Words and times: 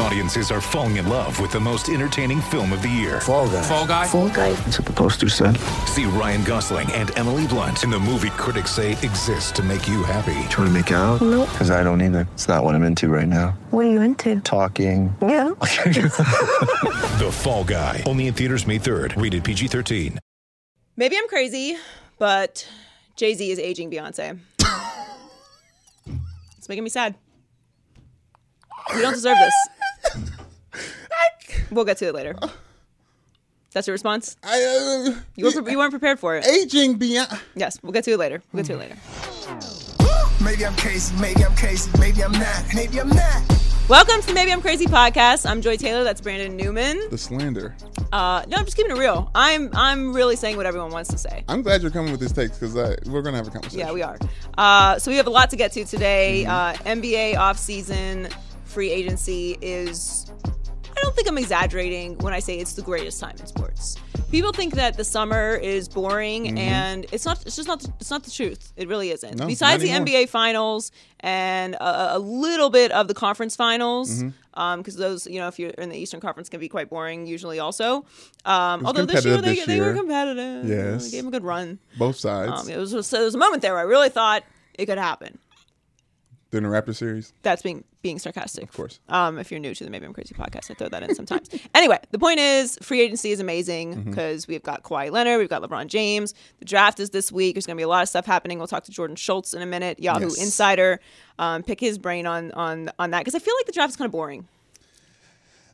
Audiences 0.00 0.52
are 0.52 0.60
falling 0.60 0.96
in 0.96 1.08
love 1.08 1.40
with 1.40 1.50
the 1.50 1.58
most 1.58 1.88
entertaining 1.88 2.40
film 2.40 2.72
of 2.72 2.82
the 2.82 2.88
year. 2.88 3.20
Fall 3.20 3.48
guy. 3.48 3.62
Fall 3.62 3.86
guy. 3.86 4.06
Fall 4.06 4.28
guy. 4.28 4.52
That's 4.52 4.78
what 4.78 4.86
the 4.86 4.92
poster 4.92 5.28
said. 5.28 5.56
See 5.86 6.04
Ryan 6.04 6.44
Gosling 6.44 6.90
and 6.92 7.16
Emily 7.18 7.48
Blunt 7.48 7.82
in 7.82 7.90
the 7.90 7.98
movie 7.98 8.30
critics 8.30 8.70
say 8.70 8.92
exists 8.92 9.50
to 9.52 9.62
make 9.62 9.88
you 9.88 10.04
happy. 10.04 10.38
Trying 10.50 10.68
to 10.68 10.70
make 10.70 10.90
it 10.92 10.94
out? 10.94 11.20
Nope. 11.20 11.48
Because 11.50 11.70
I 11.72 11.82
don't 11.82 12.00
either. 12.00 12.28
It's 12.34 12.46
not 12.46 12.62
what 12.62 12.76
I'm 12.76 12.84
into 12.84 13.08
right 13.08 13.26
now. 13.26 13.58
What 13.70 13.86
are 13.86 13.90
you 13.90 14.00
into? 14.00 14.40
Talking. 14.40 15.14
Yeah. 15.20 15.50
The 17.18 17.30
Fall 17.32 17.64
Guy. 17.64 18.04
Only 18.06 18.28
in 18.28 18.34
theaters 18.34 18.64
May 18.64 18.78
3rd. 18.78 19.20
Rated 19.20 19.42
PG-13. 19.42 20.18
Maybe 20.96 21.16
I'm 21.18 21.26
crazy, 21.26 21.76
but 22.18 22.68
Jay 23.16 23.34
Z 23.34 23.50
is 23.50 23.58
aging 23.58 23.90
Beyonce. 23.90 24.38
it's 26.56 26.68
making 26.68 26.84
me 26.84 26.90
sad. 26.90 27.16
We 28.94 29.02
don't 29.02 29.12
deserve 29.14 29.36
this. 29.38 29.54
We'll 31.70 31.84
get 31.84 31.98
to 31.98 32.06
it 32.06 32.14
later. 32.14 32.34
That's 33.72 33.86
your 33.86 33.92
response? 33.92 34.36
I, 34.42 34.48
uh, 35.14 35.20
You 35.36 35.44
weren't, 35.44 35.70
you 35.70 35.76
weren't 35.78 35.90
prepared 35.90 36.18
for 36.18 36.36
it. 36.36 36.46
aging 36.46 36.96
beyond. 36.96 37.28
Yes, 37.54 37.78
we'll 37.82 37.92
get 37.92 38.04
to 38.04 38.12
it 38.12 38.18
later. 38.18 38.42
We'll 38.52 38.62
get 38.62 38.68
to 38.68 38.74
it 38.74 38.78
later. 38.78 38.96
Maybe 40.42 40.64
I'm 40.64 40.74
crazy, 40.76 41.14
maybe 41.20 41.44
I'm 41.44 41.54
crazy, 41.56 41.90
maybe 41.98 42.24
I'm 42.24 42.32
not, 42.32 42.64
maybe 42.74 43.00
I'm 43.00 43.08
not. 43.10 43.42
Welcome 43.88 44.20
to 44.20 44.26
the 44.26 44.34
Maybe 44.34 44.52
I'm 44.52 44.60
Crazy 44.60 44.84
podcast. 44.84 45.48
I'm 45.48 45.62
Joy 45.62 45.78
Taylor. 45.78 46.04
That's 46.04 46.20
Brandon 46.20 46.54
Newman. 46.58 47.00
The 47.10 47.16
slander. 47.16 47.74
Uh, 48.12 48.44
no, 48.46 48.58
I'm 48.58 48.66
just 48.66 48.76
keeping 48.76 48.94
it 48.94 48.98
real. 48.98 49.30
I'm 49.34 49.70
I'm 49.74 50.12
really 50.12 50.36
saying 50.36 50.58
what 50.58 50.66
everyone 50.66 50.90
wants 50.90 51.08
to 51.10 51.16
say. 51.16 51.42
I'm 51.48 51.62
glad 51.62 51.80
you're 51.80 51.90
coming 51.90 52.10
with 52.10 52.20
this 52.20 52.32
takes 52.32 52.58
because 52.58 52.74
we're 53.06 53.22
gonna 53.22 53.38
have 53.38 53.48
a 53.48 53.50
conversation. 53.50 53.78
Yeah, 53.78 53.92
we 53.92 54.02
are. 54.02 54.18
Uh, 54.58 54.98
so 54.98 55.10
we 55.10 55.16
have 55.16 55.26
a 55.26 55.30
lot 55.30 55.48
to 55.50 55.56
get 55.56 55.72
to 55.72 55.86
today. 55.86 56.44
Mm-hmm. 56.46 56.90
Uh, 56.90 56.94
NBA 56.96 57.36
offseason 57.36 58.30
free 58.78 58.92
agency 58.92 59.58
is. 59.60 60.30
I 60.96 61.00
don't 61.02 61.12
think 61.16 61.26
I'm 61.26 61.36
exaggerating 61.36 62.16
when 62.18 62.32
I 62.32 62.38
say 62.38 62.58
it's 62.58 62.74
the 62.74 62.82
greatest 62.82 63.20
time 63.20 63.34
in 63.40 63.46
sports. 63.46 63.96
People 64.30 64.52
think 64.52 64.74
that 64.74 64.96
the 64.96 65.02
summer 65.02 65.54
is 65.56 65.88
boring, 65.88 66.56
and 66.56 67.04
it's 67.10 67.26
not. 67.26 67.44
It's 67.44 67.56
just 67.56 67.66
not. 67.66 67.84
It's 68.00 68.12
not 68.12 68.22
the 68.22 68.30
truth. 68.30 68.72
It 68.76 68.86
really 68.86 69.10
isn't. 69.10 69.30
Mm-hmm. 69.30 69.40
No, 69.40 69.46
Besides 69.48 69.82
the. 69.82 69.88
NBA 69.88 70.28
finals 70.28 70.92
and 71.18 71.74
a, 71.74 72.14
a 72.14 72.18
little 72.20 72.70
bit 72.70 72.92
of 72.92 73.08
the 73.08 73.14
conference 73.14 73.56
finals, 73.56 74.22
Mm-hmm. 74.22 74.76
because 74.80 74.94
those, 74.94 75.26
you 75.26 75.40
know, 75.40 75.48
if 75.48 75.58
you're 75.58 75.70
in 75.70 75.88
the 75.88 75.96
Eastern 75.98 76.20
Conference, 76.20 76.48
can 76.48 76.60
be 76.60 76.68
quite 76.68 76.88
boring 76.88 77.26
usually. 77.26 77.58
Also, 77.58 78.04
um, 78.44 78.86
although 78.86 79.06
this 79.06 79.24
year 79.24 79.38
they, 79.38 79.56
this 79.56 79.66
they 79.66 79.80
were 79.80 79.92
competitive. 79.94 80.68
Yes. 80.68 81.06
They 81.06 81.10
gave 81.16 81.24
them 81.24 81.34
a 81.34 81.36
good 81.36 81.44
run. 81.44 81.80
Both 81.98 82.16
sides. 82.18 82.62
Um, 82.62 82.70
it 82.70 82.76
was 82.76 82.90
so 83.08 83.16
there 83.16 83.24
was 83.24 83.34
a 83.34 83.38
moment 83.38 83.60
there 83.62 83.72
where 83.72 83.80
I 83.80 83.86
really 83.86 84.08
thought 84.08 84.44
it 84.74 84.86
could 84.86 84.98
happen. 84.98 85.40
During 86.50 86.64
the 86.64 86.70
Raptor 86.74 86.94
series, 86.96 87.34
That's 87.42 87.60
being 87.60 87.84
being 88.00 88.18
sarcastic. 88.18 88.64
of 88.64 88.72
course. 88.72 89.00
Um, 89.10 89.38
if 89.38 89.50
you're 89.50 89.60
new 89.60 89.74
to 89.74 89.84
the 89.84 89.90
Maybe 89.90 90.06
I'm 90.06 90.14
Crazy 90.14 90.34
podcast, 90.34 90.70
I 90.70 90.74
throw 90.74 90.88
that 90.88 91.02
in 91.02 91.14
sometimes. 91.14 91.50
anyway, 91.74 91.98
the 92.10 92.18
point 92.18 92.38
is, 92.40 92.78
free 92.80 93.02
agency 93.02 93.32
is 93.32 93.40
amazing 93.40 93.94
Mm-hmm. 93.94 94.10
because 94.10 94.48
we've 94.48 94.62
got 94.62 94.82
Kawhi 94.82 95.10
Leonard, 95.10 95.40
we've 95.40 95.48
got 95.50 95.60
LeBron 95.60 95.88
James. 95.88 96.32
The 96.60 96.64
draft 96.64 97.00
is 97.00 97.10
this 97.10 97.30
week. 97.30 97.54
There's 97.54 97.66
going 97.66 97.76
to 97.76 97.80
be 97.80 97.82
a 97.84 97.88
lot 97.88 98.02
of 98.02 98.08
stuff 98.08 98.24
happening. 98.24 98.56
We'll 98.58 98.66
talk 98.66 98.84
to 98.84 98.90
Jordan 98.90 99.14
Schultz 99.16 99.52
in 99.52 99.60
a 99.60 99.66
minute, 99.66 100.00
Yahoo 100.00 100.24
Yes. 100.24 100.38
Insider. 100.42 101.00
Um, 101.38 101.62
pick 101.62 101.80
his 101.80 101.98
brain 101.98 102.26
on 102.26 102.50
on 102.52 102.90
on 102.98 103.10
that 103.10 103.20
because 103.20 103.34
I 103.34 103.40
feel 103.40 103.54
like 103.60 103.66
the 103.66 103.72
draft 103.72 103.90
is 103.90 103.96
kind 103.96 104.06
of 104.06 104.12
boring. 104.12 104.48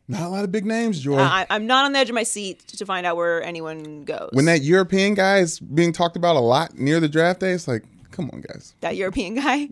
Not 0.08 0.22
a 0.22 0.28
lot 0.28 0.44
of 0.44 0.50
big 0.52 0.66
names, 0.66 1.00
Joy. 1.00 1.18
I, 1.18 1.46
I'm 1.48 1.66
not 1.66 1.86
on 1.86 1.92
the 1.92 1.98
edge 2.00 2.10
of 2.10 2.14
my 2.14 2.24
seat 2.24 2.66
to 2.68 2.84
find 2.84 3.06
out 3.06 3.16
where 3.16 3.42
anyone 3.42 4.04
goes. 4.04 4.28
when 4.32 4.44
that 4.46 4.62
European 4.62 5.14
guy 5.14 5.38
is 5.38 5.58
being 5.60 5.92
talked 5.92 6.16
about 6.16 6.36
a 6.36 6.40
lot 6.40 6.76
near 6.78 7.00
the 7.00 7.08
draft 7.08 7.40
day, 7.40 7.52
it's 7.52 7.66
like, 7.66 7.84
come 8.10 8.28
on, 8.32 8.42
guys. 8.42 8.74
that 8.80 8.96
European 8.96 9.34
guy. 9.36 9.70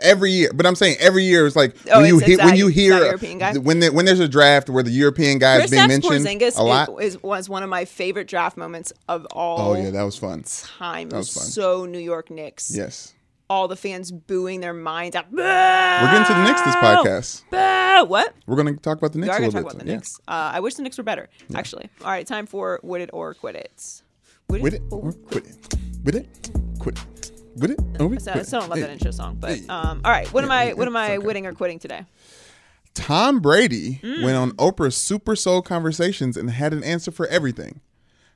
Every 0.00 0.30
year, 0.30 0.50
but 0.54 0.64
I'm 0.64 0.76
saying 0.76 0.96
every 1.00 1.24
year 1.24 1.44
is 1.46 1.56
like 1.56 1.74
Oh, 1.90 2.00
when 2.00 2.06
you 2.08 2.18
hear 2.20 2.38
when 2.38 2.54
you 2.56 2.68
hear 2.68 2.94
that 3.00 3.06
European 3.06 3.38
guy? 3.38 3.56
when 3.58 3.82
when 3.94 4.04
there's 4.04 4.20
a 4.20 4.28
draft 4.28 4.70
where 4.70 4.82
the 4.84 4.92
European 4.92 5.38
guy 5.38 5.60
is 5.62 5.70
being 5.72 5.88
mentioned 5.88 6.24
Porzingis 6.24 6.56
a 6.56 6.62
lot. 6.62 6.88
is, 7.02 7.16
is 7.16 7.22
was 7.22 7.48
one 7.48 7.62
of 7.64 7.68
my 7.68 7.84
favorite 7.84 8.28
draft 8.28 8.56
moments 8.56 8.92
of 9.08 9.26
all 9.32 9.72
oh 9.72 9.74
yeah, 9.82 9.90
that 9.90 10.02
was 10.04 10.16
fun. 10.16 10.44
time. 10.78 11.10
That 11.10 11.16
was 11.16 11.34
fun. 11.34 11.42
so 11.44 11.84
New 11.84 11.98
York 11.98 12.30
Knicks. 12.30 12.70
Yes, 12.74 13.12
All 13.50 13.66
the 13.66 13.74
fans 13.76 14.12
booing 14.12 14.60
their 14.60 14.72
minds 14.74 15.16
out. 15.16 15.26
we're 15.32 15.42
getting 15.42 16.26
to 16.26 16.32
the 16.34 16.44
Knicks 16.44 16.62
this 16.62 16.76
podcast. 16.76 17.42
Boo! 17.50 18.08
What? 18.08 18.34
We're 18.46 18.54
going 18.54 18.72
to 18.72 18.80
talk 18.80 18.98
about 18.98 19.12
the 19.12 19.18
We 19.18 19.26
Knicks 19.26 19.34
are 19.34 19.38
a 19.38 19.40
going 19.40 19.50
to 19.50 19.56
talk 19.56 19.64
bit. 19.64 19.72
about 19.74 19.84
the 19.84 19.90
yeah. 19.90 19.96
Knicks. 19.96 20.20
Uh, 20.28 20.50
I 20.54 20.60
wish 20.60 20.74
the 20.74 20.82
Knicks 20.82 20.96
were 20.98 21.02
better, 21.02 21.28
actually. 21.56 21.88
All 22.02 22.10
right, 22.10 22.24
time 22.24 22.46
for 22.46 22.78
Would 22.84 23.00
It 23.00 23.10
or 23.12 23.34
Quit 23.34 23.56
It. 23.56 24.02
Would 24.48 24.74
it 24.74 24.82
or 24.92 25.10
quit 25.12 25.44
it. 25.46 25.76
With 26.04 26.14
it, 26.14 26.50
quit 26.78 26.96
it. 26.98 27.04
With 27.60 27.72
it 27.72 27.80
we 28.02 28.18
So, 28.20 28.32
I 28.32 28.42
still 28.42 28.60
don't 28.60 28.70
love 28.70 28.80
that 28.80 28.90
intro 28.90 29.10
song, 29.10 29.36
but 29.40 29.58
um, 29.68 30.00
all 30.04 30.10
right. 30.10 30.32
What 30.32 30.44
am 30.44 30.50
I? 30.50 30.72
What 30.72 30.86
am 30.88 30.96
I 30.96 31.16
okay. 31.16 31.18
winning 31.18 31.46
or 31.46 31.52
quitting 31.52 31.78
today? 31.78 32.04
Tom 32.94 33.40
Brady 33.40 34.00
Mm. 34.02 34.24
went 34.24 34.36
on 34.36 34.52
Oprah's 34.52 34.96
Super 34.96 35.36
Soul 35.36 35.62
Conversations 35.62 36.36
and 36.36 36.50
had 36.50 36.72
an 36.72 36.82
answer 36.82 37.10
for 37.10 37.26
everything. 37.28 37.80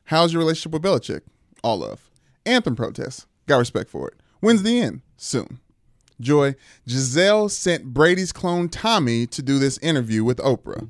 How's 0.04 0.32
your 0.32 0.40
relationship 0.40 0.72
with 0.72 0.82
Belichick? 0.82 1.22
All 1.62 1.82
of. 1.82 2.10
Anthem 2.46 2.76
protests. 2.76 3.26
Got 3.46 3.58
respect 3.58 3.90
for 3.90 4.08
it. 4.08 4.14
When's 4.40 4.62
the 4.62 4.80
end? 4.80 5.02
Soon. 5.16 5.58
Joy, 6.20 6.54
Gisele 6.86 7.48
sent 7.48 7.86
Brady's 7.92 8.32
clone 8.32 8.68
Tommy 8.68 9.26
to 9.26 9.42
do 9.42 9.58
this 9.58 9.78
interview 9.78 10.22
with 10.22 10.38
Oprah. 10.38 10.88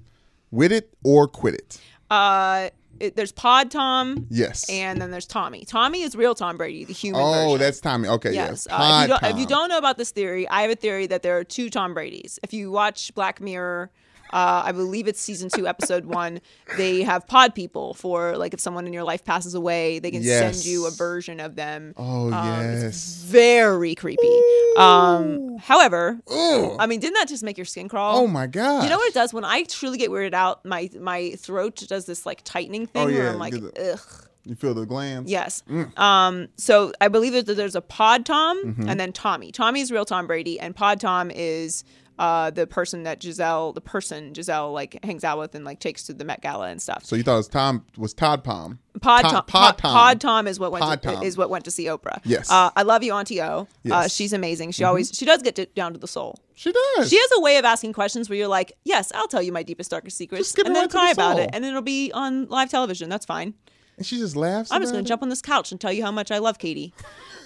With 0.51 0.73
it 0.73 0.93
or 1.03 1.27
quit 1.27 1.55
it? 1.55 1.81
Uh, 2.11 2.69
it, 3.01 3.17
there's 3.17 3.33
Pod 3.33 3.71
Tom. 3.71 4.27
Yes. 4.31 4.69
And 4.71 5.01
then 5.01 5.11
there's 5.11 5.27
Tommy. 5.27 5.65
Tommy 5.65 6.03
is 6.03 6.15
real 6.17 6.35
Tom 6.35 6.57
Brady, 6.57 6.85
the 6.85 6.93
human 6.93 7.21
oh, 7.21 7.33
version. 7.33 7.59
that's 7.59 7.81
Tommy. 7.81 8.09
Okay, 8.09 8.33
Yes. 8.33 8.67
yes. 8.69 8.69
Uh, 8.71 9.07
if, 9.11 9.23
you 9.23 9.29
if 9.31 9.39
you 9.39 9.47
don't 9.47 9.69
know 9.69 9.79
about 9.79 9.99
this 9.99 10.11
theory, 10.11 10.49
I 10.49 10.63
have 10.63 10.71
a 10.71 10.77
theory 10.77 11.07
that 11.07 11.23
there 11.23 11.37
are 11.39 11.45
two 11.45 11.71
Tom 11.71 11.95
Bradys. 11.95 12.39
If 12.43 12.53
you 12.53 12.71
watch 12.71 13.15
Black 13.15 13.41
Mirror, 13.41 13.91
uh, 14.33 14.63
I 14.65 14.73
believe 14.73 15.09
it's 15.09 15.21
season 15.21 15.49
two, 15.51 15.67
episode 15.69 16.07
one. 16.07 16.41
They 16.77 17.03
have 17.03 17.27
pod 17.27 17.55
people 17.55 17.95
for 17.95 18.37
like 18.37 18.55
if 18.55 18.61
someone 18.61 18.87
in 18.87 18.93
your 18.93 19.05
life 19.05 19.25
passes 19.25 19.55
away, 19.55 19.99
they 19.99 20.11
can 20.11 20.23
Yes. 20.23 20.55
send 20.57 20.65
you 20.67 20.87
a 20.87 20.91
version 20.91 21.41
of 21.41 21.55
them. 21.57 21.95
Oh, 21.97 22.33
Um, 22.33 22.61
yes. 22.65 23.23
very 23.27 23.95
creepy. 23.95 24.41
Um, 24.79 25.59
however, 25.59 26.19
Ugh. 26.31 26.77
I 26.79 26.87
mean, 26.87 27.01
didn't 27.01 27.15
that 27.15 27.29
just 27.29 27.43
make 27.43 27.59
your 27.59 27.65
skin 27.67 27.89
crawl? 27.89 28.19
Oh, 28.19 28.27
my 28.27 28.47
God. 28.47 28.85
You 28.85 28.91
know 28.91 28.97
what 28.97 29.09
it 29.09 29.15
does 29.15 29.35
when 29.35 29.45
I 29.45 29.65
truly 29.65 29.99
get 29.99 30.11
weirded 30.11 30.35
out? 30.35 30.65
My 30.65 30.89
my 30.99 31.31
throat 31.39 31.83
does 31.89 32.07
this 32.07 32.25
like 32.27 32.41
tightening 32.45 32.87
thing 32.87 33.03
Oh, 33.03 33.07
where 33.07 33.25
yeah, 33.25 33.31
I'm 33.33 33.39
like, 33.39 33.55
ugh. 33.55 34.01
You 34.45 34.57
feel 34.57 34.75
the 34.75 34.85
glands? 34.87 35.31
Yes. 35.31 35.63
Um, 35.97 36.49
so 36.57 36.93
I 37.01 37.07
believe 37.07 37.33
that 37.33 37.47
there's 37.47 37.77
a 37.77 37.81
Pod 37.81 38.27
Tom 38.27 38.61
Mm-hmm. 38.65 38.89
and 38.89 38.99
then 38.99 39.13
Tommy. 39.13 39.53
Tommy's 39.53 39.93
real 39.93 40.05
Tom 40.05 40.27
Brady, 40.27 40.59
and 40.59 40.75
Pod 40.75 40.99
Tom 41.01 41.31
is 41.31 41.85
uh, 42.19 42.51
the 42.51 42.67
person 42.67 43.03
that 43.05 43.21
Gisele, 43.21 43.73
the 43.73 43.81
person 43.81 44.33
Gisele 44.33 44.73
like 44.73 45.03
hangs 45.05 45.25
out 45.25 45.39
with 45.39 45.55
and 45.55 45.65
like 45.65 45.81
takes 45.81 46.05
to 46.05 46.15
the 46.15 46.25
Met 46.25 46.41
Gala 46.43 46.69
and 46.69 46.81
stuff. 46.81 47.05
So 47.05 47.17
you 47.17 47.23
thought 47.23 47.35
it 47.35 47.37
was 47.39 47.49
Tom, 47.49 47.85
was 47.97 48.15
Todd 48.15 48.45
Palm. 48.45 48.79
Pod 49.01 49.23
Tom- 49.23 49.31
Tom, 49.33 49.45
Pod 49.47 49.79
Tom. 49.79 49.93
Pod 49.95 50.21
Tom 50.21 50.47
is 50.47 50.61
what 50.61 50.71
went 50.73 50.83
Pod 50.83 51.03
to, 51.03 51.15
Tom. 51.15 51.23
is 51.23 51.37
what 51.37 51.51
went 51.51 51.65
to 51.65 51.71
see 51.71 51.87
Oprah. 51.87 52.21
Yes. 52.25 52.51
Uh, 52.51 52.71
I 52.77 52.83
love 52.83 53.03
you, 53.03 53.13
Auntie 53.15 53.41
O. 53.41 53.45
Uh, 53.45 53.67
Yes. 53.83 53.95
Mm-hmm. 53.95 54.07
she's 54.09 54.33
amazing. 54.33 54.71
She 54.73 54.85
always 54.85 55.11
she 55.13 55.25
does 55.25 55.43
get 55.43 55.57
to, 55.57 55.67
down 55.67 55.93
to 55.95 55.99
the 55.99 56.09
soul. 56.09 56.39
She 56.55 56.71
does. 56.73 57.09
She 57.11 57.17
has 57.19 57.31
a 57.37 57.41
way 57.41 57.57
of 57.57 57.65
asking 57.65 57.95
questions 57.95 58.29
where 58.29 58.39
you're 58.39 58.49
like, 58.49 58.73
"Yes, 58.85 59.11
I'll 59.15 59.27
tell 59.29 59.43
you 59.43 59.51
my 59.53 59.63
deepest 59.63 59.91
darkest 59.91 60.17
secrets," 60.17 60.55
and 60.59 60.67
then 60.67 60.75
right 60.75 60.83
to 60.83 60.89
the 60.89 60.93
cry 60.99 61.11
about 61.11 61.39
it, 61.39 61.51
and 61.53 61.65
then 61.65 61.71
it'll 61.71 61.83
be 61.83 62.13
on 62.13 62.47
live 62.49 62.69
television. 62.71 63.09
That's 63.09 63.27
fine. 63.27 63.55
And 63.97 64.07
she 64.07 64.19
just 64.19 64.37
laughs. 64.37 64.71
I'm 64.71 64.81
just 64.81 64.93
gonna 64.93 65.03
it? 65.03 65.07
jump 65.07 65.23
on 65.23 65.29
this 65.29 65.43
couch 65.43 65.73
and 65.73 65.81
tell 65.81 65.93
you 65.93 66.03
how 66.05 66.13
much 66.13 66.31
I 66.31 66.39
love 66.39 66.59
Katie. 66.59 66.95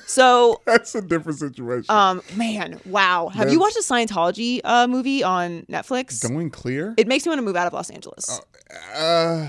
So 0.07 0.63
That's 0.65 0.95
a 0.95 1.03
different 1.03 1.39
situation. 1.39 1.87
Um, 1.89 2.23
man, 2.37 2.81
wow. 2.87 3.29
Have 3.29 3.51
you 3.53 3.59
watched 3.61 3.77
a 3.77 3.83
Scientology 3.83 4.61
uh, 4.65 4.87
movie 4.87 5.23
on 5.23 5.63
Netflix? 5.63 6.23
Going 6.27 6.51
clear? 6.51 6.95
It 6.97 7.09
makes 7.09 7.27
me 7.27 7.31
want 7.31 7.41
to 7.41 7.43
move 7.43 7.57
out 7.57 7.67
of 7.67 7.73
Los 7.73 7.91
Angeles. 7.91 8.41
uh, 8.95 9.49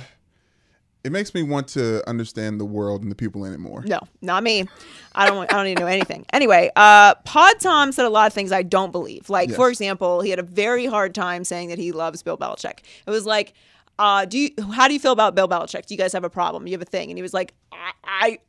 it 1.04 1.12
makes 1.12 1.34
me 1.34 1.42
want 1.42 1.70
to 1.70 2.08
understand 2.10 2.60
the 2.60 2.66
world 2.66 3.02
and 3.02 3.10
the 3.10 3.16
people 3.16 3.46
in 3.46 3.54
it 3.54 3.60
more. 3.60 3.82
No, 3.84 4.00
not 4.22 4.44
me. 4.44 4.66
I 5.16 5.26
don't. 5.30 5.52
I 5.54 5.56
don't 5.56 5.68
even 5.68 5.82
know 5.82 5.88
anything. 5.88 6.26
Anyway, 6.34 6.70
uh, 6.76 7.16
Pod 7.24 7.60
Tom 7.62 7.94
said 7.94 8.06
a 8.06 8.10
lot 8.10 8.28
of 8.28 8.34
things 8.34 8.52
I 8.52 8.62
don't 8.62 8.92
believe. 8.92 9.30
Like, 9.30 9.52
for 9.54 9.70
example, 9.70 10.20
he 10.22 10.32
had 10.32 10.40
a 10.40 10.44
very 10.44 10.86
hard 10.86 11.16
time 11.16 11.46
saying 11.46 11.70
that 11.70 11.78
he 11.78 11.94
loves 11.94 12.24
Bill 12.24 12.38
Belichick. 12.38 12.80
It 13.06 13.10
was 13.10 13.26
like, 13.26 13.54
uh, 14.00 14.26
do 14.26 14.38
you? 14.38 14.50
How 14.74 14.88
do 14.90 14.94
you 14.94 15.00
feel 15.00 15.14
about 15.14 15.34
Bill 15.34 15.48
Belichick? 15.48 15.86
Do 15.86 15.94
you 15.94 15.98
guys 15.98 16.12
have 16.12 16.26
a 16.26 16.30
problem? 16.30 16.68
You 16.68 16.74
have 16.74 16.82
a 16.82 16.86
thing? 16.86 17.10
And 17.10 17.18
he 17.18 17.22
was 17.22 17.34
like, 17.34 17.54
I, 17.72 17.92
I, 18.04 18.40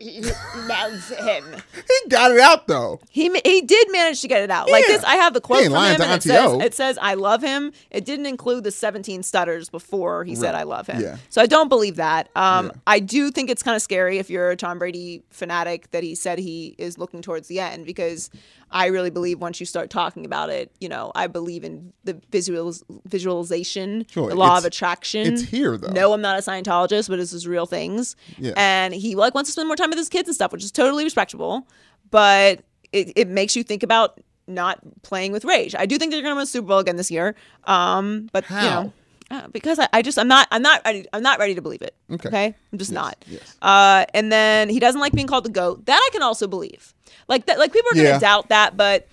I 0.00 0.32
love 0.66 1.08
him. 1.08 1.44
He 1.74 2.08
got 2.08 2.32
it 2.32 2.40
out 2.40 2.66
though. 2.66 3.00
He 3.10 3.30
he 3.44 3.62
did 3.62 3.92
manage 3.92 4.20
to 4.22 4.28
get 4.28 4.42
it 4.42 4.50
out. 4.50 4.68
Like 4.68 4.86
this, 4.86 5.04
I 5.04 5.16
have 5.16 5.34
the 5.34 5.40
quote 5.40 5.60
ain't 5.60 5.66
from 5.66 5.74
lying 5.74 6.00
him, 6.00 6.10
it 6.10 6.22
says, 6.22 6.40
O. 6.42 6.60
it 6.60 6.74
says, 6.74 6.98
"I 7.00 7.14
love 7.14 7.42
him." 7.42 7.72
It 7.90 8.04
didn't 8.04 8.26
include 8.26 8.64
the 8.64 8.70
17 8.72 9.22
stutters 9.22 9.68
before 9.70 10.24
he 10.24 10.34
said, 10.34 10.54
"I 10.54 10.64
love 10.64 10.88
him." 10.88 11.00
Yeah. 11.00 11.16
So 11.30 11.40
I 11.40 11.46
don't 11.46 11.68
believe 11.68 11.96
that. 11.96 12.28
Um, 12.34 12.66
Yeah. 12.66 12.72
I 12.88 12.98
do 12.98 13.30
think 13.30 13.50
it's 13.50 13.62
kind 13.62 13.76
of 13.76 13.82
scary 13.82 14.18
if 14.18 14.28
you're 14.30 14.50
a 14.50 14.56
Tom 14.56 14.78
Brady 14.78 15.22
fanatic 15.30 15.90
that 15.92 16.02
he 16.02 16.14
said 16.16 16.38
he 16.38 16.74
is 16.76 16.98
looking 16.98 17.22
towards 17.22 17.46
the 17.48 17.60
end 17.60 17.86
because 17.86 18.30
I 18.74 18.86
really 18.86 19.10
believe 19.10 19.40
once 19.40 19.60
you 19.60 19.66
start 19.66 19.88
talking 19.88 20.26
about 20.26 20.50
it, 20.50 20.72
you 20.80 20.88
know, 20.88 21.12
I 21.14 21.28
believe 21.28 21.62
in 21.64 21.92
the 22.02 22.20
visual 22.30 22.74
visualization, 23.06 24.04
Sure, 24.10 24.28
the 24.28 24.34
law 24.34 24.58
of 24.58 24.64
attraction. 24.64 25.26
it's 25.32 25.42
here, 25.42 25.76
though. 25.78 25.88
No, 25.92 26.12
I'm 26.12 26.20
not 26.20 26.38
a 26.38 26.42
Scientologist, 26.42 27.08
but 27.08 27.16
this 27.18 27.32
is 27.32 27.46
real 27.46 27.66
things. 27.66 28.16
Yeah. 28.38 28.52
And 28.56 28.92
he 28.94 29.14
like 29.14 29.34
wants 29.34 29.48
to 29.48 29.52
spend 29.52 29.68
more 29.68 29.76
time 29.76 29.90
with 29.90 29.98
his 29.98 30.08
kids 30.08 30.28
and 30.28 30.34
stuff, 30.34 30.52
which 30.52 30.64
is 30.64 30.72
totally 30.72 31.04
respectable. 31.04 31.66
But 32.10 32.64
it, 32.92 33.12
it 33.16 33.28
makes 33.28 33.56
you 33.56 33.62
think 33.62 33.82
about 33.82 34.20
not 34.46 34.78
playing 35.02 35.32
with 35.32 35.44
rage. 35.44 35.74
I 35.74 35.86
do 35.86 35.96
think 35.98 36.12
they're 36.12 36.20
going 36.22 36.32
to 36.32 36.36
win 36.36 36.42
a 36.42 36.46
Super 36.46 36.68
Bowl 36.68 36.78
again 36.78 36.96
this 36.96 37.10
year. 37.10 37.34
Um, 37.64 38.28
but 38.32 38.48
you 38.50 38.56
How? 38.56 38.82
know, 38.82 38.92
uh, 39.30 39.48
because 39.48 39.78
I, 39.78 39.88
I 39.92 40.02
just 40.02 40.18
I'm 40.18 40.28
not 40.28 40.46
I'm 40.50 40.62
not 40.62 40.82
ready, 40.84 41.06
I'm 41.12 41.22
not 41.22 41.38
ready 41.38 41.54
to 41.54 41.62
believe 41.62 41.82
it. 41.82 41.94
Okay. 42.10 42.54
I'm 42.72 42.78
just 42.78 42.92
not. 42.92 43.24
yes. 43.26 43.56
Uh, 43.62 44.04
and 44.14 44.30
then 44.30 44.68
he 44.68 44.78
doesn't 44.80 45.00
like 45.00 45.12
being 45.12 45.26
called 45.26 45.44
the 45.44 45.50
goat. 45.50 45.86
That 45.86 45.98
I 45.98 46.08
can 46.12 46.22
also 46.22 46.46
believe. 46.46 46.93
Like 47.28 47.46
that. 47.46 47.58
Like 47.58 47.72
people 47.72 47.90
are 47.92 47.94
going 47.94 48.06
to 48.06 48.12
Yeah. 48.12 48.18
doubt 48.18 48.48
that, 48.50 48.76
but 48.76 49.08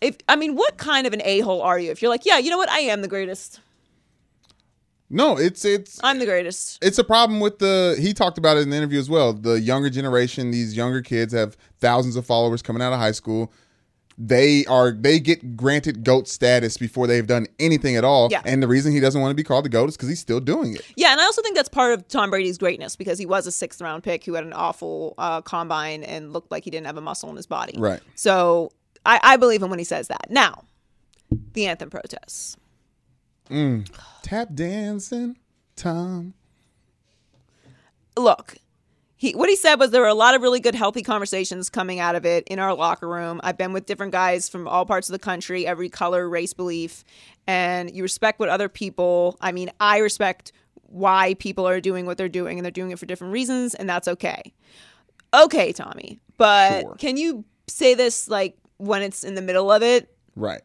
if 0.00 0.16
I 0.28 0.36
mean, 0.36 0.56
what 0.56 0.76
kind 0.76 1.06
of 1.06 1.12
an 1.12 1.20
a 1.24 1.40
hole 1.40 1.62
are 1.62 1.78
you 1.78 1.90
if 1.90 2.00
you're 2.02 2.10
like, 2.10 2.24
yeah, 2.24 2.38
you 2.38 2.50
know 2.50 2.58
what, 2.58 2.70
I 2.70 2.80
am 2.80 3.02
the 3.02 3.08
greatest. 3.08 3.60
No, 5.12 5.36
it's 5.36 5.64
it's 5.64 5.98
I'm 6.04 6.20
the 6.20 6.24
greatest. 6.26 6.78
it's 6.82 6.98
a 6.98 7.02
problem 7.04 7.40
with 7.40 7.58
the 7.58 7.96
he 8.00 8.14
talked 8.14 8.38
about 8.38 8.56
it 8.56 8.60
in 8.60 8.70
the 8.70 8.76
interview 8.76 9.00
as 9.00 9.10
well 9.10 9.32
the 9.32 9.60
younger 9.60 9.90
generation 9.90 10.52
these 10.52 10.76
younger 10.76 11.02
kids 11.02 11.32
have 11.32 11.56
thousands 11.80 12.14
of 12.14 12.24
followers 12.24 12.62
coming 12.62 12.80
out 12.80 12.92
of 12.92 13.00
high 13.00 13.10
school 13.10 13.52
they 14.22 14.66
are 14.66 14.90
they 14.92 15.18
get 15.18 15.56
granted 15.56 16.04
goat 16.04 16.28
status 16.28 16.76
before 16.76 17.06
they've 17.06 17.26
done 17.26 17.46
anything 17.58 17.96
at 17.96 18.04
all 18.04 18.28
Yeah. 18.30 18.42
and 18.44 18.62
the 18.62 18.68
reason 18.68 18.92
he 18.92 19.00
doesn't 19.00 19.18
want 19.18 19.30
to 19.30 19.34
be 19.34 19.42
called 19.42 19.64
the 19.64 19.70
goat 19.70 19.88
is 19.88 19.96
because 19.96 20.10
he's 20.10 20.20
still 20.20 20.40
doing 20.40 20.74
it 20.74 20.82
Yeah, 20.94 21.12
and 21.12 21.20
I 21.20 21.24
also 21.24 21.40
think 21.40 21.56
that's 21.56 21.70
part 21.70 21.94
of 21.94 22.06
Tom 22.08 22.28
Brady's 22.28 22.58
greatness 22.58 22.96
because 22.96 23.18
he 23.18 23.24
was 23.24 23.46
a 23.46 23.52
sixth 23.52 23.80
round 23.80 24.02
pick 24.02 24.24
who 24.26 24.34
had 24.34 24.44
an 24.44 24.52
awful 24.52 25.14
uh, 25.16 25.40
combine 25.40 26.02
and 26.04 26.34
looked 26.34 26.50
like 26.50 26.64
he 26.64 26.70
didn't 26.70 26.86
have 26.86 26.98
a 26.98 27.00
muscle 27.00 27.30
in 27.30 27.36
his 27.36 27.46
body. 27.46 27.74
Right. 27.78 28.00
So 28.14 28.70
I, 29.06 29.18
I 29.22 29.36
believe 29.38 29.62
him 29.62 29.70
when 29.70 29.78
he 29.78 29.84
says 29.86 30.08
that. 30.08 30.26
Now, 30.28 30.64
the 31.54 31.66
anthem 31.66 31.88
protests. 31.88 32.56
tap 34.22 34.48
dancing 34.54 35.36
tom 35.76 36.34
look 38.18 38.56
he 39.20 39.32
what 39.32 39.50
he 39.50 39.56
said 39.56 39.74
was 39.74 39.90
there 39.90 40.00
were 40.00 40.08
a 40.08 40.14
lot 40.14 40.34
of 40.34 40.40
really 40.40 40.60
good 40.60 40.74
healthy 40.74 41.02
conversations 41.02 41.68
coming 41.68 42.00
out 42.00 42.14
of 42.14 42.24
it 42.24 42.42
in 42.48 42.58
our 42.58 42.72
locker 42.72 43.06
room. 43.06 43.38
I've 43.44 43.58
been 43.58 43.74
with 43.74 43.84
different 43.84 44.12
guys 44.12 44.48
from 44.48 44.66
all 44.66 44.86
parts 44.86 45.10
of 45.10 45.12
the 45.12 45.18
country 45.18 45.66
every 45.66 45.90
color 45.90 46.26
race 46.26 46.54
belief 46.54 47.04
and 47.46 47.94
you 47.94 48.02
respect 48.02 48.40
what 48.40 48.48
other 48.48 48.70
people 48.70 49.36
i 49.42 49.52
mean 49.52 49.70
i 49.78 49.98
respect 49.98 50.52
why 50.86 51.34
people 51.34 51.68
are 51.68 51.82
doing 51.82 52.06
what 52.06 52.16
they're 52.16 52.30
doing 52.30 52.58
and 52.58 52.64
they're 52.64 52.70
doing 52.70 52.92
it 52.92 52.98
for 52.98 53.04
different 53.04 53.34
reasons 53.34 53.74
and 53.74 53.86
that's 53.90 54.08
okay. 54.08 54.40
Okay 55.34 55.72
tommy 55.72 56.18
but 56.38 56.80
Sure. 56.80 56.94
can 56.98 57.18
you 57.18 57.44
say 57.68 57.92
this 57.92 58.26
like 58.26 58.56
when 58.78 59.02
it's 59.02 59.22
in 59.22 59.34
the 59.34 59.42
middle 59.42 59.70
of 59.70 59.82
it? 59.82 60.08
Right 60.34 60.62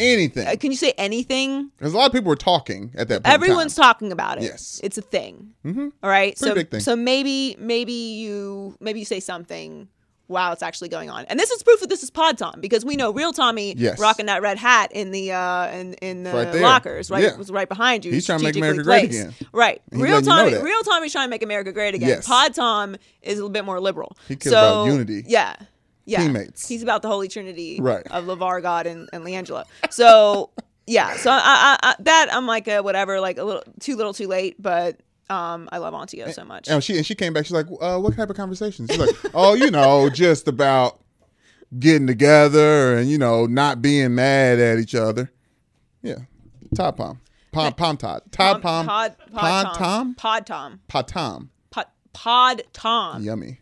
anything 0.00 0.46
Uh, 0.48 0.56
can 0.58 0.70
you 0.70 0.76
say 0.76 0.92
anything 0.98 1.70
because 1.78 1.92
a 1.94 1.96
lot 1.96 2.06
of 2.06 2.12
people 2.12 2.28
were 2.28 2.36
talking 2.36 2.90
at 2.96 3.08
that 3.08 3.22
point 3.22 3.26
in 3.26 3.32
Everyone's 3.32 3.74
talking 3.74 4.10
about 4.12 4.38
it. 4.38 4.44
Yes. 4.44 4.80
it's 4.82 4.98
a 4.98 5.02
thing. 5.02 5.52
Mm-hmm. 5.64 5.88
All 6.02 6.10
right, 6.10 6.36
Pretty 6.36 6.50
so 6.50 6.54
big 6.54 6.70
thing. 6.70 6.80
so 6.80 6.96
maybe 6.96 7.56
maybe 7.58 7.92
you 7.92 8.76
maybe 8.80 8.98
you 9.00 9.04
say 9.04 9.20
something. 9.20 9.88
while 10.26 10.52
it's 10.52 10.62
actually 10.62 10.88
going 10.88 11.10
on, 11.10 11.24
and 11.24 11.40
this 11.40 11.50
is 11.50 11.60
proof 11.64 11.80
that 11.80 11.88
this 11.88 12.04
is 12.04 12.10
Pod 12.10 12.38
Tom 12.38 12.54
because 12.60 12.84
we 12.84 12.94
know 12.94 13.12
real 13.12 13.32
Tommy 13.32 13.74
Yes. 13.76 13.98
rocking 13.98 14.26
that 14.26 14.42
red 14.42 14.58
hat 14.58 14.92
in 14.92 15.10
the 15.10 15.32
uh 15.32 15.66
in 15.72 15.94
in 15.94 16.22
the 16.22 16.32
Right 16.32 16.54
lockers, 16.54 17.10
right 17.10 17.24
Yeah. 17.24 17.36
was 17.36 17.50
right 17.50 17.68
behind 17.68 18.04
you. 18.04 18.12
He's 18.12 18.26
trying 18.26 18.38
to 18.38 18.44
make 18.44 18.54
America 18.54 18.84
great 18.84 19.06
again. 19.06 19.34
Right, 19.52 19.82
real 19.90 20.02
letting 20.02 20.28
you 20.28 20.30
know 20.30 20.50
Tommy, 20.50 20.62
real 20.62 20.82
Tommy's 20.82 21.10
trying 21.10 21.26
to 21.26 21.30
make 21.30 21.42
America 21.42 21.72
great 21.72 21.96
again. 21.96 22.08
Yes. 22.10 22.26
Pod 22.28 22.54
Tom 22.54 22.94
is 23.22 23.32
a 23.34 23.42
little 23.42 23.50
bit 23.50 23.64
more 23.64 23.80
liberal. 23.80 24.16
He 24.28 24.36
cares 24.36 24.52
so, 24.54 24.82
about 24.84 24.92
unity. 24.92 25.24
Yeah. 25.26 25.56
Yeah. 26.10 26.22
Teammates. 26.22 26.66
He's 26.68 26.82
about 26.82 27.02
the 27.02 27.08
holy 27.08 27.28
trinity 27.28 27.78
Right. 27.80 28.06
of 28.08 28.24
LaVar 28.24 28.62
God 28.62 28.86
and, 28.86 29.08
and 29.12 29.24
LiAngelo. 29.24 29.64
So 29.90 30.50
yeah, 30.86 31.16
so 31.16 31.30
I, 31.30 31.36
I, 31.36 31.78
I, 31.82 31.94
that 32.00 32.28
I'm 32.32 32.46
like 32.46 32.66
a 32.68 32.80
whatever, 32.82 33.20
like 33.20 33.38
a 33.38 33.44
little 33.44 33.62
too 33.78 33.94
little, 33.96 34.12
too 34.12 34.26
late. 34.26 34.60
But 34.60 34.98
um, 35.28 35.68
I 35.70 35.78
love 35.78 35.94
Antio 35.94 36.32
so 36.32 36.44
much. 36.44 36.68
And 36.68 36.82
she 36.82 36.96
and 36.96 37.06
she 37.06 37.14
came 37.14 37.32
back. 37.32 37.44
She's 37.46 37.52
like, 37.52 37.66
uh, 37.80 37.98
"What 38.00 38.16
type 38.16 38.28
of 38.30 38.36
conversations?" 38.36 38.90
She's 38.90 38.98
like, 38.98 39.14
"Oh, 39.34 39.54
you 39.54 39.70
know, 39.70 40.10
just 40.10 40.48
about 40.48 40.98
getting 41.78 42.08
together 42.08 42.96
and 42.96 43.08
you 43.08 43.16
know 43.18 43.46
not 43.46 43.80
being 43.80 44.14
mad 44.16 44.58
at 44.58 44.78
each 44.80 44.96
other." 44.96 45.30
Yeah, 46.02 46.16
Todd 46.74 46.96
Palm, 46.96 47.20
Palm, 47.52 47.72
Palm 47.74 47.96
Todd, 47.96 48.22
Todd 48.32 48.60
Palm, 48.60 48.86
Pod, 48.86 49.14
pod, 49.32 49.74
Tom. 49.76 50.14
Pod 50.16 50.46
Tom. 50.46 50.80
Pod 50.88 51.06
Tom, 51.06 51.50
pod 52.12 52.62
Tom. 52.72 53.22
yummy. 53.22 53.60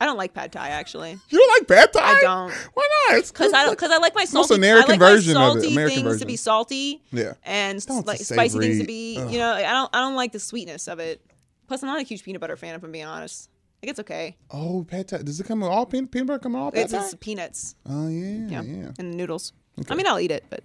I 0.00 0.06
don't 0.06 0.16
like 0.16 0.32
pad 0.32 0.50
thai 0.52 0.68
actually. 0.70 1.10
You 1.28 1.38
don't 1.38 1.60
like 1.60 1.68
pad 1.68 1.92
thai? 1.92 2.00
I 2.16 2.20
don't. 2.22 2.52
Why 2.74 2.88
not? 3.10 3.18
It's 3.18 3.30
Cause 3.30 3.52
I 3.52 3.58
don't, 3.62 3.68
like- 3.70 3.78
cause 3.78 3.90
I 3.90 3.98
like 3.98 4.14
my 4.14 4.24
salty. 4.24 4.54
American 4.54 4.90
I 4.90 4.92
like 4.94 5.00
my 5.00 5.10
version 5.10 5.36
of 5.36 5.42
it, 5.42 5.60
salty 5.60 5.72
American 5.72 6.04
things 6.04 6.18
to 6.20 6.26
be 6.26 6.36
salty. 6.36 7.02
Yeah. 7.12 7.34
And 7.44 7.84
Don't 7.86 8.06
like 8.06 8.18
spicy 8.20 8.58
things 8.58 8.78
to 8.80 8.86
be. 8.86 9.18
Ugh. 9.18 9.30
You 9.30 9.38
know, 9.38 9.52
I 9.52 9.62
don't. 9.62 9.90
I 9.94 9.98
don't 10.00 10.14
like 10.16 10.32
the 10.32 10.40
sweetness 10.40 10.88
of 10.88 10.98
it. 11.00 11.20
Plus, 11.68 11.82
I'm 11.82 11.88
not 11.88 11.98
a 12.00 12.02
huge 12.02 12.24
peanut 12.24 12.40
butter 12.40 12.56
fan. 12.56 12.74
If 12.74 12.82
I'm 12.82 12.90
being 12.92 13.04
honest, 13.04 13.50
like 13.82 13.90
it's 13.90 14.00
okay. 14.00 14.36
Oh, 14.50 14.86
pad 14.88 15.08
thai. 15.08 15.18
Does 15.18 15.38
it 15.38 15.46
come 15.46 15.60
with 15.60 15.70
all 15.70 15.84
peanut, 15.86 16.10
peanut 16.10 16.28
butter? 16.28 16.38
Come 16.38 16.54
with 16.54 16.62
all 16.62 16.72
pad 16.72 16.84
It's, 16.84 16.92
thai? 16.92 17.04
it's 17.04 17.14
peanuts. 17.20 17.74
Oh 17.88 18.08
yeah, 18.08 18.46
Yeah. 18.48 18.62
yeah. 18.62 18.88
And 18.98 19.16
noodles. 19.16 19.52
I 19.88 19.94
mean, 19.94 20.06
I'll 20.06 20.18
eat 20.20 20.30
it, 20.30 20.44
but 20.50 20.60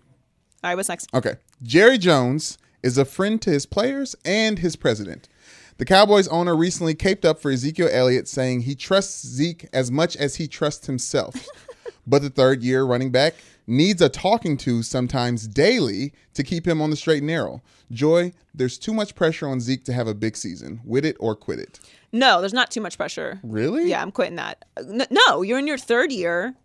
all 0.64 0.70
right. 0.70 0.76
What's 0.76 0.90
next? 0.90 1.14
Okay. 1.14 1.36
Jerry 1.62 1.98
Jones 1.98 2.58
is 2.84 2.98
a 2.98 3.06
friend 3.06 3.42
to 3.42 3.50
his 3.50 3.66
players 3.66 4.16
and 4.26 4.60
his 4.60 4.76
president. 4.76 5.28
The 5.78 5.86
Cowboys 5.86 6.30
owner 6.30 6.56
recently 6.56 6.96
caped 6.96 7.26
up 7.26 7.38
for 7.42 7.52
Ezekiel 7.52 7.90
Elliott, 7.92 8.30
saying 8.30 8.62
he 8.62 8.76
trusts 8.76 9.28
Zeke 9.28 9.68
as 9.74 9.92
much 9.92 10.16
as 10.16 10.38
he 10.38 10.48
trusts 10.48 10.88
himself. 10.88 11.36
but 12.08 12.22
the 12.22 12.30
third 12.30 12.64
year 12.64 12.84
running 12.86 13.12
back 13.12 13.36
needs 13.68 14.02
a 14.02 14.08
talking 14.08 14.56
to 14.56 14.84
sometimes 14.84 15.50
daily 15.50 16.14
to 16.34 16.44
keep 16.44 16.66
him 16.66 16.82
on 16.82 16.92
the 16.92 16.96
straight 16.96 17.18
and 17.18 17.28
narrow. 17.28 17.62
Joy, 17.92 18.32
there's 18.54 18.78
too 18.78 18.94
much 18.94 19.16
pressure 19.16 19.50
on 19.50 19.60
Zeke 19.60 19.84
to 19.84 19.94
have 19.94 20.08
a 20.08 20.14
big 20.14 20.38
season. 20.38 20.80
With 20.86 21.04
it 21.04 21.18
or 21.20 21.36
quit 21.36 21.60
it. 21.60 21.82
No, 22.14 22.40
there's 22.40 22.54
not 22.54 22.72
too 22.72 22.80
much 22.80 22.96
pressure. 22.96 23.42
Really? 23.44 23.90
Yeah, 23.90 24.02
I'm 24.02 24.14
quitting 24.14 24.38
that. 24.38 24.64
No, 25.12 25.42
you're 25.42 25.60
in 25.60 25.68
your 25.68 25.78
third 25.78 26.10
year. 26.10 26.56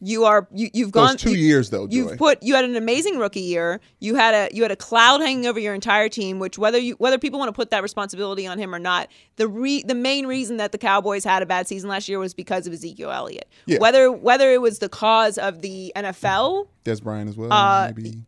You 0.00 0.24
are 0.24 0.46
you, 0.52 0.70
you've 0.72 0.92
gone 0.92 1.16
two 1.16 1.32
you- 1.32 1.46
years, 1.48 1.70
though, 1.70 1.86
Joy. 1.86 1.96
You've 1.96 2.18
put 2.18 2.42
you 2.42 2.54
had 2.54 2.64
an 2.64 2.76
amazing 2.76 3.18
rookie 3.18 3.40
year. 3.40 3.80
You 3.98 4.14
had 4.14 4.34
a 4.34 4.54
you 4.54 4.62
had 4.62 4.70
a 4.70 4.76
cloud 4.76 5.20
hanging 5.20 5.46
over 5.46 5.58
your 5.58 5.74
entire 5.74 6.08
team. 6.08 6.38
Which 6.38 6.56
whether 6.56 6.78
you 6.78 6.94
whether 6.98 7.18
people 7.18 7.38
want 7.38 7.48
to 7.48 7.52
put 7.52 7.70
that 7.70 7.82
responsibility 7.82 8.46
on 8.46 8.58
him 8.58 8.74
or 8.74 8.78
not, 8.78 9.08
the 9.36 9.48
re, 9.48 9.82
the 9.82 9.94
main 9.94 10.26
reason 10.26 10.58
that 10.58 10.72
the 10.72 10.78
Cowboys 10.78 11.24
had 11.24 11.42
a 11.42 11.46
bad 11.46 11.66
season 11.66 11.88
last 11.90 12.08
year 12.08 12.18
was 12.18 12.32
because 12.32 12.66
of 12.66 12.72
Ezekiel 12.72 13.10
Elliott. 13.10 13.48
Yeah. 13.66 13.78
Whether 13.78 14.12
whether 14.12 14.52
it 14.52 14.60
was 14.60 14.78
the 14.78 14.88
cause 14.88 15.36
of 15.36 15.62
the 15.62 15.92
NFL 15.96 16.68
Dez 16.84 17.02
Bryant 17.02 17.28
as 17.28 17.36
well. 17.36 17.52
Uh, 17.52 17.90
maybe. 17.94 18.22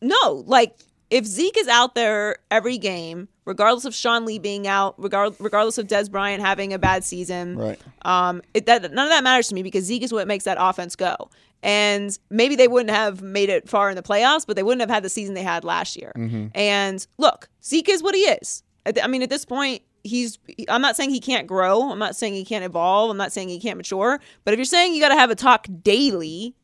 no, 0.00 0.44
like 0.46 0.76
if 1.10 1.24
Zeke 1.24 1.58
is 1.58 1.68
out 1.68 1.94
there 1.94 2.38
every 2.50 2.78
game, 2.78 3.28
regardless 3.44 3.84
of 3.84 3.94
Sean 3.94 4.24
Lee 4.24 4.38
being 4.38 4.66
out, 4.66 4.98
regard, 4.98 5.34
regardless 5.38 5.78
of 5.78 5.86
Dez 5.86 6.10
Bryant 6.10 6.42
having 6.42 6.72
a 6.72 6.78
bad 6.78 7.04
season, 7.04 7.56
Right. 7.56 7.80
Um, 8.02 8.42
it, 8.54 8.66
that 8.66 8.82
none 8.92 9.06
of 9.06 9.10
that 9.10 9.24
matters 9.24 9.48
to 9.48 9.54
me 9.54 9.62
because 9.62 9.84
Zeke 9.84 10.02
is 10.02 10.12
what 10.12 10.26
makes 10.26 10.44
that 10.44 10.56
offense 10.60 10.96
go. 10.96 11.30
And 11.62 12.18
maybe 12.30 12.56
they 12.56 12.68
wouldn't 12.68 12.90
have 12.90 13.22
made 13.22 13.48
it 13.48 13.68
far 13.68 13.88
in 13.88 13.96
the 13.96 14.02
playoffs, 14.02 14.46
but 14.46 14.54
they 14.56 14.62
wouldn't 14.62 14.80
have 14.82 14.90
had 14.90 15.02
the 15.02 15.08
season 15.08 15.34
they 15.34 15.42
had 15.42 15.64
last 15.64 15.96
year. 15.96 16.12
And 16.54 17.06
look, 17.16 17.48
Zeke 17.64 17.88
is 17.88 18.02
what 18.02 18.14
he 18.14 18.20
is. 18.22 18.62
I 19.02 19.06
mean, 19.06 19.22
at 19.22 19.30
this 19.30 19.46
point, 19.46 19.80
he's. 20.02 20.38
I'm 20.68 20.82
not 20.82 20.94
saying 20.94 21.08
he 21.08 21.20
can't 21.20 21.46
grow. 21.46 21.90
I'm 21.90 21.98
not 21.98 22.16
saying 22.16 22.34
he 22.34 22.44
can't 22.44 22.64
evolve. 22.64 23.10
I'm 23.10 23.16
not 23.16 23.32
saying 23.32 23.48
he 23.48 23.58
can't 23.58 23.78
mature. 23.78 24.20
But 24.44 24.52
if 24.52 24.58
you're 24.58 24.66
saying 24.66 24.94
you 24.94 25.00
got 25.00 25.08
to 25.08 25.14
have 25.14 25.30
a 25.30 25.34
talk 25.34 25.66
daily, 25.82 26.54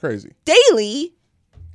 Crazy. 0.00 0.32
daily, 0.46 1.12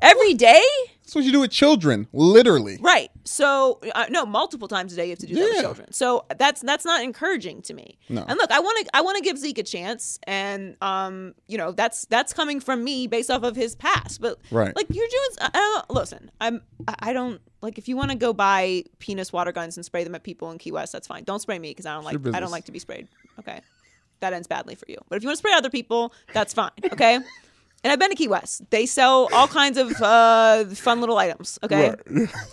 every 0.02 0.34
day. 0.34 0.64
That's 1.12 1.16
what 1.18 1.26
you 1.26 1.34
do 1.34 1.42
with 1.42 1.52
children, 1.52 2.08
literally. 2.14 2.78
Right. 2.80 3.12
So 3.26 3.82
uh, 3.94 4.06
no, 4.10 4.26
multiple 4.26 4.70
times 4.70 4.94
a 4.94 4.96
day 4.96 5.04
you 5.08 5.10
have 5.10 5.20
to 5.20 5.28
do 5.28 5.34
that 5.36 5.42
with 5.42 5.60
children. 5.60 5.92
So 5.92 6.26
that's 6.38 6.62
that's 6.62 6.86
not 6.86 7.04
encouraging 7.04 7.64
to 7.64 7.74
me. 7.74 7.98
No. 8.08 8.24
And 8.26 8.38
look, 8.38 8.50
I 8.50 8.62
want 8.62 8.86
to 8.88 8.96
I 8.96 9.02
want 9.02 9.18
to 9.18 9.22
give 9.22 9.38
Zeke 9.38 9.58
a 9.58 9.64
chance, 9.64 10.20
and 10.24 10.78
um, 10.82 11.36
you 11.50 11.58
know 11.58 11.74
that's 11.74 12.06
that's 12.06 12.32
coming 12.32 12.62
from 12.62 12.86
me 12.86 13.08
based 13.08 13.30
off 13.30 13.44
of 13.44 13.58
his 13.58 13.76
past. 13.76 14.22
But 14.22 14.38
Right. 14.52 14.74
like 14.74 14.86
you're 14.90 15.06
doing, 15.06 15.30
I 15.42 15.50
don't, 15.52 15.90
listen, 15.90 16.32
I'm 16.40 16.62
I 16.88 16.96
I 17.00 17.12
don't 17.14 17.42
like 17.62 17.78
if 17.78 17.90
you 17.90 17.98
want 17.98 18.12
to 18.12 18.16
go 18.18 18.32
buy 18.32 18.86
penis 19.00 19.34
water 19.34 19.52
guns 19.52 19.76
and 19.76 19.86
spray 19.86 20.06
them 20.06 20.16
at 20.16 20.24
people 20.24 20.50
in 20.52 20.60
Key 20.60 20.72
West, 20.72 20.94
that's 20.94 21.08
fine. 21.08 21.26
Don't 21.26 21.42
spray 21.42 21.60
me 21.60 21.72
because 21.72 21.86
I 21.86 21.94
don't 21.94 22.06
like 22.06 22.26
I 22.34 22.40
don't 22.40 22.52
like 22.52 22.66
to 22.68 22.72
be 22.72 22.80
sprayed. 22.80 23.10
Okay, 23.38 23.60
that 24.22 24.32
ends 24.32 24.48
badly 24.48 24.76
for 24.76 24.86
you. 24.88 24.98
But 25.10 25.18
if 25.18 25.24
you 25.24 25.28
want 25.28 25.36
to 25.36 25.40
spray 25.40 25.52
other 25.56 25.70
people, 25.70 26.14
that's 26.32 26.54
fine. 26.54 26.72
Okay. 26.86 27.20
And 27.84 27.92
I've 27.92 27.98
been 28.00 28.10
to 28.12 28.16
Key 28.16 28.28
West. 28.28 28.62
They 28.70 28.86
sell 28.86 29.28
all 29.34 29.48
kinds 29.48 29.78
of 29.78 29.92
uh, 30.02 30.66
fun 30.66 31.00
little 31.00 31.18
items. 31.18 31.58
Okay, 31.64 31.94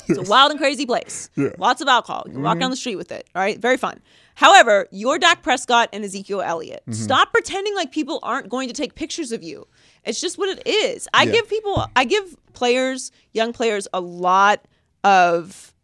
it's 0.08 0.18
a 0.18 0.22
wild 0.22 0.50
and 0.52 0.58
crazy 0.58 0.86
place. 0.86 1.28
Lots 1.58 1.82
of 1.82 1.88
alcohol. 1.88 2.22
You 2.26 2.32
can 2.32 2.42
walk 2.42 2.58
down 2.58 2.70
the 2.70 2.76
street 2.76 2.96
with 2.96 3.12
it. 3.12 3.28
All 3.34 3.42
right, 3.42 3.58
very 3.58 3.76
fun. 3.76 4.00
However, 4.36 4.86
you're 4.90 5.18
Dak 5.18 5.42
Prescott 5.42 5.90
and 5.92 6.02
Ezekiel 6.04 6.40
Elliott. 6.40 6.82
Stop 6.92 7.32
pretending 7.32 7.74
like 7.74 7.92
people 7.92 8.20
aren't 8.22 8.48
going 8.48 8.68
to 8.68 8.74
take 8.74 8.94
pictures 8.94 9.32
of 9.32 9.42
you. 9.42 9.66
It's 10.04 10.20
just 10.20 10.38
what 10.38 10.48
it 10.48 10.66
is. 10.66 11.08
I 11.12 11.24
Yeah. 11.24 11.32
give 11.32 11.48
people, 11.50 11.84
I 11.94 12.04
give 12.04 12.36
players, 12.54 13.10
young 13.32 13.52
players, 13.52 13.86
a 13.92 14.00
lot 14.00 14.64
of 15.04 15.74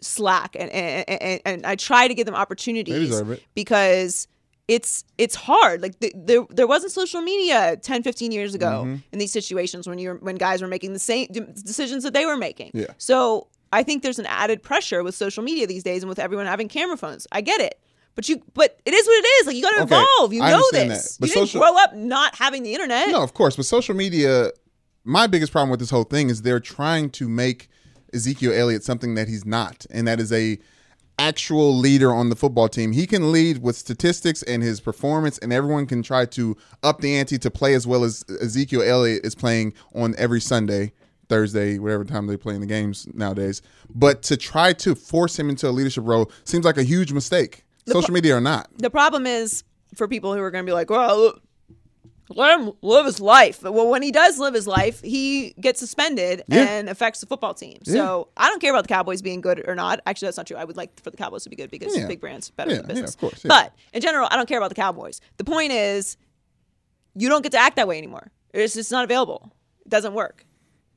slack, 0.00 0.54
and 0.58 0.70
and, 0.70 1.08
and, 1.08 1.40
and 1.44 1.66
I 1.66 1.74
try 1.76 2.06
to 2.08 2.14
give 2.14 2.26
them 2.26 2.34
opportunities 2.34 3.08
deserve 3.10 3.30
it. 3.32 3.42
because 3.54 4.28
it's 4.68 5.04
it's 5.18 5.34
hard. 5.34 5.82
Like 5.82 5.98
the, 6.00 6.12
there 6.16 6.46
there 6.50 6.66
wasn't 6.66 6.92
social 6.92 7.20
media 7.20 7.76
10, 7.76 8.02
15 8.02 8.32
years 8.32 8.54
ago 8.54 8.82
Mm-hmm. 8.84 8.96
in 9.12 9.18
these 9.18 9.32
situations 9.32 9.86
when 9.88 9.98
you're 9.98 10.16
when 10.16 10.36
guys 10.36 10.62
were 10.62 10.68
making 10.68 10.92
the 10.92 10.98
same 10.98 11.26
decisions 11.28 12.04
that 12.04 12.14
they 12.14 12.26
were 12.26 12.36
making. 12.36 12.70
Yeah. 12.74 12.86
So 12.98 13.48
I 13.72 13.82
think 13.82 14.02
there's 14.02 14.18
an 14.18 14.26
added 14.26 14.62
pressure 14.62 15.02
with 15.02 15.14
social 15.14 15.42
media 15.42 15.66
these 15.66 15.82
days 15.82 16.02
and 16.02 16.08
with 16.08 16.18
everyone 16.18 16.46
having 16.46 16.68
camera 16.68 16.96
phones. 16.96 17.26
I 17.32 17.40
get 17.40 17.60
it. 17.60 17.78
But 18.14 18.28
you, 18.28 18.42
but 18.52 18.78
it 18.84 18.92
is 18.92 19.06
what 19.06 19.24
it 19.24 19.26
is. 19.26 19.46
Like 19.46 19.56
you 19.56 19.62
got 19.62 19.70
to 19.70 19.82
Okay, 19.84 19.94
evolve. 20.02 20.32
You 20.34 20.42
I 20.42 20.50
know 20.50 20.62
this. 20.72 21.16
that. 21.16 21.20
But 21.20 21.28
you 21.30 21.34
didn't 21.46 21.52
grow 21.58 21.76
up 21.78 21.94
not 21.94 22.34
having 22.36 22.62
the 22.62 22.74
internet. 22.74 23.08
No, 23.08 23.22
of 23.22 23.32
course, 23.34 23.56
but 23.56 23.64
social 23.64 23.94
media. 23.94 24.50
My 25.04 25.26
biggest 25.26 25.50
problem 25.50 25.70
with 25.70 25.80
this 25.80 25.90
whole 25.90 26.04
thing 26.04 26.28
is 26.30 26.42
they're 26.42 26.60
trying 26.60 27.08
to 27.10 27.28
make 27.28 27.68
Ezekiel 28.14 28.52
Elliott 28.52 28.84
something 28.84 29.14
that 29.14 29.28
he's 29.28 29.44
not, 29.46 29.86
and 29.90 30.06
that 30.06 30.20
is 30.20 30.30
a 30.32 30.58
actual 31.18 31.76
leader 31.76 32.12
on 32.12 32.28
the 32.28 32.36
football 32.36 32.68
team. 32.68 32.92
He 32.92 33.06
can 33.06 33.32
lead 33.32 33.62
with 33.62 33.76
statistics 33.76 34.42
and 34.42 34.62
his 34.62 34.80
performance, 34.80 35.38
and 35.38 35.52
everyone 35.52 35.86
can 35.86 36.02
try 36.02 36.26
to 36.26 36.56
up 36.82 37.00
the 37.00 37.14
ante 37.14 37.38
to 37.38 37.50
play 37.50 37.74
as 37.74 37.86
well 37.86 38.04
as 38.04 38.24
Ezekiel 38.40 38.82
Elliott 38.82 39.24
is 39.24 39.34
playing 39.34 39.74
on 39.94 40.14
every 40.18 40.40
Sunday. 40.40 40.92
Thursday, 41.28 41.78
whatever 41.78 42.04
time 42.04 42.26
they 42.26 42.36
play 42.36 42.54
in 42.54 42.60
the 42.60 42.66
games 42.66 43.08
nowadays, 43.14 43.62
but 43.94 44.22
to 44.22 44.36
try 44.36 44.74
to 44.74 44.94
force 44.94 45.38
him 45.38 45.48
into 45.48 45.66
a 45.66 45.70
leadership 45.70 46.04
role 46.06 46.30
seems 46.44 46.66
like 46.66 46.76
a 46.76 46.82
huge 46.82 47.10
mistake. 47.10 47.64
Social 47.86 48.12
media 48.12 48.36
or 48.36 48.40
not, 48.40 48.68
the 48.76 48.90
problem 48.90 49.26
is 49.26 49.64
for 49.94 50.06
people 50.06 50.34
who 50.34 50.40
are 50.40 50.50
going 50.50 50.62
to 50.62 50.68
be 50.68 50.74
like, 50.74 50.90
well, 50.90 51.34
let 52.36 52.58
him 52.58 52.72
live 52.82 53.06
his 53.06 53.20
life. 53.20 53.62
Well, 53.62 53.88
when 53.88 54.02
he 54.02 54.10
does 54.12 54.38
live 54.38 54.54
his 54.54 54.66
life, 54.66 55.00
he 55.02 55.54
gets 55.60 55.78
suspended 55.80 56.42
Yeah. 56.48 56.62
and 56.68 56.88
affects 56.88 57.20
the 57.20 57.26
football 57.26 57.54
team. 57.54 57.78
So 57.84 58.28
I 58.36 58.48
don't 58.48 58.60
care 58.60 58.70
about 58.72 58.84
the 58.84 58.88
Cowboys 58.88 59.22
being 59.22 59.40
good 59.40 59.62
or 59.68 59.74
not. 59.74 60.00
Actually, 60.06 60.26
that's 60.26 60.36
not 60.36 60.46
true. 60.46 60.56
I 60.56 60.64
would 60.64 60.76
like 60.76 61.00
for 61.02 61.10
the 61.10 61.16
Cowboys 61.16 61.44
to 61.44 61.50
be 61.50 61.56
good 61.56 61.70
because 61.70 61.96
Yeah. 61.96 62.06
big 62.06 62.20
brands 62.20 62.50
better 62.50 62.70
Yeah, 62.70 62.76
for 62.78 62.82
yeah, 62.82 62.86
business. 62.88 63.10
of 63.14 63.20
course, 63.20 63.44
yeah. 63.44 63.48
But 63.48 63.74
in 63.92 64.00
general, 64.00 64.28
I 64.30 64.36
don't 64.36 64.48
care 64.48 64.58
about 64.58 64.68
the 64.70 64.74
Cowboys. 64.74 65.20
The 65.38 65.44
point 65.44 65.72
is, 65.72 66.16
you 67.14 67.28
don't 67.28 67.42
get 67.42 67.52
to 67.52 67.58
act 67.58 67.76
that 67.76 67.86
way 67.88 67.98
anymore. 67.98 68.30
It's 68.54 68.74
just 68.74 68.90
not 68.90 69.04
available. 69.04 69.52
It 69.84 69.88
doesn't 69.88 70.14
work. 70.14 70.44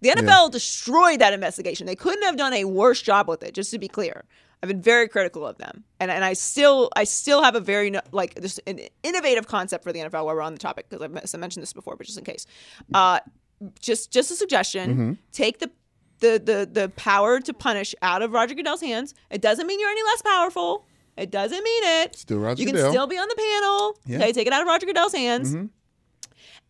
The 0.02 0.10
NFL 0.12 0.50
destroyed 0.52 1.20
that 1.20 1.34
investigation. 1.34 1.88
They 1.88 1.96
couldn't 1.96 2.24
have 2.24 2.38
done 2.38 2.54
a 2.54 2.66
worse 2.66 3.02
job 3.02 3.28
with 3.28 3.42
it. 3.44 3.54
Just 3.54 3.72
to 3.72 3.80
be 3.80 3.88
clear, 3.88 4.26
I've 4.66 4.70
been 4.70 4.82
very 4.82 5.08
critical 5.08 5.46
of 5.46 5.58
them, 5.58 5.84
and 6.00 6.10
and 6.10 6.26
I 6.26 6.34
still 6.34 6.90
I 6.96 7.04
still 7.04 7.44
have 7.44 7.56
a 7.56 7.60
very 7.60 7.94
like 8.12 8.34
this 8.36 8.60
an 8.68 8.80
innovative 9.04 9.48
concept 9.48 9.84
for 9.84 9.94
the 9.94 10.00
NFL 10.00 10.26
while 10.26 10.36
we're 10.36 10.42
on 10.42 10.54
the 10.54 10.60
topic 10.60 10.90
because 10.90 11.04
I've 11.34 11.40
mentioned 11.40 11.62
this 11.62 11.74
before, 11.74 11.96
but 11.96 12.06
just 12.08 12.18
in 12.18 12.26
case, 12.26 12.46
uh, 12.94 13.20
just 13.80 14.12
just 14.12 14.32
a 14.32 14.36
suggestion: 14.36 14.90
Mm-hmm. 14.92 15.14
take 15.32 15.60
the. 15.60 15.72
The, 16.20 16.42
the 16.44 16.70
the 16.82 16.90
power 16.96 17.42
to 17.42 17.54
punish 17.54 17.94
out 18.02 18.22
of 18.22 18.32
Roger 18.32 18.56
Goodell's 18.56 18.80
hands. 18.80 19.14
It 19.30 19.42
doesn't 19.42 19.68
mean 19.68 19.82
you're 19.82 19.90
any 19.90 20.02
less 20.04 20.22
powerful. 20.22 20.86
It 21.18 21.30
doesn't 21.30 21.62
mean 21.62 21.84
it. 21.84 22.16
Still 22.16 22.40
Roger 22.40 22.62
You 22.62 22.68
can 22.68 22.76
Goodell. 22.78 22.92
still 22.92 23.06
be 23.06 23.18
on 23.18 23.28
the 23.28 23.36
panel. 23.36 23.98
Yeah. 24.06 24.14
Mm-hmm. 24.16 24.24
Okay, 24.24 24.32
take 24.32 24.48
it 24.48 24.54
out 24.54 24.62
of 24.62 24.68
Roger 24.70 24.86
Goodell's 24.86 25.14
hands 25.14 25.54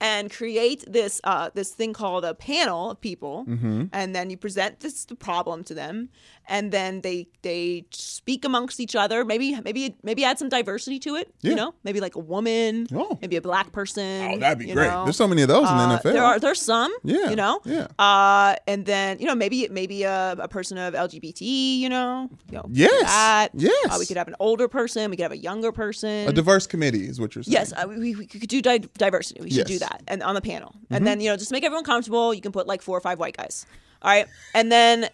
and 0.01 0.31
create 0.31 0.83
this 0.91 1.21
uh, 1.23 1.51
this 1.53 1.71
thing 1.71 1.93
called 1.93 2.25
a 2.25 2.33
panel 2.33 2.91
of 2.91 2.99
people, 3.01 3.45
Mm-hmm. 3.47 3.83
and 3.93 4.15
then 4.15 4.29
you 4.31 4.35
present 4.37 4.79
this 4.79 5.05
the 5.05 5.15
problem 5.15 5.63
to 5.65 5.75
them, 5.75 6.09
and 6.47 6.71
then 6.71 7.01
they 7.01 7.27
they 7.41 7.85
speak 7.91 8.45
amongst 8.45 8.79
each 8.79 8.95
other. 8.95 9.23
Maybe 9.25 9.59
maybe 9.63 9.95
maybe 10.03 10.23
add 10.23 10.39
some 10.39 10.49
diversity 10.49 10.99
to 10.99 11.15
it. 11.15 11.33
Yeah. 11.41 11.49
You 11.51 11.55
know, 11.55 11.73
maybe 11.83 11.99
like 11.99 12.15
a 12.15 12.19
woman, 12.19 12.87
Oh. 12.93 13.17
maybe 13.21 13.35
a 13.35 13.41
black 13.41 13.71
person. 13.71 14.31
Oh, 14.33 14.37
that'd 14.39 14.59
be 14.59 14.65
great. 14.73 14.87
know. 14.87 15.03
There's 15.05 15.15
so 15.17 15.27
many 15.27 15.41
of 15.41 15.47
those 15.47 15.69
in 15.69 15.77
the 15.77 15.83
Uh, 15.83 15.97
NFL. 15.99 16.13
There 16.13 16.23
are 16.23 16.39
there's 16.39 16.61
some, 16.61 16.91
Yeah, 17.03 17.29
you 17.29 17.35
know, 17.35 17.59
yeah. 17.65 17.87
Uh, 17.99 18.55
and 18.67 18.85
then 18.85 19.19
you 19.19 19.25
know 19.25 19.35
maybe 19.35 19.67
maybe 19.69 20.03
a, 20.03 20.35
a 20.39 20.47
person 20.47 20.77
of 20.77 20.93
LGBT, 20.93 21.41
you 21.79 21.89
know, 21.89 22.29
you 22.49 22.57
know, 22.57 22.65
Yes, 22.71 23.01
that. 23.03 23.49
yes. 23.53 23.87
Uh, 23.91 23.97
we 23.99 24.05
could 24.05 24.17
have 24.17 24.27
an 24.27 24.35
older 24.39 24.67
person, 24.67 25.09
we 25.11 25.17
could 25.17 25.23
have 25.23 25.31
a 25.31 25.37
younger 25.37 25.71
person, 25.71 26.27
a 26.27 26.31
diverse 26.33 26.67
committee 26.67 27.07
is 27.07 27.19
what 27.19 27.35
you're 27.35 27.43
saying. 27.43 27.53
Yes, 27.53 27.73
uh, 27.73 27.85
we, 27.87 28.15
we 28.15 28.25
could 28.25 28.47
do 28.47 28.61
di- 28.61 28.79
diversity. 28.97 29.41
We 29.41 29.51
should 29.51 29.67
do 29.67 29.73
Yes. 29.73 29.83
Mm-hmm. 29.83 29.91
that, 29.91 30.03
and 30.07 30.23
on 30.23 30.35
the 30.35 30.41
panel, 30.41 30.73
and 30.89 31.05
then 31.05 31.19
you 31.21 31.29
know 31.29 31.37
just 31.37 31.51
make 31.51 31.63
everyone 31.63 31.83
comfortable. 31.85 32.33
You 32.33 32.41
can 32.41 32.51
put 32.51 32.67
like 32.67 32.81
four 32.81 32.97
or 32.97 33.01
five 33.01 33.19
white 33.19 33.37
guys. 33.37 33.65
All 34.05 34.11
right, 34.11 34.27
and 34.53 34.71
then 34.71 35.09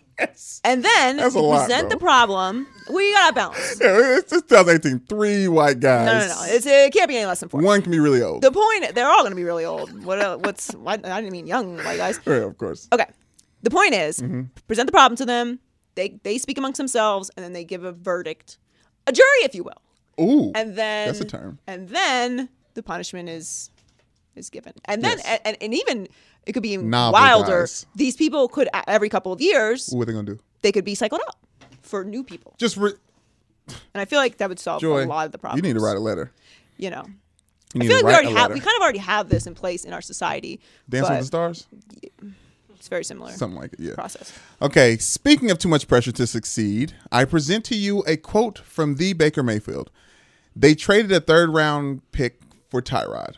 and 0.65 0.83
then 0.83 1.17
That's 1.17 1.33
a 1.33 1.39
you 1.39 1.45
lot, 1.45 1.65
present 1.67 1.83
bro. 1.83 1.89
the 1.89 1.98
problem. 1.98 2.67
We 2.93 3.12
gotta 3.13 3.33
balance. 3.33 3.79
Yeah, 3.81 4.17
it's, 4.17 4.33
it's 4.33 4.41
2018. 4.50 5.07
Three 5.07 5.48
white 5.48 5.79
guys. 5.79 6.05
No, 6.05 6.19
no, 6.19 6.27
no. 6.27 6.53
It's, 6.53 6.65
it 6.65 6.91
can't 6.93 7.07
be 7.07 7.15
any 7.15 7.25
less 7.25 7.39
than 7.39 7.48
four. 7.50 7.62
One 7.62 7.81
can 7.81 7.91
be 7.91 8.00
really 8.00 8.21
old. 8.21 8.41
The 8.43 8.51
point, 8.51 8.93
they're 8.93 9.07
all 9.10 9.21
going 9.21 9.31
to 9.31 9.36
be 9.36 9.45
really 9.45 9.63
old. 9.65 10.03
What? 10.03 10.41
What's? 10.45 10.75
I 10.75 10.93
I 10.93 10.98
didn't 11.21 11.31
mean 11.31 11.48
young 11.48 11.77
white 11.77 11.98
guys. 11.98 12.19
yeah, 12.27 12.33
of 12.43 12.57
course. 12.57 12.89
Okay. 12.91 13.05
The 13.63 13.69
point 13.69 13.93
is, 13.93 14.19
Mm-hmm. 14.19 14.41
present 14.67 14.88
the 14.88 14.91
problem 14.91 15.15
to 15.17 15.25
them. 15.25 15.60
They 15.95 16.19
they 16.24 16.38
speak 16.38 16.57
amongst 16.57 16.77
themselves, 16.77 17.31
and 17.38 17.43
then 17.45 17.53
they 17.53 17.63
give 17.63 17.83
a 17.86 17.93
verdict, 17.93 18.57
a 19.07 19.12
jury, 19.13 19.41
if 19.43 19.55
you 19.55 19.63
will. 19.63 19.81
Ooh, 20.19 20.51
And 20.53 20.75
then 20.75 21.07
That's 21.07 21.21
a 21.21 21.25
term. 21.25 21.60
And 21.65 21.88
then 21.89 22.50
the 22.74 22.83
punishment 22.83 23.29
is 23.29 23.71
is 24.36 24.50
given. 24.50 24.74
And 24.86 25.01
then 25.03 25.17
Yes. 25.24 25.39
and, 25.45 25.57
and 25.62 25.74
even 25.74 26.07
it 26.45 26.53
could 26.53 26.63
be 26.63 26.77
Novel 26.77 27.13
wilder. 27.19 27.62
guys. 27.62 27.86
These 27.95 28.15
people 28.15 28.48
could 28.48 28.67
every 28.88 29.10
couple 29.10 29.31
of 29.31 29.41
years 29.41 29.89
what 29.91 30.03
are 30.03 30.05
they 30.05 30.13
gonna 30.13 30.25
do? 30.36 30.39
they 30.62 30.71
could 30.71 30.86
be 30.86 30.95
cycled 30.95 31.21
out 31.27 31.36
for 31.81 32.03
new 32.03 32.24
people. 32.24 32.55
Just 32.57 32.77
re- 32.77 32.93
And 33.67 34.01
I 34.01 34.05
feel 34.05 34.19
like 34.19 34.38
that 34.38 34.50
would 34.50 34.60
solve 34.60 34.81
Joy. 34.81 35.03
a 35.03 35.05
lot 35.05 35.25
of 35.25 35.31
the 35.31 35.38
problems. 35.38 35.57
You 35.65 35.74
need 35.74 35.79
to 35.79 35.83
write 35.86 35.98
a 35.98 36.00
letter. 36.00 36.31
You 36.77 36.89
know. 36.89 37.03
You 37.74 37.83
I 37.83 37.88
feel 37.88 37.95
like 37.98 38.05
we 38.05 38.12
already 38.13 38.31
have 38.33 38.53
we 38.53 38.60
kind 38.60 38.75
of 38.75 38.81
already 38.81 39.00
have 39.00 39.29
this 39.29 39.48
in 39.48 39.55
place 39.55 39.86
in 39.86 39.93
our 39.93 40.01
society. 40.01 40.60
Dance 40.89 41.10
with 41.10 41.19
the 41.19 41.25
stars, 41.25 41.67
It's 42.75 42.88
very 42.89 43.03
similar 43.03 43.31
something 43.31 43.60
like 43.60 43.74
it. 43.74 43.79
Yeah. 43.79 43.93
process. 43.93 44.33
Okay. 44.62 44.98
Speaking 44.98 45.51
of 45.51 45.60
too 45.60 45.69
much 45.69 45.88
pressure 45.88 46.12
to 46.12 46.27
succeed, 46.27 46.93
I 47.12 47.24
present 47.25 47.63
to 47.65 47.75
you 47.75 48.03
a 48.07 48.17
quote 48.17 48.57
from 48.60 48.95
the 48.95 49.13
Baker 49.13 49.43
Mayfield. 49.43 49.89
They 50.55 50.75
traded 50.75 51.12
a 51.12 51.19
third 51.21 51.51
round 51.53 52.01
pick 52.12 52.41
for 52.69 52.81
Tyrod. 52.81 53.36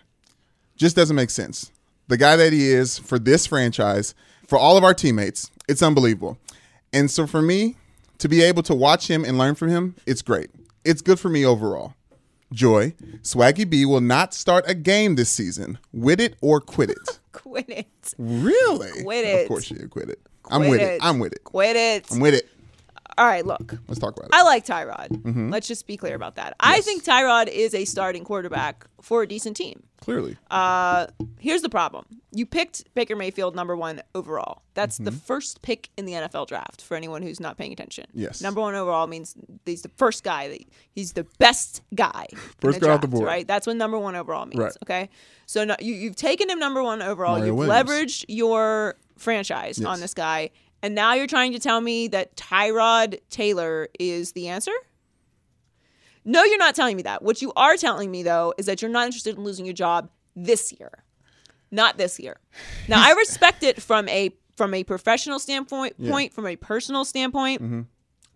Just 0.78 0.96
doesn't 0.96 1.16
make 1.16 1.30
sense. 1.30 1.70
The 2.08 2.18
guy 2.18 2.36
that 2.36 2.54
he 2.54 2.70
is 2.70 3.00
for 3.00 3.18
this 3.20 3.46
franchise, 3.48 4.14
for 4.48 4.58
all 4.58 4.78
of 4.78 4.84
our 4.84 4.94
teammates, 4.94 5.50
it's 5.68 5.82
unbelievable. 5.82 6.38
And 6.92 7.10
so 7.10 7.26
for 7.26 7.42
me, 7.42 7.76
to 8.20 8.28
be 8.30 8.42
able 8.42 8.64
to 8.64 8.76
watch 8.76 9.08
him 9.10 9.24
and 9.26 9.38
learn 9.38 9.56
from 9.56 9.70
him, 9.70 9.96
it's 10.06 10.22
great. 10.22 10.50
It's 10.86 11.02
good 11.02 11.20
for 11.20 11.30
me 11.30 11.46
overall. 11.46 11.94
Joy, 12.52 12.94
Swaggy 13.24 13.68
B 13.68 13.86
will 13.86 14.02
not 14.02 14.34
start 14.34 14.66
a 14.68 14.76
game 14.76 15.16
this 15.16 15.30
season. 15.30 15.80
With 15.92 16.20
it 16.20 16.36
or 16.42 16.62
quit 16.62 16.92
it. 16.92 17.20
Quit 17.32 17.68
it. 17.68 18.14
really? 18.20 19.04
Quit 19.04 19.26
it. 19.26 19.42
Of 19.44 19.48
course 19.48 19.72
you 19.72 19.88
quit 19.88 20.10
it. 20.10 20.20
I'm 20.52 20.62
Quit 20.62 20.70
with 20.70 20.82
it. 20.82 20.94
it. 20.94 21.00
I'm 21.04 21.18
with 21.20 21.34
it. 21.34 21.44
Quit 21.44 21.76
it. 21.76 22.12
I'm 22.12 22.20
with 22.20 22.36
it. 22.36 22.48
All 23.18 23.26
right, 23.26 23.46
look. 23.46 23.76
Let's 23.88 24.00
talk 24.00 24.16
about 24.18 24.26
it. 24.26 24.32
I 24.34 24.44
like 24.44 24.66
Tyrod. 24.66 25.52
Let's 25.52 25.68
just 25.68 25.86
be 25.88 25.98
clear 25.98 26.16
about 26.16 26.36
that. 26.36 26.56
I 26.60 26.82
think 26.82 27.04
Tyrod 27.04 27.48
is 27.48 27.74
a 27.74 27.86
starting 27.86 28.24
quarterback 28.24 28.86
for 29.02 29.22
a 29.24 29.28
decent 29.28 29.56
team. 29.58 29.84
Clearly. 30.02 30.36
Uh, 30.52 31.08
here's 31.40 31.62
the 31.62 31.70
problem: 31.70 32.06
you 32.32 32.46
picked 32.46 32.94
Baker 32.94 33.16
Mayfield 33.16 33.56
number 33.56 33.76
one 33.78 34.02
overall. 34.14 34.62
That's 34.74 34.98
the 34.98 35.12
first 35.12 35.62
pick 35.62 35.90
in 35.98 36.06
the 36.06 36.14
NFL 36.14 36.48
draft 36.48 36.82
for 36.82 36.98
anyone 36.98 37.22
who's 37.22 37.40
not 37.40 37.58
paying 37.58 37.72
attention. 37.72 38.06
Yes. 38.14 38.42
number 38.42 38.60
one 38.60 38.76
overall 38.76 39.08
means 39.08 39.36
he's 39.66 39.84
the 39.84 39.90
first 39.98 40.24
guy. 40.24 40.50
That, 40.50 40.60
he's 40.92 41.14
the 41.14 41.26
best 41.40 41.82
guy. 41.96 42.26
First 42.60 42.82
guy 42.82 42.90
off 42.90 43.02
the 43.02 43.08
board. 43.08 43.26
right? 43.26 43.48
That's 43.48 43.66
what 43.68 43.76
number 43.78 43.98
one 44.00 44.16
overall 44.16 44.46
means. 44.46 44.60
Right. 44.60 44.74
Okay, 44.84 45.10
so 45.46 45.64
no, 45.64 45.76
you, 45.80 45.94
you've 45.94 46.16
taken 46.16 46.50
him 46.50 46.60
number 46.60 46.82
one 46.84 47.02
overall. 47.02 47.38
Mario 47.38 47.46
you've 47.48 47.56
Williams. 47.58 47.90
leveraged 47.90 48.26
your 48.28 48.96
franchise 49.18 49.78
Yes. 49.80 49.88
on 49.88 50.00
this 50.02 50.14
guy, 50.14 50.50
and 50.84 50.94
now 50.94 51.14
you're 51.14 51.28
trying 51.28 51.54
to 51.54 51.60
tell 51.60 51.82
me 51.82 52.10
that 52.10 52.36
Tyrod 52.36 53.20
Taylor 53.30 53.88
is 54.00 54.34
the 54.34 54.50
answer. 54.50 54.74
No, 56.26 56.44
you're 56.44 56.60
not 56.60 56.76
telling 56.76 56.98
me 56.98 57.04
that. 57.04 57.22
What 57.22 57.42
you 57.42 57.54
are 57.56 57.78
telling 57.78 58.12
me 58.12 58.22
though 58.22 58.54
is 58.58 58.68
that 58.68 58.82
you're 58.82 58.92
not 58.92 59.06
interested 59.06 59.38
in 59.38 59.44
losing 59.44 59.66
your 59.66 59.74
job 59.74 60.10
this 60.36 60.74
year. 60.78 61.04
Not 61.72 61.98
this 61.98 62.20
year. 62.20 62.38
Now 62.88 63.02
I 63.02 63.14
respect 63.18 63.64
it 63.64 63.82
from 63.82 64.08
a 64.10 64.32
from 64.56 64.76
a 64.76 64.84
professional 64.84 65.40
standpoint, 65.40 65.96
point 66.08 66.32
from 66.32 66.46
a 66.46 66.56
personal 66.56 67.06
standpoint. 67.06 67.62
Mm-hmm. 67.62 67.82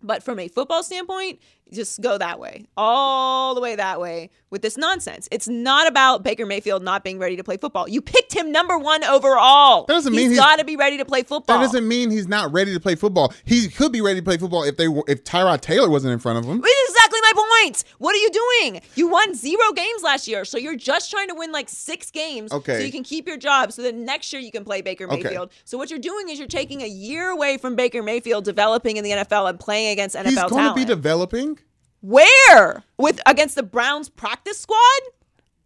But 0.02 0.22
from 0.22 0.38
a 0.38 0.48
football 0.48 0.82
standpoint, 0.82 1.40
just 1.72 2.00
go 2.00 2.16
that 2.18 2.38
way, 2.38 2.64
all 2.76 3.54
the 3.54 3.60
way 3.60 3.76
that 3.76 4.00
way 4.00 4.30
with 4.50 4.62
this 4.62 4.76
nonsense. 4.78 5.28
It's 5.30 5.48
not 5.48 5.86
about 5.86 6.22
Baker 6.22 6.46
Mayfield 6.46 6.82
not 6.82 7.04
being 7.04 7.18
ready 7.18 7.36
to 7.36 7.44
play 7.44 7.56
football. 7.56 7.88
You 7.88 8.00
picked 8.00 8.32
him 8.32 8.50
number 8.52 8.78
one 8.78 9.04
overall. 9.04 9.84
That 9.86 9.94
doesn't 9.94 10.12
mean 10.12 10.30
he's 10.30 10.30
he's- 10.38 10.40
got 10.44 10.58
to 10.60 10.64
be 10.64 10.76
ready 10.76 10.96
to 10.98 11.04
play 11.04 11.22
football. 11.24 11.58
That 11.58 11.64
doesn't 11.64 11.86
mean 11.86 12.10
he's 12.10 12.28
not 12.28 12.52
ready 12.52 12.72
to 12.72 12.80
play 12.80 12.94
football. 12.94 13.34
He 13.44 13.68
could 13.68 13.92
be 13.92 14.00
ready 14.00 14.20
to 14.20 14.24
play 14.24 14.38
football 14.38 14.62
if 14.62 14.76
they 14.76 14.88
were, 14.88 15.04
if 15.08 15.24
Tyrod 15.24 15.60
Taylor 15.60 15.90
wasn't 15.90 16.12
in 16.12 16.18
front 16.20 16.38
of 16.38 16.44
him. 16.44 16.62
Exactly 16.64 17.17
my 17.58 17.64
point. 17.64 17.84
What 17.98 18.14
are 18.14 18.18
you 18.18 18.30
doing? 18.30 18.80
You 18.94 19.08
won 19.08 19.34
zero 19.34 19.72
games 19.74 20.02
last 20.02 20.28
year, 20.28 20.44
so 20.44 20.58
you're 20.58 20.76
just 20.76 21.10
trying 21.10 21.28
to 21.28 21.34
win 21.34 21.52
like 21.52 21.68
six 21.68 22.10
games 22.10 22.52
Okay. 22.52 22.78
so 22.78 22.84
you 22.84 22.92
can 22.92 23.04
keep 23.04 23.26
your 23.26 23.36
job 23.36 23.72
so 23.72 23.82
that 23.82 23.94
next 23.94 24.32
year 24.32 24.40
you 24.42 24.50
can 24.50 24.64
play 24.64 24.80
Baker 24.82 25.04
Okay. 25.10 25.22
Mayfield. 25.22 25.50
So 25.64 25.78
what 25.78 25.90
you're 25.90 25.98
doing 25.98 26.28
is 26.28 26.38
you're 26.38 26.48
taking 26.48 26.82
a 26.82 26.86
year 26.86 27.30
away 27.30 27.58
from 27.58 27.76
Baker 27.76 28.02
Mayfield 28.02 28.44
developing 28.44 28.96
in 28.96 29.04
the 29.04 29.10
NFL 29.10 29.48
and 29.48 29.60
playing 29.60 29.90
against 29.92 30.16
NFL 30.16 30.26
He's 30.26 30.42
going 30.42 30.68
to 30.68 30.74
be 30.74 30.84
developing. 30.84 31.58
Where? 32.00 32.84
With 32.96 33.20
against 33.26 33.54
the 33.56 33.62
Browns 33.62 34.08
practice 34.08 34.58
squad? 34.58 34.78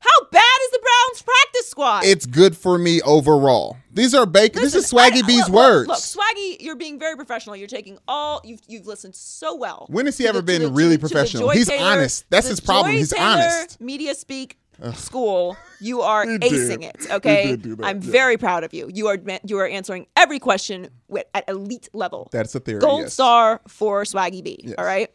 How 0.02 0.24
bad 0.32 0.42
is 0.64 0.70
the 0.72 0.78
Browns 0.82 1.22
practice 1.22 1.68
squad? 1.68 2.04
It's 2.04 2.26
good 2.26 2.56
for 2.56 2.76
me 2.78 3.00
overall. 3.02 3.76
These 3.92 4.14
are 4.14 4.26
Baker. 4.26 4.58
This 4.60 4.74
is 4.74 4.90
Swaggy 4.90 5.22
I- 5.22 5.26
B's 5.26 5.44
look, 5.48 5.50
words. 5.50 5.88
Look, 5.88 5.98
Swaggy, 5.98 6.56
you're 6.60 6.76
being 6.76 6.98
very 6.98 7.14
professional. 7.16 7.54
You're 7.56 7.68
taking 7.68 7.98
all 8.08 8.40
you've 8.44 8.60
you've 8.66 8.86
listened 8.86 9.14
so 9.14 9.54
well. 9.54 9.86
When 9.90 10.06
has 10.06 10.18
he 10.18 10.26
ever 10.26 10.38
the- 10.38 10.42
been 10.42 10.60
to 10.62 10.66
the- 10.68 10.72
really 10.72 10.96
to 10.96 11.00
professional? 11.00 11.48
Joy 11.48 11.54
He's 11.54 11.68
Taylor- 11.68 11.84
honest. 11.86 12.24
That's 12.30 12.48
his 12.48 12.58
problem. 12.60 12.92
Joy 12.92 12.98
He's 12.98 13.10
Taylor 13.10 13.24
honest. 13.26 13.80
Media 13.80 14.14
speak 14.14 14.58
school. 14.94 15.56
You 15.80 16.00
are 16.00 16.26
acing 16.26 16.80
did. 16.80 16.82
it. 16.82 17.06
Okay, 17.10 17.42
He 17.42 17.48
did 17.50 17.62
do 17.62 17.76
that, 17.76 17.86
I'm 17.86 18.00
yeah. 18.02 18.10
very 18.10 18.36
proud 18.36 18.64
of 18.64 18.74
you. 18.74 18.90
You 18.92 19.06
are 19.08 19.18
you 19.44 19.58
are 19.58 19.68
answering 19.68 20.06
every 20.16 20.40
question 20.40 20.88
with, 21.06 21.26
at 21.34 21.48
elite 21.48 21.88
level. 21.92 22.28
That's 22.32 22.54
a 22.56 22.60
theory, 22.60 22.80
Gold 22.80 23.02
yes. 23.02 23.12
star 23.14 23.60
for 23.68 24.02
Swaggy 24.02 24.42
B. 24.42 24.58
Yes. 24.64 24.74
All 24.78 24.84
right, 24.84 25.10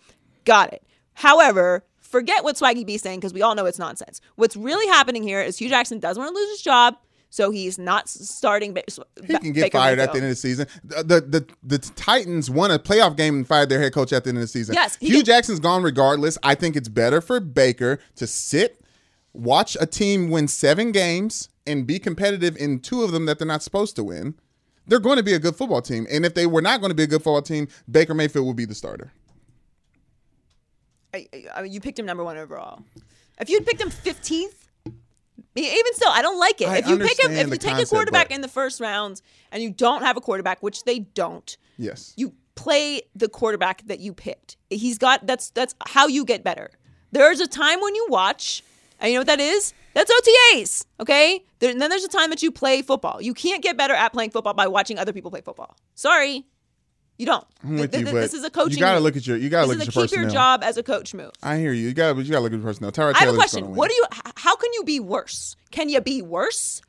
got 0.45 0.71
it. 0.71 0.83
However. 1.13 1.83
Forget 2.09 2.43
what 2.43 2.55
Swaggy 2.55 2.85
B 2.85 2.95
is 2.95 3.01
saying 3.01 3.19
because 3.19 3.33
we 3.33 3.41
all 3.41 3.55
know 3.55 3.65
it's 3.65 3.79
nonsense. 3.79 4.21
What's 4.35 4.55
really 4.55 4.87
happening 4.87 5.23
here 5.23 5.41
is 5.41 5.57
Hue 5.57 5.69
Jackson 5.69 5.99
doesn't 5.99 6.21
want 6.21 6.33
to 6.33 6.39
lose 6.39 6.49
his 6.51 6.61
job, 6.61 6.95
so 7.29 7.51
he's 7.51 7.77
not 7.77 8.07
starting. 8.07 8.73
Ba- 8.73 8.83
He 8.87 9.37
can 9.37 9.51
get 9.53 9.71
fired 9.73 9.99
at 9.99 10.11
the 10.13 10.17
end 10.17 10.25
of 10.25 10.29
the 10.31 10.35
season. 10.35 10.67
The, 10.83 11.03
the 11.03 11.21
the 11.21 11.47
the 11.63 11.77
Titans 11.79 12.49
won 12.49 12.71
a 12.71 12.79
playoff 12.79 13.17
game 13.17 13.35
and 13.35 13.47
fired 13.47 13.69
their 13.69 13.81
head 13.81 13.93
coach 13.93 14.13
at 14.13 14.23
the 14.23 14.29
end 14.29 14.37
of 14.37 14.43
the 14.43 14.47
season. 14.47 14.75
Yes, 14.75 14.95
Hue 15.01 15.17
can- 15.17 15.25
Jackson's 15.25 15.59
gone 15.59 15.83
regardless. 15.83 16.37
I 16.43 16.55
think 16.55 16.75
it's 16.75 16.89
better 16.89 17.19
for 17.21 17.39
Baker 17.39 17.99
to 18.15 18.25
sit, 18.27 18.81
watch 19.33 19.75
a 19.79 19.85
team 19.85 20.29
win 20.29 20.47
seven 20.47 20.91
games, 20.91 21.49
and 21.65 21.85
be 21.85 21.99
competitive 21.99 22.55
in 22.57 22.79
two 22.79 23.03
of 23.03 23.11
them 23.11 23.25
that 23.25 23.37
they're 23.39 23.47
not 23.47 23.63
supposed 23.63 23.95
to 23.97 24.03
win. 24.03 24.35
They're 24.89 24.99
going 24.99 25.17
to 25.17 25.23
be 25.23 25.33
a 25.33 25.39
good 25.39 25.57
football 25.57 25.81
team, 25.81 26.07
and 26.09 26.25
if 26.25 26.33
they 26.33 26.47
were 26.47 26.61
not 26.61 26.79
going 26.79 26.91
to 26.91 26.95
be 26.95 27.03
a 27.03 27.07
good 27.07 27.21
football 27.21 27.41
team, 27.41 27.67
Baker 27.91 28.13
Mayfield 28.13 28.47
would 28.47 28.55
be 28.55 28.63
the 28.63 28.73
starter. 28.75 29.11
I, 31.13 31.27
I 31.55 31.61
mean, 31.63 31.71
you 31.71 31.79
picked 31.81 31.97
him 31.99 32.05
number 32.05 32.23
one 32.23 32.37
overall. 32.37 32.81
If 33.39 33.49
you'd 33.49 33.65
picked 33.65 33.81
him 33.81 33.89
15th, 33.89 34.53
even 35.55 35.93
still, 35.93 36.11
I 36.11 36.21
don't 36.21 36.39
like 36.39 36.61
it. 36.61 36.67
I 36.67 36.77
if 36.77 36.87
you 36.87 36.97
pick 36.99 37.19
him, 37.23 37.31
if 37.31 37.47
you 37.47 37.57
take 37.57 37.71
concept, 37.71 37.91
a 37.91 37.95
quarterback 37.95 38.31
in 38.31 38.41
the 38.41 38.47
first 38.47 38.79
round 38.79 39.21
and 39.51 39.61
you 39.63 39.71
don't 39.71 40.01
have 40.03 40.17
a 40.17 40.21
quarterback, 40.21 40.61
which 40.61 40.83
they 40.83 40.99
don't, 40.99 41.57
Yes. 41.77 42.13
you 42.15 42.33
play 42.55 43.01
the 43.15 43.27
quarterback 43.29 43.85
that 43.87 43.99
you 43.99 44.13
picked. 44.13 44.57
He's 44.69 44.97
got 44.97 45.25
that's 45.25 45.49
that's 45.51 45.73
how 45.87 46.07
you 46.07 46.25
get 46.25 46.43
better. 46.43 46.69
There's 47.11 47.39
a 47.39 47.47
time 47.47 47.79
when 47.81 47.95
you 47.95 48.05
watch, 48.09 48.63
and 48.99 49.11
you 49.11 49.15
know 49.17 49.21
what 49.21 49.27
that 49.27 49.39
is? 49.39 49.73
That's 49.93 50.11
OTAs. 50.11 50.85
Okay. 50.99 51.43
There, 51.59 51.71
and 51.71 51.81
then 51.81 51.89
there's 51.89 52.03
a 52.03 52.09
time 52.09 52.29
that 52.29 52.43
you 52.43 52.51
play 52.51 52.81
football. 52.81 53.21
You 53.21 53.33
can't 53.33 53.63
get 53.63 53.77
better 53.77 53.93
at 53.93 54.13
playing 54.13 54.31
football 54.31 54.53
by 54.53 54.67
watching 54.67 54.99
other 54.99 55.13
people 55.13 55.31
play 55.31 55.41
football. 55.41 55.75
Sorry, 55.95 56.45
you 57.17 57.25
don't. 57.25 57.45
I'm 57.63 57.77
with 57.77 57.91
Th- 57.91 58.01
you, 58.01 58.05
th- 58.05 58.13
but 58.13 58.21
this 58.21 58.33
is 58.33 58.43
a 58.43 58.49
coaching. 58.49 58.73
you 58.73 58.79
gotta 58.79 58.95
move. 58.97 59.03
look 59.05 59.17
at 59.17 59.25
your 59.27 59.37
you 59.37 59.49
gotta 59.49 59.67
This 59.67 59.77
look 59.77 59.87
at 59.87 59.95
your 59.95 60.07
keep 60.07 60.17
your 60.17 60.29
job 60.29 60.63
as 60.63 60.77
a 60.77 60.83
coach 60.83 61.13
move. 61.13 61.31
I 61.41 61.57
hear 61.57 61.73
you. 61.73 61.87
You 61.87 61.93
gotta 61.93 62.21
you 62.21 62.31
gotta 62.31 62.41
look 62.43 62.53
at 62.53 62.57
your 62.57 62.63
personnel. 62.65 62.91
Tyra 62.91 63.13
I 63.15 63.19
have 63.19 63.33
a 63.33 63.37
question. 63.37 63.75
What 63.75 63.89
do 63.89 63.95
you? 63.95 64.05
How 64.35 64.55
can 64.55 64.71
you 64.73 64.83
be 64.83 64.99
worse? 64.99 65.55
Can 65.71 65.89
you 65.89 66.01
be 66.01 66.21
worse? 66.21 66.81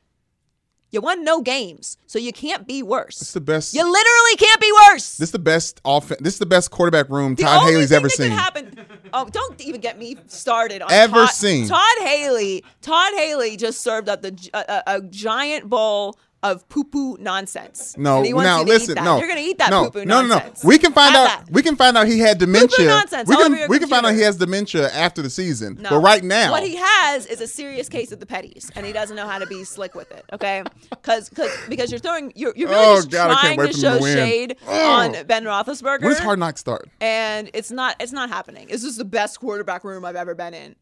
You 0.91 1.03
won 1.03 1.23
no 1.23 1.43
games, 1.43 1.99
so 2.07 2.19
you 2.19 2.33
can't 2.33 2.67
be 2.67 2.83
worse. 2.83 3.21
It's 3.21 3.33
the 3.35 3.43
best. 3.43 3.75
You 3.75 3.83
literally 3.83 4.37
can't 4.39 4.61
be 4.61 4.73
worse. 4.91 5.19
This 5.19 5.29
is 5.29 5.33
the 5.33 5.39
best 5.39 5.83
offense. 5.85 6.21
This 6.23 6.35
is 6.35 6.39
the 6.39 6.47
best 6.47 6.71
quarterback 6.71 7.11
room 7.11 7.35
the 7.35 7.43
Todd 7.43 7.69
Haley's 7.69 7.93
ever 7.93 8.09
seen. 8.09 8.31
Happen. 8.31 8.87
Oh, 9.13 9.29
don't 9.31 9.61
even 9.61 9.83
get 9.83 9.99
me 9.99 10.17
started 10.29 10.81
on 10.81 10.91
Ever 10.91 11.27
Todd, 11.27 11.31
seen. 11.31 11.69
Todd 11.69 11.99
Haley. 12.01 12.65
Todd 12.81 13.13
Haley 13.17 13.59
just 13.59 13.83
served 13.83 14.09
up 14.09 14.23
the 14.23 14.29
a, 14.55 14.59
a, 14.59 14.61
uh, 14.61 14.65
uh, 14.73 14.83
a 14.87 15.03
giant 15.03 15.69
bowl 15.69 16.17
of 16.43 16.69
poo 16.69 16.85
poo 16.85 17.17
nonsense. 17.19 17.97
No, 17.99 18.23
now 18.23 18.59
to 18.63 18.65
listen. 18.65 18.95
that. 18.95 19.05
No, 19.05 19.19
you're 19.19 19.27
gonna 19.29 19.41
eat 19.41 19.59
that 19.59 19.71
no, 19.71 19.85
poo 19.87 20.01
poo 20.01 20.05
no, 20.05 20.23
no, 20.23 20.39
no. 20.39 20.53
We 20.63 20.79
can 20.79 20.93
find 20.93 21.15
Have 21.15 21.29
out. 21.41 21.47
that. 21.47 21.53
We 21.53 21.63
can 21.63 21.75
find 21.75 21.97
out 21.97 22.07
he 22.07 22.21
had 22.21 22.39
dementia. 22.39 22.87
nonsense 22.87 23.29
we 23.29 23.37
can 23.37 23.69
we 23.69 23.79
can 23.81 23.89
find 23.89 24.07
out 24.07 24.15
he 24.15 24.21
has 24.21 24.37
dementia 24.37 24.89
after 24.93 25.21
the 25.21 25.31
season. 25.31 25.79
No. 25.81 25.91
But 25.91 25.99
right 26.01 26.23
now, 26.23 26.53
what 26.53 26.63
he 26.63 26.77
has 26.77 27.27
is 27.27 27.41
a 27.41 27.47
serious 27.49 27.89
case 27.89 28.13
of 28.13 28.21
the 28.21 28.27
petties, 28.27 28.71
and 28.77 28.87
he 28.87 28.93
doesn't 28.93 29.17
know 29.17 29.27
how 29.27 29.39
to 29.41 29.47
be 29.47 29.65
slick 29.65 29.95
with 29.97 30.13
it. 30.13 30.25
Okay, 30.33 30.63
because 30.91 31.29
because 31.69 31.91
you're 31.91 31.99
throwing 31.99 32.33
you're, 32.37 32.53
you're 32.55 32.69
really 32.69 32.85
Oh, 32.85 32.97
just 32.97 33.11
God, 33.11 33.37
trying 33.41 33.59
to 33.59 33.73
show 33.73 33.99
to 33.99 34.05
shade 34.05 34.57
Oh. 34.67 34.91
on 34.93 35.27
Ben 35.27 35.45
Roethlisberger. 35.45 36.03
when 36.03 36.11
does 36.11 36.19
Hard 36.21 36.39
Knocks 36.39 36.61
start? 36.61 36.89
and 37.01 37.51
it's 37.53 37.71
not 37.73 37.97
it's 37.99 38.13
not 38.13 38.29
happening. 38.29 38.69
This 38.69 38.85
is 38.85 38.97
the 38.97 39.05
best 39.05 39.41
quarterback 39.41 39.83
room 39.83 40.05
I've 40.05 40.17
ever 40.17 40.35
been 40.37 40.55
in. 40.55 40.77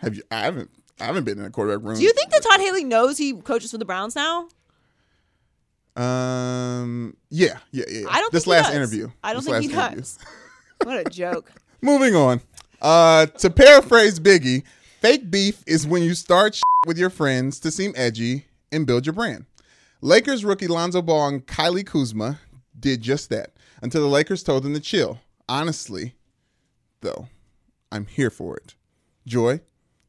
Have 0.00 0.14
you? 0.14 0.22
I 0.30 0.40
haven't. 0.40 0.70
I 1.00 1.04
haven't 1.06 1.24
been 1.24 1.38
in 1.38 1.44
a 1.44 1.50
quarterback 1.50 1.84
room. 1.84 1.96
Do 1.96 2.02
you 2.02 2.12
think 2.12 2.30
that 2.30 2.42
Todd 2.42 2.60
Haley 2.60 2.84
knows 2.84 3.18
he 3.18 3.32
coaches 3.34 3.70
for 3.72 3.78
the 3.78 3.84
Browns 3.84 4.14
now? 4.14 4.48
Um. 5.96 7.16
Yeah. 7.30 7.58
Yeah. 7.70 7.84
Yeah. 7.88 8.06
I 8.10 8.20
don't 8.20 8.32
This 8.32 8.46
last 8.46 8.66
does. 8.66 8.74
interview. 8.76 9.08
I 9.22 9.32
don't 9.32 9.42
think 9.42 9.58
he 9.58 9.70
interview. 9.72 9.96
does. 9.98 10.18
What 10.82 11.06
a 11.06 11.08
joke. 11.08 11.50
Moving 11.80 12.14
on. 12.16 12.40
Uh, 12.82 13.24
to 13.26 13.48
paraphrase 13.48 14.18
Biggie, 14.20 14.64
fake 15.00 15.30
beef 15.30 15.62
is 15.66 15.86
when 15.86 16.02
you 16.02 16.14
start 16.14 16.60
with 16.86 16.98
your 16.98 17.08
friends 17.10 17.58
to 17.60 17.70
seem 17.70 17.94
edgy 17.96 18.46
and 18.72 18.86
build 18.86 19.06
your 19.06 19.12
brand. 19.14 19.46
Lakers 20.02 20.44
rookie 20.44 20.66
Lonzo 20.66 21.00
Ball 21.00 21.28
and 21.28 21.46
Kylie 21.46 21.86
Kuzma 21.86 22.40
did 22.78 23.00
just 23.00 23.30
that 23.30 23.52
until 23.80 24.02
the 24.02 24.08
Lakers 24.08 24.42
told 24.42 24.64
them 24.64 24.74
to 24.74 24.80
chill. 24.80 25.20
Honestly, 25.48 26.16
though, 27.00 27.28
I'm 27.90 28.04
here 28.06 28.30
for 28.30 28.56
it. 28.56 28.74
Joy, 29.26 29.60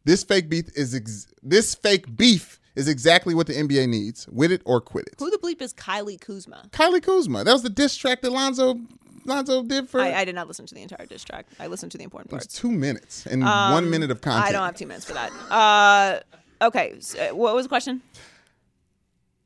this 0.06 0.24
fake 0.24 0.50
beef 0.50 0.70
is 0.76 0.96
ex- 0.96 1.28
this 1.44 1.76
fake 1.76 2.16
beef 2.16 2.60
is 2.76 2.88
exactly 2.88 3.34
what 3.34 3.48
the 3.48 3.54
NBA 3.54 3.88
needs. 3.90 4.28
With 4.30 4.52
it 4.52 4.62
or 4.66 4.82
quit 4.82 5.08
it. 5.08 5.16
Who 5.20 5.30
the 5.30 5.38
bleep 5.38 5.62
is 5.62 5.74
Kylie 5.74 6.20
Kuzma? 6.20 6.70
Kylie 6.72 7.02
Kuzma. 7.02 7.44
That 7.44 7.54
was 7.54 7.64
the 7.64 7.70
diss 7.70 7.96
track 7.96 8.22
that 8.22 8.32
Lonzo 8.32 8.80
Lonzo 9.26 9.64
did 9.64 9.90
for 9.90 10.00
I, 10.00 10.14
I 10.14 10.26
did 10.26 10.36
not 10.36 10.48
listen 10.48 10.66
to 10.68 10.76
the 10.76 10.82
entire 10.82 11.06
diss 11.06 11.24
track. 11.24 11.48
I 11.60 11.68
listened 11.68 11.92
to 11.94 11.98
the 11.98 12.04
important 12.04 12.32
it 12.32 12.36
was 12.36 12.46
parts. 12.46 12.60
two 12.60 12.72
minutes 12.72 13.26
and 13.26 13.44
one 13.44 13.90
minute 13.90 14.12
of 14.12 14.22
content. 14.22 14.44
Um, 14.44 14.50
I 14.50 14.52
don't 14.52 14.66
have 14.66 14.76
two 14.76 14.88
minutes 14.88 15.06
for 15.06 15.14
that. 15.14 15.32
Uh, 15.50 16.66
okay, 16.66 16.96
so, 17.00 17.20
uh, 17.20 17.36
what 17.36 17.56
was 17.56 17.66
the 17.66 17.70
question? 17.70 18.02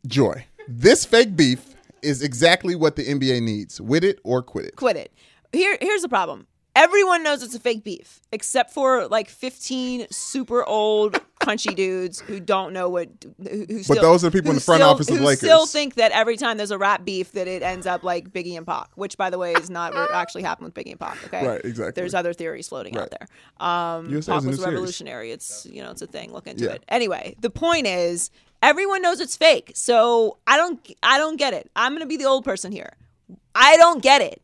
Joy. 0.05 0.45
This 0.67 1.05
fake 1.05 1.35
beef 1.35 1.75
is 2.01 2.21
exactly 2.21 2.75
what 2.75 2.95
the 2.95 3.05
NBA 3.05 3.41
needs. 3.41 3.79
With 3.79 4.03
it 4.03 4.19
or 4.23 4.41
quit 4.41 4.65
it. 4.65 4.75
Quit 4.75 4.97
it. 4.97 5.13
Here, 5.51 5.77
here's 5.81 6.01
the 6.01 6.09
problem. 6.09 6.47
Everyone 6.79 7.23
knows 7.23 7.43
it's 7.43 7.53
a 7.55 7.59
fake 7.59 7.83
beef, 7.83 8.21
except 8.31 8.71
for 8.71 9.05
like 9.09 9.27
15 9.29 10.07
super 10.11 10.63
old 10.63 11.19
crunchy 11.41 11.75
dudes 11.75 12.21
who 12.21 12.39
don't 12.39 12.71
know 12.71 12.87
what. 12.87 13.09
Who, 13.43 13.65
who 13.67 13.83
still, 13.83 14.01
those 14.01 14.23
are 14.23 14.29
the 14.29 14.37
people 14.37 14.51
in 14.51 14.55
the 14.55 14.61
front 14.61 14.79
still- 14.79 14.89
office 14.89 15.09
of 15.09 15.17
who 15.17 15.25
Lakers. 15.25 15.39
still 15.39 15.65
think 15.65 15.95
that 15.95 16.13
every 16.13 16.37
time 16.37 16.55
there's 16.55 16.71
a 16.71 16.77
rap 16.77 17.03
beef 17.03 17.33
that 17.33 17.49
it 17.49 17.63
ends 17.63 17.85
up 17.85 18.03
like 18.05 18.31
Biggie 18.31 18.55
and 18.55 18.65
Pac, 18.65 18.87
which 18.95 19.17
by 19.17 19.29
the 19.29 19.37
way 19.37 19.51
is 19.53 19.69
not 19.69 19.93
what 19.93 20.09
actually 20.13 20.43
happened 20.43 20.65
with 20.67 20.73
Biggie 20.73 20.91
and 20.91 20.99
Pac. 21.01 21.17
Okay, 21.25 21.45
Right, 21.45 21.61
exactly. 21.65 21.91
There's 22.01 22.13
other 22.13 22.31
theories 22.31 22.69
floating 22.69 22.97
out 22.97 23.09
there. 23.11 23.27
Um, 23.59 24.09
USA 24.09 24.31
Pac 24.33 24.39
is 24.39 24.45
a 24.45 24.47
new 24.47 24.51
was 24.51 24.59
series. 24.59 24.73
revolutionary. 24.73 25.31
It's 25.31 25.65
you 25.69 25.83
know 25.83 25.91
it's 25.91 26.01
a 26.01 26.07
thing. 26.07 26.31
Look 26.31 26.47
into 26.47 26.63
Yeah. 26.63 26.71
it. 26.71 26.83
Anyway, 26.87 27.35
the 27.41 27.49
point 27.49 27.87
is 27.87 28.31
everyone 28.63 29.01
knows 29.01 29.19
it's 29.19 29.35
fake. 29.35 29.73
So 29.75 30.37
I 30.47 30.55
don't 30.55 30.79
I 31.03 31.17
don't 31.17 31.35
get 31.35 31.53
it. 31.53 31.69
I'm 31.75 31.91
gonna 31.93 32.05
be 32.05 32.15
the 32.15 32.25
old 32.25 32.45
person 32.45 32.71
here. 32.71 32.93
I 33.53 33.75
don't 33.75 34.01
get 34.01 34.21
it. 34.21 34.41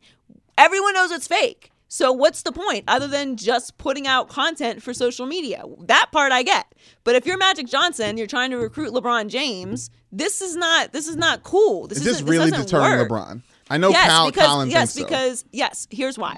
Everyone 0.58 0.92
knows 0.92 1.10
it's 1.12 1.26
fake. 1.26 1.70
So 1.88 2.12
what's 2.12 2.42
the 2.42 2.52
point 2.52 2.84
other 2.88 3.06
than 3.06 3.36
just 3.36 3.78
putting 3.78 4.06
out 4.06 4.28
content 4.28 4.82
for 4.82 4.92
social 4.92 5.24
media? 5.26 5.62
That 5.82 6.08
part 6.10 6.32
I 6.32 6.42
get. 6.42 6.74
But 7.04 7.14
if 7.14 7.24
you're 7.26 7.38
Magic 7.38 7.66
Johnson, 7.68 8.16
you're 8.18 8.26
trying 8.26 8.50
to 8.50 8.56
recruit 8.56 8.92
LeBron 8.92 9.28
James, 9.28 9.90
this 10.10 10.40
is 10.40 10.56
not 10.56 10.92
this 10.92 11.06
is 11.06 11.16
not 11.16 11.42
cool. 11.44 11.86
This 11.86 11.98
Is 11.98 12.04
this 12.04 12.22
really 12.22 12.50
doesn't 12.50 12.66
deterring 12.66 12.98
work. 12.98 13.10
LeBron? 13.10 13.42
I 13.70 13.78
know 13.78 13.90
yes, 13.90 14.06
Cal, 14.06 14.26
because 14.26 14.46
Colin 14.46 14.70
yes, 14.70 14.94
thinks 14.94 15.10
so. 15.10 15.16
because 15.16 15.44
yes, 15.52 15.86
here's 15.90 16.18
why. 16.18 16.36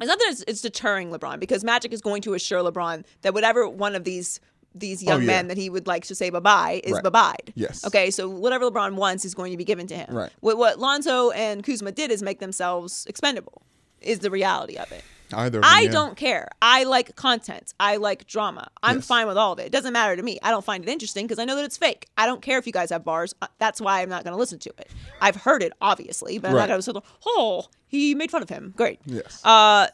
It's 0.00 0.08
not 0.08 0.18
that 0.18 0.28
it's, 0.30 0.44
it's 0.48 0.60
deterring 0.62 1.10
LeBron 1.10 1.38
because 1.38 1.62
Magic 1.62 1.92
is 1.92 2.00
going 2.00 2.22
to 2.22 2.34
assure 2.34 2.60
LeBron 2.62 3.04
that 3.22 3.34
whatever 3.34 3.68
one 3.68 3.94
of 3.94 4.04
these 4.04 4.40
these 4.74 5.02
oh, 5.04 5.10
young 5.10 5.18
Oh, 5.18 5.20
yeah. 5.20 5.26
men 5.26 5.48
that 5.48 5.56
he 5.58 5.68
would 5.70 5.86
like 5.86 6.04
to 6.06 6.14
say 6.14 6.30
bye 6.30 6.40
bye 6.40 6.80
is 6.84 6.92
Right. 6.94 7.02
bye 7.04 7.10
bye. 7.10 7.36
Yes. 7.54 7.84
Okay, 7.86 8.10
so 8.10 8.28
whatever 8.28 8.70
LeBron 8.70 8.94
wants 8.94 9.24
is 9.24 9.34
going 9.34 9.50
to 9.50 9.56
be 9.58 9.64
given 9.64 9.86
to 9.88 9.96
him. 9.96 10.14
Right. 10.14 10.30
What 10.40 10.56
what 10.56 10.78
Lonzo 10.78 11.30
and 11.32 11.62
Kuzma 11.64 11.92
did 11.92 12.10
is 12.12 12.22
make 12.22 12.38
themselves 12.40 13.04
expendable. 13.08 13.62
Is 14.04 14.20
the 14.20 14.30
reality 14.30 14.76
of 14.76 14.90
it. 14.92 15.02
Either 15.34 15.60
them, 15.60 15.64
I 15.64 15.82
yeah. 15.82 15.90
don't 15.90 16.14
care. 16.14 16.48
I 16.60 16.84
like 16.84 17.16
content. 17.16 17.72
I 17.80 17.96
like 17.96 18.26
drama. 18.26 18.68
I'm 18.82 18.96
Yes. 18.96 19.06
fine 19.06 19.26
with 19.26 19.38
all 19.38 19.52
of 19.54 19.58
it. 19.60 19.62
It 19.66 19.72
doesn't 19.72 19.94
matter 19.94 20.14
to 20.14 20.22
me. 20.22 20.38
I 20.42 20.50
don't 20.50 20.62
find 20.64 20.84
it 20.84 20.90
interesting 20.90 21.24
because 21.26 21.38
I 21.38 21.46
know 21.46 21.56
that 21.56 21.64
it's 21.64 21.78
fake. 21.78 22.06
I 22.18 22.26
don't 22.26 22.42
care 22.42 22.58
if 22.58 22.66
you 22.66 22.72
guys 22.72 22.90
have 22.90 23.02
bars. 23.02 23.34
Uh, 23.40 23.46
That's 23.58 23.80
why 23.80 24.02
I'm 24.02 24.10
not 24.10 24.24
going 24.24 24.32
to 24.32 24.38
listen 24.38 24.58
to 24.58 24.70
it. 24.76 24.90
I've 25.22 25.36
heard 25.36 25.62
it, 25.62 25.72
obviously, 25.80 26.38
but 26.38 26.48
I'm 26.48 26.54
Right. 26.56 26.60
not 26.62 26.68
going 26.68 26.80
to 26.80 26.82
say, 26.82 26.92
oh, 27.26 27.64
he 27.86 28.14
made 28.14 28.30
fun 28.30 28.42
of 28.42 28.50
him. 28.50 28.74
Great. 28.76 29.00
Yes. 29.06 29.40
Uh, 29.42 29.86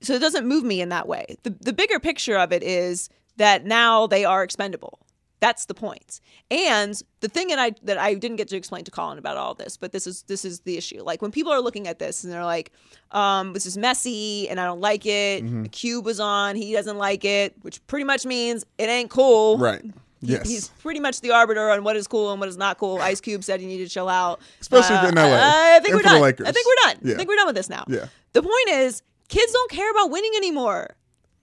so 0.00 0.14
it 0.14 0.20
doesn't 0.20 0.46
move 0.46 0.62
me 0.62 0.80
in 0.80 0.90
that 0.90 1.08
way. 1.08 1.36
The, 1.42 1.50
the 1.60 1.72
bigger 1.72 1.98
picture 1.98 2.36
of 2.38 2.52
it 2.52 2.62
is 2.62 3.08
that 3.38 3.64
now 3.64 4.06
they 4.06 4.24
are 4.24 4.44
expendable. 4.44 5.00
That's 5.42 5.64
the 5.64 5.74
point. 5.74 6.20
And 6.52 6.94
the 7.18 7.26
thing 7.28 7.48
that 7.48 7.58
I 7.58 7.72
that 7.82 7.98
I 7.98 8.14
didn't 8.14 8.36
get 8.36 8.46
to 8.50 8.56
explain 8.56 8.84
to 8.84 8.92
Colin 8.92 9.18
about 9.18 9.36
all 9.36 9.54
this, 9.54 9.76
but 9.76 9.90
this 9.90 10.06
is 10.06 10.22
this 10.28 10.44
is 10.44 10.60
the 10.60 10.76
issue. 10.78 11.02
Like 11.02 11.20
when 11.20 11.32
people 11.32 11.50
are 11.52 11.60
looking 11.60 11.88
at 11.88 11.98
this 11.98 12.22
and 12.22 12.32
they're 12.32 12.44
like, 12.44 12.70
um, 13.10 13.52
"This 13.52 13.66
is 13.66 13.76
messy 13.76 14.48
and 14.48 14.60
I 14.60 14.64
don't 14.66 14.80
like 14.80 15.04
it." 15.04 15.42
Mm-hmm. 15.44 15.64
The 15.64 15.68
Cube 15.68 16.04
was 16.04 16.20
on, 16.20 16.54
he 16.54 16.72
doesn't 16.72 16.96
like 16.96 17.24
it, 17.24 17.56
which 17.62 17.84
pretty 17.88 18.04
much 18.04 18.24
means 18.24 18.64
it 18.78 18.88
ain't 18.88 19.10
cool. 19.10 19.58
Right. 19.58 19.82
He- 20.24 20.34
Yes. 20.34 20.48
He's 20.48 20.68
pretty 20.68 21.00
much 21.00 21.20
the 21.20 21.32
arbiter 21.32 21.68
on 21.70 21.82
what 21.82 21.96
is 21.96 22.06
cool 22.06 22.30
and 22.30 22.38
what 22.38 22.48
is 22.48 22.56
not 22.56 22.78
cool. 22.78 22.98
Ice 22.98 23.20
Cube 23.20 23.42
said 23.42 23.58
he 23.58 23.66
needed 23.66 23.88
to 23.88 23.92
chill 23.92 24.08
out. 24.08 24.38
Especially 24.60 24.94
you're 24.94 25.08
in 25.08 25.16
LA. 25.16 25.22
I, 25.24 25.78
I 25.78 25.80
think 25.80 25.96
we're 25.96 26.02
the 26.02 26.08
done. 26.10 26.20
Lakers. 26.22 26.46
I 26.46 26.52
think 26.52 26.64
we're 26.64 26.92
done. 26.92 27.00
Yeah. 27.02 27.14
I 27.14 27.16
think 27.16 27.28
we're 27.28 27.34
done 27.34 27.46
with 27.48 27.56
this 27.56 27.68
now. 27.68 27.82
Yeah. 27.88 28.06
The 28.32 28.42
point 28.42 28.68
is, 28.68 29.02
kids 29.28 29.50
don't 29.52 29.70
care 29.72 29.90
about 29.90 30.12
winning 30.12 30.30
anymore. 30.36 30.94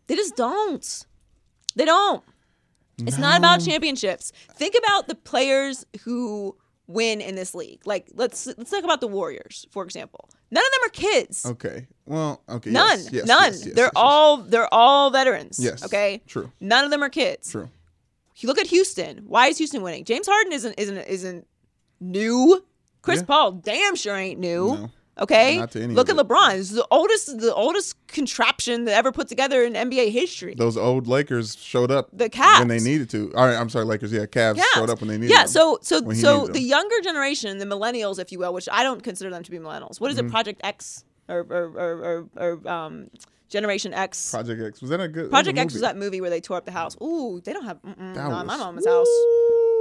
They 0.07 0.15
just 0.15 0.37
don't. 0.37 1.05
They 1.75 1.83
don't. 1.83 2.23
It's 3.07 3.17
not 3.17 3.37
about 3.39 3.61
championships. 3.61 4.31
Think 4.55 4.75
about 4.77 5.07
the 5.07 5.15
players 5.15 5.85
who 6.03 6.55
win 6.87 7.21
in 7.21 7.35
this 7.35 7.53
league. 7.53 7.81
Like 7.85 8.09
let's 8.15 8.47
let's 8.47 8.71
talk 8.71 8.83
about 8.83 8.99
the 9.01 9.07
Warriors, 9.07 9.65
for 9.71 9.83
example. 9.83 10.29
None 10.51 10.63
of 10.63 10.71
them 10.71 10.87
are 10.87 10.89
kids. 10.91 11.45
Okay. 11.45 11.87
Well, 12.05 12.41
okay. 12.49 12.71
None. 12.71 12.97
yes, 12.99 13.09
yes, 13.11 13.25
None. 13.27 13.51
yes, 13.53 13.63
they're 13.73 13.91
all 13.95 14.37
they're 14.37 14.73
all 14.73 15.11
veterans. 15.11 15.59
Yes. 15.59 15.83
Okay. 15.85 16.21
True. 16.27 16.51
None 16.59 16.83
of 16.85 16.91
them 16.91 17.03
are 17.03 17.09
kids. 17.09 17.51
True. 17.51 17.69
You 18.37 18.47
look 18.47 18.57
at 18.57 18.67
Houston. 18.67 19.25
Why 19.27 19.47
is 19.47 19.57
Houston 19.57 19.81
winning? 19.81 20.05
James 20.05 20.25
Harden 20.27 20.53
isn't 20.53 20.73
isn't 20.79 20.97
isn't 20.97 21.47
new. 21.99 22.63
Chris 23.01 23.19
Yeah. 23.19 23.25
Paul 23.25 23.51
damn 23.53 23.95
sure 23.95 24.15
ain't 24.15 24.39
new. 24.39 24.67
No. 24.67 24.89
Okay. 25.21 25.57
Not 25.57 25.71
to 25.71 25.81
any 25.83 25.93
look 25.93 26.09
at. 26.09 26.15
LeBron. 26.15 26.57
It's 26.59 26.69
the 26.71 26.85
oldest 26.91 27.39
the 27.39 27.53
oldest 27.53 27.95
contraption 28.07 28.85
that 28.85 28.93
ever 28.95 29.11
put 29.11 29.27
together 29.27 29.63
in 29.63 29.73
NBA 29.73 30.11
history. 30.11 30.55
Those 30.55 30.77
old 30.77 31.07
Lakers 31.07 31.55
showed 31.57 31.91
up 31.91 32.09
The 32.13 32.29
Cavs. 32.29 32.59
when 32.59 32.67
they 32.69 32.79
needed 32.79 33.09
to. 33.11 33.33
All 33.35 33.45
right, 33.45 33.55
I'm 33.55 33.69
sorry, 33.69 33.85
Lakers. 33.85 34.11
Yeah, 34.11 34.25
Cavs 34.25 34.57
Yeah. 34.57 34.63
showed 34.75 34.89
up 34.89 34.99
when 35.01 35.09
they 35.09 35.17
needed. 35.17 35.31
Yeah, 35.31 35.39
them. 35.43 35.47
so 35.49 35.79
so 35.81 36.11
so 36.13 36.47
the 36.47 36.61
younger 36.61 36.99
generation, 37.01 37.57
the 37.57 37.65
millennials, 37.65 38.19
if 38.19 38.31
you 38.31 38.39
will, 38.39 38.53
which 38.53 38.69
I 38.71 38.83
don't 38.83 39.03
consider 39.03 39.29
them 39.29 39.43
to 39.43 39.51
be 39.51 39.57
millennials. 39.59 39.99
What 39.99 40.11
is 40.11 40.17
Mm-hmm. 40.17 40.27
it, 40.27 40.31
Project 40.31 40.61
X 40.63 41.03
or 41.27 41.39
or 41.49 41.65
or, 41.77 42.27
or, 42.37 42.53
or 42.63 42.67
um, 42.69 43.09
Generation 43.49 43.93
X? 43.93 44.31
Project 44.31 44.61
X 44.61 44.81
was 44.81 44.89
that 44.91 44.99
a 45.01 45.07
good 45.07 45.29
Project 45.29 45.57
X 45.57 45.73
was 45.73 45.81
that 45.81 45.97
movie 45.97 46.21
where 46.21 46.29
they 46.29 46.39
tore 46.41 46.57
up 46.57 46.65
the 46.65 46.71
house. 46.71 46.95
Ooh, 47.01 47.41
they 47.43 47.51
don't 47.53 47.65
have. 47.65 47.81
Mm-mm, 47.81 48.13
That 48.15 48.25
in 48.25 48.31
my 48.31 48.43
was- 48.43 48.59
mama's 48.59 48.85
house. 48.87 49.07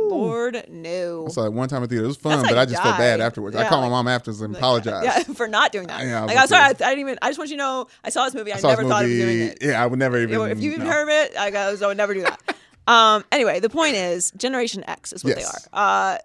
Lord, 0.00 0.64
no. 0.68 1.26
I 1.26 1.30
saw 1.30 1.44
it 1.44 1.52
one 1.52 1.68
time 1.68 1.82
at 1.82 1.90
theater. 1.90 2.04
It 2.04 2.08
was 2.08 2.16
fun, 2.16 2.38
That's 2.38 2.48
but 2.48 2.58
I 2.58 2.64
just 2.64 2.82
felt 2.82 2.96
bad 2.98 3.20
afterwards. 3.20 3.56
I 3.56 3.62
Yeah, 3.62 3.68
called 3.68 3.82
like- 3.82 3.90
my 3.90 3.96
mom 3.96 4.08
afterwards 4.08 4.40
and 4.40 4.56
apologized. 4.56 5.04
Yeah, 5.04 5.22
for 5.34 5.48
not 5.48 5.72
doing 5.72 5.86
that. 5.88 6.00
Yeah, 6.06 6.20
I 6.20 6.22
was 6.22 6.28
like, 6.28 6.38
I'm 6.38 6.46
sorry. 6.46 6.62
I, 6.62 6.66
I 6.66 6.70
okay. 6.70 6.78
didn't 6.84 6.98
even. 7.00 7.18
I 7.20 7.28
just 7.28 7.38
want 7.38 7.50
you 7.50 7.56
to 7.56 7.62
know. 7.62 7.86
I 8.04 8.10
saw 8.10 8.24
this 8.24 8.34
movie. 8.34 8.52
I, 8.52 8.56
I 8.56 8.58
saw 8.60 8.68
never 8.68 8.82
this 8.84 8.90
thought 8.90 9.04
of 9.04 9.10
movie. 9.10 9.22
doing 9.22 9.40
it. 9.48 9.58
Yeah, 9.60 9.82
I 9.82 9.86
would 9.86 9.98
never 9.98 10.18
even. 10.18 10.40
if 10.50 10.60
you 10.60 10.70
even 10.72 10.86
no. 10.86 10.92
heard 10.92 11.02
of 11.02 11.08
it, 11.10 11.36
I, 11.36 11.50
goes, 11.50 11.82
I 11.82 11.88
would 11.88 11.96
never 11.96 12.14
do 12.14 12.22
that. 12.22 12.40
um. 12.86 13.24
Anyway, 13.32 13.60
the 13.60 13.68
point 13.70 13.96
is, 13.96 14.30
Generation 14.36 14.82
X 14.88 15.12
is 15.12 15.24
what 15.24 15.36
Yes. 15.36 15.62
they 15.64 15.68
are. 15.78 16.14
Uh, 16.14 16.18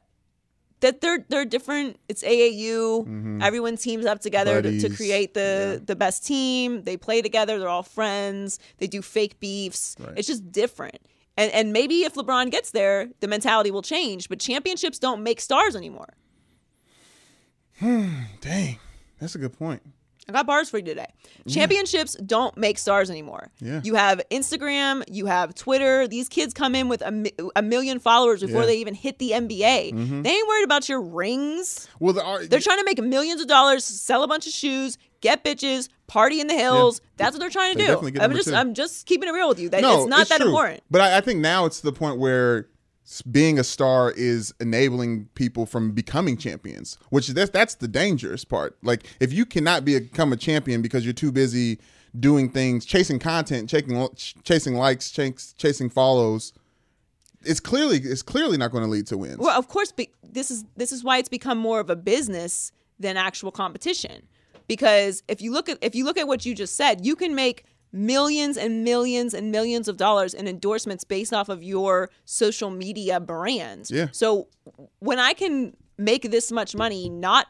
that 0.83 1.01
they're 1.01 1.25
they're 1.29 1.45
different. 1.45 1.97
It's 2.07 2.23
AAU. 2.23 3.41
Everyone 3.41 3.75
teams 3.75 4.05
up 4.05 4.19
together 4.21 4.61
to, 4.61 4.69
to 4.69 4.77
Mm-hmm. 4.87 4.95
Create 4.95 5.33
the 5.33 5.77
Yeah. 5.79 5.85
the 5.85 5.95
best 5.95 6.25
team. 6.25 6.83
They 6.83 6.95
play 6.97 7.21
together. 7.21 7.57
They're 7.59 7.67
all 7.77 7.83
friends. 7.83 8.59
They 8.77 8.87
do 8.87 9.01
fake 9.01 9.39
beefs. 9.39 9.95
Right. 9.99 10.13
It's 10.17 10.27
just 10.27 10.51
different. 10.51 10.99
And 11.35 11.51
and 11.51 11.73
maybe 11.73 12.03
if 12.03 12.13
LeBron 12.13 12.51
gets 12.51 12.71
there, 12.71 13.07
the 13.21 13.27
mentality 13.27 13.71
will 13.71 13.81
change. 13.81 14.29
But 14.29 14.39
championships 14.39 14.99
don't 14.99 15.23
make 15.23 15.41
stars 15.41 15.75
anymore. 15.75 16.13
Dang, 17.81 18.77
that's 19.19 19.35
a 19.35 19.39
good 19.39 19.53
point. 19.57 19.81
I 20.29 20.31
got 20.31 20.45
bars 20.47 20.69
for 20.69 20.77
you 20.77 20.85
today. 20.85 21.07
Championships 21.49 22.15
don't 22.15 22.55
make 22.57 22.77
stars 22.77 23.09
anymore. 23.09 23.51
Yeah. 23.59 23.81
You 23.83 23.95
have 23.95 24.21
Instagram, 24.31 25.03
you 25.07 25.25
have 25.25 25.53
Twitter. 25.55 26.07
These 26.07 26.29
kids 26.29 26.53
come 26.53 26.75
in 26.75 26.87
with 26.87 27.01
a, 27.01 27.11
mi- 27.11 27.33
a 27.55 27.61
million 27.61 27.99
followers 27.99 28.41
before 28.41 28.55
Yeah. 28.55 28.59
Mm-hmm. 28.61 28.67
they 28.67 28.77
even 28.77 28.93
hit 28.93 29.19
the 29.19 29.31
NBA. 29.31 30.23
They 30.23 30.29
ain't 30.29 30.47
worried 30.47 30.63
about 30.63 30.87
your 30.87 31.01
rings. 31.01 31.87
Well, 31.99 32.13
the, 32.13 32.47
They're 32.49 32.59
trying 32.61 32.79
to 32.79 32.85
make 32.85 33.01
millions 33.03 33.41
of 33.41 33.47
dollars, 33.47 33.83
sell 33.83 34.23
a 34.23 34.27
bunch 34.27 34.47
of 34.47 34.53
shoes, 34.53 34.97
get 35.21 35.43
bitches, 35.43 35.89
party 36.07 36.39
in 36.39 36.47
the 36.47 36.53
hills. 36.53 37.01
That's 37.17 37.33
what 37.33 37.39
they're 37.39 37.49
trying 37.49 37.73
to 37.77 37.79
They 37.79 38.11
do. 38.11 38.19
I'm 38.21 38.33
just. 38.33 38.51
I'm 38.53 38.73
just 38.73 39.05
keeping 39.05 39.27
it 39.27 39.31
real 39.33 39.49
with 39.49 39.59
you. 39.59 39.69
That 39.69 39.81
no, 39.81 39.99
it's 40.01 40.07
not 40.09 40.29
that 40.29 40.37
true. 40.37 40.47
important. 40.47 40.83
But 40.89 41.01
I, 41.01 41.17
I 41.17 41.21
think 41.21 41.39
now 41.39 41.65
it's 41.65 41.79
to 41.81 41.85
the 41.85 41.93
point 41.93 42.17
where 42.19 42.67
being 43.21 43.59
a 43.59 43.63
star 43.63 44.11
is 44.11 44.53
enabling 44.59 45.25
people 45.35 45.65
from 45.65 45.91
becoming 45.91 46.37
champions, 46.37 46.97
which 47.09 47.27
that's 47.29 47.51
that's 47.51 47.75
the 47.75 47.87
dangerous 47.87 48.43
part. 48.43 48.77
Like 48.81 49.05
if 49.19 49.31
you 49.31 49.45
cannot 49.45 49.85
be 49.85 49.95
a, 49.95 50.01
become 50.01 50.33
a 50.33 50.37
champion 50.37 50.81
because 50.81 51.05
you're 51.05 51.13
too 51.13 51.31
busy 51.31 51.79
doing 52.19 52.49
things, 52.49 52.85
chasing 52.85 53.19
content, 53.19 53.69
chasing 53.69 54.07
chasing 54.43 54.75
likes, 54.75 55.11
chas- 55.11 55.53
chasing 55.57 55.89
follows, 55.89 56.53
it's 57.43 57.59
clearly 57.59 57.97
it's 57.97 58.21
clearly 58.21 58.57
not 58.57 58.71
going 58.71 58.83
to 58.83 58.89
lead 58.89 59.07
to 59.07 59.17
wins. 59.17 59.37
Well, 59.37 59.57
of 59.57 59.67
course, 59.67 59.91
be, 59.91 60.09
this 60.23 60.51
is 60.51 60.65
this 60.75 60.91
is 60.91 61.03
why 61.03 61.17
it's 61.17 61.29
become 61.29 61.57
more 61.57 61.79
of 61.79 61.89
a 61.89 61.95
business 61.95 62.71
than 62.99 63.17
actual 63.17 63.51
competition. 63.51 64.27
Because 64.67 65.23
if 65.27 65.41
you 65.41 65.51
look 65.51 65.69
at 65.69 65.77
if 65.81 65.93
you 65.93 66.05
look 66.05 66.17
at 66.17 66.27
what 66.27 66.45
you 66.45 66.55
just 66.55 66.75
said, 66.75 67.05
you 67.05 67.15
can 67.15 67.35
make 67.35 67.65
millions 67.93 68.57
and 68.57 68.83
millions 68.83 69.33
and 69.33 69.51
millions 69.51 69.87
of 69.87 69.95
dollars 69.97 70.33
in 70.33 70.47
endorsements 70.47 71.03
based 71.03 71.31
off 71.31 71.47
of 71.47 71.63
your 71.63 72.09
social 72.25 72.69
media 72.69 73.19
brand. 73.19 73.87
Yeah. 73.89 74.07
So 74.11 74.47
when 74.99 75.19
I 75.19 75.33
can 75.33 75.77
make 75.97 76.31
this 76.31 76.51
much 76.51 76.75
money, 76.75 77.07
not 77.07 77.47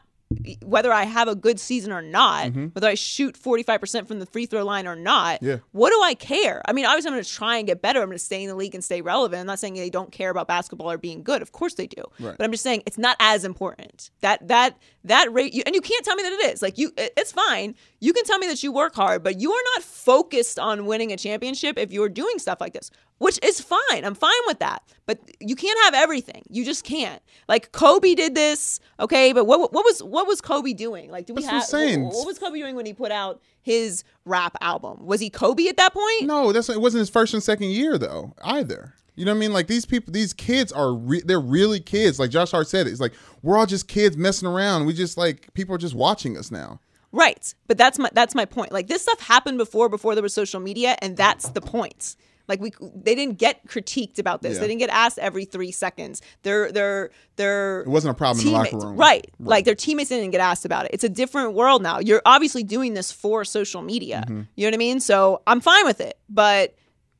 whether 0.64 0.92
I 0.92 1.04
have 1.04 1.28
a 1.28 1.34
good 1.34 1.58
season 1.60 1.92
or 1.92 2.02
not, 2.02 2.52
whether 2.72 2.88
I 2.88 2.94
shoot 2.94 3.38
45% 3.40 4.06
from 4.08 4.18
the 4.20 4.26
free 4.26 4.46
throw 4.46 4.64
line 4.64 4.86
or 4.86 4.96
not, 4.96 5.36
Mm-hmm. 5.40 5.46
Yeah. 5.46 5.56
what 5.72 5.90
do 5.90 6.00
I 6.02 6.14
care? 6.14 6.62
I 6.66 6.72
mean, 6.72 6.84
obviously, 6.86 7.08
I'm 7.08 7.14
going 7.14 7.24
to 7.24 7.30
try 7.30 7.56
and 7.58 7.66
get 7.66 7.80
better. 7.82 8.00
I'm 8.00 8.06
going 8.08 8.18
to 8.18 8.24
stay 8.24 8.42
in 8.42 8.48
the 8.48 8.54
league 8.54 8.74
and 8.74 8.82
stay 8.84 9.00
relevant. 9.00 9.40
I'm 9.40 9.46
not 9.46 9.58
saying 9.58 9.74
they 9.74 9.90
don't 9.90 10.12
care 10.12 10.30
about 10.30 10.46
basketball 10.48 10.90
or 10.90 10.98
being 10.98 11.22
good. 11.22 11.42
Of 11.42 11.52
course 11.52 11.74
they 11.74 11.86
do. 11.86 12.02
Right. 12.20 12.36
But 12.36 12.44
I'm 12.44 12.50
just 12.50 12.62
saying 12.62 12.82
it's 12.86 12.98
not 12.98 13.16
as 13.20 13.44
important. 13.44 14.10
That 14.20 14.46
that 14.48 14.76
that 15.04 15.32
rate, 15.32 15.52
you, 15.54 15.62
and 15.66 15.74
you 15.74 15.80
can't 15.80 16.04
tell 16.04 16.16
me 16.16 16.22
that 16.22 16.32
it 16.32 16.52
is. 16.52 16.62
Like 16.62 16.78
you, 16.78 16.92
it- 16.96 17.12
it's 17.16 17.32
fine. 17.32 17.74
You 18.00 18.12
can 18.12 18.24
tell 18.24 18.38
me 18.38 18.46
that 18.48 18.62
you 18.62 18.72
work 18.72 18.94
hard, 18.94 19.22
but 19.22 19.40
you 19.40 19.50
are 19.52 19.62
not 19.74 19.82
focused 19.82 20.58
on 20.58 20.86
winning 20.86 21.12
a 21.12 21.16
championship 21.16 21.78
if 21.78 21.90
you're 21.92 22.08
doing 22.08 22.38
stuff 22.38 22.60
like 22.60 22.72
this, 22.74 22.90
which 23.18 23.38
is 23.42 23.60
fine. 23.60 24.04
I'm 24.04 24.14
fine 24.14 24.32
with 24.46 24.58
that. 24.58 24.82
But 25.06 25.18
you 25.40 25.56
can't 25.56 25.78
have 25.84 25.94
everything. 25.94 26.42
You 26.48 26.64
just 26.64 26.84
can't. 26.84 27.22
Like 27.48 27.72
Kobe 27.72 28.14
did 28.14 28.34
this, 28.34 28.80
okay? 29.00 29.32
But 29.32 29.46
what 29.46 29.72
what 29.72 29.84
was 29.84 30.02
what 30.02 30.26
was 30.26 30.40
Kobe 30.40 30.72
doing? 30.72 31.10
Like, 31.10 31.26
do 31.26 31.34
we 31.34 31.42
have. 31.42 31.62
What, 31.70 32.14
what 32.14 32.26
was 32.26 32.38
Kobe 32.38 32.58
doing 32.58 32.74
when 32.74 32.86
he 32.86 32.92
put 32.92 33.12
out 33.12 33.40
his 33.62 34.04
rap 34.24 34.56
album? 34.60 35.06
Was 35.06 35.20
he 35.20 35.30
Kobe 35.30 35.66
at 35.68 35.76
that 35.76 35.92
point? 35.92 36.24
No, 36.26 36.52
that's 36.52 36.68
it 36.68 36.80
wasn't 36.80 37.00
his 37.00 37.10
first 37.10 37.34
and 37.34 37.42
second 37.42 37.70
year 37.70 37.98
though 37.98 38.34
either. 38.42 38.94
You 39.16 39.24
know 39.24 39.32
what 39.32 39.36
I 39.36 39.40
mean? 39.40 39.52
Like 39.52 39.68
these 39.68 39.86
people, 39.86 40.12
these 40.12 40.32
kids 40.32 40.72
are 40.72 40.92
re- 40.92 41.22
they're 41.24 41.40
really 41.40 41.78
kids. 41.78 42.18
Like 42.18 42.30
Josh 42.30 42.50
Hart 42.50 42.66
said, 42.66 42.86
it's 42.86 43.00
like 43.00 43.12
we're 43.42 43.56
all 43.56 43.66
just 43.66 43.86
kids 43.86 44.16
messing 44.16 44.48
around. 44.48 44.86
We 44.86 44.92
just 44.92 45.16
like 45.16 45.52
people 45.54 45.74
are 45.74 45.78
just 45.78 45.94
watching 45.94 46.36
us 46.36 46.50
now. 46.50 46.80
Right. 47.12 47.54
But 47.68 47.78
that's 47.78 47.98
my 47.98 48.10
that's 48.12 48.34
my 48.34 48.44
point. 48.44 48.72
Like 48.72 48.88
this 48.88 49.02
stuff 49.02 49.20
happened 49.20 49.58
before 49.58 49.88
before 49.88 50.14
there 50.14 50.22
was 50.22 50.34
social 50.34 50.58
media 50.58 50.96
and 51.00 51.16
that's 51.16 51.48
the 51.50 51.60
point. 51.60 52.16
Like 52.46 52.60
we 52.60 52.72
they 52.94 53.14
didn't 53.14 53.38
get 53.38 53.66
critiqued 53.66 54.18
about 54.18 54.42
this. 54.42 54.54
Yeah. 54.54 54.60
They 54.60 54.68
didn't 54.68 54.80
get 54.80 54.90
asked 54.90 55.18
every 55.18 55.44
3 55.44 55.70
seconds. 55.72 56.20
They're 56.42 56.70
they're 56.70 57.10
they're 57.36 57.80
It 57.80 57.88
wasn't 57.88 58.12
a 58.12 58.18
problem 58.18 58.46
in 58.46 58.52
the 58.52 58.58
locker 58.58 58.78
room. 58.78 58.96
Right. 58.96 59.30
Like 59.38 59.64
their 59.64 59.74
teammates 59.74 60.10
didn't 60.10 60.30
get 60.30 60.40
asked 60.40 60.64
about 60.64 60.84
it. 60.84 60.90
It's 60.92 61.04
a 61.04 61.08
different 61.08 61.54
world 61.54 61.82
now. 61.82 62.00
You're 62.00 62.22
obviously 62.26 62.62
doing 62.62 62.94
this 62.94 63.10
for 63.10 63.44
social 63.44 63.82
media. 63.82 64.24
Mm-hmm. 64.26 64.42
You 64.56 64.66
know 64.66 64.68
what 64.68 64.74
I 64.74 64.78
mean? 64.78 65.00
So 65.00 65.42
I'm 65.46 65.60
fine 65.60 65.84
with 65.86 66.00
it. 66.00 66.18
But 66.28 66.74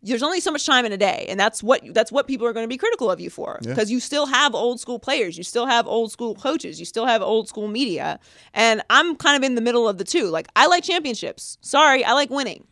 there's 0.04 0.22
only 0.22 0.40
so 0.40 0.50
much 0.50 0.66
time 0.66 0.84
in 0.84 0.92
a 0.92 0.98
day, 0.98 1.24
and 1.30 1.40
that's 1.40 1.62
what 1.62 1.82
that's 1.94 2.12
what 2.12 2.26
people 2.26 2.46
are 2.46 2.52
going 2.52 2.64
to 2.64 2.68
be 2.68 2.76
critical 2.76 3.10
of 3.10 3.20
you 3.20 3.30
for 3.30 3.58
because 3.62 3.90
you 3.90 4.00
still 4.00 4.26
have 4.26 4.54
old 4.54 4.78
school 4.78 4.98
players, 4.98 5.38
you 5.38 5.44
still 5.44 5.64
have 5.64 5.86
old 5.86 6.12
school 6.12 6.34
coaches, 6.34 6.78
you 6.78 6.84
still 6.84 7.06
have 7.06 7.22
old 7.22 7.48
school 7.48 7.68
media, 7.68 8.20
and 8.52 8.82
I'm 8.90 9.16
kind 9.16 9.36
of 9.36 9.42
in 9.42 9.54
the 9.54 9.62
middle 9.62 9.88
of 9.88 9.96
the 9.96 10.04
two. 10.04 10.26
Like 10.26 10.48
I 10.54 10.66
like 10.66 10.84
championships. 10.84 11.56
Sorry, 11.62 12.04
I 12.04 12.12
like 12.12 12.28
winning. 12.28 12.66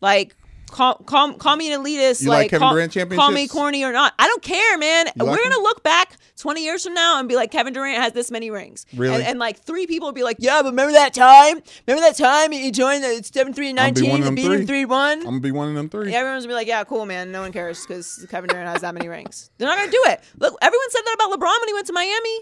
Like 0.00 0.34
call 0.70 0.96
call, 0.96 1.34
call 1.34 1.56
me 1.56 1.72
an 1.72 1.82
elitist. 1.82 2.22
You 2.22 2.30
like 2.30 2.50
Kevin 2.50 2.66
call, 2.66 2.74
Durant 2.74 3.10
Call 3.14 3.30
me 3.30 3.48
corny 3.48 3.84
or 3.84 3.92
not. 3.92 4.14
I 4.18 4.26
don't 4.26 4.42
care, 4.42 4.78
man. 4.78 5.06
You 5.16 5.24
We're 5.24 5.42
gonna 5.42 5.62
look 5.62 5.82
back 5.82 6.16
20 6.36 6.62
years 6.62 6.84
from 6.84 6.94
now 6.94 7.18
and 7.18 7.28
be 7.28 7.34
like, 7.34 7.50
Kevin 7.50 7.72
Durant 7.72 7.96
has 8.02 8.12
this 8.12 8.30
many 8.30 8.50
rings. 8.50 8.86
Really? 8.94 9.14
And, 9.14 9.24
and 9.24 9.38
like 9.38 9.58
three 9.58 9.86
people 9.86 10.08
will 10.08 10.12
be 10.12 10.22
like, 10.22 10.36
Yeah, 10.38 10.62
but 10.62 10.70
remember 10.70 10.92
that 10.92 11.14
time? 11.14 11.62
Remember 11.86 12.06
that 12.06 12.16
time 12.16 12.52
you 12.52 12.70
joined 12.70 13.02
the 13.02 13.22
7 13.22 13.52
3 13.52 13.70
and 13.70 13.80
I'm 13.80 13.94
gonna 13.94 14.00
be 14.00 14.08
19 14.08 14.20
one 14.20 14.28
and 14.28 14.36
beat 14.36 14.44
him 14.44 14.56
three. 14.58 14.66
3 14.66 14.84
1? 14.84 15.18
I'm 15.18 15.24
gonna 15.24 15.40
be 15.40 15.52
one 15.52 15.68
of 15.68 15.74
them 15.74 15.88
three. 15.88 16.14
Everyone's 16.14 16.44
gonna 16.44 16.52
be 16.52 16.54
like, 16.56 16.68
Yeah, 16.68 16.84
cool, 16.84 17.06
man. 17.06 17.32
No 17.32 17.40
one 17.40 17.52
cares 17.52 17.82
because 17.86 18.26
Kevin 18.30 18.48
Durant 18.48 18.68
has 18.68 18.82
that 18.82 18.94
many 18.94 19.08
rings. 19.08 19.50
They're 19.58 19.68
not 19.68 19.78
gonna 19.78 19.90
do 19.90 20.02
it. 20.06 20.20
Look, 20.38 20.56
everyone 20.60 20.90
said 20.90 21.02
that 21.04 21.14
about 21.14 21.38
LeBron 21.38 21.60
when 21.60 21.68
he 21.68 21.74
went 21.74 21.86
to 21.86 21.92
Miami. 21.92 22.40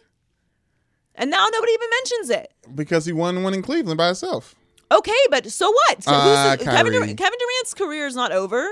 And 1.17 1.31
now 1.31 1.47
nobody 1.53 1.73
even 1.73 1.89
mentions 1.91 2.31
it. 2.31 2.53
Because 2.75 3.07
he 3.07 3.13
won 3.13 3.43
one 3.45 3.55
in 3.55 3.63
Cleveland 3.63 3.99
by 3.99 4.07
himself. 4.07 4.57
Okay, 4.99 5.13
but 5.31 5.51
so 5.51 5.71
what? 5.71 6.03
So 6.03 6.11
Uh, 6.13 6.57
who's 6.57 6.65
Kevin, 6.65 6.93
Durant, 6.93 7.19
Kevin 7.19 7.39
Durant's 7.39 7.75
career 7.75 8.07
is 8.07 8.15
not 8.15 8.33
over. 8.33 8.69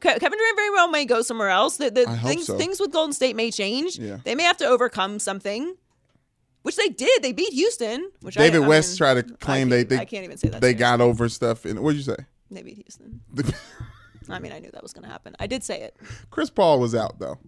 Kevin 0.00 0.20
Durant 0.38 0.56
very 0.56 0.70
well 0.70 0.88
may 0.88 1.04
go 1.04 1.22
somewhere 1.22 1.48
else. 1.48 1.78
The, 1.78 1.90
the 1.90 2.06
I 2.08 2.14
hope 2.14 2.30
things 2.30 2.46
so. 2.46 2.58
things 2.58 2.78
with 2.80 2.92
Golden 2.92 3.12
State 3.12 3.34
may 3.36 3.50
change. 3.50 3.98
Yeah. 3.98 4.18
They 4.24 4.34
may 4.34 4.42
have 4.42 4.56
to 4.58 4.66
overcome 4.66 5.18
something, 5.18 5.74
which 6.62 6.76
they 6.76 6.88
did. 6.88 7.22
They 7.22 7.32
beat 7.32 7.52
Houston. 7.54 8.10
Which 8.20 8.34
David 8.34 8.62
I, 8.62 8.64
I 8.64 8.68
West 8.68 8.90
mean, 8.92 8.96
tried 8.98 9.26
to 9.28 9.34
I 9.34 9.36
claim 9.44 9.68
they, 9.70 9.84
they 9.84 9.98
I 9.98 10.04
can't 10.04 10.24
even 10.24 10.36
say 10.36 10.48
that. 10.48 10.60
they 10.60 10.74
got 10.74 11.00
over 11.00 11.28
stuff. 11.28 11.64
And 11.64 11.80
what 11.80 11.92
did 11.92 11.98
you 11.98 12.02
say? 12.04 12.16
They 12.50 12.62
beat 12.62 12.76
Houston. 12.76 13.20
I 14.28 14.38
mean, 14.38 14.52
I 14.52 14.58
knew 14.58 14.70
that 14.72 14.82
was 14.82 14.92
going 14.92 15.04
to 15.04 15.10
happen. 15.10 15.34
I 15.38 15.46
did 15.46 15.62
say 15.64 15.80
it. 15.82 15.96
Chris 16.30 16.50
Paul 16.50 16.78
was 16.80 16.94
out 16.94 17.18
though. 17.18 17.38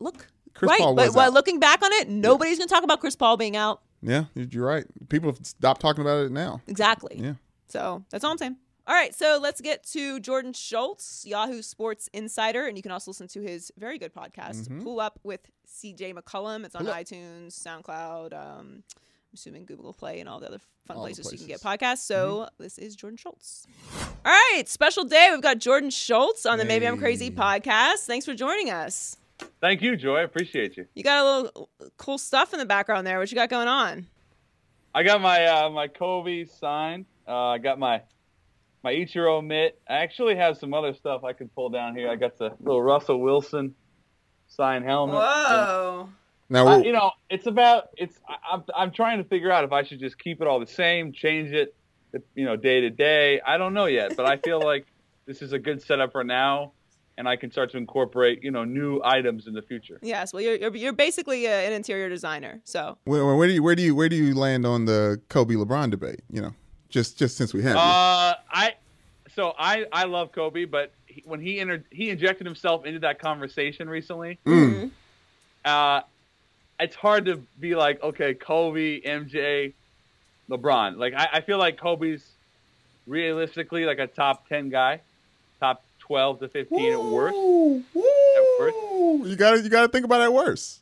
Look, 0.00 0.28
Chris 0.54 0.68
right, 0.70 0.80
Paul 0.80 0.94
but 0.94 1.06
was 1.06 1.14
while 1.16 1.28
out. 1.28 1.32
looking 1.34 1.58
back 1.60 1.82
on 1.82 1.92
it, 1.92 2.08
nobody's 2.08 2.58
going 2.58 2.68
to 2.68 2.74
talk 2.74 2.84
about 2.84 3.00
Chris 3.00 3.16
Paul 3.16 3.36
being 3.36 3.56
out. 3.56 3.80
Yeah, 4.02 4.24
you're 4.34 4.66
right. 4.66 4.84
People 5.08 5.30
have 5.32 5.44
stopped 5.44 5.80
talking 5.80 6.02
about 6.02 6.26
it 6.26 6.32
now. 6.32 6.60
Exactly. 6.66 7.18
Yeah. 7.20 7.34
So 7.68 8.04
that's 8.10 8.24
all 8.24 8.30
I'm 8.32 8.38
saying. 8.38 8.56
All 8.86 8.94
right, 8.94 9.14
so 9.14 9.38
let's 9.42 9.60
get 9.60 9.84
to 9.88 10.18
Jordan 10.18 10.54
Schultz, 10.54 11.26
Yahoo 11.26 11.60
Sports 11.60 12.08
Insider, 12.14 12.66
and 12.66 12.74
you 12.78 12.82
can 12.82 12.90
also 12.90 13.10
listen 13.10 13.28
to 13.28 13.42
his 13.42 13.70
very 13.76 13.98
good 13.98 14.14
podcast, 14.14 14.62
Mm-hmm. 14.62 14.82
Pull 14.82 14.98
Up 14.98 15.20
with 15.22 15.40
CJ 15.66 16.14
McCollum. 16.14 16.64
It's 16.64 16.74
on 16.74 16.86
iTunes, 16.86 17.48
SoundCloud, 17.48 18.32
um, 18.32 18.82
I'm 18.96 19.34
assuming 19.34 19.66
Google 19.66 19.92
Play 19.92 20.20
and 20.20 20.28
all 20.28 20.40
the 20.40 20.46
other 20.46 20.58
fun 20.86 20.96
the 20.96 21.02
places, 21.02 21.30
you 21.30 21.36
can 21.36 21.48
get 21.48 21.60
podcasts. 21.60 21.98
So 21.98 22.48
this 22.58 22.78
is 22.78 22.96
Jordan 22.96 23.18
Schultz. 23.18 23.66
All 24.24 24.32
right, 24.32 24.62
special 24.66 25.04
day. 25.04 25.28
We've 25.32 25.42
got 25.42 25.58
Jordan 25.58 25.90
Schultz 25.90 26.46
on 26.46 26.56
the 26.56 26.64
Maybe 26.64 26.88
I'm 26.88 26.96
Crazy 26.96 27.30
podcast. 27.30 28.06
Thanks 28.06 28.24
for 28.24 28.32
joining 28.32 28.70
us. 28.70 29.18
Thank 29.60 29.82
you, 29.82 29.96
Joy. 29.96 30.16
I 30.18 30.22
appreciate 30.22 30.76
you. 30.76 30.86
You 30.94 31.02
got 31.02 31.24
a 31.24 31.40
little 31.42 31.68
cool 31.96 32.18
stuff 32.18 32.52
in 32.52 32.58
the 32.58 32.64
background 32.64 33.06
there. 33.06 33.18
What 33.18 33.30
you 33.30 33.34
got 33.34 33.48
going 33.48 33.68
on? 33.68 34.06
I 34.94 35.02
got 35.02 35.20
my 35.20 35.44
uh, 35.46 35.70
my 35.70 35.88
Kobe 35.88 36.44
signed. 36.44 37.06
Uh, 37.26 37.48
I 37.48 37.58
got 37.58 37.78
my 37.78 38.02
my 38.82 38.92
Ichiro 38.92 39.44
mitt. 39.44 39.80
I 39.88 39.96
actually 39.98 40.36
have 40.36 40.56
some 40.58 40.72
other 40.74 40.94
stuff 40.94 41.24
I 41.24 41.32
can 41.32 41.48
pull 41.48 41.68
down 41.70 41.96
here. 41.96 42.08
I 42.10 42.16
got 42.16 42.38
the 42.38 42.52
little 42.60 42.82
Russell 42.82 43.20
Wilson 43.20 43.74
sign 44.46 44.82
helmet. 44.82 45.16
Whoa. 45.16 46.08
Now, 46.50 46.64
we'll- 46.64 46.84
you 46.84 46.92
know, 46.92 47.10
it's 47.28 47.46
about 47.46 47.90
it's. 47.96 48.18
I, 48.28 48.54
I'm 48.54 48.64
I'm 48.74 48.90
trying 48.92 49.18
to 49.18 49.24
figure 49.24 49.50
out 49.52 49.64
if 49.64 49.72
I 49.72 49.82
should 49.82 50.00
just 50.00 50.18
keep 50.18 50.40
it 50.40 50.46
all 50.48 50.60
the 50.60 50.66
same, 50.66 51.12
change 51.12 51.50
it, 51.52 51.74
you 52.34 52.44
know, 52.44 52.56
day 52.56 52.80
to 52.80 52.90
day. 52.90 53.40
I 53.40 53.58
don't 53.58 53.74
know 53.74 53.86
yet, 53.86 54.16
but 54.16 54.24
I 54.24 54.36
feel 54.38 54.60
like 54.64 54.86
this 55.26 55.42
is 55.42 55.52
a 55.52 55.58
good 55.58 55.82
setup 55.82 56.12
for 56.12 56.24
now, 56.24 56.72
and 57.18 57.28
I 57.28 57.36
can 57.36 57.50
start 57.50 57.70
to 57.72 57.76
incorporate 57.76 58.42
you 58.42 58.50
know 58.50 58.64
new 58.64 59.02
items 59.04 59.46
in 59.46 59.52
the 59.52 59.60
future. 59.60 59.98
Yes. 60.00 60.32
Well, 60.32 60.42
you're 60.42 60.54
you're, 60.54 60.74
you're 60.74 60.92
basically 60.92 61.44
a, 61.46 61.66
an 61.66 61.72
interior 61.72 62.08
designer. 62.08 62.60
So 62.64 62.96
where, 63.04 63.34
where 63.34 63.48
do 63.48 63.52
you 63.52 63.62
where 63.62 63.74
do 63.74 63.82
you 63.82 63.94
where 63.94 64.08
do 64.08 64.16
you 64.16 64.34
land 64.34 64.64
on 64.64 64.86
the 64.86 65.20
Kobe 65.28 65.54
LeBron 65.54 65.90
debate? 65.90 66.20
You 66.30 66.40
know, 66.40 66.54
just 66.88 67.18
just 67.18 67.36
since 67.36 67.52
we 67.52 67.62
have 67.64 67.74
you. 67.74 67.80
Uh, 67.80 68.34
I 68.50 68.74
so 69.34 69.54
I 69.58 69.84
I 69.92 70.04
love 70.04 70.32
Kobe, 70.32 70.64
but 70.64 70.92
he, 71.06 71.22
when 71.26 71.40
he 71.40 71.60
entered, 71.60 71.84
he 71.90 72.08
injected 72.08 72.46
himself 72.46 72.86
into 72.86 73.00
that 73.00 73.18
conversation 73.18 73.88
recently. 73.88 74.38
Mm. 74.46 74.90
Uh, 75.64 76.02
it's 76.80 76.94
hard 76.94 77.26
to 77.26 77.42
be 77.58 77.74
like, 77.74 78.02
okay, 78.02 78.32
Kobe, 78.34 79.00
MJ, 79.00 79.72
LeBron. 80.48 80.96
Like 80.96 81.14
I, 81.14 81.28
I 81.34 81.40
feel 81.40 81.58
like 81.58 81.78
Kobe's 81.78 82.24
realistically 83.08 83.84
like 83.84 83.98
a 83.98 84.06
top 84.06 84.48
ten 84.48 84.68
guy, 84.68 85.00
top 85.58 85.82
twelve 86.08 86.40
to 86.40 86.48
fifteen 86.48 86.92
at 86.92 87.00
worst. 87.04 87.36
Woo, 87.36 87.84
worst. 88.58 88.76
You 89.30 89.36
got 89.36 89.52
to 89.52 89.60
you 89.62 89.68
got 89.68 89.82
to 89.82 89.88
think 89.88 90.04
about 90.04 90.22
it 90.22 90.32
worse. 90.32 90.80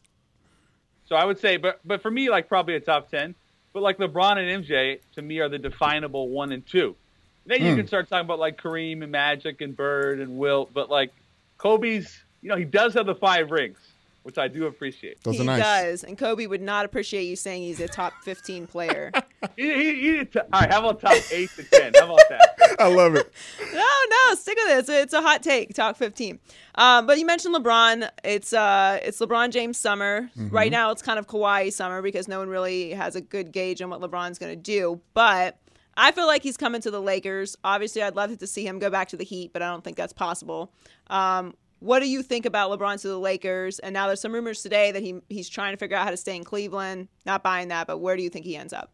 So 1.06 1.14
I 1.16 1.24
would 1.24 1.38
say, 1.38 1.56
but 1.58 1.80
but 1.84 2.00
for 2.02 2.10
me, 2.10 2.30
like 2.30 2.48
probably 2.48 2.74
a 2.76 2.80
top 2.80 3.10
ten. 3.10 3.34
But 3.74 3.82
like 3.82 3.98
LeBron 3.98 4.38
and 4.38 4.64
MJ 4.64 5.00
to 5.16 5.22
me 5.22 5.40
are 5.40 5.50
the 5.50 5.58
definable 5.58 6.30
one 6.30 6.50
and 6.52 6.66
two. 6.66 6.96
Then 7.44 7.62
you 7.62 7.72
Hmm. 7.72 7.76
can 7.76 7.86
start 7.86 8.08
talking 8.08 8.24
about 8.24 8.38
like 8.38 8.60
Kareem 8.60 9.02
and 9.02 9.12
Magic 9.12 9.60
and 9.60 9.76
Bird 9.76 10.18
and 10.20 10.38
Wilt, 10.38 10.72
but 10.72 10.88
like 10.90 11.12
Kobe's, 11.58 12.24
you 12.42 12.48
know, 12.48 12.56
he 12.56 12.64
does 12.64 12.94
have 12.94 13.04
the 13.06 13.14
five 13.14 13.50
rings, 13.50 13.78
which 14.22 14.38
I 14.38 14.48
do 14.48 14.66
appreciate. 14.66 15.22
Those 15.22 15.36
he 15.38 15.44
nice. 15.44 15.62
does, 15.62 16.04
and 16.04 16.16
Kobe 16.18 16.46
would 16.46 16.62
not 16.62 16.84
appreciate 16.86 17.24
you 17.24 17.36
saying 17.36 17.62
he's 17.62 17.80
a 17.80 17.86
top 17.86 18.14
15 18.24 18.66
player. 18.66 19.12
He, 19.56 19.74
he, 19.74 20.18
he 20.18 20.24
t- 20.24 20.38
all 20.38 20.60
right, 20.60 20.72
how 20.72 20.80
about 20.80 21.00
top 21.00 21.16
eight 21.32 21.50
to 21.56 21.62
ten? 21.64 21.92
How 21.94 22.06
about 22.06 22.20
that? 22.28 22.76
I 22.80 22.88
love 22.88 23.14
it. 23.14 23.32
no, 23.72 23.86
no, 24.10 24.34
stick 24.34 24.56
with 24.56 24.76
it. 24.76 24.78
It's 24.80 24.88
a, 24.88 25.00
it's 25.02 25.12
a 25.12 25.22
hot 25.22 25.42
take. 25.42 25.74
Talk 25.74 25.96
15. 25.96 26.38
Um, 26.74 27.06
but 27.06 27.18
you 27.18 27.26
mentioned 27.26 27.54
LeBron. 27.54 28.08
It's 28.24 28.52
uh, 28.52 28.98
it's 29.02 29.18
LeBron 29.20 29.50
James 29.50 29.78
summer. 29.78 30.30
Right 30.36 30.70
now, 30.70 30.90
it's 30.90 31.02
kind 31.02 31.18
of 31.18 31.26
Kawhi 31.26 31.72
summer 31.72 32.02
because 32.02 32.28
no 32.28 32.38
one 32.38 32.48
really 32.48 32.90
has 32.90 33.16
a 33.16 33.20
good 33.20 33.52
gauge 33.52 33.80
on 33.80 33.90
what 33.90 34.00
LeBron's 34.00 34.38
going 34.38 34.52
to 34.52 34.60
do. 34.60 35.00
But 35.14 35.58
I 35.96 36.12
feel 36.12 36.26
like 36.26 36.42
he's 36.42 36.56
coming 36.56 36.80
to 36.82 36.90
the 36.90 37.00
Lakers. 37.00 37.56
Obviously, 37.64 38.02
I'd 38.02 38.16
love 38.16 38.36
to 38.36 38.46
see 38.46 38.66
him 38.66 38.78
go 38.78 38.90
back 38.90 39.08
to 39.08 39.16
the 39.16 39.24
Heat, 39.24 39.52
but 39.52 39.62
I 39.62 39.70
don't 39.70 39.82
think 39.82 39.96
that's 39.96 40.12
possible. 40.12 40.72
Um, 41.08 41.54
what 41.78 42.00
do 42.00 42.08
you 42.08 42.22
think 42.22 42.46
about 42.46 42.70
LeBron 42.70 43.00
to 43.02 43.08
the 43.08 43.18
Lakers? 43.18 43.78
And 43.78 43.92
now 43.92 44.06
there's 44.06 44.20
some 44.20 44.32
rumors 44.32 44.62
today 44.62 44.92
that 44.92 45.02
he 45.02 45.20
he's 45.28 45.48
trying 45.48 45.72
to 45.72 45.76
figure 45.76 45.96
out 45.96 46.04
how 46.04 46.10
to 46.10 46.16
stay 46.16 46.36
in 46.36 46.44
Cleveland. 46.44 47.08
Not 47.24 47.42
buying 47.42 47.68
that, 47.68 47.86
but 47.86 47.98
where 47.98 48.16
do 48.16 48.22
you 48.22 48.30
think 48.30 48.44
he 48.44 48.56
ends 48.56 48.72
up? 48.72 48.92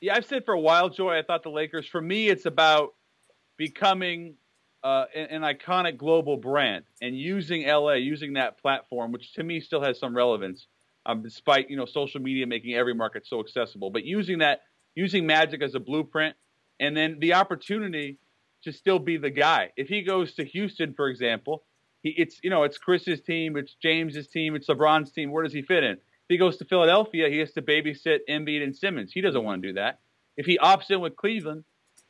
Yeah, 0.00 0.14
I've 0.14 0.26
said 0.26 0.44
for 0.44 0.52
a 0.52 0.60
while, 0.60 0.90
Joy. 0.90 1.18
I 1.18 1.22
thought 1.22 1.42
the 1.42 1.50
Lakers. 1.50 1.86
For 1.86 2.00
me, 2.00 2.28
it's 2.28 2.44
about 2.46 2.94
becoming 3.56 4.34
uh, 4.84 5.06
an, 5.14 5.42
an 5.42 5.56
iconic 5.56 5.96
global 5.96 6.36
brand 6.36 6.84
and 7.00 7.18
using 7.18 7.66
LA, 7.66 7.94
using 7.94 8.34
that 8.34 8.60
platform, 8.60 9.12
which 9.12 9.32
to 9.34 9.42
me 9.42 9.60
still 9.60 9.82
has 9.82 9.98
some 9.98 10.14
relevance, 10.14 10.66
um, 11.06 11.22
despite 11.22 11.70
you 11.70 11.76
know 11.76 11.86
social 11.86 12.20
media 12.20 12.46
making 12.46 12.74
every 12.74 12.94
market 12.94 13.26
so 13.26 13.40
accessible. 13.40 13.90
But 13.90 14.04
using 14.04 14.38
that, 14.38 14.60
using 14.94 15.26
Magic 15.26 15.62
as 15.62 15.74
a 15.74 15.80
blueprint, 15.80 16.36
and 16.78 16.94
then 16.94 17.18
the 17.18 17.34
opportunity 17.34 18.18
to 18.64 18.72
still 18.72 18.98
be 18.98 19.16
the 19.16 19.30
guy. 19.30 19.72
If 19.76 19.88
he 19.88 20.02
goes 20.02 20.34
to 20.34 20.44
Houston, 20.44 20.92
for 20.92 21.08
example, 21.08 21.64
he, 22.02 22.10
it's 22.10 22.38
you 22.42 22.50
know 22.50 22.64
it's 22.64 22.76
Chris's 22.76 23.22
team, 23.22 23.56
it's 23.56 23.74
James's 23.82 24.28
team, 24.28 24.54
it's 24.56 24.68
LeBron's 24.68 25.10
team. 25.10 25.32
Where 25.32 25.42
does 25.42 25.54
he 25.54 25.62
fit 25.62 25.84
in? 25.84 25.96
If 26.28 26.34
he 26.34 26.38
goes 26.38 26.56
to 26.56 26.64
Philadelphia, 26.64 27.28
he 27.28 27.38
has 27.38 27.52
to 27.52 27.62
babysit 27.62 28.18
Embiid 28.28 28.60
and 28.60 28.74
Simmons. 28.74 29.12
He 29.12 29.20
doesn't 29.20 29.44
want 29.44 29.62
to 29.62 29.68
do 29.68 29.74
that. 29.74 30.00
If 30.36 30.44
he 30.44 30.58
opts 30.58 30.90
in 30.90 31.00
with 31.00 31.14
Cleveland, 31.14 31.62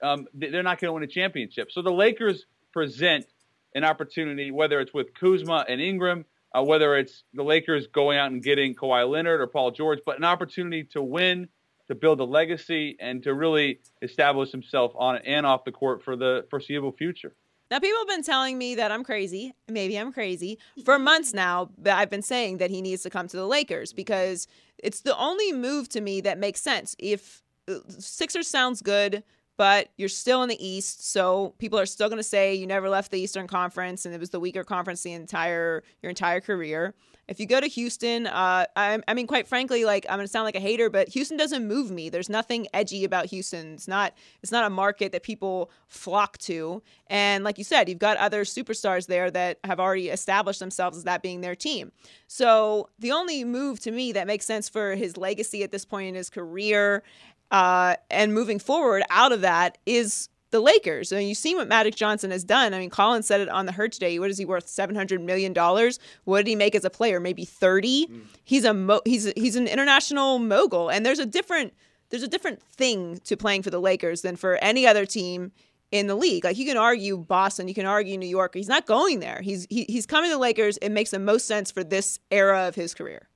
um, 0.03 0.27
they're 0.33 0.63
not 0.63 0.81
going 0.81 0.89
to 0.89 0.93
win 0.95 1.03
a 1.03 1.07
championship. 1.07 1.71
So 1.71 1.83
the 1.83 1.93
Lakers 1.93 2.47
present 2.73 3.27
an 3.75 3.85
opportunity, 3.85 4.51
whether 4.51 4.81
it's 4.81 4.95
with 4.95 5.13
Kuzma 5.13 5.67
and 5.69 5.83
Ingram, 5.83 6.25
uh, 6.55 6.63
whether 6.63 6.97
it's 6.97 7.25
the 7.35 7.43
Lakers 7.43 7.89
going 7.89 8.17
out 8.17 8.31
and 8.31 8.43
getting 8.43 8.75
Kawhi 8.75 9.07
Leonard 9.07 9.43
or 9.43 9.47
Paul 9.49 9.71
George, 9.73 9.99
but 10.07 10.17
an 10.17 10.25
opportunity 10.25 10.85
to 10.93 11.03
win, 11.03 11.49
to 11.89 11.95
build 11.95 12.19
a 12.21 12.25
legacy, 12.25 12.97
and 12.99 13.23
to 13.25 13.35
really 13.35 13.81
establish 14.01 14.51
himself 14.51 14.93
on 14.95 15.17
and 15.19 15.45
off 15.45 15.65
the 15.65 15.73
court 15.73 16.03
for 16.03 16.17
the 16.17 16.47
foreseeable 16.49 16.93
future. 16.93 17.35
Now, 17.71 17.81
people 17.81 17.99
have 17.99 18.09
been 18.09 18.23
telling 18.23 18.59
me 18.59 18.77
that 18.77 18.93
I'm 18.93 19.03
crazy. 19.03 19.55
Maybe 19.69 19.97
I'm 19.99 20.13
crazy 20.13 20.59
for 20.85 20.99
months 20.99 21.35
now. 21.35 21.71
But 21.79 21.95
I've 21.95 22.11
been 22.11 22.23
saying 22.23 22.59
that 22.59 22.71
he 22.71 22.81
needs 22.83 23.03
to 23.03 23.11
come 23.11 23.29
to 23.29 23.37
the 23.37 23.47
Lakers 23.47 23.93
because 23.93 24.47
it's 24.79 25.01
the 25.01 25.17
only 25.19 25.53
move 25.53 25.89
to 25.91 26.01
me 26.01 26.21
that 26.23 26.39
makes 26.39 26.61
sense. 26.61 26.95
If 26.99 27.43
uh, 27.69 27.79
Sixers 27.89 28.49
sounds 28.49 28.83
good, 28.83 29.25
but 29.57 29.89
you're 29.97 30.09
still 30.09 30.43
in 30.43 30.49
the 30.49 30.67
East, 30.67 31.11
so 31.11 31.55
people 31.59 31.79
are 31.79 31.87
still 31.87 32.09
going 32.09 32.19
to 32.19 32.23
say 32.23 32.55
you 32.55 32.67
never 32.67 32.89
left 32.89 33.11
the 33.11 33.19
Eastern 33.19 33.47
Conference 33.47 34.05
and 34.05 34.15
it 34.15 34.21
was 34.21 34.31
the 34.31 34.41
weaker 34.41 34.65
conference 34.65 35.03
the 35.03 35.13
entire 35.13 35.83
your 36.03 36.11
entire 36.11 36.41
career. 36.41 36.95
If 37.29 37.41
you 37.41 37.47
go 37.47 37.61
to 37.61 37.67
Houston, 37.67 38.29
uh, 38.29 38.67
I, 38.77 39.01
I 39.09 39.15
mean, 39.15 39.27
quite 39.27 39.49
frankly, 39.49 39.85
like 39.85 40.07
I'm 40.09 40.19
gonna 40.19 40.29
sound 40.29 40.45
like 40.45 40.55
a 40.55 40.61
hater, 40.61 40.89
but 40.89 41.09
Houston 41.09 41.37
doesn't 41.37 41.67
move 41.67 41.91
me. 41.91 42.09
There's 42.09 42.29
nothing 42.29 42.69
edgy 42.73 43.05
about 43.05 43.27
Houston. 43.27 43.75
It's 43.75 43.89
not. 43.89 44.15
It's 44.43 44.53
not 44.53 44.65
a 44.65 44.71
market 44.71 45.11
that 45.13 45.23
people 45.23 45.71
flock 45.89 46.39
to. 46.39 46.83
And 47.09 47.43
like 47.43 47.59
you 47.59 47.65
said, 47.65 47.89
you've 47.89 47.99
got 47.99 48.17
other 48.19 48.45
superstars 48.45 49.07
there 49.07 49.31
that 49.33 49.59
have 49.65 49.81
already 49.81 50.09
established 50.09 50.61
themselves 50.61 50.97
as 50.97 51.05
that 51.05 51.23
being 51.23 51.41
their 51.41 51.57
team. 51.57 51.91
So 52.29 52.91
the 52.99 53.11
only 53.13 53.45
move 53.45 53.81
to 53.81 53.91
me 53.91 54.13
that 54.13 54.27
makes 54.27 54.45
sense 54.45 54.69
for 54.69 54.95
his 54.95 55.17
legacy 55.17 55.65
at 55.65 55.73
this 55.73 55.85
point 55.85 56.09
in 56.09 56.15
his 56.15 56.31
career, 56.31 57.03
uh, 57.51 57.97
and 58.11 58.35
moving 58.35 58.59
forward 58.59 59.03
out 59.11 59.33
of 59.33 59.41
that 59.41 59.79
is 59.85 60.29
the 60.57 60.63
Lakers. 60.63 61.13
I 61.13 61.17
mean, 61.19 61.29
you've 61.29 61.39
seen 61.39 61.57
what 61.57 61.69
Magic 61.69 61.95
Johnson 61.95 62.31
has 62.31 62.43
done. 62.45 62.73
I 62.75 62.79
mean, 62.79 62.91
Colin 62.91 63.23
said 63.23 63.41
it 63.41 63.49
on 63.49 63.67
the 63.67 63.73
Herd 63.73 63.93
today. 63.93 64.19
What 64.19 64.31
is 64.31 64.39
he 64.39 64.45
worth? 64.45 64.69
Seven 64.69 64.97
hundred 64.97 65.21
million 65.21 65.53
dollars. 65.53 65.99
What 66.25 66.39
did 66.39 66.47
he 66.49 66.57
make 66.57 66.75
as 66.75 66.85
a 66.85 66.91
player? 66.91 67.21
Maybe 67.21 67.45
thirty. 67.45 68.07
Mm. 68.07 68.23
He's 68.45 68.65
a 68.65 68.75
mo- 68.75 69.03
he's 69.05 69.33
he's 69.37 69.57
an 69.57 69.67
international 69.69 70.39
mogul, 70.39 70.89
and 70.91 71.05
there's 71.05 71.19
a 71.19 71.27
different 71.27 71.73
there's 72.11 72.23
a 72.23 72.29
different 72.29 72.63
thing 72.63 73.19
to 73.25 73.37
playing 73.37 73.63
for 73.63 73.71
the 73.71 73.81
Lakers 73.81 74.23
than 74.23 74.37
for 74.37 74.57
any 74.57 74.87
other 74.87 75.05
team 75.05 75.53
in 75.93 76.07
the 76.07 76.15
league. 76.15 76.45
Like 76.45 76.57
you 76.57 76.65
can 76.67 76.77
argue 76.77 77.17
Boston, 77.19 77.69
you 77.69 77.75
can 77.75 77.87
argue 77.87 78.17
New 78.17 78.29
York. 78.29 78.55
He's 78.55 78.69
not 78.69 78.87
going 78.87 79.21
there. 79.21 79.41
He's 79.43 79.67
he, 79.71 79.85
he's 79.89 80.07
coming 80.07 80.31
to 80.31 80.35
the 80.35 80.41
Lakers. 80.41 80.79
It 80.79 80.91
makes 80.91 81.11
the 81.11 81.19
most 81.19 81.47
sense 81.47 81.71
for 81.71 81.85
this 81.85 82.19
era 82.31 82.67
of 82.69 82.75
his 82.75 82.95
career. 82.95 83.29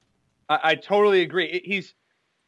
I, 0.48 0.58
I 0.62 0.74
totally 0.76 1.20
agree. 1.22 1.46
It- 1.46 1.66
He's 1.66 1.94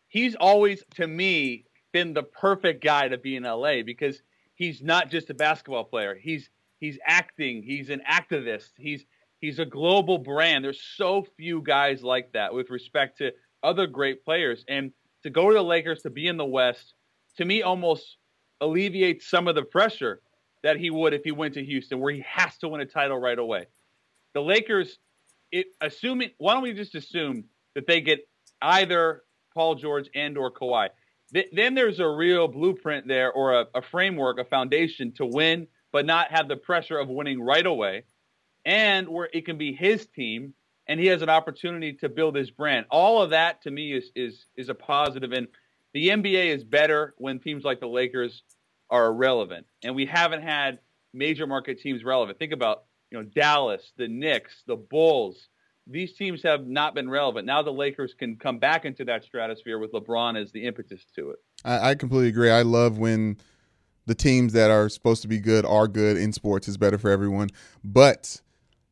he's 0.09 0.35
always 0.35 0.83
to 0.97 1.07
me 1.07 1.65
been 1.93 2.15
the 2.15 2.23
perfect 2.23 2.83
guy 2.83 3.07
to 3.09 3.19
be 3.19 3.37
in 3.37 3.43
LA 3.43 3.83
because 3.85 4.23
he's 4.55 4.83
not 4.83 5.11
just 5.11 5.31
a 5.31 5.35
basketball 5.35 5.85
player. 5.85 6.15
He's 6.15 6.49
he's 6.79 6.99
acting. 7.07 7.63
He's 7.63 7.91
an 7.91 8.03
activist. 8.09 8.71
He's 8.77 9.05
he's 9.41 9.59
a 9.59 9.65
global 9.65 10.19
brand. 10.19 10.65
There's 10.65 10.83
so 10.97 11.27
few 11.37 11.63
guys 11.63 12.03
like 12.03 12.33
that 12.33 12.55
with 12.55 12.71
respect 12.71 13.19
to 13.19 13.33
other 13.63 13.87
great 13.87 14.25
players. 14.25 14.65
And 14.69 14.93
to 15.23 15.31
go 15.31 15.49
to 15.49 15.55
the 15.55 15.63
Lakers 15.63 16.03
to 16.03 16.11
be 16.11 16.27
in 16.27 16.37
the 16.37 16.45
West, 16.45 16.95
to 17.37 17.45
me, 17.45 17.63
almost 17.63 18.17
alleviates 18.61 19.29
some 19.29 19.49
of 19.49 19.55
the 19.55 19.63
pressure 19.63 20.21
that 20.63 20.77
he 20.77 20.91
would 20.91 21.13
if 21.13 21.25
he 21.25 21.33
went 21.33 21.55
to 21.55 21.65
Houston, 21.65 22.01
where 22.01 22.13
he 22.13 22.25
has 22.27 22.57
to 22.59 22.69
win 22.69 22.81
a 22.81 22.87
title 22.87 23.19
right 23.19 23.39
away. 23.39 23.67
The 24.33 24.41
Lakers, 24.41 24.99
it, 25.51 25.67
assuming, 25.81 26.31
why 26.39 26.55
don't 26.55 26.63
we 26.63 26.73
just 26.73 26.95
assume 26.95 27.45
that 27.75 27.87
they 27.87 28.01
get 28.01 28.21
either 28.61 29.23
Paul 29.55 29.75
George 29.75 30.09
and 30.15 30.39
or 30.39 30.53
Kawhi? 30.53 30.89
Th- 31.35 31.49
then 31.53 31.75
there's 31.75 32.01
a 32.01 32.09
real 32.09 32.49
blueprint 32.49 33.09
there, 33.09 33.33
or 33.33 33.61
a, 33.61 33.67
a 33.75 33.83
framework, 33.83 34.39
a 34.39 34.45
foundation 34.45 35.13
to 35.13 35.27
win, 35.27 35.67
but 35.93 36.07
not 36.07 36.31
have 36.31 36.49
the 36.49 36.57
pressure 36.57 36.99
of 36.99 37.09
winning 37.09 37.41
right 37.41 37.65
away, 37.65 38.05
and 38.65 39.09
where 39.09 39.29
it 39.33 39.45
can 39.45 39.59
be 39.59 39.73
his 39.73 40.07
team, 40.07 40.55
and 40.87 40.99
he 40.99 41.07
has 41.07 41.23
an 41.23 41.29
opportunity 41.29 41.95
to 41.95 42.09
build 42.09 42.37
his 42.37 42.51
brand. 42.51 42.87
All 42.91 43.23
of 43.23 43.31
that 43.31 43.63
to 43.63 43.71
me 43.71 43.93
is 43.93 44.11
is 44.15 44.47
is 44.57 44.69
a 44.69 44.75
positive, 44.75 45.33
and 45.33 45.49
the 45.95 46.09
NBA 46.09 46.55
is 46.55 46.65
better 46.65 47.15
when 47.19 47.39
teams 47.39 47.65
like 47.65 47.81
the 47.81 47.89
Lakers 47.89 48.43
are 48.91 49.13
relevant, 49.13 49.67
and 49.83 49.95
we 49.95 50.07
haven't 50.07 50.43
had 50.43 50.79
major 51.15 51.47
market 51.47 51.81
teams 51.81 52.05
relevant. 52.05 52.39
Think 52.39 52.53
about 52.53 52.85
you 53.11 53.19
know 53.19 53.25
Dallas, 53.25 53.93
the 53.97 54.09
Knicks, 54.09 54.63
the 54.67 54.77
Bulls, 54.77 55.49
these 55.87 56.13
teams 56.13 56.43
have 56.43 56.67
not 56.67 56.95
been 56.95 57.11
relevant. 57.11 57.47
Now 57.47 57.63
the 57.63 57.73
Lakers 57.73 58.15
can 58.15 58.37
come 58.37 58.59
back 58.59 58.85
into 58.85 59.05
that 59.07 59.25
stratosphere 59.25 59.79
with 59.79 59.93
LeBron 59.93 60.41
as 60.41 60.53
the 60.53 60.67
impetus 60.67 61.05
to 61.17 61.31
it. 61.31 61.39
I, 61.65 61.91
I 61.91 61.95
completely 61.95 62.29
agree. 62.29 62.51
I 62.51 62.63
love 62.63 62.99
when 62.99 63.37
the 64.07 64.15
teams 64.15 64.53
that 64.53 64.71
are 64.71 64.89
supposed 64.89 65.23
to 65.23 65.29
be 65.29 65.39
good 65.39 65.65
are 65.65 65.89
good 65.89 66.17
in 66.17 66.33
sports. 66.33 66.69
It's 66.69 66.77
better 66.77 66.99
for 66.99 67.11
everyone. 67.11 67.51
But 67.85 68.41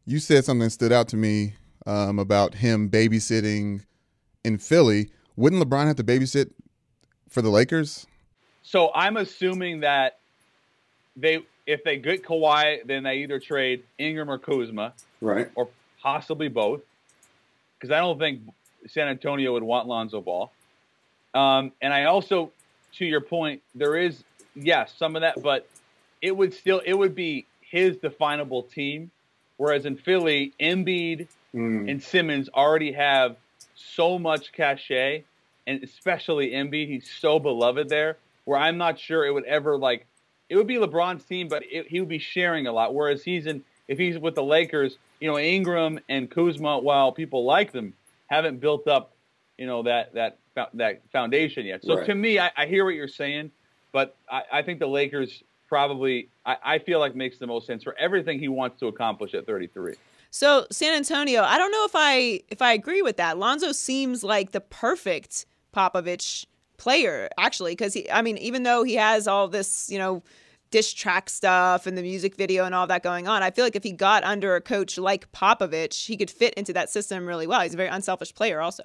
you 0.05 0.19
said 0.19 0.45
something 0.45 0.65
that 0.65 0.71
stood 0.71 0.93
out 0.93 1.09
to 1.09 1.17
me 1.17 1.55
um, 1.87 2.19
about 2.19 2.55
him 2.55 2.91
babysitting 2.91 3.85
in 4.45 4.59
Philly. 4.59 5.11
Wouldn't 5.37 5.63
LeBron 5.63 5.87
have 5.87 5.97
to 5.97 6.05
babysit 6.05 6.51
for 7.29 7.41
the 7.43 7.51
Lakers? 7.51 8.07
So 8.63 8.91
I'm 8.95 9.17
assuming 9.17 9.81
that 9.81 10.19
they, 11.17 11.45
if 11.67 11.83
they 11.85 11.97
get 11.97 12.25
Kawhi, 12.25 12.87
then 12.87 13.03
they 13.05 13.19
either 13.19 13.39
trade 13.41 13.85
Ingram 13.99 14.31
or 14.31 14.39
Kuzma, 14.39 14.93
Right. 15.21 15.49
or 15.55 15.69
possibly 16.03 16.49
both, 16.49 16.81
because 17.79 17.93
I 17.93 17.99
don't 17.99 18.19
think 18.19 18.41
San 18.89 19.09
Antonio 19.09 19.53
would 19.53 19.63
want 19.63 19.89
Lonzo 19.89 20.21
Ball. 20.21 20.51
Um, 21.35 21.73
and 21.81 21.93
I 21.93 22.05
also, 22.05 22.51
to 22.95 23.05
your 23.05 23.21
point, 23.21 23.63
there 23.75 23.97
is 23.97 24.25
yes 24.55 24.93
some 24.97 25.17
of 25.17 25.23
that, 25.23 25.43
but 25.43 25.69
it 26.21 26.37
would 26.37 26.53
still 26.53 26.81
it 26.85 26.95
would 26.95 27.15
be 27.15 27.47
his 27.61 27.97
definable 27.99 28.65
team, 28.65 29.11
whereas 29.57 29.87
in 29.87 29.97
Philly, 29.97 30.53
Embiid 30.61 31.29
Mm. 31.53 31.91
and 31.91 32.01
Simmons 32.01 32.49
already 32.55 32.93
have 32.93 33.37
so 33.75 34.21
much 34.21 34.53
cachet, 34.53 35.25
and 35.67 35.83
especially 35.83 36.53
Embiid, 36.53 36.87
he's 36.87 37.11
so 37.11 37.41
beloved 37.41 37.89
there. 37.89 38.19
Where 38.45 38.59
I'm 38.59 38.79
not 38.79 39.01
sure 39.01 39.25
it 39.25 39.33
would 39.33 39.45
ever 39.45 39.77
like 39.77 40.07
it 40.49 40.57
would 40.57 40.69
be 40.69 40.77
LeBron's 40.77 41.25
team, 41.25 41.49
but 41.49 41.65
it, 41.71 41.89
he 41.89 41.99
would 42.01 42.09
be 42.09 42.21
sharing 42.21 42.67
a 42.67 42.73
lot. 42.73 42.95
Whereas 42.95 43.25
he's 43.25 43.47
in 43.47 43.65
if 43.91 43.99
he's 43.99 44.17
with 44.17 44.37
the 44.37 44.43
Lakers, 44.43 44.99
you 45.19 45.29
know 45.29 45.37
Ingram 45.37 45.99
and 46.09 46.31
Kuzma, 46.31 46.79
while 46.79 47.11
people 47.11 47.45
like 47.45 47.73
them, 47.73 47.93
haven't 48.29 48.61
built 48.61 48.87
up, 48.87 49.13
you 49.59 49.67
know 49.67 49.83
that 49.83 50.15
that 50.15 50.39
that 50.75 51.03
foundation 51.13 51.67
yet. 51.67 51.85
So 51.85 51.97
Right. 51.97 52.07
to 52.07 52.15
me, 52.15 52.39
I, 52.39 52.51
I 52.57 52.67
hear 52.67 52.85
what 52.85 52.95
you're 52.95 53.09
saying, 53.09 53.51
but 53.93 54.17
I, 54.31 54.43
I 54.53 54.63
think 54.63 54.79
the 54.79 54.87
Lakers 54.87 55.43
probably 55.69 56.29
I, 56.47 56.57
I 56.65 56.79
feel 56.79 57.01
like 57.01 57.17
makes 57.17 57.39
the 57.39 57.49
most 57.49 57.67
sense 57.67 57.83
for 57.83 57.99
everything 57.99 58.39
he 58.39 58.49
wants 58.49 58.79
to 58.81 58.87
accomplish 58.87 59.35
at 59.35 59.45
33. 59.45 59.95
So 60.31 60.67
San 60.71 60.95
Antonio, 60.95 61.43
I 61.43 61.59
don't 61.59 61.73
know 61.73 61.85
if 61.85 61.93
I 61.95 62.43
if 62.49 62.63
I 62.63 62.73
agree 62.73 63.03
with 63.03 63.17
that. 63.17 63.39
Lonzo 63.39 63.73
seems 63.73 64.23
like 64.23 64.53
the 64.53 64.61
perfect 64.61 65.47
Popovich 65.75 66.47
player, 66.77 67.29
actually, 67.37 67.73
because 67.73 67.95
he. 67.95 68.09
I 68.09 68.23
mean, 68.23 68.39
even 68.39 68.63
though 68.63 68.85
he 68.85 68.95
has 68.95 69.27
all 69.27 69.49
this, 69.49 69.91
you 69.91 69.99
know, 69.99 70.23
dish 70.71 70.95
track 70.95 71.29
stuff 71.29 71.87
and 71.87 71.97
the 71.99 72.03
music 72.03 72.37
video 72.37 72.65
and 72.65 72.75
all 72.75 72.87
that 72.87 73.03
going 73.03 73.29
on, 73.29 73.43
I 73.43 73.51
feel 73.51 73.65
like 73.65 73.77
if 73.77 73.83
he 73.85 73.93
got 73.93 74.25
under 74.25 74.55
a 74.57 74.61
coach 74.61 74.99
like 74.99 75.31
Popovich, 75.33 76.07
he 76.07 76.17
could 76.17 76.31
fit 76.31 76.55
into 76.55 76.73
that 76.73 76.91
system 76.91 77.27
really 77.27 77.47
well. 77.47 77.61
He's 77.61 77.75
a 77.75 77.77
very 77.77 77.89
unselfish 77.89 78.35
player, 78.35 78.61
also. 78.61 78.85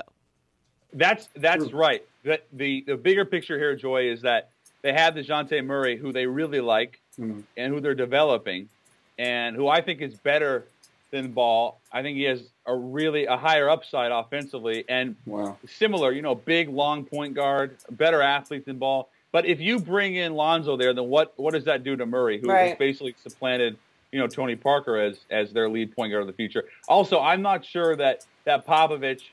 That's 0.93 1.27
that's 1.35 1.71
right. 1.73 2.03
That 2.23 2.45
the 2.53 2.83
the 2.87 2.95
bigger 2.95 3.25
picture 3.25 3.57
here, 3.57 3.75
Joy, 3.75 4.09
is 4.09 4.21
that 4.21 4.49
they 4.81 4.93
have 4.93 5.13
Dejounte 5.15 5.63
Murray, 5.65 5.97
who 5.97 6.11
they 6.13 6.25
really 6.25 6.61
like 6.61 6.99
Mhm. 7.19 7.43
and 7.57 7.73
who 7.73 7.79
they're 7.81 7.95
developing, 7.95 8.69
and 9.17 9.55
who 9.55 9.67
I 9.67 9.81
think 9.81 10.01
is 10.01 10.13
better 10.15 10.65
than 11.11 11.31
Ball. 11.31 11.79
I 11.91 12.01
think 12.01 12.17
he 12.17 12.23
has 12.23 12.43
a 12.65 12.75
really 12.75 13.25
a 13.25 13.35
higher 13.37 13.69
upside 13.69 14.11
offensively 14.11 14.85
and 14.87 15.15
Wow. 15.25 15.57
similar, 15.67 16.11
you 16.11 16.21
know, 16.21 16.35
big 16.35 16.69
long 16.69 17.05
point 17.05 17.33
guard, 17.33 17.77
better 17.91 18.21
athlete 18.21 18.65
than 18.65 18.77
Ball. 18.77 19.09
But 19.35 19.45
if 19.45 19.59
you 19.59 19.81
bring 19.81 20.15
in 20.15 20.33
Lonzo 20.33 20.77
there, 20.77 20.93
then 20.93 21.09
what 21.09 21.33
what 21.35 21.53
does 21.55 21.65
that 21.65 21.83
do 21.83 21.97
to 21.97 22.05
Murray, 22.05 22.39
who 22.39 22.49
has 22.49 22.73
basically 22.77 23.15
supplanted, 23.21 23.77
you 24.13 24.17
know, 24.17 24.27
Tony 24.27 24.55
Parker 24.55 24.95
as 24.95 25.17
as 25.29 25.51
their 25.51 25.67
lead 25.67 25.93
point 25.93 26.13
guard 26.13 26.21
of 26.21 26.27
the 26.27 26.33
future? 26.33 26.63
Also, 26.87 27.19
I'm 27.19 27.41
not 27.41 27.65
sure 27.65 27.97
that 27.97 28.25
that 28.45 28.65
Popovich 28.65 29.23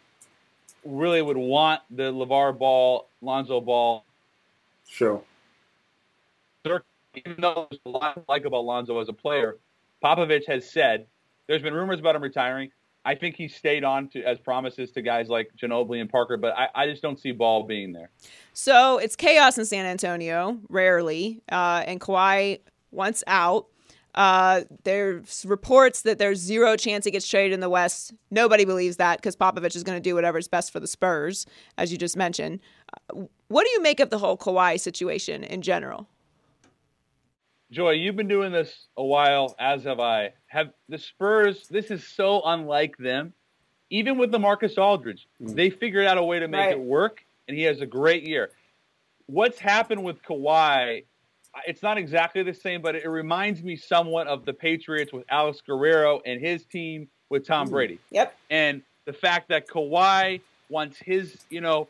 really 0.85 1.23
would 1.23 1.37
want 1.37 1.83
the 1.89 2.13
LaVar 2.13 2.59
Ball, 2.59 3.07
Lonzo 3.21 3.61
Ball 3.61 4.05
Sure. 4.89 5.23
circle, 6.67 6.85
even 7.15 7.37
though 7.39 7.69
there's 7.71 7.81
a 7.87 7.89
lot 7.89 8.15
to 8.15 8.25
like 8.29 8.45
about 8.45 8.65
Lonzo 8.65 8.99
as 8.99 9.09
a 9.09 9.13
player. 9.13 9.57
Popovich 10.03 10.49
has 10.49 10.69
said 10.69 11.07
there's 11.47 11.63
been 11.63 11.75
rumors 11.75 12.01
about 12.01 12.17
him 12.17 12.25
retiring. 12.25 12.73
I 13.05 13.15
think 13.15 13.37
he 13.37 13.49
stayed 13.49 13.85
on 13.85 14.09
to 14.11 14.23
as 14.23 14.39
promises 14.39 14.93
to 14.93 15.03
guys 15.03 15.29
like 15.29 15.51
Ginobili 15.61 16.01
and 16.01 16.09
Parker, 16.09 16.37
but 16.37 16.57
I, 16.57 16.69
I 16.75 16.87
just 16.87 17.03
don't 17.03 17.19
see 17.19 17.33
Ball 17.33 17.65
being 17.65 17.93
there. 17.93 18.11
So 18.53 18.99
it's 18.99 19.17
chaos 19.17 19.59
in 19.59 19.65
San 19.65 19.87
Antonio, 19.87 20.59
rarely, 20.69 21.43
uh, 21.51 21.83
and 21.87 22.01
Kawhi 22.01 22.61
once 22.91 23.25
out. 23.27 23.67
Uh, 24.15 24.63
there's 24.85 25.45
reports 25.49 26.03
that 26.03 26.19
there's 26.19 26.39
zero 26.39 26.77
chance 26.77 27.05
he 27.05 27.11
gets 27.11 27.27
traded 27.27 27.53
in 27.53 27.61
the 27.61 27.71
West. 27.71 28.13
Nobody 28.31 28.65
believes 28.65 28.99
that 28.99 29.19
because 29.19 29.35
Popovich 29.37 29.75
is 29.75 29.83
going 29.83 29.97
to 29.97 30.03
do 30.03 30.15
whatever's 30.15 30.49
best 30.49 30.71
for 30.71 30.81
the 30.81 30.87
Spurs, 30.87 31.47
as 31.79 31.91
you 31.91 31.99
just 31.99 32.17
mentioned. 32.17 32.61
Uh, 33.11 33.23
what 33.49 33.65
do 33.65 33.71
you 33.71 33.83
make 33.83 34.01
of 34.01 34.11
the 34.11 34.19
whole 34.19 34.37
Kawhi 34.37 34.79
situation 34.79 35.45
in 35.45 35.63
general? 35.63 36.07
Joy, 37.71 37.93
you've 37.93 38.17
been 38.17 38.29
doing 38.29 38.53
this 38.53 38.87
a 38.99 39.05
while, 39.05 39.57
as 39.59 39.85
have 39.85 39.99
I. 39.99 40.35
Have 40.53 40.71
the 40.91 40.99
Spurs? 40.99 41.67
This 41.69 41.91
is 41.91 42.07
so 42.07 42.43
unlike 42.45 42.99
them. 42.99 43.33
Even 43.89 44.19
with 44.19 44.33
LaMarcus 44.33 44.77
Aldridge, 44.77 45.27
mm. 45.41 45.55
they 45.55 45.71
figured 45.71 46.05
out 46.07 46.19
a 46.19 46.23
way 46.23 46.41
to 46.41 46.47
make 46.49 46.61
Right. 46.61 46.73
it 46.73 46.79
work, 46.81 47.25
and 47.49 47.57
he 47.57 47.63
has 47.63 47.81
a 47.81 47.87
great 47.87 48.29
year. 48.29 48.51
What's 49.27 49.59
happened 49.59 50.05
with 50.05 50.23
Kawhi? 50.23 51.05
It's 51.67 51.83
not 51.83 51.97
exactly 51.97 52.43
the 52.43 52.53
same, 52.53 52.83
but 52.83 52.95
it 52.97 53.09
reminds 53.09 53.63
me 53.63 53.77
somewhat 53.77 54.27
of 54.27 54.45
the 54.45 54.53
Patriots 54.53 55.11
with 55.11 55.25
Alex 55.31 55.63
Guerrero 55.67 56.21
and 56.27 56.39
his 56.39 56.67
team 56.67 57.09
with 57.31 57.47
Tom 57.47 57.69
mm. 57.69 57.71
Brady 57.71 57.99
Yep. 58.11 58.37
and 58.51 58.83
the 59.07 59.13
fact 59.15 59.49
that 59.49 59.67
Kawhi 59.67 60.43
wants 60.69 60.99
his, 60.99 61.37
you 61.49 61.63
know, 61.63 61.89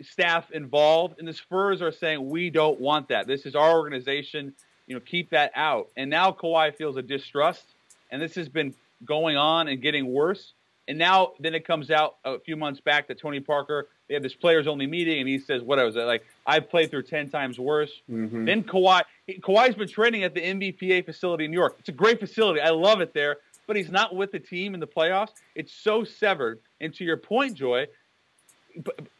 staff 0.00 0.52
involved, 0.52 1.18
and 1.18 1.26
the 1.26 1.32
Spurs 1.34 1.82
are 1.82 1.92
saying 1.92 2.28
we 2.30 2.50
don't 2.50 2.80
want 2.80 3.08
that. 3.08 3.26
This 3.26 3.46
is 3.46 3.56
our 3.56 3.72
organization. 3.76 4.54
You 4.86 4.94
know, 4.94 5.00
keep 5.00 5.30
that 5.30 5.50
out. 5.56 5.88
And 5.96 6.08
now 6.08 6.30
Kawhi 6.30 6.72
feels 6.76 6.96
a 6.96 7.02
distrust, 7.02 7.64
and 8.10 8.20
this 8.20 8.34
has 8.34 8.48
been 8.48 8.74
going 9.04 9.36
on 9.36 9.68
and 9.68 9.80
getting 9.82 10.06
worse. 10.06 10.52
And 10.88 10.98
now, 10.98 11.32
then 11.40 11.54
it 11.54 11.66
comes 11.66 11.90
out 11.90 12.16
a 12.24 12.38
few 12.38 12.56
months 12.56 12.80
back 12.80 13.08
that 13.08 13.18
Tony 13.18 13.40
Parker 13.40 13.88
they 14.08 14.14
have 14.14 14.22
this 14.22 14.34
players 14.34 14.68
only 14.68 14.86
meeting, 14.86 15.18
and 15.18 15.28
he 15.28 15.38
says, 15.38 15.62
"What 15.62 15.78
was 15.78 15.96
it 15.96 16.02
like? 16.02 16.24
I've 16.46 16.70
played 16.70 16.90
through 16.90 17.02
ten 17.02 17.28
times 17.28 17.58
worse." 17.58 18.02
Mhm. 18.08 18.46
Then 18.46 18.62
Kawhi, 18.62 19.02
Kawhi's 19.40 19.74
been 19.74 19.88
training 19.88 20.22
at 20.22 20.32
the 20.32 20.40
MVPA 20.40 21.02
facility 21.02 21.44
in 21.44 21.50
New 21.50 21.56
York. 21.56 21.76
It's 21.80 21.88
a 21.88 21.92
great 21.92 22.20
facility. 22.20 22.60
I 22.60 22.70
love 22.70 23.00
it 23.00 23.12
there, 23.14 23.38
but 23.66 23.74
he's 23.74 23.90
not 23.90 24.14
with 24.14 24.30
the 24.30 24.38
team 24.38 24.74
in 24.74 24.80
the 24.80 24.86
playoffs. 24.86 25.32
It's 25.56 25.72
so 25.72 26.04
severed. 26.04 26.60
And 26.80 26.94
to 26.94 27.04
your 27.04 27.16
point, 27.16 27.54
Joy, 27.54 27.88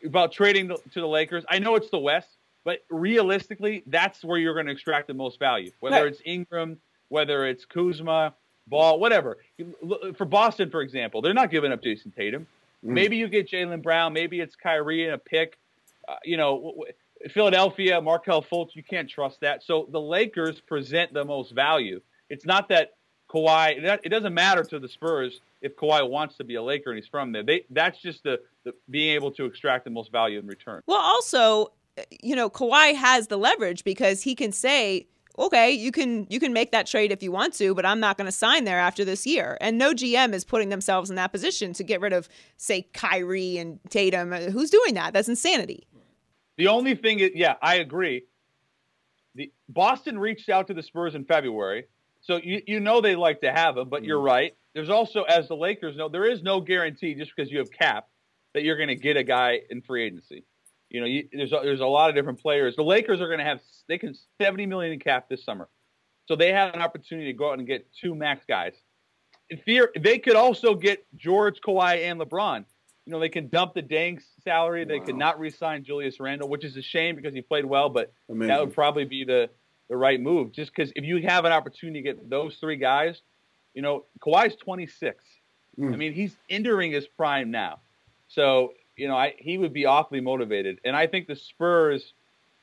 about 0.05 0.31
trading 0.31 0.69
to 0.69 1.01
the 1.01 1.09
Lakers, 1.09 1.45
I 1.49 1.59
know 1.59 1.75
it's 1.75 1.91
the 1.91 1.99
West, 1.99 2.29
but 2.63 2.85
realistically, 2.89 3.83
that's 3.87 4.23
where 4.23 4.39
you're 4.39 4.55
going 4.55 4.67
to 4.67 4.73
extract 4.73 5.09
the 5.09 5.15
most 5.15 5.41
value. 5.41 5.73
Whether 5.81 6.07
it's 6.07 6.23
Ingram, 6.25 6.81
whether 7.09 7.45
it's 7.45 7.65
Kuzma, 7.65 8.35
Ball, 8.67 8.99
whatever. 8.99 9.39
For 10.17 10.25
Boston, 10.25 10.71
for 10.71 10.83
example, 10.83 11.23
they're 11.23 11.35
not 11.35 11.51
giving 11.51 11.73
up 11.73 11.83
Jayson 11.83 12.13
Tatum. 12.15 12.47
Maybe 12.83 13.17
you 13.17 13.29
get 13.29 13.51
Jaylen 13.51 13.83
Brown. 13.83 14.13
Maybe 14.13 14.41
it's 14.41 14.55
Kyrie 14.55 15.05
and 15.05 15.15
a 15.15 15.19
pick. 15.19 15.59
Uh, 16.09 16.17
you 16.25 16.37
know, 16.37 16.57
w- 16.57 16.75
w- 16.75 16.93
Philadelphia, 17.33 18.01
Markelle 18.01 18.43
Fultz, 18.43 18.77
you 18.77 18.83
can't 18.83 19.09
trust 19.09 19.41
that. 19.41 19.65
So 19.65 19.89
the 19.91 20.01
Lakers 20.01 20.61
present 20.61 21.13
the 21.13 21.25
most 21.25 21.53
value. 21.53 22.01
It's 22.29 22.45
not 22.45 22.69
that 22.69 22.95
Kawhi. 23.29 23.83
That, 23.83 24.01
it 24.05 24.11
doesn't 24.11 24.35
matter 24.35 24.63
to 24.63 24.79
the 24.79 24.89
Spurs 24.89 25.41
if 25.63 25.75
Kawhi 25.75 26.09
wants 26.09 26.37
to 26.37 26.45
be 26.45 26.55
a 26.55 26.63
Laker 26.63 26.91
and 26.91 26.99
he's 26.99 27.09
from 27.09 27.33
there. 27.33 27.43
They 27.43 27.65
that's 27.71 28.01
just 28.01 28.23
the, 28.23 28.41
the 28.65 28.73
being 28.89 29.15
able 29.15 29.33
to 29.33 29.47
extract 29.47 29.85
the 29.85 29.91
most 29.91 30.13
value 30.13 30.39
in 30.39 30.47
return. 30.47 30.83
Well, 30.87 31.01
also, 31.01 31.73
you 32.23 32.37
know, 32.37 32.49
Kawhi 32.49 32.95
has 32.95 33.27
the 33.29 33.39
leverage 33.39 33.83
because 33.83 34.23
he 34.23 34.35
can 34.37 34.53
say, 34.53 35.07
"Okay, 35.39 35.71
you 35.71 35.93
can 35.93 36.27
you 36.31 36.41
can 36.41 36.53
make 36.53 36.73
that 36.73 36.87
trade 36.87 37.13
if 37.13 37.23
you 37.23 37.33
want 37.33 37.55
to, 37.55 37.75
but 37.75 37.87
I'm 37.87 38.01
not 38.01 38.17
going 38.17 38.27
to 38.27 38.33
sign 38.33 38.65
there 38.65 38.79
after 38.79 39.05
this 39.05 39.27
year." 39.27 39.57
And 39.61 39.79
no 39.79 39.93
GM 39.93 40.33
is 40.33 40.45
putting 40.45 40.69
themselves 40.69 41.11
in 41.11 41.17
that 41.17 41.33
position 41.33 41.73
to 41.75 41.85
get 41.85 42.01
rid 42.01 42.13
of, 42.13 42.29
say, 42.57 42.83
Kyrie 42.93 43.59
and 43.59 43.79
Tatum. 43.89 44.33
Uh, 44.33 44.51
Who's 44.51 44.71
doing 44.71 44.95
that? 44.95 45.13
That's 45.13 45.29
insanity. 45.29 45.87
The 46.57 46.69
only 46.69 46.95
thing 46.95 47.21
is, 47.21 47.31
yeah, 47.35 47.55
I 47.61 47.77
agree. 47.77 48.25
The 49.35 49.53
Boston 49.69 50.19
reached 50.19 50.49
out 50.49 50.67
to 50.69 50.75
the 50.75 50.83
Spurs 50.83 51.15
in 51.15 51.25
February, 51.25 51.87
so 52.23 52.41
you 52.43 52.63
you 52.67 52.81
know 52.81 53.01
they 53.01 53.17
like 53.17 53.41
to 53.43 53.53
have 53.53 53.77
him. 53.77 53.89
But 53.89 54.05
you're 54.05 54.21
right. 54.21 54.55
There's 54.77 54.91
also, 54.91 55.23
as 55.23 55.49
the 55.49 55.57
Lakers 55.57 55.97
know, 55.97 56.11
there 56.11 56.31
is 56.31 56.43
no 56.43 56.61
guarantee 56.61 57.15
just 57.15 57.33
because 57.35 57.51
you 57.51 57.59
have 57.59 57.71
cap 57.71 58.09
that 58.53 58.63
you're 58.63 58.77
going 58.77 58.89
to 58.89 58.95
get 58.95 59.17
a 59.17 59.23
guy 59.23 59.61
in 59.71 59.81
free 59.81 60.05
agency. 60.05 60.45
You 60.91 61.01
know, 61.01 61.07
you, 61.07 61.29
there's 61.33 61.53
a, 61.53 61.61
there's 61.63 61.81
a 61.81 61.87
lot 61.87 62.11
of 62.11 62.15
different 62.15 62.41
players. 62.41 62.77
The 62.77 62.85
Lakers 62.85 63.21
are 63.21 63.27
going 63.27 63.39
to 63.39 63.45
have 63.45 63.61
they 63.89 63.99
can 63.99 64.15
70 64.41 64.67
million 64.67 64.93
in 64.93 65.01
cap 65.01 65.29
this 65.29 65.45
summer, 65.45 65.69
so 66.27 66.37
they 66.37 66.53
have 66.53 66.75
an 66.75 66.81
opportunity 66.81 67.33
to 67.33 67.37
go 67.37 67.51
out 67.51 67.59
and 67.59 67.67
get 67.67 67.87
two 68.01 68.15
max 68.15 68.45
guys. 68.47 68.75
In 69.51 69.59
theory, 69.59 69.89
they 69.99 70.19
could 70.19 70.37
also 70.37 70.75
get 70.75 71.07
George, 71.17 71.61
Kawhi, 71.61 72.05
and 72.05 72.21
LeBron. 72.21 72.65
You 73.05 73.13
know, 73.13 73.21
they 73.21 73.29
can 73.29 73.49
dump 73.49 73.75
the 73.75 73.83
Danks 73.83 74.25
salary. 74.43 74.85
They 74.85 74.99
could 74.99 75.15
not 75.15 75.39
re-sign 75.39 75.85
Julius 75.85 76.19
Randle, 76.19 76.49
which 76.49 76.65
is 76.65 76.77
a 76.77 76.83
shame 76.83 77.15
because 77.15 77.33
he 77.33 77.41
played 77.41 77.65
well, 77.65 77.89
but 77.89 78.13
Amazing. 78.29 78.49
that 78.49 78.61
would 78.61 78.75
probably 78.75 79.05
be 79.05 79.25
the 79.25 79.49
the 79.89 79.97
right 79.97 80.21
move. 80.21 80.53
Just 80.53 80.73
because 80.75 80.93
if 80.97 81.05
you 81.05 81.23
have 81.23 81.45
an 81.45 81.53
opportunity 81.53 82.01
to 82.01 82.03
get 82.03 82.31
those 82.31 82.57
three 82.57 82.77
guys, 82.77 83.23
you 83.75 83.83
know, 83.83 84.05
Kawhi's 84.21 84.57
26. 84.57 85.25
Hmm. 85.77 85.93
I 85.93 85.97
mean, 85.97 86.13
he's 86.13 86.37
entering 86.49 86.93
his 86.93 87.07
prime 87.07 87.51
now. 87.51 87.81
So, 88.29 88.73
you 88.97 89.09
know, 89.09 89.17
I, 89.17 89.35
he 89.39 89.59
would 89.59 89.73
be 89.73 89.87
awfully 89.87 90.21
motivated. 90.21 90.81
And 90.85 90.97
I 90.97 91.07
think 91.07 91.27
the 91.27 91.37
Spurs, 91.37 92.13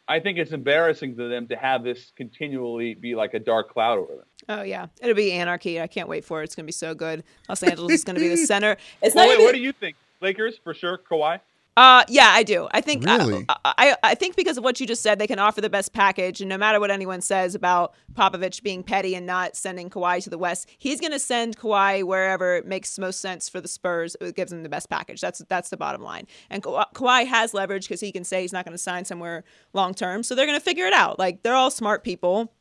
I 0.07 0.19
think 0.19 0.37
it's 0.37 0.51
embarrassing 0.51 1.15
to 1.17 1.29
them 1.29 1.47
to 1.47 1.55
have 1.55 1.83
this 1.83 2.11
continually 2.15 2.93
be 2.95 3.15
like 3.15 3.33
a 3.33 3.39
dark 3.39 3.71
cloud 3.71 3.99
over 3.99 4.15
them. 4.15 4.25
Oh 4.49 4.61
yeah, 4.63 4.87
it'll 5.01 5.15
be 5.15 5.31
anarchy. 5.31 5.79
I 5.79 5.87
can't 5.87 6.09
wait 6.09 6.25
for 6.25 6.41
it. 6.41 6.45
It's 6.45 6.55
gonna 6.55 6.65
be 6.65 6.71
so 6.73 6.93
good. 6.93 7.23
Los 7.47 7.63
Angeles 7.63 7.93
is 7.93 8.03
gonna 8.03 8.19
be 8.19 8.27
the 8.29 8.37
center. 8.45 8.75
It's 9.01 9.15
Well, 9.15 9.25
not. 9.25 9.29
wait, 9.29 9.35
gonna 9.37 9.45
what 9.47 9.55
do 9.55 9.61
you 9.61 9.71
think? 9.71 9.95
Lakers 10.21 10.57
for 10.63 10.73
sure. 10.73 10.97
Kawhi. 10.97 11.39
Uh, 11.75 12.03
yeah, 12.07 12.29
I 12.31 12.43
do. 12.43 12.67
I 12.71 12.81
think 12.81 13.07
uh, 13.07 13.17
Really? 13.17 13.45
Uh, 13.49 13.55
I, 13.65 13.73
I 13.77 13.97
I 14.03 14.15
think 14.15 14.35
because 14.35 14.57
of 14.57 14.63
what 14.63 14.79
you 14.79 14.85
just 14.85 15.01
said, 15.01 15.17
they 15.17 15.25
can 15.25 15.39
offer 15.39 15.59
the 15.59 15.69
best 15.69 15.91
package, 15.91 16.39
and 16.39 16.47
no 16.49 16.57
matter 16.57 16.79
what 16.79 16.91
anyone 16.91 17.21
says 17.21 17.55
about 17.55 17.95
Popovich 18.13 18.61
being 18.61 18.83
petty 18.83 19.15
and 19.15 19.25
not 19.25 19.55
sending 19.55 19.89
Kawhi 19.89 20.23
to 20.23 20.29
the 20.29 20.37
West, 20.37 20.69
he's 20.77 20.99
going 20.99 21.13
to 21.13 21.19
send 21.19 21.57
Kawhi 21.57 22.03
wherever 22.03 22.55
it 22.55 22.67
makes 22.67 22.99
most 22.99 23.19
sense 23.21 23.49
for 23.49 23.59
the 23.59 23.67
Spurs. 23.67 24.15
It 24.21 24.35
gives 24.35 24.51
them 24.51 24.61
the 24.61 24.69
best 24.69 24.89
package. 24.89 25.19
That's 25.19 25.39
that's 25.49 25.69
the 25.69 25.77
bottom 25.77 26.03
line. 26.03 26.27
And 26.51 26.61
Ka- 26.61 26.89
Kawhi 26.93 27.25
has 27.25 27.53
leverage 27.55 27.87
because 27.87 28.01
he 28.01 28.11
can 28.11 28.23
say 28.23 28.41
he's 28.41 28.53
not 28.53 28.65
going 28.65 28.73
to 28.73 28.83
sign 28.83 29.05
somewhere 29.05 29.43
long 29.73 29.95
term, 29.95 30.21
so 30.21 30.35
they're 30.35 30.45
going 30.45 30.59
to 30.59 30.63
figure 30.63 30.85
it 30.85 30.93
out. 30.93 31.17
Like 31.17 31.41
they're 31.41 31.55
all 31.55 31.71
smart 31.71 32.03
people. 32.03 32.53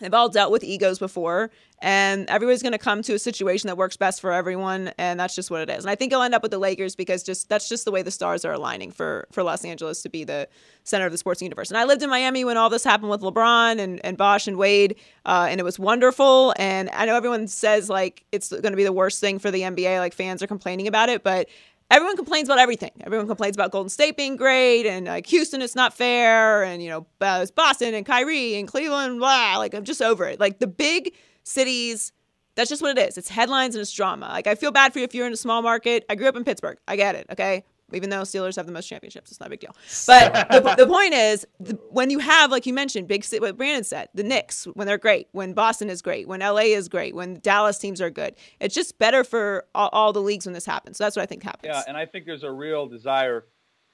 They've 0.00 0.12
all 0.12 0.28
dealt 0.28 0.50
with 0.50 0.64
egos 0.64 0.98
before, 0.98 1.50
and 1.78 2.28
everybody's 2.28 2.62
going 2.62 2.72
to 2.72 2.78
come 2.78 3.02
to 3.02 3.14
a 3.14 3.18
situation 3.18 3.68
that 3.68 3.76
works 3.76 3.96
best 3.96 4.20
for 4.20 4.32
everyone, 4.32 4.92
and 4.98 5.20
that's 5.20 5.34
just 5.34 5.50
what 5.50 5.60
it 5.60 5.70
is. 5.70 5.84
And 5.84 5.90
I 5.90 5.94
think 5.94 6.12
he'll 6.12 6.22
end 6.22 6.34
up 6.34 6.42
with 6.42 6.50
the 6.50 6.58
Lakers 6.58 6.96
because 6.96 7.22
just 7.22 7.48
that's 7.48 7.68
just 7.68 7.84
the 7.84 7.92
way 7.92 8.02
the 8.02 8.10
stars 8.10 8.44
are 8.44 8.52
aligning 8.52 8.90
for 8.90 9.28
for 9.30 9.42
Los 9.42 9.64
Angeles 9.64 10.02
to 10.02 10.08
be 10.08 10.24
the 10.24 10.48
center 10.82 11.06
of 11.06 11.12
the 11.12 11.18
sports 11.18 11.40
universe. 11.40 11.70
And 11.70 11.78
I 11.78 11.84
lived 11.84 12.02
in 12.02 12.10
Miami 12.10 12.44
when 12.44 12.56
all 12.56 12.70
this 12.70 12.82
happened 12.82 13.10
with 13.10 13.20
LeBron 13.20 13.78
and 13.78 14.04
and 14.04 14.16
Bosh 14.16 14.48
and 14.48 14.56
Wade, 14.56 14.96
uh, 15.26 15.46
and 15.48 15.60
it 15.60 15.64
was 15.64 15.78
wonderful. 15.78 16.54
And 16.58 16.90
I 16.90 17.06
know 17.06 17.16
everyone 17.16 17.46
says 17.46 17.88
like 17.88 18.24
it's 18.32 18.50
going 18.50 18.72
to 18.72 18.76
be 18.76 18.84
the 18.84 18.92
worst 18.92 19.20
thing 19.20 19.38
for 19.38 19.50
the 19.50 19.60
NBA, 19.60 19.98
like 20.00 20.14
fans 20.14 20.42
are 20.42 20.48
complaining 20.48 20.88
about 20.88 21.08
it, 21.08 21.22
but 21.22 21.48
everyone 21.90 22.16
complains 22.16 22.48
about 22.48 22.58
everything. 22.58 22.90
Everyone 23.00 23.26
complains 23.26 23.56
about 23.56 23.70
Golden 23.70 23.88
State 23.88 24.16
being 24.16 24.36
great 24.36 24.86
and 24.86 25.06
like 25.06 25.26
Houston, 25.26 25.62
it's 25.62 25.74
not 25.74 25.94
fair, 25.94 26.62
and 26.62 26.82
you 26.82 26.90
know, 26.90 27.06
uh, 27.20 27.40
it's 27.42 27.50
Boston 27.50 27.94
and 27.94 28.04
Kyrie 28.04 28.56
and 28.56 28.68
Cleveland, 28.68 29.18
blah. 29.18 29.56
Like 29.58 29.74
I'm 29.74 29.84
just 29.84 30.02
over 30.02 30.26
it. 30.26 30.40
Like 30.40 30.58
the 30.58 30.66
big 30.66 31.14
cities, 31.42 32.12
that's 32.54 32.70
just 32.70 32.82
what 32.82 32.96
it 32.96 33.08
is. 33.08 33.18
It's 33.18 33.28
headlines 33.28 33.74
and 33.74 33.82
it's 33.82 33.92
drama. 33.92 34.26
Like 34.28 34.46
I 34.46 34.54
feel 34.54 34.70
bad 34.70 34.92
for 34.92 34.98
you 34.98 35.04
if 35.04 35.14
you're 35.14 35.26
in 35.26 35.32
a 35.32 35.36
small 35.36 35.62
market. 35.62 36.04
I 36.08 36.14
grew 36.14 36.28
up 36.28 36.36
in 36.36 36.44
Pittsburgh. 36.44 36.78
I 36.88 36.96
get 36.96 37.14
it. 37.14 37.26
Okay. 37.30 37.64
Even 37.92 38.10
though 38.10 38.22
Steelers 38.22 38.56
have 38.56 38.66
the 38.66 38.72
most 38.72 38.86
championships, 38.86 39.30
it's 39.30 39.40
not 39.40 39.46
a 39.46 39.50
big 39.50 39.60
deal. 39.60 39.76
But 40.06 40.32
the, 40.50 40.74
the 40.78 40.86
point 40.86 41.12
is, 41.14 41.46
the, 41.60 41.78
when 41.90 42.10
you 42.10 42.18
have, 42.18 42.50
like 42.50 42.66
you 42.66 42.72
mentioned, 42.72 43.08
big 43.08 43.24
ci- 43.24 43.38
what 43.40 43.56
Brandon 43.56 43.84
said, 43.84 44.08
the 44.14 44.22
Knicks 44.22 44.64
when 44.74 44.86
they're 44.86 44.98
great, 44.98 45.28
when 45.32 45.52
Boston 45.52 45.90
is 45.90 46.00
great, 46.02 46.26
when 46.26 46.40
LA 46.40 46.62
is 46.72 46.88
great, 46.88 47.14
when 47.14 47.40
Dallas 47.40 47.78
teams 47.78 48.00
are 48.00 48.10
good, 48.10 48.34
it's 48.60 48.74
just 48.74 48.98
better 48.98 49.22
for 49.22 49.66
all, 49.74 49.90
all 49.92 50.12
the 50.12 50.22
leagues 50.22 50.46
when 50.46 50.54
this 50.54 50.66
happens. 50.66 50.96
So 50.96 51.04
that's 51.04 51.14
what 51.16 51.22
I 51.22 51.26
think 51.26 51.42
happens. 51.42 51.66
Yeah, 51.72 51.82
and 51.86 51.96
I 51.96 52.06
think 52.06 52.26
there's 52.26 52.42
a 52.42 52.50
real 52.50 52.86
desire 52.86 53.44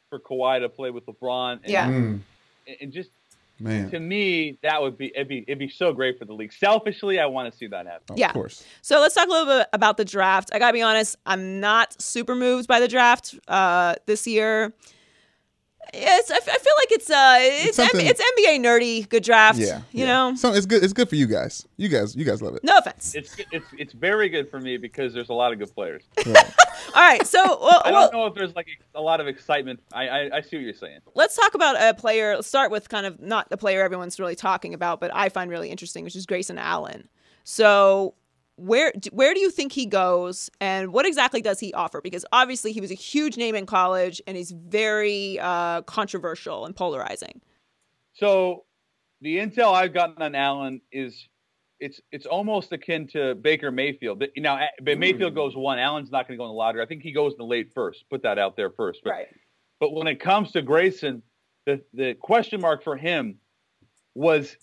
for 0.08 0.18
Kawhi 0.20 0.60
to 0.60 0.68
play 0.68 0.90
with 0.90 1.06
LeBron. 1.06 1.60
And, 1.62 1.70
Yeah. 1.70 1.88
Mm, 1.88 2.20
and 2.80 2.92
just 2.92 3.10
man. 3.60 3.90
to 3.90 4.00
me, 4.00 4.58
that 4.62 4.80
would 4.80 4.96
be 4.96 5.12
it'd 5.14 5.28
be 5.28 5.44
it'd 5.46 5.58
be 5.58 5.68
so 5.68 5.92
great 5.92 6.18
for 6.18 6.24
the 6.24 6.32
league. 6.32 6.52
Selfishly, 6.52 7.18
I 7.20 7.26
want 7.26 7.50
to 7.52 7.56
see 7.56 7.66
that 7.68 7.86
happen. 7.86 8.16
Yeah. 8.16 8.28
Of 8.28 8.34
course. 8.34 8.64
So 8.82 9.00
let's 9.00 9.14
talk 9.14 9.28
a 9.28 9.30
little 9.30 9.58
bit 9.58 9.68
about 9.72 9.96
the 9.96 10.04
draft. 10.04 10.50
I 10.52 10.58
gotta 10.58 10.72
be 10.72 10.82
honest, 10.82 11.16
I'm 11.26 11.60
not 11.60 12.00
super 12.00 12.34
moved 12.34 12.66
by 12.66 12.80
the 12.80 12.88
draft 12.88 13.38
uh, 13.48 13.94
this 14.06 14.26
year. 14.26 14.72
It's, 15.92 16.30
I, 16.30 16.36
f- 16.36 16.48
I 16.48 16.58
feel 16.58 16.72
like 16.78 16.92
it's 16.92 17.10
uh, 17.10 17.38
it's 17.40 17.78
M- 17.78 17.88
it's 17.94 18.20
NBA 18.20 18.60
nerdy, 18.64 19.08
good 19.08 19.24
draft. 19.24 19.58
Yeah. 19.58 19.78
you 19.90 20.04
yeah. 20.04 20.06
know, 20.06 20.34
So 20.36 20.52
it's 20.52 20.66
good. 20.66 20.84
It's 20.84 20.92
good 20.92 21.08
for 21.08 21.16
you 21.16 21.26
guys. 21.26 21.66
You 21.76 21.88
guys. 21.88 22.14
You 22.14 22.24
guys 22.24 22.40
love 22.40 22.54
it. 22.54 22.62
no 22.62 22.78
offense. 22.78 23.14
It's 23.14 23.36
it's 23.50 23.66
it's 23.76 23.92
very 23.92 24.28
good 24.28 24.50
for 24.50 24.60
me 24.60 24.76
because 24.76 25.12
there's 25.12 25.30
a 25.30 25.34
lot 25.34 25.52
of 25.52 25.58
good 25.58 25.74
players. 25.74 26.04
All 26.26 27.02
right, 27.02 27.26
so 27.26 27.42
well, 27.60 27.82
I 27.84 27.90
don't 27.90 28.12
know 28.12 28.26
if 28.26 28.34
there's 28.34 28.54
like 28.54 28.68
a 28.94 29.00
lot 29.00 29.20
of 29.20 29.26
excitement. 29.26 29.80
I 29.92 30.08
I, 30.08 30.36
I 30.36 30.40
see 30.42 30.56
what 30.56 30.62
you're 30.64 30.74
saying. 30.74 31.00
let's 31.14 31.36
talk 31.36 31.54
about 31.54 31.76
a 31.80 31.94
player. 31.94 32.36
Let's 32.36 32.48
start 32.48 32.70
with 32.70 32.88
kind 32.88 33.06
of 33.06 33.20
not 33.20 33.48
the 33.48 33.56
player 33.56 33.82
everyone's 33.82 34.18
really 34.20 34.36
talking 34.36 34.74
about, 34.74 35.00
but 35.00 35.10
I 35.14 35.28
find 35.28 35.50
really 35.50 35.70
interesting, 35.70 36.04
which 36.04 36.14
is 36.16 36.26
Grayson 36.26 36.58
Allen. 36.58 37.08
So 37.42 38.14
where 38.60 38.92
where 39.12 39.32
do 39.32 39.40
you 39.40 39.50
think 39.50 39.72
he 39.72 39.86
goes, 39.86 40.50
and 40.60 40.92
what 40.92 41.06
exactly 41.06 41.40
does 41.40 41.58
he 41.60 41.72
offer? 41.72 42.00
Because 42.00 42.24
obviously 42.32 42.72
he 42.72 42.80
was 42.80 42.90
a 42.90 42.94
huge 42.94 43.36
name 43.36 43.54
in 43.54 43.66
college, 43.66 44.20
and 44.26 44.36
he's 44.36 44.50
very 44.50 45.38
uh, 45.40 45.82
controversial 45.82 46.66
and 46.66 46.76
polarizing. 46.76 47.40
So 48.14 48.64
the 49.22 49.38
intel 49.38 49.72
I've 49.72 49.94
gotten 49.94 50.22
on 50.22 50.34
Allen 50.34 50.80
is 50.92 51.26
it's 51.78 52.00
it's 52.12 52.26
almost 52.26 52.70
akin 52.72 53.08
to 53.08 53.34
Baker 53.34 53.70
Mayfield. 53.70 54.22
Now, 54.36 54.60
but 54.82 54.98
Mayfield 54.98 55.34
goes 55.34 55.56
one. 55.56 55.78
Allen's 55.78 56.10
not 56.10 56.28
going 56.28 56.36
to 56.36 56.42
go 56.42 56.44
in 56.44 56.50
the 56.50 56.54
lottery. 56.54 56.82
I 56.82 56.86
think 56.86 57.02
he 57.02 57.12
goes 57.12 57.32
in 57.32 57.38
the 57.38 57.44
late 57.44 57.72
first. 57.74 58.04
Put 58.10 58.22
that 58.22 58.38
out 58.38 58.56
there 58.56 58.70
first. 58.70 59.00
But, 59.02 59.12
But 59.78 59.94
when 59.94 60.06
it 60.06 60.20
comes 60.20 60.52
to 60.52 60.62
Grayson, 60.62 61.22
the 61.64 61.80
the 61.94 62.14
question 62.14 62.60
mark 62.60 62.84
for 62.84 62.96
him 62.96 63.38
was 64.14 64.56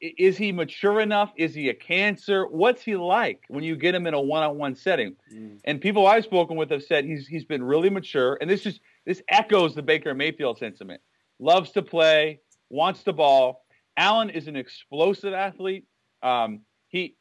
is 0.00 0.36
he 0.38 0.50
mature 0.52 1.00
enough? 1.00 1.32
Is 1.36 1.54
he 1.54 1.68
a 1.68 1.74
cancer? 1.74 2.46
What's 2.46 2.82
he 2.82 2.96
like 2.96 3.44
when 3.48 3.62
you 3.64 3.76
get 3.76 3.94
him 3.94 4.06
in 4.06 4.14
a 4.14 4.20
one-on-one 4.20 4.74
setting? 4.74 5.16
And 5.64 5.80
people 5.80 6.06
I've 6.06 6.24
spoken 6.24 6.56
with 6.56 6.70
have 6.70 6.82
said 6.82 7.04
he's 7.04 7.26
he's 7.26 7.44
been 7.44 7.62
really 7.62 7.90
mature. 7.90 8.38
And 8.40 8.48
this 8.48 8.62
just 8.62 8.80
this 9.04 9.22
echoes 9.28 9.74
the 9.74 9.82
Baker 9.82 10.14
Mayfield 10.14 10.58
sentiment. 10.58 11.02
Loves 11.38 11.72
to 11.72 11.82
play, 11.82 12.40
wants 12.70 13.02
the 13.02 13.12
ball. 13.12 13.64
Allen 13.96 14.30
is 14.30 14.48
an 14.48 14.56
explosive 14.56 15.34
athlete. 15.34 15.84
Um, 16.22 16.60
he 16.88 17.16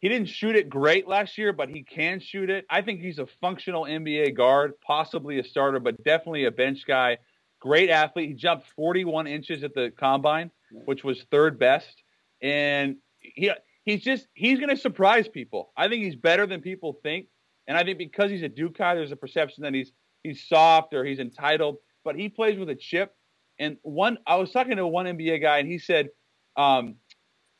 he 0.00 0.08
didn't 0.08 0.28
shoot 0.28 0.56
it 0.56 0.68
great 0.68 1.06
last 1.06 1.36
year, 1.38 1.52
but 1.52 1.68
he 1.68 1.82
can 1.82 2.18
shoot 2.18 2.50
it. 2.50 2.64
I 2.70 2.82
think 2.82 3.00
he's 3.00 3.18
a 3.18 3.26
functional 3.40 3.84
NBA 3.84 4.34
guard, 4.34 4.72
possibly 4.80 5.38
a 5.38 5.44
starter, 5.44 5.80
but 5.80 6.02
definitely 6.02 6.46
a 6.46 6.50
bench 6.50 6.86
guy. 6.86 7.18
Great 7.60 7.90
athlete. 7.90 8.30
He 8.30 8.34
jumped 8.34 8.66
41 8.74 9.28
inches 9.28 9.62
at 9.62 9.74
the 9.74 9.92
combine, 9.96 10.50
which 10.86 11.04
was 11.04 11.22
third 11.30 11.58
best. 11.58 12.02
And 12.42 12.96
he 13.20 13.50
he's 13.84 14.02
just 14.02 14.26
he's 14.34 14.58
going 14.58 14.70
to 14.70 14.76
surprise 14.76 15.28
people. 15.28 15.72
I 15.76 15.88
think 15.88 16.04
he's 16.04 16.16
better 16.16 16.46
than 16.46 16.60
people 16.60 16.98
think. 17.02 17.26
And 17.68 17.78
I 17.78 17.84
think 17.84 17.98
because 17.98 18.30
he's 18.30 18.42
a 18.42 18.48
Duke 18.48 18.76
guy, 18.76 18.94
there's 18.94 19.12
a 19.12 19.16
perception 19.16 19.62
that 19.62 19.74
he's 19.74 19.92
he's 20.22 20.44
soft 20.46 20.94
or 20.94 21.04
he's 21.04 21.18
entitled. 21.18 21.76
But 22.04 22.16
he 22.16 22.28
plays 22.28 22.58
with 22.58 22.68
a 22.68 22.74
chip. 22.74 23.14
And 23.58 23.76
one, 23.82 24.18
I 24.26 24.36
was 24.36 24.50
talking 24.50 24.76
to 24.76 24.86
one 24.86 25.06
NBA 25.06 25.40
guy, 25.40 25.58
and 25.58 25.68
he 25.68 25.78
said 25.78 26.08
um, 26.56 26.96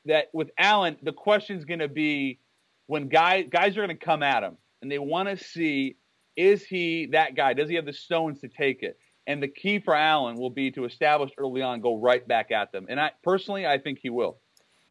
that 0.07 0.27
with 0.33 0.51
Allen, 0.59 0.97
the 1.03 1.13
question's 1.13 1.65
going 1.65 1.79
to 1.79 1.89
be 1.89 2.41
when 2.87 3.09
guys 3.09 3.47
guys 3.51 3.77
are 3.77 3.87
going 3.87 3.97
to 3.97 4.05
come 4.05 4.23
at 4.23 4.43
him, 4.43 4.57
and 4.81 4.91
they 4.91 4.99
want 4.99 5.29
to 5.29 5.43
see 5.43 5.97
is 6.37 6.65
he 6.65 7.07
that 7.13 7.37
guy? 7.37 7.53
Does 7.53 7.69
he 7.69 7.77
have 7.77 7.85
the 7.85 7.93
stones 7.93 8.41
to 8.41 8.49
take 8.49 8.83
it? 8.83 8.99
And 9.27 9.43
the 9.43 9.49
key 9.49 9.79
for 9.79 9.95
Allen 9.95 10.37
will 10.37 10.51
be 10.51 10.71
to 10.73 10.85
establish 10.85 11.31
early 11.39 11.63
on, 11.63 11.81
go 11.81 11.97
right 11.97 12.27
back 12.27 12.51
at 12.51 12.73
them. 12.73 12.87
And 12.89 12.99
I 12.99 13.13
personally, 13.23 13.67
I 13.67 13.79
think 13.79 14.01
he 14.03 14.11
will. 14.11 14.39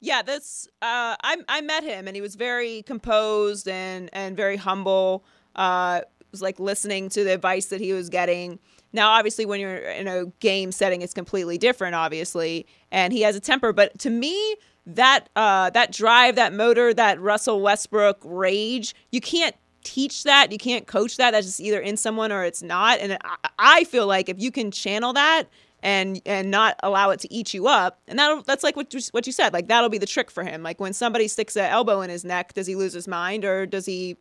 Yeah, 0.01 0.23
that's 0.23 0.67
uh, 0.81 1.15
I 1.23 1.37
I 1.47 1.61
met 1.61 1.83
him 1.83 2.07
and 2.07 2.15
he 2.15 2.21
was 2.21 2.35
very 2.35 2.81
composed 2.81 3.67
and 3.67 4.09
and 4.11 4.35
very 4.35 4.57
humble. 4.57 5.23
Uh, 5.55 6.01
was 6.31 6.41
like 6.41 6.59
listening 6.59 7.09
to 7.09 7.23
the 7.23 7.33
advice 7.33 7.67
that 7.67 7.81
he 7.81 7.93
was 7.93 8.09
getting. 8.09 8.59
Now, 8.93 9.11
obviously, 9.11 9.45
when 9.45 9.59
you're 9.59 9.77
in 9.77 10.07
a 10.07 10.25
game 10.39 10.71
setting, 10.71 11.01
it's 11.01 11.13
completely 11.13 11.57
different, 11.57 11.95
obviously. 11.95 12.65
And 12.91 13.13
he 13.13 13.21
has 13.21 13.35
a 13.35 13.39
temper, 13.39 13.71
but 13.73 13.97
to 13.99 14.09
me, 14.09 14.55
that 14.85 15.29
uh, 15.35 15.69
that 15.69 15.91
drive, 15.91 16.35
that 16.35 16.53
motor, 16.53 16.93
that 16.93 17.21
Russell 17.21 17.61
Westbrook 17.61 18.19
rage, 18.23 18.95
you 19.11 19.21
can't 19.21 19.55
teach 19.83 20.23
that. 20.23 20.51
You 20.51 20.57
can't 20.57 20.87
coach 20.87 21.17
that. 21.17 21.31
That's 21.31 21.45
just 21.45 21.59
either 21.59 21.79
in 21.79 21.97
someone 21.97 22.31
or 22.31 22.43
it's 22.43 22.63
not. 22.63 22.99
And 22.99 23.17
I, 23.23 23.49
I 23.59 23.83
feel 23.85 24.07
like 24.07 24.29
if 24.29 24.39
you 24.39 24.51
can 24.51 24.71
channel 24.71 25.13
that 25.13 25.43
and 25.83 26.21
and 26.25 26.51
not 26.51 26.75
allow 26.83 27.09
it 27.09 27.19
to 27.21 27.33
eat 27.33 27.53
you 27.53 27.67
up, 27.67 27.99
and 28.07 28.17
that 28.19 28.45
that's 28.45 28.63
like 28.63 28.75
what 28.75 28.93
you, 28.93 28.99
what 29.11 29.25
you 29.25 29.33
said. 29.33 29.53
Like 29.53 29.67
that'll 29.67 29.89
be 29.89 29.97
the 29.97 30.05
trick 30.05 30.29
for 30.31 30.43
him. 30.43 30.63
Like 30.63 30.79
when 30.79 30.93
somebody 30.93 31.27
sticks 31.27 31.55
an 31.55 31.65
elbow 31.65 32.01
in 32.01 32.09
his 32.09 32.23
neck, 32.23 32.53
does 32.53 32.67
he 32.67 32.75
lose 32.75 32.93
his 32.93 33.07
mind 33.07 33.45
or 33.45 33.65
does 33.65 33.85
he 33.85 34.17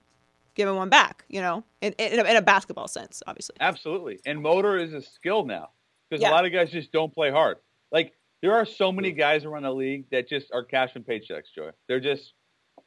give 0.55 0.69
him 0.69 0.77
one 0.77 0.89
back? 0.89 1.25
You 1.29 1.41
know, 1.41 1.65
in 1.81 1.93
in 1.95 2.19
a, 2.21 2.25
in 2.25 2.37
a 2.37 2.43
basketball 2.43 2.89
sense, 2.89 3.23
obviously. 3.27 3.57
Absolutely. 3.61 4.21
And 4.27 4.41
motor 4.41 4.77
is 4.79 4.93
a 4.95 5.03
skill 5.03 5.45
now 5.45 5.71
because 6.09 6.23
Yeah. 6.23 6.31
a 6.31 6.33
lot 6.33 6.45
of 6.47 6.53
guys 6.53 6.71
just 6.71 6.93
don't 6.93 7.13
play 7.13 7.31
hard. 7.31 7.59
Like 7.93 8.15
there 8.43 8.55
are 8.55 8.65
so 8.65 8.91
many 8.91 9.13
guys 9.13 9.45
around 9.45 9.65
the 9.65 9.75
league 9.75 10.07
that 10.11 10.29
just 10.29 10.47
are 10.53 10.65
cashing 10.65 11.03
paychecks, 11.05 11.53
Joy. 11.55 11.71
They're 11.89 12.01
just 12.01 12.33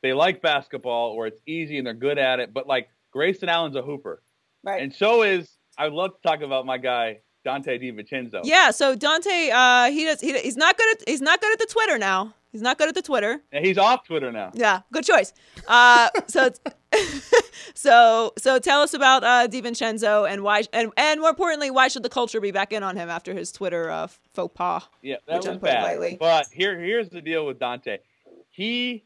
they 0.01 0.13
like 0.13 0.41
basketball 0.41 1.11
or 1.11 1.27
it's 1.27 1.39
easy 1.47 1.77
and 1.77 1.85
they're 1.87 1.93
good 1.93 2.17
at 2.17 2.39
it. 2.39 2.53
But 2.53 2.67
like 2.67 2.89
Grayson 3.11 3.49
Allen's 3.49 3.75
a 3.75 3.81
hooper. 3.81 4.23
Right. 4.63 4.81
And 4.81 4.93
so 4.93 5.21
is 5.23 5.49
I 5.77 5.85
would 5.85 5.93
love 5.93 6.11
to 6.11 6.27
talk 6.27 6.41
about 6.41 6.65
my 6.65 6.77
guy 6.77 7.19
Donte 7.45 7.67
DiVincenzo. 7.81 8.41
Yeah. 8.43 8.71
So 8.71 8.95
Donte, 8.95 9.51
uh, 9.51 9.91
he 9.91 10.05
does. 10.05 10.21
He, 10.21 10.37
he's 10.39 10.57
not 10.57 10.77
good 10.77 10.95
at. 10.95 11.07
He's 11.07 11.21
not 11.21 11.41
good 11.41 11.53
at 11.53 11.59
the 11.59 11.67
Twitter 11.71 11.97
now. 11.97 12.33
He's 12.53 12.61
not 12.61 12.77
good 12.77 12.87
at 12.87 12.93
the 12.93 13.01
Twitter. 13.01 13.41
And 13.51 13.65
he's 13.65 13.79
off 13.79 14.05
Twitter 14.05 14.31
now. 14.31 14.51
Yeah, 14.53 14.81
good 14.91 15.03
choice. 15.03 15.33
Uh, 15.67 16.09
so, 16.27 16.51
so, 17.73 18.31
so 18.37 18.59
tell 18.59 18.83
us 18.83 18.93
about 18.93 19.23
uh, 19.23 19.47
DiVincenzo 19.47 20.29
and 20.29 20.43
why, 20.43 20.63
and 20.71 20.91
and 20.95 21.19
more 21.19 21.31
importantly, 21.31 21.71
why 21.71 21.87
should 21.87 22.03
the 22.03 22.09
culture 22.09 22.39
be 22.39 22.51
back 22.51 22.71
in 22.71 22.83
on 22.83 22.95
him 22.95 23.09
after 23.09 23.33
his 23.33 23.51
Twitter 23.51 23.89
uh, 23.89 24.07
faux 24.35 24.53
pas? 24.55 24.83
Yeah, 25.01 25.15
that 25.27 25.37
Which 25.37 25.47
was 25.47 25.55
I'm 25.55 25.59
bad. 25.59 25.83
lightly. 25.83 26.17
But 26.19 26.45
here, 26.51 26.79
here's 26.79 27.09
the 27.09 27.21
deal 27.21 27.43
with 27.47 27.57
Donte. 27.57 27.97
He 28.51 29.03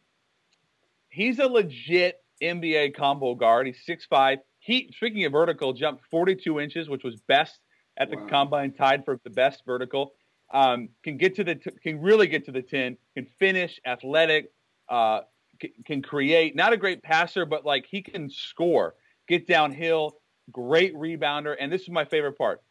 he's 1.07 1.39
a 1.39 1.47
legit 1.47 2.21
NBA 2.43 2.95
combo 2.97 3.33
guard. 3.33 3.65
He's 3.65 3.79
6'5". 3.87 4.39
He, 4.59 4.91
speaking 4.97 5.23
of 5.23 5.31
vertical, 5.31 5.71
jumped 5.71 6.03
42 6.11 6.59
inches, 6.59 6.89
which 6.89 7.03
was 7.05 7.15
best 7.15 7.57
at 7.97 8.09
the 8.09 8.17
combine, 8.29 8.71
tied 8.73 9.05
for 9.05 9.19
the 9.23 9.29
best 9.29 9.63
vertical. 9.65 10.13
Um, 10.53 10.89
can 11.03 11.17
get 11.17 11.35
to 11.35 11.43
the 11.43 11.55
t- 11.55 11.71
can 11.83 12.01
really 12.01 12.27
get 12.27 12.45
to 12.45 12.51
the 12.51 12.61
ten. 12.61 12.97
Can 13.15 13.27
finish, 13.39 13.79
athletic, 13.85 14.51
uh, 14.87 15.21
c- 15.61 15.73
can 15.85 16.01
create. 16.01 16.55
Not 16.55 16.73
a 16.73 16.77
great 16.77 17.03
passer, 17.03 17.45
but 17.45 17.65
like 17.65 17.85
he 17.89 18.01
can 18.01 18.29
score, 18.29 18.95
get 19.27 19.47
downhill. 19.47 20.17
Great 20.49 20.95
rebounder, 20.95 21.57
and 21.59 21.69
this 21.69 21.81
is 21.81 21.89
my 21.89 22.05
favorite 22.05 22.37
part. 22.37 22.63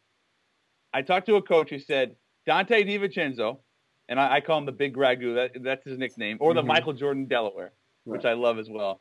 I 0.91 1.03
talked 1.03 1.27
to 1.27 1.35
a 1.35 1.41
coach 1.43 1.69
who 1.69 1.77
said 1.77 2.15
Donte 2.49 2.69
DiVincenzo, 2.69 3.59
and 4.09 4.19
I, 4.19 4.37
I 4.37 4.41
call 4.41 4.57
him 4.57 4.65
the 4.65 4.71
Big 4.71 4.97
Ragu. 4.97 5.35
That, 5.35 5.63
that's 5.63 5.85
his 5.85 5.99
nickname, 5.99 6.37
or 6.39 6.55
the 6.55 6.63
Michael 6.63 6.93
Jordan 6.93 7.27
Delaware, 7.27 7.73
which 8.05 8.25
I 8.25 8.33
love 8.33 8.57
as 8.57 8.67
well. 8.67 8.99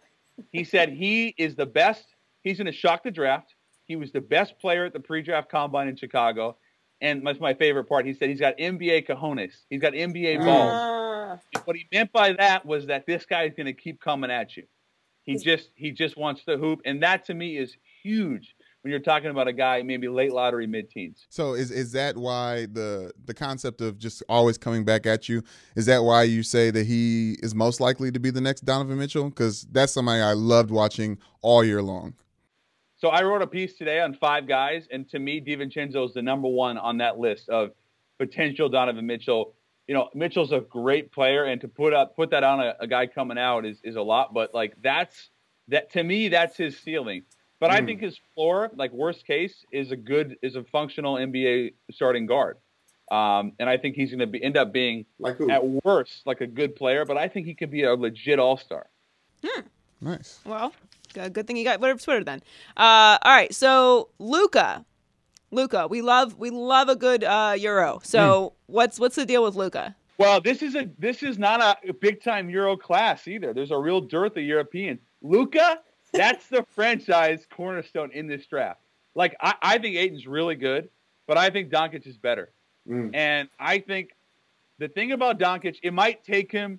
He 0.53 0.64
said 0.64 0.91
he 0.91 1.35
is 1.39 1.55
the 1.57 1.64
best. 1.64 2.05
He's 2.43 2.59
going 2.59 2.66
to 2.66 2.72
shock 2.72 3.03
the 3.03 3.11
draft. 3.11 3.55
He 3.87 3.97
was 3.97 4.12
the 4.12 4.20
best 4.20 4.59
player 4.59 4.84
at 4.84 4.93
the 4.93 5.01
pre-draft 5.01 5.51
combine 5.51 5.89
in 5.89 5.97
Chicago, 5.97 6.57
and 7.01 7.26
that's 7.26 7.41
my 7.41 7.55
favorite 7.55 7.84
part. 7.84 8.05
He 8.05 8.14
said 8.14 8.28
he's 8.28 8.41
got 8.41 8.59
NBA 8.59 9.07
cojones. 9.09 9.53
He's 9.70 9.80
got 9.80 9.93
NBA 9.93 10.39
balls. 10.45 10.72
Ah. 10.72 11.39
What 11.64 11.76
he 11.76 11.87
meant 11.93 12.12
by 12.12 12.32
that 12.34 12.64
was 12.64 12.87
that 12.87 13.07
this 13.07 13.24
guy 13.26 13.45
is 13.45 13.55
going 13.57 13.66
to 13.66 13.72
keep 13.72 14.01
coming 14.01 14.30
at 14.30 14.57
you. 14.57 14.64
He 15.22 15.37
just 15.37 15.70
he 15.74 15.91
just 15.91 16.16
wants 16.16 16.45
to 16.45 16.57
hoop, 16.57 16.80
and 16.84 17.03
that 17.03 17.24
to 17.26 17.34
me 17.34 17.59
is 17.59 17.76
huge 18.03 18.55
when 18.82 18.93
you're 18.93 19.01
talking 19.01 19.30
about 19.30 19.49
a 19.49 19.53
guy 19.53 19.82
maybe 19.82 20.07
late 20.07 20.32
lottery, 20.32 20.68
mid 20.68 20.89
teens. 20.89 21.26
So 21.28 21.55
is 21.55 21.72
is 21.72 21.91
that 21.93 22.16
why 22.16 22.66
the 22.66 23.12
the 23.24 23.34
concept 23.34 23.80
of 23.80 23.99
just 23.99 24.22
always 24.28 24.57
coming 24.57 24.84
back 24.84 25.07
at 25.07 25.28
you 25.28 25.43
is 25.74 25.87
that 25.87 26.05
why 26.05 26.22
you 26.22 26.45
say 26.45 26.70
that 26.70 26.87
he 26.87 27.37
is 27.41 27.53
most 27.53 27.80
likely 27.80 28.12
to 28.12 28.20
be 28.20 28.30
the 28.30 28.41
next 28.41 28.61
Donovan 28.61 28.99
Mitchell? 28.99 29.28
Because 29.28 29.66
that's 29.72 29.93
somebody 29.93 30.22
I 30.22 30.34
loved 30.34 30.70
watching 30.70 31.18
all 31.43 31.64
year 31.64 31.82
long. 31.82 32.14
So 32.99 33.09
I 33.09 33.23
wrote 33.23 33.43
a 33.43 33.47
piece 33.47 33.75
today 33.75 34.01
on 34.01 34.15
five 34.15 34.49
guys, 34.49 34.89
and 34.91 35.09
to 35.11 35.19
me, 35.19 35.41
DiVincenzo 35.41 36.07
is 36.07 36.15
the 36.15 36.23
number 36.23 36.49
one 36.49 36.79
on 36.79 36.99
that 36.99 37.19
list 37.19 37.49
of 37.49 37.73
potential 38.19 38.69
Donovan 38.69 39.07
Mitchell. 39.07 39.55
You 39.87 39.95
know, 39.95 40.09
Mitchell's 40.15 40.53
a 40.53 40.61
great 40.61 41.13
player, 41.13 41.45
and 41.45 41.61
to 41.61 41.69
put 41.69 41.93
up 41.93 42.17
put 42.17 42.31
that 42.31 42.43
on 42.43 42.61
a, 42.61 42.75
a 42.81 42.87
guy 42.87 43.07
coming 43.07 43.39
out 43.39 43.67
is, 43.67 43.79
is 43.85 43.97
a 43.97 44.03
lot. 44.03 44.33
But 44.33 44.55
like 44.55 44.75
that's 44.83 45.31
that 45.69 45.93
to 45.93 46.03
me, 46.03 46.29
that's 46.29 46.57
his 46.57 46.79
ceiling. 46.79 47.25
But 47.59 47.71
I 47.71 47.81
think 47.81 48.03
his 48.03 48.21
floor, 48.35 48.71
like 48.75 48.93
worst 48.93 49.27
case, 49.27 49.65
is 49.73 49.91
a 49.91 49.97
good 49.97 50.37
is 50.43 50.57
a 50.57 50.65
functional 50.65 51.17
NBA 51.17 51.75
starting 51.91 52.27
guard. 52.27 52.59
Um, 53.11 53.53
and 53.59 53.69
I 53.71 53.77
think 53.77 53.95
he's 53.95 54.11
going 54.11 54.19
to 54.19 54.27
be 54.27 54.43
end 54.43 54.57
up 54.57 54.73
being 54.73 55.07
Like 55.19 55.41
at 55.51 55.65
worst 55.85 56.27
like 56.27 56.41
a 56.41 56.47
good 56.47 56.77
player, 56.77 57.05
but 57.05 57.17
I 57.17 57.29
think 57.29 57.47
he 57.47 57.55
could 57.55 57.71
be 57.71 57.85
a 57.85 57.95
legit 57.95 58.39
all 58.39 58.57
star. 58.57 58.87
Nice. 60.01 60.41
Well, 60.45 60.73
good, 61.17 61.33
good 61.33 61.47
thing 61.47 61.57
you 61.57 61.64
got 61.64 61.81
rid 61.81 61.91
of 61.91 62.03
Twitter 62.03 62.25
then. 62.25 62.43
Uh, 62.77 63.19
all 63.23 63.33
right, 63.33 63.55
so 63.55 64.09
Luka, 64.19 64.85
Luka, 65.51 65.87
we 65.89 66.03
love 66.03 66.37
we 66.37 66.51
love 66.51 66.89
a 66.89 66.97
good 66.97 67.25
uh, 67.25 67.55
Euro. 67.59 68.01
So 68.03 68.55
what's 68.67 69.01
what's 69.01 69.17
the 69.17 69.27
deal 69.27 69.43
with 69.43 69.55
Luka? 69.55 69.97
Well, 70.19 70.41
this 70.41 70.62
is 70.62 70.75
a 70.75 70.89
this 70.99 71.23
is 71.23 71.39
not 71.39 71.79
a 71.87 71.93
big 71.93 72.23
time 72.23 72.51
Euro 72.51 72.77
class 72.77 73.29
either. 73.29 73.53
There's 73.53 73.71
a 73.71 73.79
real 73.79 74.01
dearth 74.01 74.37
of 74.37 74.43
Europeans. 74.43 75.01
Luka, 75.23 75.81
that's 76.12 76.47
the 76.49 76.64
franchise 76.75 77.47
cornerstone 77.51 78.11
in 78.12 78.27
this 78.27 78.47
draft. 78.47 78.81
Like 79.14 79.37
I, 79.41 79.55
I 79.62 79.79
think 79.79 79.97
Ayton's 79.97 80.27
really 80.27 80.57
good, 80.57 80.89
but 81.27 81.39
I 81.39 81.51
think 81.51 81.71
Doncic 81.71 82.07
is 82.07 82.17
better. 82.17 82.53
And 82.89 83.49
I 83.59 83.81
think 83.81 84.11
the 84.79 84.87
thing 84.87 85.11
about 85.11 85.41
Doncic, 85.41 85.79
it 85.83 85.93
might 85.93 86.23
take 86.23 86.53
him 86.53 86.79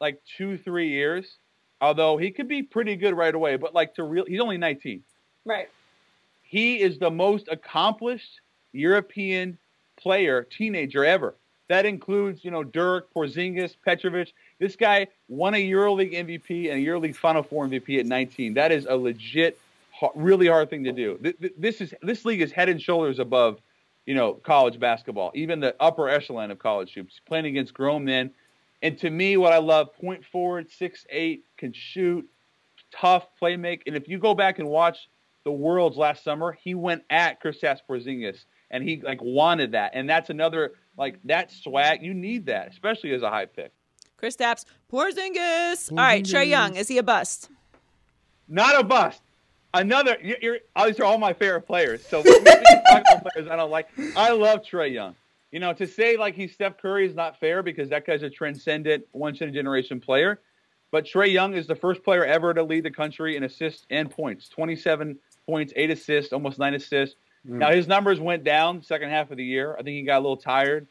like 0.00 0.20
two, 0.36 0.56
three 0.56 0.88
years, 0.90 1.38
although 1.80 2.16
he 2.16 2.30
could 2.30 2.48
be 2.48 2.62
pretty 2.62 2.96
good 2.96 3.14
right 3.16 3.34
away. 3.34 3.56
But 3.56 3.74
like 3.74 3.94
to 3.94 4.02
real, 4.04 4.24
he's 4.26 4.40
only 4.40 4.58
19 4.58 5.02
Right. 5.44 5.68
he 6.42 6.80
is 6.80 6.98
the 6.98 7.10
most 7.10 7.48
accomplished 7.48 8.40
European 8.72 9.58
player, 9.96 10.42
teenager 10.44 11.04
ever. 11.04 11.34
That 11.68 11.84
includes, 11.84 12.44
you 12.44 12.50
know, 12.50 12.64
Dirk, 12.64 13.12
Porzingis, 13.12 13.74
Petrovic. 13.84 14.32
This 14.58 14.74
guy 14.76 15.08
won 15.28 15.54
a 15.54 15.70
EuroLeague 15.70 16.14
MVP 16.14 16.70
and 16.70 16.80
a 16.80 16.86
EuroLeague 16.90 17.14
Final 17.16 17.42
Four 17.42 17.66
MVP 17.66 17.98
at 18.00 18.06
19. 18.06 18.54
That 18.54 18.72
is 18.72 18.86
a 18.86 18.96
legit, 18.96 19.58
really 20.14 20.46
hard 20.46 20.70
thing 20.70 20.84
to 20.84 20.92
do. 20.92 21.18
Th- 21.22 21.38
th- 21.38 21.52
This 21.58 21.80
is 21.82 21.92
this 22.02 22.24
league 22.24 22.40
is 22.40 22.52
head 22.52 22.68
and 22.70 22.80
shoulders 22.80 23.18
above, 23.18 23.60
you 24.06 24.14
know, 24.14 24.32
college 24.34 24.80
basketball, 24.80 25.30
even 25.34 25.60
the 25.60 25.74
upper 25.78 26.08
echelon 26.08 26.50
of 26.50 26.58
college 26.58 26.94
hoops. 26.94 27.20
Playing 27.26 27.44
against 27.46 27.74
grown 27.74 28.02
men, 28.04 28.30
and 28.82 28.98
to 28.98 29.10
me, 29.10 29.36
what 29.36 29.52
I 29.52 29.58
love: 29.58 29.94
point 29.94 30.24
forward, 30.24 30.70
six 30.70 31.06
eight, 31.10 31.44
can 31.56 31.72
shoot, 31.72 32.28
tough, 32.94 33.26
play 33.38 33.56
make. 33.56 33.82
And 33.86 33.96
if 33.96 34.08
you 34.08 34.18
go 34.18 34.34
back 34.34 34.58
and 34.58 34.68
watch 34.68 35.08
the 35.44 35.52
Worlds 35.52 35.96
last 35.96 36.24
summer, 36.24 36.52
he 36.52 36.74
went 36.74 37.02
at 37.10 37.42
Kristaps 37.42 37.80
Porzingis, 37.88 38.44
and 38.70 38.84
he 38.84 39.00
like 39.00 39.20
wanted 39.22 39.72
that. 39.72 39.92
And 39.94 40.08
that's 40.08 40.30
another 40.30 40.72
like 40.96 41.18
that 41.24 41.50
swag. 41.50 42.02
You 42.02 42.14
need 42.14 42.46
that, 42.46 42.68
especially 42.68 43.12
as 43.14 43.22
a 43.22 43.30
high 43.30 43.46
pick. 43.46 43.72
Kristaps, 44.20 44.64
Porzingis. 44.92 45.92
All 45.92 45.98
right, 45.98 46.24
Trae 46.24 46.48
Young, 46.48 46.74
is 46.74 46.88
he 46.88 46.98
a 46.98 47.02
bust? 47.02 47.50
Not 48.48 48.78
a 48.80 48.82
bust. 48.82 49.22
Another. 49.74 50.16
You're, 50.22 50.38
you're, 50.40 50.58
these 50.86 50.98
are 50.98 51.04
all 51.04 51.18
my 51.18 51.32
favorite 51.32 51.62
players. 51.62 52.04
So 52.06 52.22
maybe 52.24 52.44
talk 52.90 53.02
about 53.10 53.32
players 53.32 53.48
I 53.48 53.56
don't 53.56 53.70
like. 53.70 53.88
I 54.16 54.32
love 54.32 54.62
Trae 54.62 54.92
Young. 54.92 55.14
You 55.50 55.60
know, 55.60 55.72
to 55.72 55.86
say 55.86 56.16
like 56.16 56.34
he's 56.34 56.52
Steph 56.52 56.78
Curry 56.78 57.06
is 57.06 57.14
not 57.14 57.40
fair 57.40 57.62
because 57.62 57.88
that 57.90 58.06
guy's 58.06 58.22
a 58.22 58.30
transcendent, 58.30 59.06
once 59.12 59.40
in 59.40 59.48
a 59.48 59.52
generation 59.52 60.00
player. 60.00 60.40
But 60.90 61.04
Trae 61.04 61.30
Young 61.30 61.54
is 61.54 61.66
the 61.66 61.74
first 61.74 62.02
player 62.02 62.24
ever 62.24 62.54
to 62.54 62.62
lead 62.62 62.84
the 62.84 62.90
country 62.90 63.36
in 63.36 63.44
assists 63.44 63.86
and 63.90 64.10
points. 64.10 64.48
27 64.48 65.18
points, 65.46 65.72
eight 65.76 65.90
assists, 65.90 66.32
almost 66.32 66.58
nine 66.58 66.74
assists. 66.74 67.16
Mm. 67.46 67.58
Now 67.58 67.70
his 67.70 67.86
numbers 67.86 68.20
went 68.20 68.44
down 68.44 68.82
second 68.82 69.10
half 69.10 69.30
of 69.30 69.36
the 69.36 69.44
year. 69.44 69.74
I 69.74 69.82
think 69.82 69.96
he 69.96 70.02
got 70.02 70.18
a 70.18 70.20
little 70.20 70.36
tired, 70.36 70.86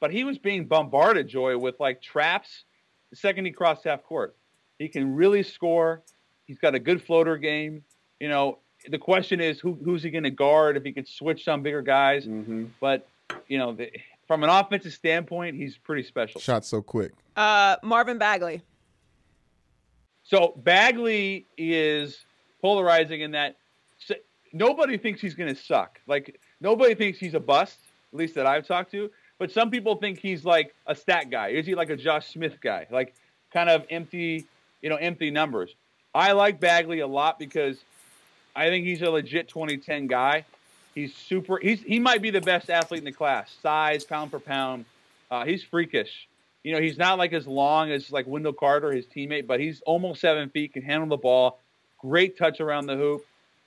but 0.00 0.10
he 0.10 0.24
was 0.24 0.38
being 0.38 0.66
bombarded, 0.66 1.28
Joy, 1.28 1.56
with 1.58 1.80
like 1.80 2.02
traps. 2.02 2.64
The 3.10 3.16
second 3.16 3.44
he 3.44 3.52
crossed 3.52 3.84
half 3.84 4.02
court, 4.04 4.34
he 4.78 4.88
can 4.88 5.14
really 5.14 5.42
score. 5.42 6.02
He's 6.46 6.58
got 6.58 6.74
a 6.74 6.78
good 6.78 7.02
floater 7.02 7.36
game. 7.36 7.84
You 8.20 8.28
know, 8.28 8.58
the 8.88 8.98
question 8.98 9.40
is 9.40 9.60
who, 9.60 9.78
who's 9.84 10.02
he 10.02 10.10
going 10.10 10.24
to 10.24 10.30
guard 10.30 10.76
if 10.76 10.82
he 10.82 10.92
could 10.92 11.08
switch 11.08 11.44
some 11.44 11.62
bigger 11.62 11.82
guys. 11.82 12.26
Mm-hmm. 12.26 12.66
But 12.80 13.06
you 13.48 13.58
know, 13.58 13.72
the, 13.72 13.90
from 14.26 14.42
an 14.44 14.50
offensive 14.50 14.92
standpoint, 14.92 15.56
he's 15.56 15.76
pretty 15.76 16.02
special. 16.02 16.40
Shot 16.40 16.64
so 16.64 16.82
quick. 16.82 17.12
Uh, 17.36 17.76
Marvin 17.82 18.18
Bagley. 18.18 18.62
So 20.24 20.54
Bagley 20.56 21.46
is 21.58 22.24
polarizing 22.60 23.20
in 23.20 23.32
that 23.32 23.56
nobody 24.52 24.98
thinks 24.98 25.20
he's 25.20 25.34
going 25.34 25.54
to 25.54 25.60
suck. 25.60 26.00
Like 26.06 26.40
nobody 26.60 26.94
thinks 26.94 27.18
he's 27.18 27.34
a 27.34 27.40
bust, 27.40 27.78
at 28.12 28.18
least 28.18 28.34
that 28.34 28.46
I've 28.46 28.66
talked 28.66 28.90
to. 28.92 29.10
But 29.38 29.50
some 29.50 29.70
people 29.70 29.96
think 29.96 30.18
he's 30.18 30.44
like 30.44 30.74
a 30.86 30.94
stat 30.94 31.30
guy. 31.30 31.48
Is 31.48 31.66
he 31.66 31.74
like 31.74 31.90
a 31.90 31.96
Josh 31.96 32.28
Smith 32.32 32.58
guy? 32.60 32.86
Like 32.90 33.14
kind 33.52 33.68
of 33.68 33.84
empty, 33.90 34.46
you 34.80 34.88
know, 34.88 34.96
empty 34.96 35.30
numbers. 35.30 35.74
I 36.14 36.32
like 36.32 36.60
Bagley 36.60 37.00
a 37.00 37.06
lot 37.06 37.38
because 37.38 37.78
I 38.54 38.68
think 38.68 38.84
he's 38.84 39.02
a 39.02 39.10
legit 39.10 39.48
2010 39.48 40.06
guy. 40.06 40.44
He's 40.94 41.14
super. 41.14 41.58
He's 41.58 41.82
he 41.82 41.98
might 41.98 42.22
be 42.22 42.30
the 42.30 42.40
best 42.40 42.70
athlete 42.70 42.98
in 42.98 43.04
the 43.04 43.12
class. 43.12 43.54
Size, 43.62 44.04
pound 44.04 44.30
for 44.30 44.40
pound. 44.40 44.84
Uh, 45.30 45.44
he's 45.44 45.62
freakish. 45.62 46.28
You 46.62 46.74
know, 46.74 46.80
he's 46.80 46.98
not 46.98 47.18
like 47.18 47.32
as 47.32 47.46
long 47.46 47.90
as 47.90 48.12
like 48.12 48.26
Wendell 48.26 48.52
Carter, 48.52 48.92
his 48.92 49.06
teammate, 49.06 49.46
but 49.46 49.58
he's 49.58 49.80
almost 49.82 50.20
seven 50.20 50.48
feet, 50.50 50.74
can 50.74 50.82
handle 50.82 51.08
the 51.08 51.16
ball. 51.16 51.58
Great 51.98 52.36
touch 52.36 52.60
around 52.60 52.86
the 52.86 52.96
hoop. 52.96 53.24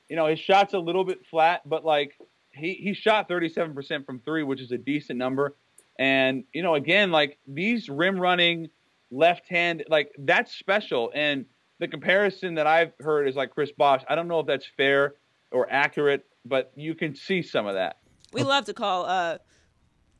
You 0.07 0.15
know, 0.15 0.27
his 0.27 0.39
shot's 0.39 0.73
a 0.73 0.79
little 0.79 1.03
bit 1.03 1.25
flat, 1.25 1.67
but 1.67 1.83
like 1.83 2.17
he 2.51 2.73
he 2.73 2.93
shot 2.93 3.27
37% 3.27 4.05
from 4.05 4.19
three, 4.19 4.43
which 4.43 4.61
is 4.61 4.71
a 4.71 4.77
decent 4.77 5.17
number. 5.17 5.55
And 5.97 6.43
you 6.53 6.61
know, 6.61 6.75
again, 6.75 7.11
like 7.11 7.37
these 7.47 7.89
rim 7.89 8.19
running 8.19 8.69
left 9.11 9.47
hand, 9.47 9.83
like 9.87 10.11
that's 10.19 10.55
special. 10.55 11.11
And 11.15 11.45
the 11.79 11.87
comparison 11.87 12.55
that 12.55 12.67
I've 12.67 12.93
heard 12.99 13.27
is 13.27 13.35
like 13.35 13.51
Chris 13.51 13.71
Bosh. 13.71 14.03
I 14.07 14.15
don't 14.15 14.27
know 14.27 14.39
if 14.39 14.47
that's 14.47 14.65
fair 14.77 15.15
or 15.51 15.67
accurate, 15.69 16.25
but 16.45 16.71
you 16.75 16.95
can 16.95 17.15
see 17.15 17.41
some 17.41 17.65
of 17.65 17.73
that. 17.73 17.97
We 18.31 18.43
love 18.43 18.65
to 18.65 18.73
call 18.73 19.05
uh, 19.05 19.39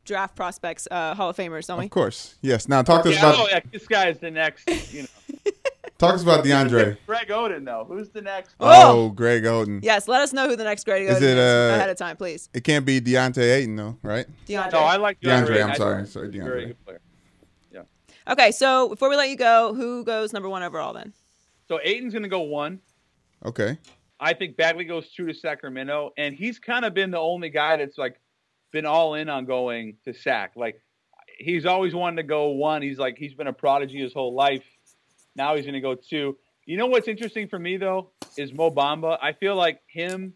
draft 0.04 0.36
prospects 0.36 0.88
uh, 0.90 1.14
Hall 1.16 1.30
of 1.30 1.38
Famers, 1.38 1.68
don't 1.68 1.80
we? 1.80 1.86
Of 1.86 1.92
course. 1.92 2.36
Yes. 2.42 2.68
Now 2.68 2.82
talk 2.82 3.04
to 3.04 3.10
us 3.10 3.16
Yeah, 3.16 3.30
about 3.30 3.40
oh, 3.40 3.48
yeah, 3.50 3.60
this 3.72 3.88
guy 3.88 4.10
is 4.10 4.20
the 4.20 4.32
next. 4.32 4.70
You 4.94 5.04
know, 5.04 5.08
talk 5.98 6.12
to 6.12 6.16
us 6.16 6.24
about 6.24 6.46
DeAndre. 6.46 6.98
Greg 7.06 7.28
Oden 7.28 7.66
though. 7.66 7.86
Who's 7.88 8.10
the 8.10 8.22
next? 8.22 8.56
Oh, 8.60 9.10
Greg 9.10 9.44
Oden. 9.44 9.80
Yes, 9.84 10.08
let 10.08 10.22
us 10.22 10.34
know 10.34 10.48
who 10.48 10.56
the 10.56 10.64
next 10.64 10.86
Greg 10.86 11.08
Is 11.08 11.18
Oden 11.18 11.22
it, 11.22 11.38
is 11.38 11.72
uh, 11.72 11.76
ahead 11.76 11.90
of 11.90 11.98
time, 11.98 12.18
please. 12.18 12.50
It 12.54 12.64
can't 12.64 12.86
be 12.86 13.02
Deontay 13.02 13.58
Ayton 13.58 13.76
though, 13.76 13.98
right? 14.02 14.26
DeAndre. 14.48 14.72
No, 14.74 14.80
I 14.80 14.98
like 14.98 15.20
DeAndre, 15.22 15.64
I'm 15.64 15.72
I- 15.72 15.76
sorry. 15.76 16.08
Sorry, 16.08 16.30
Very 16.30 16.68
good 16.68 16.86
player. 16.86 17.02
Yeah. 17.72 17.82
Okay, 18.30 18.52
so 18.52 18.90
before 18.90 19.10
we 19.10 19.16
let 19.16 19.30
you 19.30 19.38
go, 19.38 19.74
who 19.74 20.04
goes 20.06 20.32
number 20.34 20.50
one 20.50 20.64
overall 20.64 20.94
then? 20.94 21.14
So 21.68 21.80
Ayton's 21.84 22.14
going 22.14 22.24
to 22.24 22.30
go 22.30 22.42
one. 22.42 22.80
Okay. 23.44 23.78
I 24.20 24.34
think 24.34 24.58
Bagley 24.58 24.86
goes 24.86 25.12
two 25.12 25.26
to 25.28 25.34
Sacramento, 25.34 26.12
and 26.18 26.36
he's 26.36 26.60
kind 26.60 26.86
of 26.86 26.94
been 26.94 27.12
the 27.12 27.20
only 27.20 27.50
guy 27.50 27.78
that's 27.78 27.98
like 27.98 28.20
been 28.72 28.86
all 28.86 29.16
in 29.16 29.30
on 29.30 29.46
going 29.46 29.98
to 30.06 30.14
Sac. 30.14 30.54
Like 30.56 30.82
he's 31.38 31.66
always 31.66 31.94
wanted 31.94 32.18
to 32.18 32.24
go 32.24 32.50
one. 32.50 32.82
He's 32.82 32.98
like 32.98 33.18
he's 33.18 33.34
been 33.34 33.48
a 33.48 33.54
prodigy 33.54 34.02
his 34.02 34.14
whole 34.14 34.34
life. 34.34 34.64
Now 35.36 35.56
he's 35.56 35.66
going 35.66 35.74
to 35.74 35.82
go 35.82 35.96
two. 35.96 36.38
You 36.66 36.78
know 36.78 36.88
what's 36.88 37.08
interesting 37.08 37.48
for 37.48 37.60
me 37.60 37.78
though 37.78 38.12
is 38.38 38.54
Mo 38.54 38.72
Bamba. 38.72 39.18
I 39.22 39.34
feel 39.34 39.56
like 39.56 39.80
him. 39.88 40.34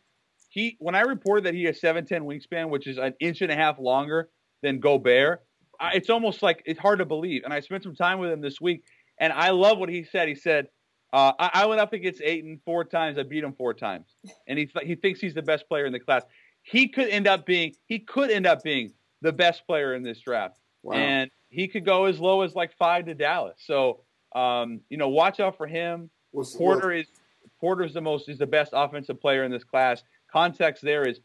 He 0.49 0.77
when 0.79 0.95
I 0.95 1.01
reported 1.01 1.45
that 1.45 1.53
he 1.53 1.65
has 1.65 1.79
seven 1.79 2.05
ten 2.05 2.23
wingspan, 2.23 2.69
which 2.69 2.87
is 2.87 2.97
an 2.97 3.13
inch 3.19 3.41
and 3.41 3.51
a 3.51 3.55
half 3.55 3.79
longer 3.79 4.29
than 4.63 4.79
Gobert, 4.79 5.43
I, 5.79 5.91
it's 5.93 6.09
almost 6.09 6.41
like 6.41 6.63
it's 6.65 6.79
hard 6.79 6.99
to 6.99 7.05
believe. 7.05 7.43
And 7.45 7.53
I 7.53 7.59
spent 7.59 7.83
some 7.83 7.95
time 7.95 8.19
with 8.19 8.31
him 8.31 8.41
this 8.41 8.59
week, 8.59 8.83
and 9.19 9.31
I 9.31 9.51
love 9.51 9.77
what 9.77 9.89
he 9.89 10.03
said. 10.03 10.27
He 10.27 10.35
said, 10.35 10.67
uh, 11.13 11.33
I, 11.39 11.49
"I 11.53 11.65
went 11.65 11.81
up 11.81 11.93
against 11.93 12.21
Ayton 12.21 12.59
four 12.65 12.83
times. 12.83 13.17
I 13.17 13.23
beat 13.23 13.43
him 13.43 13.53
four 13.53 13.73
times, 13.73 14.07
and 14.47 14.57
he 14.59 14.69
he 14.83 14.95
thinks 14.95 15.19
he's 15.19 15.33
the 15.33 15.41
best 15.41 15.67
player 15.67 15.85
in 15.85 15.93
the 15.93 15.99
class. 15.99 16.23
He 16.61 16.87
could 16.87 17.09
end 17.09 17.27
up 17.27 17.45
being 17.45 17.73
he 17.85 17.99
could 17.99 18.29
end 18.31 18.45
up 18.45 18.63
being 18.63 18.93
the 19.21 19.33
best 19.33 19.65
player 19.67 19.95
in 19.95 20.03
this 20.03 20.19
draft, 20.19 20.57
and 20.99 21.31
he 21.49 21.67
could 21.67 21.85
go 21.85 22.05
as 22.05 22.19
low 22.19 22.41
as 22.41 22.55
like 22.55 22.73
five 22.77 23.05
to 23.05 23.15
Dallas. 23.15 23.57
So." 23.65 24.01
Um, 24.35 24.81
you 24.91 24.97
know, 24.97 25.09
watch 25.09 25.39
out 25.39 25.57
for 25.57 25.65
him. 25.65 26.11
What's- 26.29 26.55
Porter 26.55 26.91
is 26.91 27.07
Porter's 27.59 27.95
the 27.95 28.01
most 28.01 28.29
is 28.29 28.37
the 28.37 28.45
best 28.45 28.73
offensive 28.75 29.19
player 29.19 29.43
in 29.43 29.49
this 29.49 29.63
class. 29.63 30.03
Context 30.31 30.83
there 30.83 31.01
is, 31.07 31.19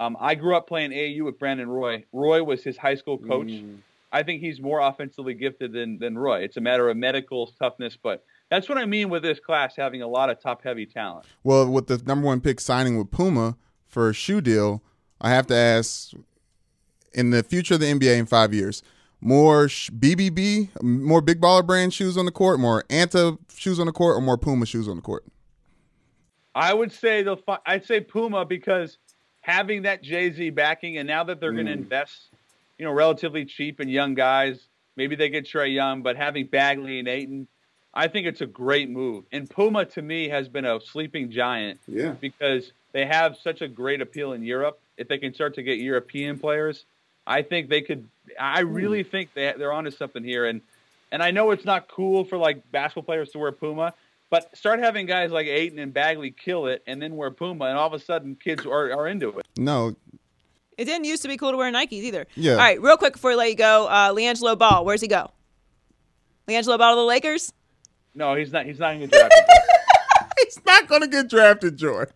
um, 0.00 0.16
I 0.18 0.36
grew 0.36 0.56
up 0.56 0.66
playing 0.66 0.90
AAU 0.92 1.26
with 1.26 1.38
Brandon 1.38 1.68
Roy. 1.68 2.04
Roy 2.14 2.42
was 2.42 2.64
his 2.64 2.78
high 2.78 2.94
school 2.94 3.18
coach. 3.18 3.50
I 4.10 4.22
think 4.22 4.40
he's 4.40 4.58
more 4.58 4.80
offensively 4.80 5.34
gifted 5.34 5.72
than 5.72 5.98
than 5.98 6.16
Roy. 6.16 6.44
It's 6.44 6.56
a 6.56 6.62
matter 6.62 6.88
of 6.88 6.96
medical 6.96 7.48
toughness, 7.60 7.98
but 8.02 8.24
that's 8.50 8.68
what 8.68 8.78
I 8.78 8.86
mean 8.86 9.08
with 9.08 9.22
this 9.22 9.40
class 9.40 9.74
having 9.76 10.02
a 10.02 10.06
lot 10.06 10.30
of 10.30 10.40
top 10.40 10.62
heavy 10.62 10.86
talent. 10.86 11.26
Well, 11.42 11.68
with 11.70 11.86
the 11.86 12.00
number 12.06 12.26
one 12.26 12.40
pick 12.40 12.60
signing 12.60 12.96
with 12.98 13.10
Puma 13.10 13.56
for 13.86 14.08
a 14.08 14.14
shoe 14.14 14.40
deal, 14.40 14.82
I 15.20 15.30
have 15.30 15.46
to 15.48 15.54
ask: 15.54 16.12
in 17.12 17.30
the 17.30 17.42
future 17.42 17.74
of 17.74 17.80
the 17.80 17.86
NBA 17.86 18.18
in 18.18 18.26
five 18.26 18.54
years, 18.54 18.82
more 19.20 19.66
BBB, 19.66 20.82
more 20.82 21.20
Big 21.20 21.40
Baller 21.40 21.66
Brand 21.66 21.92
shoes 21.92 22.16
on 22.16 22.26
the 22.26 22.32
court, 22.32 22.60
more 22.60 22.84
Anta 22.88 23.38
shoes 23.54 23.80
on 23.80 23.86
the 23.86 23.92
court, 23.92 24.16
or 24.16 24.20
more 24.20 24.38
Puma 24.38 24.66
shoes 24.66 24.88
on 24.88 24.96
the 24.96 25.02
court? 25.02 25.24
I 26.54 26.72
would 26.72 26.92
say 26.92 27.22
the 27.22 27.36
fi- 27.36 27.58
I'd 27.66 27.84
say 27.84 28.00
Puma 28.00 28.44
because 28.44 28.98
having 29.40 29.82
that 29.82 30.02
Jay 30.02 30.30
Z 30.30 30.50
backing, 30.50 30.98
and 30.98 31.06
now 31.06 31.24
that 31.24 31.40
they're 31.40 31.52
going 31.52 31.66
to 31.66 31.72
mm. 31.72 31.78
invest, 31.78 32.28
you 32.78 32.84
know, 32.84 32.92
relatively 32.92 33.44
cheap 33.44 33.80
in 33.80 33.88
young 33.88 34.14
guys, 34.14 34.68
maybe 34.96 35.16
they 35.16 35.28
get 35.28 35.44
Trae 35.44 35.72
Young, 35.72 36.02
but 36.02 36.16
having 36.16 36.46
Bagley 36.46 36.98
and 36.98 37.08
Ayton, 37.08 37.46
I 37.96 38.08
think 38.08 38.26
it's 38.26 38.42
a 38.42 38.46
great 38.46 38.90
move. 38.90 39.24
And 39.32 39.48
Puma 39.48 39.86
to 39.86 40.02
me 40.02 40.28
has 40.28 40.48
been 40.48 40.66
a 40.66 40.78
sleeping 40.80 41.30
giant 41.30 41.80
Yeah. 41.88 42.10
because 42.20 42.70
they 42.92 43.06
have 43.06 43.38
such 43.42 43.62
a 43.62 43.68
great 43.68 44.02
appeal 44.02 44.32
in 44.34 44.42
Europe. 44.44 44.78
If 44.98 45.08
they 45.08 45.16
can 45.16 45.32
start 45.32 45.54
to 45.54 45.62
get 45.62 45.78
European 45.78 46.38
players, 46.38 46.84
I 47.26 47.40
think 47.42 47.70
they 47.70 47.80
could. 47.80 48.06
I 48.38 48.60
really 48.60 49.02
think 49.02 49.32
they 49.34 49.52
they're 49.56 49.72
onto 49.72 49.90
something 49.90 50.22
here. 50.22 50.44
And 50.46 50.60
and 51.10 51.22
I 51.22 51.30
know 51.30 51.50
it's 51.52 51.64
not 51.64 51.88
cool 51.88 52.24
for 52.24 52.36
like 52.36 52.70
basketball 52.70 53.02
players 53.04 53.30
to 53.30 53.38
wear 53.38 53.50
Puma, 53.52 53.94
but 54.30 54.54
start 54.56 54.78
having 54.80 55.06
guys 55.06 55.30
like 55.30 55.46
Ayton 55.46 55.78
and 55.78 55.92
Bagley 55.94 56.30
kill 56.32 56.66
it, 56.66 56.82
and 56.86 57.00
then 57.00 57.16
wear 57.16 57.30
Puma, 57.30 57.64
and 57.66 57.78
all 57.78 57.86
of 57.86 57.94
a 57.94 57.98
sudden 57.98 58.36
kids 58.36 58.66
are, 58.66 58.92
are 58.92 59.06
into 59.08 59.38
it. 59.38 59.46
No, 59.56 59.94
It 60.76 60.84
didn't 60.84 61.04
used 61.04 61.22
to 61.22 61.28
be 61.28 61.36
cool 61.38 61.50
to 61.52 61.56
wear 61.56 61.72
Nikes 61.72 61.92
either. 61.92 62.26
Yeah. 62.34 62.52
All 62.52 62.58
right, 62.58 62.80
real 62.80 62.96
quick 62.98 63.14
before 63.14 63.30
we 63.30 63.36
let 63.36 63.48
you 63.48 63.56
go, 63.56 63.86
uh, 63.86 64.12
LiAngelo 64.12 64.58
Ball, 64.58 64.84
where's 64.84 65.00
he 65.00 65.08
go? 65.08 65.30
LiAngelo 66.48 66.76
Ball 66.78 66.92
to 66.94 66.96
the 67.00 67.04
Lakers? 67.06 67.52
No, 68.16 68.34
he's 68.34 68.50
not. 68.50 68.64
He's 68.66 68.78
not 68.78 68.94
going 68.94 69.00
to 69.02 69.06
get 69.08 69.30
drafted. 69.30 69.44
he's 70.44 70.60
not 70.64 70.88
going 70.88 71.02
to 71.02 71.08
get 71.08 71.28
drafted, 71.28 71.76
Jordan. 71.76 72.14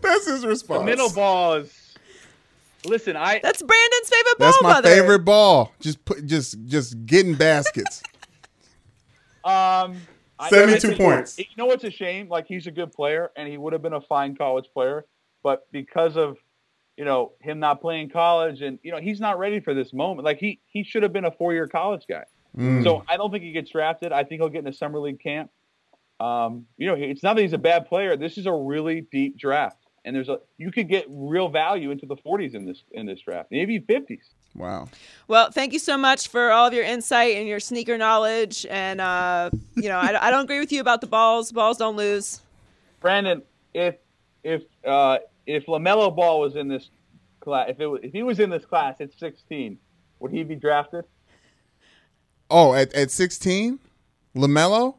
That's 0.00 0.26
his 0.26 0.44
response. 0.44 0.80
the 0.80 0.86
middle 0.86 1.10
ball 1.10 1.54
is. 1.54 1.78
Listen, 2.84 3.14
I 3.14 3.38
That's 3.40 3.62
Brandon's 3.62 4.08
favorite 4.08 4.38
ball 4.38 4.48
That's 4.50 4.62
my 4.62 4.70
brother. 4.72 4.88
favorite 4.88 5.20
ball. 5.20 5.72
Just 5.78 6.04
put, 6.04 6.26
just, 6.26 6.56
just 6.66 7.06
getting 7.06 7.34
baskets. 7.34 8.02
Um, 9.44 9.96
72 10.50 10.92
I 10.92 10.96
points. 10.96 11.36
You 11.36 11.44
know 11.56 11.66
what's 11.66 11.82
a 11.82 11.90
shame? 11.90 12.28
Like 12.28 12.46
he's 12.46 12.68
a 12.68 12.70
good 12.70 12.92
player, 12.92 13.32
and 13.36 13.48
he 13.48 13.58
would 13.58 13.72
have 13.72 13.82
been 13.82 13.92
a 13.92 14.00
fine 14.00 14.36
college 14.36 14.66
player, 14.72 15.04
but 15.42 15.66
because 15.72 16.16
of 16.16 16.38
you 16.96 17.04
know 17.04 17.32
him 17.40 17.58
not 17.58 17.80
playing 17.80 18.10
college, 18.10 18.62
and 18.62 18.78
you 18.84 18.92
know 18.92 18.98
he's 18.98 19.18
not 19.18 19.40
ready 19.40 19.58
for 19.58 19.74
this 19.74 19.92
moment. 19.92 20.24
Like 20.24 20.38
he 20.38 20.60
he 20.66 20.84
should 20.84 21.02
have 21.02 21.12
been 21.12 21.24
a 21.24 21.30
four 21.32 21.52
year 21.52 21.66
college 21.66 22.04
guy. 22.08 22.22
Mm. 22.56 22.84
So 22.84 23.04
I 23.08 23.16
don't 23.16 23.30
think 23.30 23.44
he 23.44 23.52
gets 23.52 23.70
drafted. 23.70 24.12
I 24.12 24.24
think 24.24 24.40
he'll 24.40 24.50
get 24.50 24.60
in 24.60 24.68
a 24.68 24.72
summer 24.72 24.98
league 24.98 25.20
camp. 25.20 25.50
Um, 26.20 26.66
you 26.76 26.86
know, 26.86 26.94
it's 26.94 27.22
not 27.22 27.36
that 27.36 27.42
he's 27.42 27.52
a 27.52 27.58
bad 27.58 27.86
player. 27.86 28.16
This 28.16 28.38
is 28.38 28.46
a 28.46 28.52
really 28.52 29.00
deep 29.00 29.36
draft, 29.38 29.86
and 30.04 30.14
there's 30.14 30.28
a 30.28 30.38
you 30.58 30.70
could 30.70 30.88
get 30.88 31.06
real 31.08 31.48
value 31.48 31.90
into 31.90 32.06
the 32.06 32.16
40s 32.16 32.54
in 32.54 32.64
this 32.64 32.82
in 32.92 33.06
this 33.06 33.20
draft, 33.20 33.50
maybe 33.50 33.80
50s. 33.80 34.20
Wow. 34.54 34.88
Well, 35.28 35.50
thank 35.50 35.72
you 35.72 35.78
so 35.78 35.96
much 35.96 36.28
for 36.28 36.50
all 36.50 36.66
of 36.66 36.74
your 36.74 36.84
insight 36.84 37.36
and 37.36 37.48
your 37.48 37.60
sneaker 37.60 37.96
knowledge. 37.96 38.66
And, 38.68 39.00
uh, 39.00 39.50
you 39.76 39.88
know, 39.88 39.96
I, 39.96 40.28
I 40.28 40.30
don't 40.30 40.44
agree 40.44 40.60
with 40.60 40.72
you 40.72 40.80
about 40.80 41.00
the 41.00 41.06
balls. 41.06 41.52
Balls 41.52 41.78
don't 41.78 41.96
lose. 41.96 42.40
Brandon, 43.00 43.42
if 43.74 43.96
if 44.44 44.62
uh, 44.86 45.18
if 45.46 45.66
LaMelo 45.66 46.14
Ball 46.14 46.40
was 46.40 46.56
in 46.56 46.68
this 46.68 46.90
class, 47.40 47.68
if 47.70 47.80
it 47.80 47.86
was, 47.86 48.00
if 48.02 48.12
he 48.12 48.22
was 48.22 48.38
in 48.38 48.50
this 48.50 48.64
class 48.64 49.00
at 49.00 49.12
16, 49.18 49.78
would 50.20 50.30
he 50.30 50.44
be 50.44 50.54
drafted? 50.54 51.04
Oh, 52.52 52.74
at, 52.74 52.92
at 52.94 53.10
16? 53.10 53.78
LaMelo? 54.36 54.96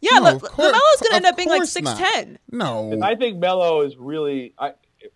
Yeah, 0.00 0.10
No, 0.18 0.22
La- 0.22 0.30
of 0.32 0.42
course- 0.42 0.72
LaMelo's 0.72 1.00
going 1.00 1.10
to 1.10 1.14
end 1.16 1.26
up 1.26 1.36
being 1.36 1.48
like 1.48 1.62
6'10. 1.62 2.36
No. 2.50 2.98
I 3.02 3.14
think 3.14 3.38
Melo 3.38 3.82
is 3.82 3.96
really. 3.96 4.54
I 4.58 4.72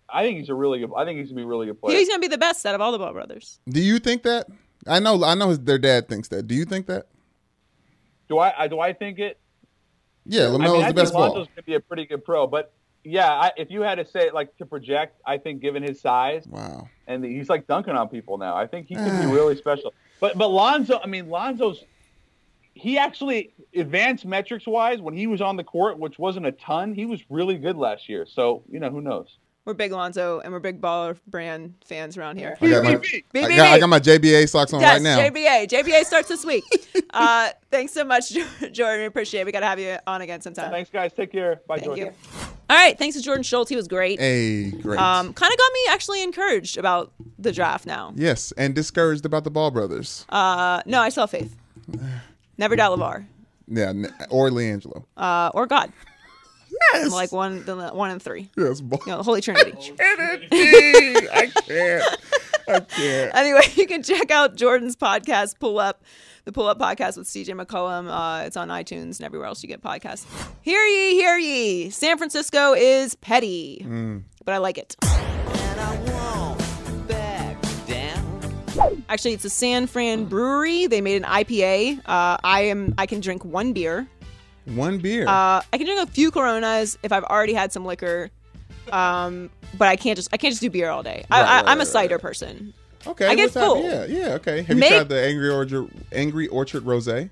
I 0.09 0.23
think 0.23 0.39
he's 0.39 0.49
a 0.49 0.53
really 0.53 0.79
good. 0.79 0.91
I 0.95 1.03
think 1.03 1.19
he's 1.19 1.27
gonna 1.29 1.37
be 1.41 1.43
a 1.43 1.47
really 1.47 1.65
good 1.65 1.79
player. 1.81 1.97
He's 1.97 2.07
going 2.07 2.21
to 2.21 2.27
be 2.27 2.31
the 2.31 2.37
best 2.37 2.65
out 2.65 2.73
of 2.73 2.79
all 2.81 2.91
the 2.93 2.97
Ball 2.97 3.11
brothers. 3.11 3.59
Do 3.67 3.81
you 3.81 3.99
think 3.99 4.23
that? 4.23 4.47
I 4.87 4.99
know 4.99 5.23
I 5.23 5.33
know 5.35 5.49
his, 5.49 5.59
their 5.59 5.77
dad 5.77 6.07
thinks 6.07 6.29
that. 6.29 6.47
Do 6.47 6.55
you 6.55 6.63
think 6.65 6.87
that? 6.87 7.07
do 8.29 8.37
I, 8.39 8.63
I 8.63 8.67
do 8.67 8.79
I 8.79 8.93
think 8.93 9.19
it? 9.19 9.37
Yeah, 10.25 10.43
I 10.43 10.45
LaMelo's 10.47 10.59
mean, 10.59 10.83
I 10.83 10.87
the 10.89 10.93
best 10.93 11.11
think 11.11 11.19
Lonzo's 11.19 11.35
ball. 11.35 11.55
gonna 11.55 11.63
be 11.65 11.73
a 11.75 11.79
pretty 11.81 12.05
good 12.05 12.23
pro, 12.23 12.47
but 12.47 12.71
yeah, 13.03 13.29
I, 13.31 13.51
if 13.57 13.69
you 13.69 13.81
had 13.81 13.95
to 13.95 14.05
say 14.05 14.21
it 14.27 14.33
like 14.33 14.55
to 14.57 14.65
project, 14.65 15.19
I 15.25 15.37
think 15.37 15.61
given 15.61 15.83
his 15.83 15.99
size 15.99 16.47
Wow. 16.47 16.87
and 17.07 17.23
he's 17.25 17.49
like 17.49 17.67
dunking 17.67 17.95
on 17.95 18.07
people 18.07 18.37
now, 18.37 18.55
I 18.55 18.65
think 18.67 18.87
he 18.87 18.95
could 18.95 19.03
be 19.05 19.09
eh. 19.11 19.31
really 19.31 19.57
special. 19.57 19.93
But 20.23 20.37
but 20.37 20.51
Lonzo, 20.51 21.01
I 21.03 21.07
mean 21.07 21.27
Lonzo's 21.27 21.83
he 22.75 22.97
actually 22.97 23.53
advanced 23.75 24.23
metrics 24.23 24.65
wise 24.65 25.01
when 25.01 25.13
he 25.13 25.27
was 25.27 25.41
on 25.41 25.57
the 25.57 25.65
court, 25.65 25.99
which 25.99 26.17
wasn't 26.17 26.45
a 26.45 26.53
ton. 26.53 26.95
He 26.95 27.05
was 27.05 27.19
really 27.29 27.57
good 27.57 27.75
last 27.75 28.07
year. 28.07 28.25
So 28.25 28.63
you 28.71 28.79
know 28.79 28.89
who 28.89 29.01
knows. 29.01 29.37
We're 29.65 29.73
big 29.73 29.91
Lonzo 29.91 30.39
and 30.39 30.53
we're 30.53 30.61
big 30.61 30.79
baller 30.79 31.17
brand 31.27 31.73
fans 31.85 32.17
around 32.17 32.37
here. 32.37 32.57
I 32.61 32.69
got, 32.69 32.83
my. 32.85 32.91
I, 32.91 33.41
got, 33.41 33.59
I 33.59 33.79
got 33.79 33.89
my 33.89 33.99
JBA 33.99 34.47
socks 34.47 34.71
on 34.71 34.79
Yes, 34.79 34.93
right 34.93 35.01
now. 35.01 35.19
JBA. 35.19 35.67
JBA 35.67 36.05
starts 36.05 36.29
this 36.29 36.45
week. 36.45 36.63
uh, 37.09 37.49
thanks 37.69 37.91
so 37.91 38.05
much, 38.05 38.31
Jordan. 38.71 39.01
We 39.01 39.05
appreciate 39.05 39.41
it. 39.41 39.45
We 39.45 39.51
got 39.51 39.59
to 39.59 39.67
have 39.67 39.79
you 39.79 39.97
on 40.07 40.21
again 40.21 40.39
sometime. 40.39 40.71
Thanks 40.71 40.89
guys. 40.89 41.11
Take 41.11 41.33
care. 41.33 41.59
Bye, 41.67 41.79
Thank 41.79 41.97
Jordan. 41.97 42.05
you. 42.07 42.42
All 42.73 42.79
right. 42.79 42.97
Thanks 42.97 43.15
to 43.15 43.21
Jordan 43.21 43.43
Schultz. 43.43 43.69
He 43.69 43.75
was 43.75 43.87
great. 43.87 44.19
Hey, 44.19 44.71
great. 44.71 44.99
Um, 44.99 45.31
kind 45.31 45.53
of 45.53 45.59
got 45.59 45.71
me 45.73 45.79
actually 45.91 46.23
encouraged 46.23 46.75
about 46.75 47.11
the 47.37 47.51
draft 47.51 47.85
now. 47.85 48.13
yes, 48.15 48.51
and 48.57 48.73
discouraged 48.73 49.25
about 49.25 49.43
the 49.43 49.51
Ball 49.51 49.69
brothers. 49.69 50.25
Uh, 50.29 50.81
no, 50.87 50.99
I 50.99 51.09
still 51.09 51.21
have 51.23 51.29
faith. 51.29 51.55
Never 52.57 52.75
doubt 52.75 52.97
LaVar 52.97 53.25
yeah, 53.67 53.91
or 54.31 54.49
LiAngelo. 54.49 55.03
uh, 55.17 55.51
or 55.53 55.67
God. 55.67 55.93
Yes. 56.93 57.05
I'm 57.05 57.11
like 57.11 57.31
one, 57.31 57.63
the 57.63 57.89
one 57.89 58.09
and 58.09 58.19
three. 58.21 58.49
yes, 58.57 58.81
ball. 58.81 58.99
You 59.05 59.11
know, 59.11 59.21
Holy 59.21 59.39
Trinity. 59.45 59.71
I 60.51 61.51
can't. 61.53 62.17
I 62.67 62.79
can't. 62.79 63.35
anyway, 63.35 63.61
you 63.75 63.85
can 63.85 64.01
check 64.01 64.31
out 64.31 64.55
Jordan's 64.55 64.95
podcast, 64.95 65.59
Pull 65.59 65.77
Up, 65.77 66.03
the 66.45 66.51
Pull 66.51 66.67
Up 66.67 66.79
podcast 66.79 67.17
with 67.17 67.27
CJ 67.27 67.59
McCollum. 67.59 68.09
Uh, 68.09 68.45
it's 68.45 68.57
on 68.57 68.69
iTunes 68.69 69.17
and 69.17 69.21
everywhere 69.21 69.47
else 69.47 69.63
you 69.63 69.69
get 69.69 69.81
podcasts. 69.81 70.25
Hear 70.61 70.83
ye, 70.83 71.13
hear 71.13 71.37
ye. 71.37 71.89
San 71.89 72.17
Francisco 72.17 72.73
is 72.73 73.15
petty, 73.15 73.85
but 74.43 74.53
I 74.53 74.57
like 74.57 74.77
it. 74.77 74.95
Actually, 79.09 79.33
it's 79.33 79.45
a 79.45 79.49
San 79.49 79.85
Fran 79.87 80.25
brewery. 80.25 80.87
They 80.87 80.99
made 81.01 81.17
an 81.17 81.23
IPA. 81.23 81.99
Uh, 81.99 82.37
I 82.43 82.61
am. 82.61 82.95
I 82.97 83.05
can 83.05 83.19
drink 83.19 83.45
one 83.45 83.71
beer. 83.73 84.07
One 84.65 84.97
beer. 84.97 85.27
Uh, 85.27 85.61
I 85.71 85.77
can 85.77 85.85
drink 85.85 86.01
a 86.01 86.11
few 86.11 86.31
Coronas 86.31 86.97
if 87.03 87.11
I've 87.11 87.23
already 87.25 87.53
had 87.53 87.71
some 87.71 87.85
liquor. 87.85 88.31
Um, 88.91 89.49
but 89.77 89.87
I 89.87 89.95
can't 89.95 90.15
just. 90.15 90.29
I 90.33 90.37
can't 90.37 90.51
just 90.51 90.61
do 90.61 90.69
beer 90.69 90.89
all 90.89 91.03
day. 91.03 91.25
I, 91.29 91.41
Right, 91.41 91.47
I, 91.47 91.55
right, 91.57 91.65
I'm 91.67 91.77
a 91.77 91.79
right, 91.79 91.87
cider 91.87 92.17
person. 92.17 92.73
Okay. 93.07 93.27
I 93.27 93.35
get 93.35 93.45
what 93.45 93.53
type- 93.53 93.63
full. 93.63 93.83
Yeah, 93.83 94.05
yeah, 94.05 94.33
okay. 94.35 94.61
Have 94.63 94.77
May- 94.77 94.89
you 94.89 94.95
tried 94.95 95.09
the 95.09 95.21
Angry 95.23 95.49
Orchard 95.49 95.89
Angry 96.11 96.47
Orchard 96.47 96.83
Rosé? 96.83 97.29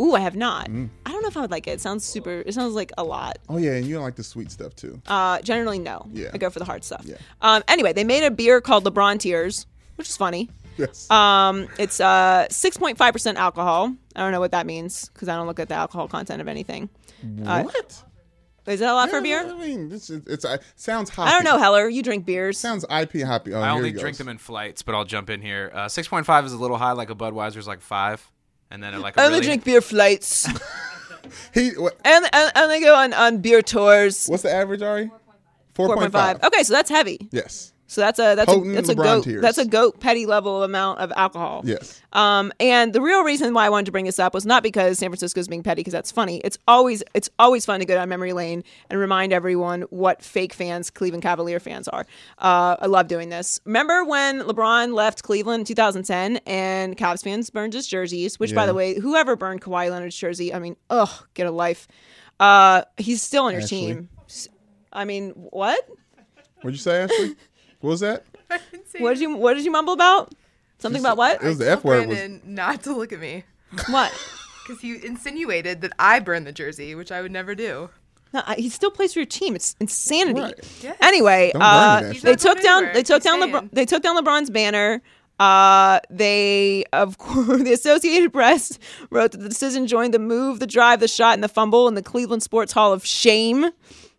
Ooh, 0.00 0.14
I 0.14 0.20
have 0.20 0.36
not. 0.36 0.68
Mm. 0.68 0.88
I 1.06 1.10
don't 1.10 1.22
know 1.22 1.28
if 1.28 1.36
I 1.36 1.40
would 1.40 1.50
like 1.50 1.66
it. 1.66 1.72
It 1.72 1.80
sounds 1.80 2.04
super. 2.04 2.42
It 2.46 2.54
sounds 2.54 2.74
like 2.74 2.92
a 2.96 3.02
lot. 3.02 3.38
Oh 3.48 3.56
yeah, 3.56 3.72
and 3.72 3.84
you 3.84 3.94
don't 3.96 4.04
like 4.04 4.14
the 4.14 4.22
sweet 4.22 4.50
stuff 4.52 4.76
too. 4.76 5.02
Uh, 5.08 5.40
generally, 5.40 5.80
no. 5.80 6.06
Yeah. 6.12 6.30
I 6.32 6.38
go 6.38 6.50
for 6.50 6.60
the 6.60 6.64
hard 6.64 6.84
stuff. 6.84 7.02
Yeah. 7.04 7.16
Um, 7.42 7.64
anyway, 7.66 7.92
they 7.92 8.04
made 8.04 8.22
a 8.22 8.30
beer 8.30 8.60
called 8.60 8.84
LeBron 8.84 9.18
Tears, 9.18 9.66
which 9.96 10.08
is 10.08 10.16
funny. 10.16 10.50
Yes. 10.76 11.10
Um, 11.10 11.66
it's 11.80 11.98
uh 11.98 12.46
6.5% 12.50 13.34
alcohol. 13.34 13.92
I 14.14 14.20
don't 14.20 14.30
know 14.30 14.38
what 14.38 14.52
that 14.52 14.66
means 14.66 15.08
because 15.08 15.28
I 15.28 15.34
don't 15.34 15.48
look 15.48 15.58
at 15.58 15.68
the 15.68 15.74
alcohol 15.74 16.06
content 16.06 16.40
of 16.40 16.46
anything. 16.46 16.88
Uh, 17.44 17.64
what? 18.68 18.74
is 18.74 18.80
that 18.80 18.90
a 18.90 18.94
lot 18.94 19.10
for 19.10 19.20
beer? 19.20 19.40
I 19.40 19.54
mean, 19.54 19.88
this 19.88 20.10
is, 20.10 20.22
it's 20.26 20.44
uh, 20.44 20.58
sounds 20.76 21.10
hoppy. 21.10 21.30
I 21.30 21.32
don't 21.32 21.44
know, 21.44 21.58
Heller. 21.58 21.88
You 21.88 22.02
drink 22.02 22.26
beers. 22.26 22.58
Sounds 22.58 22.84
IP 22.84 23.22
hoppy. 23.22 23.54
Oh, 23.54 23.60
I 23.60 23.70
only 23.70 23.90
drink 23.90 24.14
goes. 24.14 24.18
them 24.18 24.28
in 24.28 24.38
flights, 24.38 24.82
but 24.82 24.94
I'll 24.94 25.04
jump 25.04 25.30
in 25.30 25.42
here. 25.42 25.70
Uh, 25.74 25.88
Six 25.88 26.08
point 26.08 26.26
five 26.26 26.44
is 26.44 26.52
a 26.52 26.58
little 26.58 26.76
high, 26.76 26.92
like 26.92 27.10
a 27.10 27.14
Budweiser's 27.14 27.66
like 27.66 27.80
five, 27.80 28.30
and 28.70 28.82
then 28.82 28.94
at 28.94 29.00
like 29.00 29.16
a 29.16 29.20
I 29.20 29.24
only 29.24 29.36
really, 29.36 29.46
drink 29.46 29.64
beer 29.64 29.80
flights. 29.80 30.48
He 31.52 31.70
what, 31.70 31.94
And, 32.04 32.24
and 32.32 32.52
and 32.54 32.70
they 32.70 32.80
go 32.80 32.94
on 32.94 33.12
on 33.12 33.38
beer 33.38 33.60
tours. 33.60 34.28
what's 34.28 34.42
the 34.42 34.52
average, 34.52 34.82
Ari? 34.82 35.08
Four 35.74 35.86
Four 35.86 35.96
point 35.96 36.00
point 36.00 36.12
five. 36.12 36.42
Okay, 36.42 36.62
so 36.62 36.72
that's 36.72 36.90
heavy. 36.90 37.28
Yes. 37.30 37.72
So 37.90 38.02
that's 38.02 38.18
a 38.18 38.34
that's 38.34 38.52
a 38.52 38.56
Potent 38.56 38.74
that's 38.74 38.88
a 38.90 38.94
goat 38.94 39.24
tears. 39.24 39.40
that's 39.40 39.56
a 39.56 39.64
goat 39.64 39.98
petty 39.98 40.26
level 40.26 40.62
amount 40.62 41.00
of 41.00 41.10
alcohol. 41.16 41.62
Yes. 41.64 42.02
Um, 42.12 42.52
and 42.60 42.92
the 42.92 43.00
real 43.00 43.24
reason 43.24 43.54
why 43.54 43.64
I 43.64 43.70
wanted 43.70 43.86
to 43.86 43.92
bring 43.92 44.04
this 44.04 44.18
up 44.18 44.34
was 44.34 44.44
not 44.44 44.62
because 44.62 44.98
San 44.98 45.08
Francisco 45.08 45.40
is 45.40 45.48
being 45.48 45.62
petty, 45.62 45.80
because 45.80 45.94
that's 45.94 46.12
funny. 46.12 46.42
It's 46.44 46.58
always 46.68 47.02
it's 47.14 47.30
always 47.38 47.64
fun 47.64 47.80
to 47.80 47.86
go 47.86 47.94
down 47.94 48.10
memory 48.10 48.34
lane 48.34 48.62
and 48.90 49.00
remind 49.00 49.32
everyone 49.32 49.82
what 49.88 50.22
fake 50.22 50.52
fans 50.52 50.90
Cleveland 50.90 51.22
Cavalier 51.22 51.58
fans 51.60 51.88
are. 51.88 52.06
Uh, 52.36 52.76
I 52.78 52.86
love 52.86 53.08
doing 53.08 53.30
this. 53.30 53.58
Remember 53.64 54.04
when 54.04 54.40
LeBron 54.42 54.92
left 54.92 55.22
Cleveland 55.22 55.60
in 55.60 55.64
2010 55.64 56.40
and 56.46 56.94
Cavs 56.94 57.24
fans 57.24 57.48
burned 57.48 57.72
his 57.72 57.86
jerseys? 57.86 58.38
Which, 58.38 58.54
by 58.54 58.66
the 58.66 58.74
way, 58.74 58.98
whoever 59.00 59.34
burned 59.34 59.62
Kawhi 59.62 59.90
Leonard's 59.90 60.16
jersey, 60.16 60.52
I 60.52 60.58
mean, 60.58 60.76
ugh, 60.90 61.08
get 61.32 61.46
a 61.46 61.50
life. 61.50 61.88
Uh, 62.38 62.82
he's 62.98 63.22
still 63.22 63.44
on 63.44 63.52
your 63.54 63.62
Ashley. 63.62 63.78
team. 63.78 64.08
I 64.92 65.06
mean, 65.06 65.30
what? 65.30 65.88
What'd 66.60 66.74
you 66.74 66.82
say, 66.82 67.02
Ashley? 67.04 67.36
What 67.80 67.90
was 67.90 68.00
that? 68.00 68.24
What 68.98 69.10
did 69.14 69.20
you 69.20 69.36
What 69.36 69.54
did 69.54 69.64
you 69.64 69.70
mumble 69.70 69.92
about? 69.92 70.34
Something 70.78 71.00
about 71.02 71.16
what? 71.16 71.42
It 71.42 71.46
was 71.46 71.58
the 71.58 71.70
F 71.70 71.84
word. 71.84 72.08
Was, 72.08 72.16
Brandon 72.18 72.40
not 72.44 72.82
to 72.84 72.94
look 72.96 73.12
at 73.12 73.20
me 73.20 73.44
What? 73.88 74.12
because 74.66 74.80
he 74.80 75.04
insinuated 75.04 75.80
that 75.82 75.92
I 75.98 76.20
burned 76.20 76.46
the 76.46 76.52
jersey, 76.52 76.94
which 76.94 77.10
I 77.12 77.20
would 77.22 77.32
never 77.32 77.54
do. 77.54 77.90
No, 78.32 78.42
I- 78.46 78.56
he 78.56 78.68
still 78.68 78.90
plays 78.90 79.12
for 79.12 79.20
your 79.20 79.26
team. 79.26 79.54
It's 79.56 79.74
insanity. 79.80 80.40
Right. 80.40 80.80
Yes. 80.82 80.96
Anyway, 81.00 81.50
Don't 81.52 81.60
burn 81.60 81.68
uh, 81.70 82.00
it, 82.02 82.08
Ashley. 82.10 82.20
they 82.20 82.30
not 82.32 82.38
took 82.40 82.54
going 82.54 82.64
down 82.64 82.76
anywhere. 82.78 82.94
they 82.94 83.02
took 83.02 83.22
He's 83.22 83.24
down 83.24 83.40
staying. 83.40 83.54
LeBron, 83.54 83.70
they 83.72 83.84
took 83.86 84.02
down 84.02 84.16
LeBron's 84.24 84.50
banner. 84.50 85.02
Uh, 85.40 86.00
they 86.10 86.84
of 86.92 87.18
course 87.18 87.62
the 87.62 87.72
Associated 87.72 88.32
Press 88.32 88.78
wrote 89.10 89.32
that 89.32 89.38
the 89.38 89.48
decision 89.48 89.86
joined 89.86 90.12
the 90.14 90.18
move, 90.18 90.58
the 90.60 90.66
drive, 90.66 91.00
the 91.00 91.08
shot, 91.08 91.34
and 91.34 91.44
the 91.44 91.48
fumble 91.48 91.86
in 91.88 91.94
the 91.94 92.02
Cleveland 92.02 92.42
Sports 92.42 92.72
Hall 92.72 92.92
of 92.92 93.06
Shame. 93.06 93.70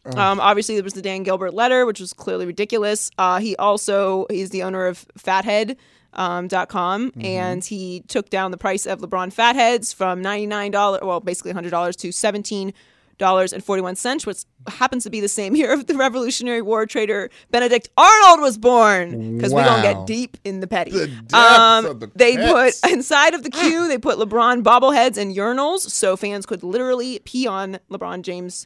Um, 0.05 0.39
obviously, 0.39 0.75
there 0.75 0.83
was 0.83 0.93
the 0.93 1.01
Dan 1.01 1.23
Gilbert 1.23 1.53
letter, 1.53 1.85
which 1.85 1.99
was 1.99 2.13
clearly 2.13 2.45
ridiculous. 2.45 3.11
Uh, 3.17 3.39
he 3.39 3.55
also 3.57 4.25
is 4.29 4.49
the 4.49 4.63
owner 4.63 4.87
of 4.87 5.05
Fathead. 5.17 5.77
Um, 6.11 6.47
dot 6.47 6.69
com 6.69 7.11
and 7.21 7.63
he 7.63 7.99
took 8.07 8.31
down 8.31 8.49
the 8.49 8.57
price 8.57 8.87
of 8.87 8.97
LeBron 8.99 9.31
Fatheads 9.31 9.93
from 9.93 10.23
ninety 10.23 10.47
nine 10.47 10.71
dollars, 10.71 11.01
well, 11.03 11.19
basically 11.19 11.51
hundred 11.51 11.69
dollars 11.69 11.95
to 11.97 12.11
seventeen 12.11 12.73
dollars 13.19 13.53
and 13.53 13.63
forty 13.63 13.83
one 13.83 13.95
cents, 13.95 14.25
which 14.25 14.39
happens 14.67 15.03
to 15.03 15.11
be 15.11 15.19
the 15.21 15.27
same 15.29 15.55
year 15.59 15.71
of 15.71 15.85
the 15.85 15.93
Revolutionary 15.95 16.63
War 16.63 16.87
trader 16.87 17.29
Benedict 17.51 17.89
Arnold 17.95 18.41
was 18.41 18.57
born. 18.57 19.37
Because 19.37 19.53
we 19.53 19.61
don't 19.61 19.83
get 19.83 20.07
deep 20.07 20.35
in 20.43 20.61
the 20.61 20.67
petty. 20.67 20.89
The 20.89 21.37
um, 21.37 21.99
the 21.99 22.11
they 22.15 22.37
put 22.37 22.73
inside 22.91 23.35
of 23.35 23.43
the 23.43 23.51
queue, 23.51 23.87
they 23.87 23.99
put 23.99 24.17
LeBron 24.17 24.63
bobbleheads 24.63 25.15
and 25.19 25.35
urinals, 25.35 25.81
so 25.81 26.17
fans 26.17 26.47
could 26.47 26.63
literally 26.63 27.19
pee 27.19 27.45
on 27.45 27.77
LeBron 27.91 28.23
James. 28.23 28.65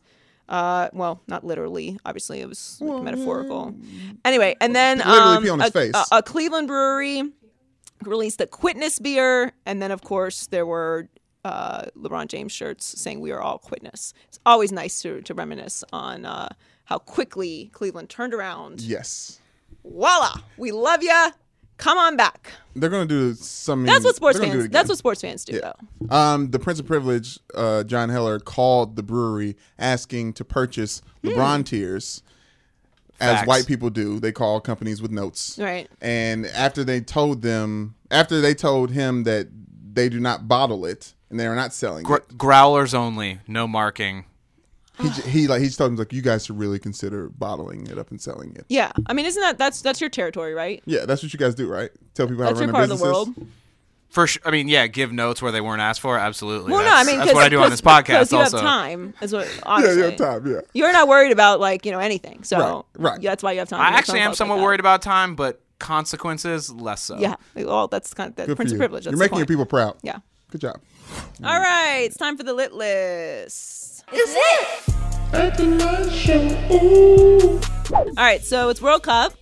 Uh, 0.49 0.89
well, 0.93 1.21
not 1.27 1.43
literally. 1.45 1.97
Obviously, 2.05 2.41
it 2.41 2.49
was 2.49 2.77
like, 2.81 3.03
metaphorical. 3.03 3.73
Anyway, 4.25 4.55
and 4.61 4.75
then 4.75 5.01
um, 5.01 5.41
pee 5.43 5.49
on 5.49 5.59
his 5.59 5.69
a, 5.69 5.71
face. 5.71 5.91
a- 5.95 6.17
a 6.17 6.23
Cleveland 6.23 6.67
brewery 6.67 7.23
released 8.03 8.37
the 8.39 8.47
Quitness 8.47 8.99
beer, 8.99 9.53
and 9.65 9.81
then 9.81 9.91
of 9.91 10.01
course 10.01 10.47
there 10.47 10.65
were 10.65 11.07
uh, 11.45 11.85
LeBron 11.97 12.27
James 12.27 12.51
shirts 12.51 12.85
saying 12.99 13.19
"We 13.21 13.31
are 13.31 13.39
all 13.41 13.57
Quitness." 13.57 14.13
It's 14.27 14.39
always 14.45 14.71
nice 14.71 15.01
to 15.03 15.21
to 15.21 15.33
reminisce 15.33 15.83
on 15.93 16.25
uh, 16.25 16.49
how 16.85 16.97
quickly 16.97 17.69
Cleveland 17.73 18.09
turned 18.09 18.33
around. 18.33 18.81
yes. 18.81 19.39
Voila, 19.85 20.35
we 20.57 20.71
love 20.71 21.03
ya. 21.03 21.31
Come 21.77 21.97
on 21.97 22.15
back. 22.15 22.51
They're 22.75 22.89
gonna 22.89 23.05
do 23.05 23.33
some. 23.33 23.85
That's 23.85 24.05
what 24.05 24.15
sports 24.15 24.37
they're 24.37 24.47
gonna 24.47 24.57
do 24.57 24.63
fans. 24.63 24.71
That's 24.73 24.89
what 24.89 24.97
sports 24.97 25.21
fans 25.21 25.43
do, 25.45 25.53
Yeah. 25.55 25.73
though. 26.09 26.15
Um, 26.15 26.51
the 26.51 26.59
Prince 26.59 26.79
of 26.79 26.85
Privilege, 26.85 27.39
uh, 27.55 27.83
John 27.83 28.09
Heller, 28.09 28.39
called 28.39 28.95
the 28.95 29.03
brewery 29.03 29.55
asking 29.79 30.33
to 30.33 30.45
purchase 30.45 31.01
Hmm. 31.23 31.29
LeBron 31.29 31.65
Tears, 31.65 32.21
as 33.19 33.37
Facts. 33.37 33.47
white 33.47 33.67
people 33.67 33.89
do. 33.89 34.19
They 34.19 34.31
call 34.31 34.59
companies 34.59 35.01
with 35.01 35.11
notes. 35.11 35.57
Right. 35.59 35.89
And 36.01 36.45
after 36.47 36.83
they 36.83 36.99
told 37.01 37.41
them, 37.41 37.95
after 38.11 38.41
they 38.41 38.53
told 38.53 38.91
him 38.91 39.23
that 39.23 39.47
they 39.93 40.09
do 40.09 40.19
not 40.19 40.47
bottle 40.47 40.85
it 40.85 41.13
and 41.29 41.39
they 41.39 41.45
are 41.47 41.55
not 41.55 41.73
selling 41.73 42.03
Gr- 42.03 42.15
it, 42.17 42.37
growlers 42.37 42.93
only, 42.93 43.39
no 43.47 43.67
marking. 43.67 44.25
He, 45.01 45.09
j- 45.09 45.29
he 45.29 45.47
like 45.47 45.59
he 45.61 45.67
just 45.67 45.77
told 45.77 45.97
like 45.97 46.13
you 46.13 46.21
guys 46.21 46.45
should 46.45 46.57
really 46.57 46.79
consider 46.79 47.29
bottling 47.29 47.87
it 47.87 47.97
up 47.97 48.11
and 48.11 48.21
selling 48.21 48.55
it. 48.55 48.65
Yeah, 48.69 48.91
I 49.07 49.13
mean, 49.13 49.25
isn't 49.25 49.41
that 49.41 49.57
that's 49.57 49.81
that's 49.81 49.99
your 49.99 50.09
territory, 50.09 50.53
right? 50.53 50.81
Yeah, 50.85 51.05
that's 51.05 51.23
what 51.23 51.33
you 51.33 51.39
guys 51.39 51.55
do, 51.55 51.67
right? 51.67 51.89
Tell 52.13 52.27
people 52.27 52.43
how 52.43 52.49
That's 52.49 52.59
to 52.59 52.65
your 52.65 52.73
run 52.73 52.87
part 52.87 52.89
their 52.89 52.93
of 52.95 52.99
the 52.99 53.03
world. 53.05 53.47
For 54.09 54.27
sure. 54.27 54.43
I 54.45 54.51
mean, 54.51 54.67
yeah, 54.67 54.85
give 54.85 55.11
notes 55.11 55.41
where 55.41 55.51
they 55.51 55.61
weren't 55.61 55.81
asked 55.81 55.99
for. 55.99 56.19
Absolutely. 56.19 56.71
Well, 56.71 56.83
that's, 56.83 56.91
no, 56.93 56.95
I 56.95 57.03
mean, 57.11 57.17
that's 57.17 57.31
'cause- 57.31 57.35
what 57.35 57.43
I 57.45 57.49
do 57.49 57.63
on 57.63 57.71
this 57.71 57.81
'cause- 57.81 58.03
podcast. 58.03 58.17
'cause 58.19 58.31
you 58.31 58.37
also, 58.37 58.57
have 58.57 58.65
time. 58.65 59.13
Is 59.23 59.33
what 59.33 59.47
Yeah, 59.55 59.61
honestly. 59.65 59.95
you 59.97 60.03
have 60.03 60.15
time. 60.17 60.45
Yeah. 60.45 60.59
You're 60.75 60.91
not 60.93 61.07
worried 61.07 61.31
about 61.31 61.59
like 61.59 61.83
you 61.85 61.91
know 61.91 61.97
anything, 61.99 62.43
so 62.43 62.85
Right, 62.95 63.09
right. 63.13 63.21
Yeah, 63.23 63.31
that's 63.31 63.41
why 63.41 63.53
you 63.53 63.59
have 63.59 63.69
time. 63.69 63.79
to 63.79 63.83
I 63.85 63.89
make 63.89 63.97
actually 63.97 64.19
phone 64.19 64.27
am 64.27 64.35
somewhat 64.35 64.55
like 64.57 64.63
worried 64.65 64.79
about 64.79 65.01
time, 65.01 65.35
but 65.35 65.61
consequences 65.79 66.71
less 66.71 67.01
so. 67.01 67.17
Yeah, 67.17 67.35
well, 67.55 67.87
that's 67.87 68.13
kind 68.13 68.29
of 68.29 68.35
the 68.35 68.45
Good 68.45 68.55
Prince 68.55 68.71
of 68.73 68.77
Privilege. 68.77 69.05
That's 69.05 69.13
You're 69.13 69.19
making 69.19 69.39
your 69.39 69.47
people 69.47 69.65
proud. 69.65 69.97
Yeah. 70.03 70.17
Good 70.51 70.61
job. 70.61 70.79
All 71.43 71.59
right, 71.59 72.01
it's 72.05 72.15
time 72.17 72.37
for 72.37 72.43
the 72.43 72.53
lit 72.53 72.73
list. 72.73 73.92
All 77.95 78.23
right, 78.23 78.43
so 78.43 78.69
it's 78.69 78.81
World 78.81 79.03
Cup. 79.03 79.33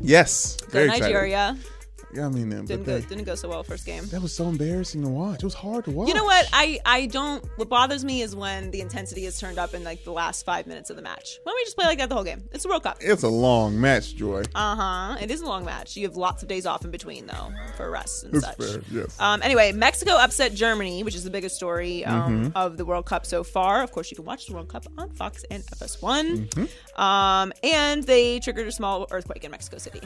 Yes. 0.00 0.56
Go 0.56 0.68
Very. 0.70 0.88
Nigeria. 0.88 1.56
Yeah, 1.56 1.70
I 2.18 2.28
mean, 2.28 2.50
Didn't 2.50 2.68
but 2.68 2.84
go 2.86 2.98
they- 2.98 3.06
didn't 3.06 3.24
go 3.24 3.34
so 3.34 3.48
well 3.48 3.62
first 3.62 3.84
game. 3.86 4.06
that 4.06 4.20
was 4.22 4.32
so 4.34 4.48
embarrassing 4.48 5.02
to 5.02 5.08
watch. 5.08 5.36
It 5.40 5.44
was 5.44 5.54
hard 5.54 5.84
to 5.86 5.90
watch. 5.90 6.08
You 6.08 6.14
know 6.14 6.24
what? 6.24 6.48
I 6.52 6.78
I 6.84 7.06
don't. 7.06 7.44
What 7.56 7.68
bothers 7.68 8.04
me 8.04 8.22
is 8.22 8.34
when 8.36 8.70
the 8.70 8.80
intensity 8.80 9.26
is 9.26 9.38
turned 9.38 9.58
up 9.58 9.74
in 9.74 9.84
like 9.84 10.04
the 10.04 10.12
last 10.12 10.44
five 10.44 10.66
minutes 10.66 10.90
of 10.90 10.96
the 10.96 11.02
match. 11.02 11.38
Why 11.42 11.50
don't 11.50 11.58
we 11.58 11.64
just 11.64 11.76
play 11.76 11.86
like 11.86 11.98
that 11.98 12.08
the 12.08 12.14
whole 12.14 12.24
game? 12.24 12.44
It's 12.52 12.62
the 12.64 12.68
World 12.68 12.82
Cup. 12.82 12.98
It's 13.00 13.22
a 13.22 13.28
long 13.28 13.80
match, 13.80 14.14
Joy. 14.16 14.42
Uh 14.54 14.76
huh. 14.76 15.16
It 15.20 15.30
is 15.30 15.40
a 15.40 15.46
long 15.46 15.64
match. 15.64 15.96
You 15.96 16.06
have 16.06 16.16
lots 16.16 16.42
of 16.42 16.48
days 16.48 16.66
off 16.66 16.84
in 16.84 16.90
between 16.90 17.26
though 17.26 17.52
for 17.76 17.90
rest 17.90 18.24
and 18.24 18.34
That's 18.34 18.46
such. 18.46 18.56
fair, 18.56 18.82
yes. 18.90 19.20
Um. 19.20 19.42
Anyway, 19.42 19.72
Mexico 19.72 20.12
upset 20.12 20.54
Germany, 20.54 21.02
which 21.02 21.14
is 21.14 21.24
the 21.24 21.30
biggest 21.30 21.56
story 21.56 22.04
um, 22.04 22.16
Mm-hmm. 22.46 22.56
of 22.56 22.76
the 22.76 22.84
World 22.84 23.06
Cup 23.06 23.24
so 23.26 23.44
far. 23.44 23.82
Of 23.82 23.92
course, 23.92 24.10
you 24.10 24.16
can 24.16 24.24
watch 24.24 24.46
the 24.46 24.54
World 24.54 24.68
Cup 24.68 24.86
on 24.98 25.10
Fox 25.10 25.44
and 25.50 25.62
FS1. 25.66 26.48
Mm-hmm. 26.48 27.00
Um. 27.00 27.52
And 27.62 28.02
they 28.04 28.40
triggered 28.40 28.66
a 28.66 28.72
small 28.72 29.06
earthquake 29.10 29.44
in 29.44 29.50
Mexico 29.50 29.78
City, 29.78 30.00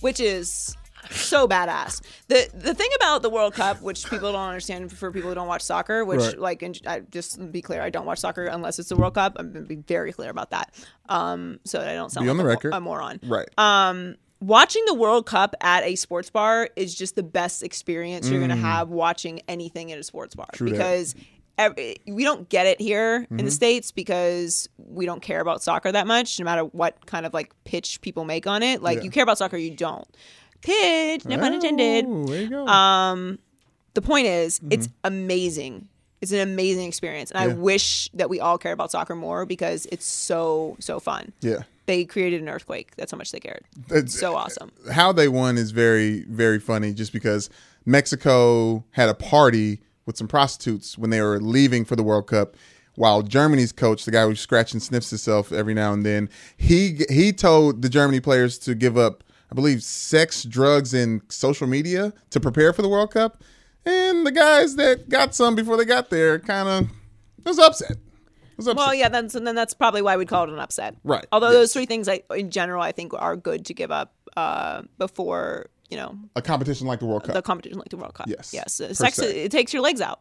which 0.00 0.20
is 0.20 0.76
so 1.10 1.46
badass. 1.46 2.00
The 2.28 2.48
the 2.54 2.74
thing 2.74 2.88
about 2.96 3.22
the 3.22 3.30
World 3.30 3.54
Cup, 3.54 3.80
which 3.80 4.08
people 4.10 4.32
don't 4.32 4.48
understand 4.48 4.90
for 4.92 5.12
people 5.12 5.28
who 5.28 5.34
don't 5.36 5.46
watch 5.46 5.62
soccer, 5.62 6.04
which 6.04 6.20
Right. 6.20 6.38
like 6.38 6.62
and 6.62 6.80
I 6.86 7.00
just 7.00 7.52
be 7.52 7.62
clear, 7.62 7.80
I 7.80 7.90
don't 7.90 8.06
watch 8.06 8.18
soccer 8.18 8.46
unless 8.46 8.78
it's 8.78 8.88
the 8.88 8.96
World 8.96 9.14
Cup. 9.14 9.34
I'm 9.36 9.52
gonna 9.52 9.66
be 9.66 9.76
very 9.76 10.12
clear 10.12 10.30
about 10.30 10.50
that. 10.50 10.74
Um, 11.08 11.60
so 11.64 11.78
that 11.78 11.88
I 11.88 11.94
don't 11.94 12.10
sound 12.10 12.26
Be 12.26 12.30
on 12.30 12.36
the 12.38 12.42
a, 12.44 12.46
record. 12.46 12.72
a 12.74 12.80
moron. 12.80 13.20
Right. 13.22 13.48
Um, 13.56 14.16
watching 14.40 14.82
the 14.86 14.94
World 14.94 15.26
Cup 15.26 15.54
at 15.60 15.84
a 15.84 15.94
sports 15.94 16.28
bar 16.30 16.68
is 16.74 16.92
just 16.94 17.14
the 17.14 17.22
best 17.22 17.62
experience 17.62 18.28
you're 18.28 18.40
gonna 18.40 18.56
have 18.56 18.88
watching 18.88 19.40
anything 19.48 19.92
at 19.92 19.98
a 19.98 20.02
sports 20.02 20.34
bar 20.34 20.46
Mm. 20.54 20.56
True 20.56 20.70
because. 20.70 21.14
ev- 21.14 21.24
We 21.58 22.24
don't 22.24 22.48
get 22.48 22.66
it 22.66 22.80
here 22.80 23.26
in 23.30 23.36
Mm-hmm. 23.38 23.44
the 23.46 23.50
states 23.50 23.90
because 23.92 24.68
we 24.76 25.06
don't 25.06 25.22
care 25.22 25.40
about 25.40 25.62
soccer 25.62 25.90
that 25.90 26.06
much. 26.06 26.38
No 26.38 26.44
matter 26.44 26.62
what 26.62 27.06
kind 27.06 27.24
of 27.26 27.32
like 27.34 27.52
pitch 27.64 28.00
people 28.02 28.24
make 28.24 28.46
on 28.46 28.62
it, 28.62 28.82
like 28.82 28.98
Yeah. 28.98 29.04
you 29.04 29.10
care 29.10 29.22
about 29.22 29.38
soccer, 29.38 29.56
you 29.56 29.70
don't. 29.70 30.06
Pitch, 30.60 31.24
no 31.24 31.38
pun 31.38 31.54
intended. 31.54 32.04
Oh, 32.08 32.24
there 32.26 32.42
you 32.42 32.48
go. 32.50 32.66
Um, 32.66 33.38
the 33.94 34.02
point 34.02 34.26
is, 34.26 34.60
it's 34.70 34.88
amazing. 35.04 35.88
It's 36.20 36.32
an 36.32 36.40
amazing 36.40 36.86
experience, 36.88 37.30
and 37.30 37.38
I 37.38 37.46
Mm-hmm. 37.48 37.60
Wish 37.60 38.10
that 38.14 38.28
we 38.30 38.40
all 38.40 38.58
cared 38.58 38.72
about 38.72 38.90
soccer 38.90 39.14
more 39.14 39.46
because 39.46 39.86
it's 39.92 40.06
so 40.06 40.76
so 40.80 40.98
fun. 41.00 41.32
yeah. 41.40 41.62
They 41.86 42.04
created 42.04 42.42
an 42.42 42.48
earthquake. 42.48 42.96
That's 42.96 43.12
how 43.12 43.18
much 43.18 43.30
they 43.30 43.38
cared. 43.38 43.62
It's- 43.90 44.12
so 44.12 44.34
awesome. 44.34 44.72
How 44.90 45.12
they 45.12 45.28
won 45.28 45.56
is 45.56 45.70
very, 45.70 46.22
very 46.28 46.58
funny 46.58 46.92
just 46.92 47.12
because 47.12 47.48
Mexico 47.84 48.84
had 48.90 49.08
a 49.08 49.14
party 49.14 49.78
with 50.06 50.16
some 50.16 50.28
prostitutes 50.28 50.96
when 50.96 51.10
they 51.10 51.20
were 51.20 51.40
leaving 51.40 51.84
for 51.84 51.96
the 51.96 52.02
World 52.02 52.28
Cup. 52.28 52.56
While 52.94 53.20
Germany's 53.20 53.72
coach, 53.72 54.06
the 54.06 54.10
guy 54.10 54.24
who 54.24 54.34
scratches 54.34 54.72
and 54.72 54.82
sniffs 54.82 55.10
himself 55.10 55.52
every 55.52 55.74
now 55.74 55.92
and 55.92 56.06
then, 56.06 56.30
he 56.56 57.04
he 57.10 57.32
told 57.32 57.82
the 57.82 57.90
Germany 57.90 58.20
players 58.20 58.56
to 58.60 58.74
give 58.74 58.96
up, 58.96 59.22
I 59.52 59.54
believe, 59.54 59.82
sex, 59.82 60.44
drugs, 60.44 60.94
and 60.94 61.20
social 61.28 61.66
media 61.66 62.14
to 62.30 62.40
prepare 62.40 62.72
for 62.72 62.80
the 62.80 62.88
World 62.88 63.10
Cup. 63.10 63.42
And 63.84 64.26
the 64.26 64.32
guys 64.32 64.76
that 64.76 65.10
got 65.10 65.34
some 65.34 65.54
before 65.54 65.76
they 65.76 65.84
got 65.84 66.08
there 66.08 66.38
kind 66.38 66.68
of 66.68 66.90
was 67.44 67.58
upset. 67.58 67.98
Well, 68.58 68.94
yeah, 68.94 69.10
then 69.10 69.28
so 69.28 69.40
then 69.40 69.54
that's 69.54 69.74
probably 69.74 70.00
why 70.00 70.16
we'd 70.16 70.28
call 70.28 70.44
it 70.44 70.50
an 70.50 70.58
upset. 70.58 70.96
Right, 71.04 71.26
Although 71.30 71.48
yes. 71.48 71.56
those 71.56 71.72
three 71.74 71.86
things, 71.86 72.08
I, 72.08 72.22
in 72.34 72.50
general, 72.50 72.82
I 72.82 72.92
think 72.92 73.12
are 73.14 73.36
good 73.36 73.66
to 73.66 73.74
give 73.74 73.90
up 73.90 74.14
uh, 74.36 74.82
before 74.96 75.66
you 75.90 75.96
know 75.96 76.16
a 76.34 76.42
competition 76.42 76.86
like 76.86 77.00
the 77.00 77.06
World 77.06 77.24
Cup. 77.24 77.34
the 77.34 77.42
competition 77.42 77.78
like 77.78 77.88
the 77.90 77.96
World 77.96 78.14
Cup. 78.14 78.28
Yes, 78.28 78.52
yes. 78.52 78.74
Sex 78.98 79.16
se. 79.16 79.44
it 79.44 79.50
takes 79.52 79.72
your 79.72 79.82
legs 79.82 80.00
out. 80.00 80.20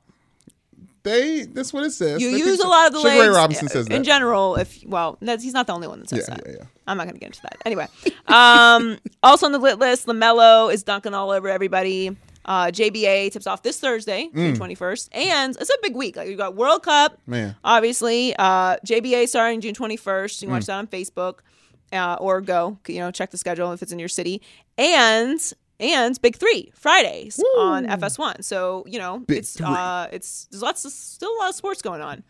they 1.03 1.43
that's 1.45 1.72
what 1.74 1.84
it 1.84 1.91
says. 1.91 2.22
You 2.22 2.32
They 2.32 2.38
use 2.38 2.59
a 2.59 2.68
lot 2.68 2.88
of 2.88 2.93
the 2.93 2.99
Sugar 2.99 3.09
legs. 3.09 3.22
Ray 3.22 3.30
Robinson 3.30 3.68
says 3.68 3.86
that. 3.88 3.93
in 3.95 4.03
general. 4.03 4.55
If 4.55 4.84
well, 4.86 5.18
that's, 5.22 5.43
he's 5.43 5.53
not 5.53 5.68
the 5.68 5.74
only 5.74 5.88
one 5.88 5.99
that 5.99 6.09
says 6.09 6.26
Yeah, 6.28 6.36
that. 6.36 6.43
yeah, 6.47 6.53
yeah. 6.59 6.63
I'm 6.88 6.97
not 6.97 7.03
going 7.05 7.16
to 7.16 7.20
get 7.20 7.28
into 7.28 7.41
that. 7.43 7.57
Anyway, 7.66 7.88
um, 8.28 8.97
also 9.24 9.45
on 9.45 9.51
the 9.51 9.59
lit 9.59 9.80
list, 9.80 10.07
LaMelo 10.07 10.74
is 10.74 10.84
dunking 10.84 11.13
all 11.13 11.32
over 11.32 11.47
everybody. 11.47 12.16
Uh, 12.47 12.68
JBA 12.68 13.32
tips 13.32 13.47
off 13.47 13.63
this 13.63 13.80
Thursday, 13.80 14.30
Mm. 14.32 14.55
June 14.55 14.55
21st, 14.76 15.09
and 15.13 15.55
it's 15.59 15.68
a 15.70 15.74
big 15.82 15.95
week. 15.95 16.16
Like 16.16 16.28
you've 16.28 16.38
got 16.38 16.55
World 16.55 16.84
Cup, 16.84 17.18
Man. 17.26 17.55
obviously. 17.63 18.36
Uh, 18.38 18.78
JBA 18.86 19.28
starting 19.28 19.61
June 19.61 19.74
21st. 19.74 20.41
You 20.43 20.47
can 20.47 20.51
Mm. 20.53 20.57
watch 20.57 20.66
that 20.68 20.78
on 20.78 20.86
Facebook 20.88 21.39
uh, 21.96 22.16
or 22.16 22.41
go, 22.41 22.78
you 22.88 23.00
know, 23.00 23.12
check 23.12 23.32
the 23.32 23.38
schedule 23.38 23.72
if 23.72 23.82
it's 23.82 23.91
in 23.91 24.00
your 24.00 24.10
city. 24.10 24.41
And 24.78 25.39
and 25.80 26.22
Big 26.22 26.36
Three 26.38 26.72
Fridays 26.76 27.41
on 27.58 27.86
FS1. 27.88 28.43
So 28.43 28.84
you 28.88 29.00
know, 29.00 29.20
Big 29.20 29.39
it's 29.39 29.58
Three. 29.58 29.66
uh, 29.68 30.08
it's 30.12 30.46
there's 30.52 30.62
lots 30.62 30.86
of 30.86 30.91
still 30.91 31.32
a 31.32 31.38
lot 31.39 31.50
of 31.50 31.56
sports 31.56 31.82
going 31.82 32.02
on. 32.02 32.24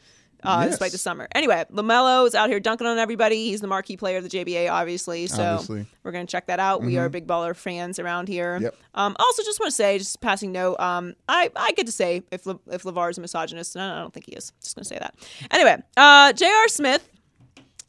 Uh, 0.44 0.60
Yes. 0.64 0.72
Despite 0.72 0.92
the 0.92 1.00
summer. 1.00 1.28
Anyway, 1.34 1.64
LaMelo 1.72 2.28
is 2.28 2.36
out 2.36 2.50
here 2.50 2.60
dunking 2.60 2.86
on 2.86 3.00
everybody. 3.00 3.46
He's 3.50 3.62
the 3.62 3.68
marquee 3.68 3.98
player 3.98 4.18
of 4.18 4.24
the 4.24 4.30
JBA, 4.30 4.70
obviously. 4.72 5.26
So 5.26 5.42
Obviously. 5.44 5.88
we're 6.04 6.12
going 6.12 6.28
to 6.28 6.32
check 6.32 6.46
that 6.48 6.60
out. 6.60 6.84
We 6.84 7.00
are 7.00 7.10
big 7.10 7.26
baller 7.26 7.56
fans 7.56 7.98
around 7.98 8.28
here. 8.28 8.60
Yep. 8.62 8.76
Um, 8.94 9.16
also, 9.18 9.42
just 9.42 9.60
want 9.60 9.72
to 9.72 9.76
say, 9.76 9.98
just 9.98 10.22
passing 10.22 10.52
note, 10.52 10.80
um, 10.80 11.16
I, 11.28 11.50
I 11.56 11.72
get 11.72 11.88
to 11.88 11.92
say 11.92 12.22
if 12.32 12.46
Le, 12.46 12.60
if 12.68 12.84
LaVar 12.84 13.10
is 13.10 13.18
a 13.18 13.22
misogynist, 13.22 13.76
and 13.76 13.84
I 13.92 13.98
don't 14.00 14.14
think 14.14 14.28
he 14.28 14.34
is. 14.34 14.52
Just 14.62 14.76
going 14.76 14.84
to 14.84 14.88
say 14.88 15.00
that. 15.00 15.16
Anyway, 15.50 15.82
uh, 15.98 16.32
J.R. 16.34 16.68
Smith. 16.68 17.10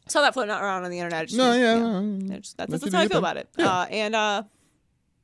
Saw 0.09 0.21
that 0.21 0.33
floating 0.33 0.51
around 0.51 0.83
on 0.83 0.91
the 0.91 0.99
internet. 0.99 1.21
I 1.21 1.25
Just, 1.25 1.37
No, 1.37 1.53
yeah, 1.53 1.77
no, 1.79 2.17
Yeah, 2.33 2.37
just- 2.39 2.57
that's, 2.57 2.71
let 2.71 2.81
that's 2.81 2.93
how 2.93 2.99
I 2.99 3.03
feel 3.03 3.09
thing. 3.09 3.17
about 3.17 3.37
it. 3.37 3.49
Uh, 3.57 3.85
and 3.89 4.15
uh, 4.15 4.43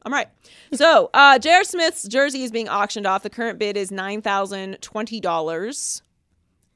I'm 0.03 0.13
right. 0.13 0.27
So, 0.73 1.11
uh, 1.13 1.37
J.R. 1.37 1.63
Smith's 1.63 2.07
jersey 2.07 2.41
is 2.43 2.49
being 2.51 2.67
auctioned 2.67 3.05
off. 3.05 3.21
The 3.21 3.29
current 3.29 3.59
bid 3.59 3.77
is 3.77 3.91
nine 3.91 4.23
thousand 4.23 4.81
twenty 4.81 5.19
dollars. 5.19 6.01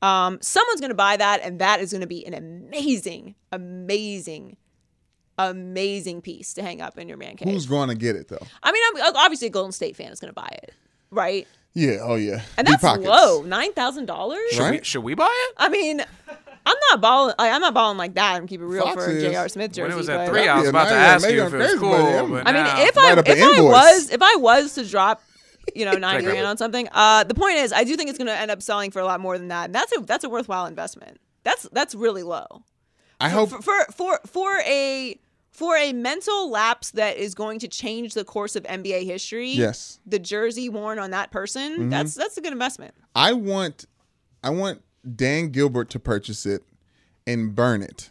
Um, 0.04 0.38
someone's 0.40 0.80
going 0.80 0.92
to 0.92 0.96
buy 0.96 1.18
that, 1.18 1.42
and 1.44 1.58
that 1.60 1.80
is 1.80 1.92
going 1.92 2.02
to 2.02 2.08
be 2.08 2.24
an 2.28 2.36
amazing, 2.36 3.34
amazing, 3.52 4.58
amazing 5.40 6.22
piece 6.22 6.54
to 6.54 6.62
hang 6.62 6.82
up 6.82 6.98
in 6.98 7.08
your 7.08 7.18
man 7.18 7.36
cave. 7.36 7.48
Who's 7.52 7.66
going 7.66 7.90
to 7.90 7.96
get 7.96 8.16
it 8.16 8.28
though? 8.28 8.46
I 8.62 8.72
mean, 8.72 8.84
I'm, 9.04 9.16
obviously, 9.16 9.48
a 9.48 9.52
Golden 9.52 9.72
State 9.72 9.96
fan 9.96 10.12
is 10.12 10.20
going 10.20 10.30
to 10.30 10.40
buy 10.40 10.50
it, 10.64 10.74
right? 11.10 11.48
Yeah. 11.74 11.98
Oh 12.02 12.16
yeah. 12.16 12.42
And 12.58 12.66
Deep 12.68 12.80
that's 12.80 12.82
pockets. 12.84 13.08
low, 13.08 13.42
nine 13.44 13.74
thousand 13.74 14.06
dollars. 14.06 14.40
Should, 14.52 14.72
we, 14.72 14.84
should 14.84 15.04
we 15.04 15.14
buy 15.16 15.26
it? 15.50 15.56
I 15.58 15.70
mean, 15.70 16.04
I'm 16.68 16.76
not 16.92 17.02
balling. 17.02 17.36
Like, 17.40 17.52
I'm 17.54 17.62
not 17.62 17.74
balling 17.74 17.98
like 17.98 18.14
that. 18.16 18.36
I'm 18.36 18.48
keeping 18.48 18.68
it 18.68 18.70
real 18.70 18.84
Fox 18.84 19.04
for 19.06 19.10
a 19.10 19.14
is. 19.14 19.24
J.R. 19.24 19.50
Smith 19.50 19.72
jersey. 19.72 19.82
When 19.84 19.92
it 19.92 19.96
was 19.96 20.10
at 20.10 20.28
three, 20.30 20.48
I 20.48 20.56
was 20.56 20.64
Yeah, 20.66 20.70
about 20.70 20.90
to 20.90 20.96
ask 20.96 21.24
maybe 21.24 21.36
you 21.38 21.44
if 21.46 21.54
it 21.54 21.58
was 21.58 21.76
cool. 21.76 21.92
but 21.92 22.48
I 22.48 22.52
mean, 22.52 22.64
now- 22.64 22.82
if 22.82 22.98
I 22.98 23.14
if 23.14 23.28
I 23.28 23.62
was 23.62 24.10
if 24.12 24.22
I 24.22 24.36
was 24.38 24.74
to 24.76 24.86
drop, 24.88 25.22
you 25.76 25.86
know, 25.86 25.92
nine 25.98 26.24
grand 26.24 26.46
on 26.46 26.58
something, 26.58 26.88
uh, 26.92 27.24
the 27.24 27.34
point 27.34 27.56
is, 27.58 27.72
I 27.74 27.84
do 27.84 27.96
think 27.96 28.10
it's 28.10 28.18
going 28.18 28.28
to 28.28 28.38
end 28.38 28.52
up 28.52 28.62
selling 28.62 28.92
for 28.92 29.00
a 29.00 29.06
lot 29.06 29.20
more 29.20 29.38
than 29.38 29.48
that. 29.50 29.66
And 29.66 29.76
that's 29.76 29.96
a 29.98 30.02
that's 30.02 30.24
a 30.24 30.30
worthwhile 30.30 30.66
investment. 30.66 31.20
That's 31.44 31.68
that's 31.72 31.96
really 31.96 32.24
low. 32.24 32.64
I 33.20 33.30
hope. 33.30 33.50
for 33.50 33.62
for 33.62 33.86
for, 33.96 34.20
for 34.26 34.60
a 34.60 35.20
for 35.52 35.76
a 35.76 35.92
mental 35.94 36.52
lapse 36.52 36.92
that 36.92 37.18
is 37.18 37.34
going 37.34 37.58
to 37.60 37.68
change 37.68 38.14
the 38.14 38.24
course 38.24 38.56
of 38.56 38.64
NBA 38.64 39.06
history. 39.06 39.50
Yes. 39.50 40.00
the 40.06 40.20
jersey 40.20 40.70
worn 40.70 41.00
on 41.00 41.12
that 41.12 41.32
person. 41.32 41.90
That's 41.90 42.14
that's 42.14 42.38
a 42.38 42.42
good 42.42 42.52
investment. 42.54 42.94
I 43.16 43.34
want. 43.34 43.86
I 44.44 44.52
want 44.52 44.82
Dan 45.16 45.50
Gilbert 45.50 45.90
to 45.92 46.00
purchase 46.00 46.46
it 46.46 46.64
and 47.26 47.56
burn 47.56 47.82
it. 47.82 48.10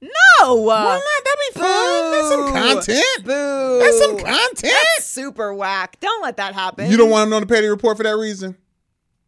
No, 0.00 0.54
Why 0.56 0.84
not? 0.84 1.02
That'd 1.24 1.54
be 1.54 1.60
fun. 1.60 2.10
That's 2.12 2.28
some 2.28 2.52
content. 2.52 3.24
Boo. 3.24 3.78
That's 3.78 3.98
some 3.98 4.18
content. 4.18 4.60
That's 4.96 5.06
super 5.06 5.54
whack. 5.54 5.98
Don't 6.00 6.22
let 6.22 6.36
that 6.36 6.52
happen. 6.54 6.90
You 6.90 6.96
don't 6.96 7.08
want 7.10 7.28
him 7.28 7.32
on 7.34 7.40
the 7.40 7.46
petty 7.46 7.66
report 7.68 7.96
for 7.96 8.02
that 8.02 8.16
reason. 8.16 8.56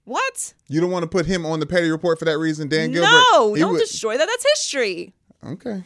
what? 0.05 0.53
You 0.69 0.81
don't 0.81 0.91
want 0.91 1.05
to 1.05 1.09
put 1.09 1.25
him 1.27 1.47
on 1.47 1.61
the 1.61 1.67
petty 1.67 1.89
report 1.89 2.19
for 2.19 2.27
that 2.27 2.39
reason, 2.39 2.69
Dan 2.69 2.93
Gilbert. 2.93 3.09
No, 3.33 3.55
He 3.55 3.61
don't 3.61 3.73
would- 3.73 3.79
destroy 3.81 4.19
that. 4.19 4.27
That's 4.27 4.45
history. 4.45 5.15
Okay. 5.45 5.83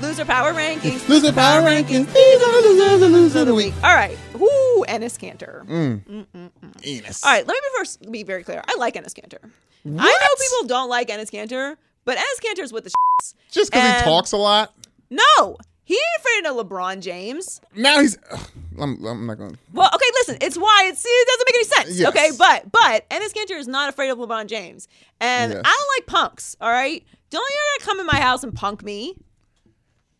Loser 0.00 0.24
power 0.26 0.52
rankings. 0.52 1.08
Loser 1.08 1.32
power 1.32 1.62
rankings. 1.62 2.12
These 2.12 2.42
are 2.42 2.62
the 2.62 2.68
losers, 2.68 3.00
the 3.00 3.08
loser 3.08 3.38
of 3.40 3.46
the 3.46 3.54
week. 3.54 3.72
All 3.82 3.94
right. 3.94 4.16
Whoo, 4.34 4.84
Enes 4.84 5.18
Kanter. 5.18 5.64
Mm. 5.66 6.04
mm, 6.04 6.26
mm, 6.34 6.50
mm. 6.62 6.72
Enes. 6.82 7.24
All 7.24 7.32
right, 7.32 7.46
let 7.46 7.54
me 7.54 7.68
first 7.78 8.10
be 8.12 8.22
very 8.22 8.44
clear. 8.44 8.62
I 8.68 8.74
like 8.76 8.94
Enes 8.94 9.14
Kanter. 9.14 9.38
I 9.86 9.88
know 9.88 10.44
people 10.60 10.68
don't 10.68 10.90
like 10.90 11.08
Enes 11.08 11.30
Kanter, 11.30 11.76
but 12.04 12.18
Enes 12.18 12.44
Kanter's 12.44 12.72
with 12.72 12.84
the 12.84 12.90
shits. 12.90 13.34
Just 13.50 13.70
because 13.70 14.00
he 14.00 14.04
talks 14.04 14.32
a 14.32 14.36
lot. 14.36 14.74
No, 15.08 15.56
he 15.84 15.94
ain't 15.94 16.02
afraid 16.44 16.50
of 16.50 16.66
LeBron 16.66 17.00
James. 17.00 17.60
Now 17.74 18.00
he's. 18.00 18.18
ugh, 18.30 18.50
I'm, 18.78 19.02
I'm 19.06 19.26
not 19.26 19.38
going. 19.38 19.56
Well, 19.72 19.88
okay, 19.94 20.06
listen, 20.14 20.36
it's 20.42 20.58
why 20.58 20.84
it's, 20.88 21.02
it 21.06 21.26
doesn't 21.28 21.46
make 21.48 21.54
any 21.54 21.64
sense. 21.64 21.98
Yes. 21.98 22.08
Okay, 22.08 22.30
but 22.38 22.70
but 22.70 23.08
Enes 23.08 23.32
Kanter 23.32 23.58
is 23.58 23.68
not 23.68 23.88
afraid 23.88 24.10
of 24.10 24.18
LeBron 24.18 24.46
James, 24.48 24.88
and 25.20 25.52
Yes. 25.52 25.62
I 25.64 25.68
don't 25.68 25.96
like 25.96 26.06
punks. 26.06 26.56
All 26.60 26.68
right, 26.70 27.02
don't 27.30 27.48
you 27.48 27.58
ever 27.78 27.86
come 27.86 28.00
in 28.00 28.06
my 28.06 28.20
house 28.20 28.42
and 28.44 28.54
punk 28.54 28.82
me? 28.82 29.16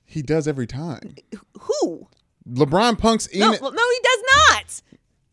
He 0.06 0.22
does 0.22 0.46
every 0.48 0.66
time. 0.66 1.14
Who? 1.60 2.08
LeBron 2.48 2.98
punks 2.98 3.28
No, 3.34 3.50
no, 3.50 3.52
he 3.52 3.60
does 3.60 4.22
not. 4.48 4.82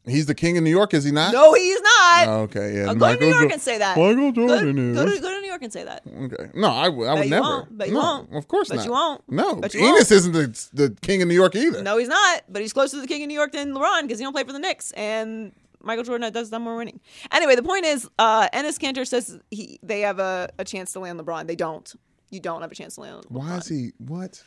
He's 0.05 0.25
the 0.25 0.35
king 0.35 0.57
of 0.57 0.65
New 0.65 0.69
York, 0.69 0.93
is 0.93 1.05
he 1.05 1.11
not? 1.11 1.31
No, 1.31 1.53
he's 1.53 1.79
not. 1.79 2.27
Oh, 2.27 2.39
okay, 2.41 2.75
yeah. 2.75 2.89
Uh, 2.89 2.93
go 2.93 3.13
to 3.13 3.19
New 3.21 3.27
York 3.27 3.43
Jo- 3.47 3.53
and 3.53 3.61
say 3.61 3.77
that. 3.77 3.95
Michael 3.95 4.31
Go- 4.33 4.47
Jordan 4.47 4.93
go, 4.93 5.03
is. 5.05 5.15
to, 5.15 5.21
go 5.21 5.29
to 5.33 5.39
New 5.39 5.47
York 5.47 5.61
and 5.61 5.71
say 5.71 5.85
that. 5.85 6.03
Okay. 6.05 6.49
No, 6.55 6.67
I, 6.67 6.89
would- 6.89 7.07
would 7.07 7.23
you 7.23 7.29
never. 7.29 7.41
won't, 7.41 7.77
but 7.77 7.87
you 7.87 7.93
no, 7.93 7.99
won't. 8.01 8.33
Of 8.35 8.47
course 8.49 8.67
But 8.67 8.77
not. 8.77 8.85
you 8.85 8.91
won't. 8.91 9.21
No, 9.29 9.55
But 9.55 9.73
you 9.73 9.79
Enes 9.79 9.91
won't. 9.91 10.11
isn't 10.11 10.31
the, 10.33 10.67
the 10.73 10.97
king 11.01 11.21
of 11.21 11.29
New 11.29 11.33
York 11.35 11.55
either. 11.55 11.81
No, 11.81 11.97
he's 11.97 12.09
not. 12.09 12.41
But 12.49 12.61
he's 12.63 12.73
closer 12.73 12.97
to 12.97 13.01
the 13.01 13.07
king 13.07 13.21
of 13.23 13.29
New 13.29 13.33
York 13.33 13.53
than 13.53 13.73
LeBron 13.73 14.01
because 14.01 14.19
he 14.19 14.25
don't 14.25 14.33
play 14.33 14.43
for 14.43 14.51
the 14.51 14.59
Knicks. 14.59 14.91
And 14.91 15.53
Michael 15.81 16.03
Jordan 16.03 16.33
does 16.33 16.49
them 16.49 16.63
more 16.63 16.75
winning. 16.75 16.99
Anyway, 17.31 17.55
the 17.55 17.63
point 17.63 17.85
is, 17.85 18.09
uh, 18.19 18.49
Enes 18.49 18.77
Kanter 18.79 19.07
says 19.07 19.39
he 19.51 19.79
they 19.83 20.01
have 20.01 20.19
a, 20.19 20.49
a 20.59 20.65
chance 20.65 20.91
to 20.93 20.99
land 20.99 21.17
LeBron. 21.17 21.47
They 21.47 21.55
don't. 21.55 21.89
You 22.29 22.41
don't 22.41 22.61
have 22.61 22.71
a 22.73 22.75
chance 22.75 22.95
to 22.95 23.01
land. 23.01 23.23
LeBron. 23.27 23.31
Why 23.31 23.57
is 23.57 23.67
he? 23.69 23.91
What? 23.99 24.43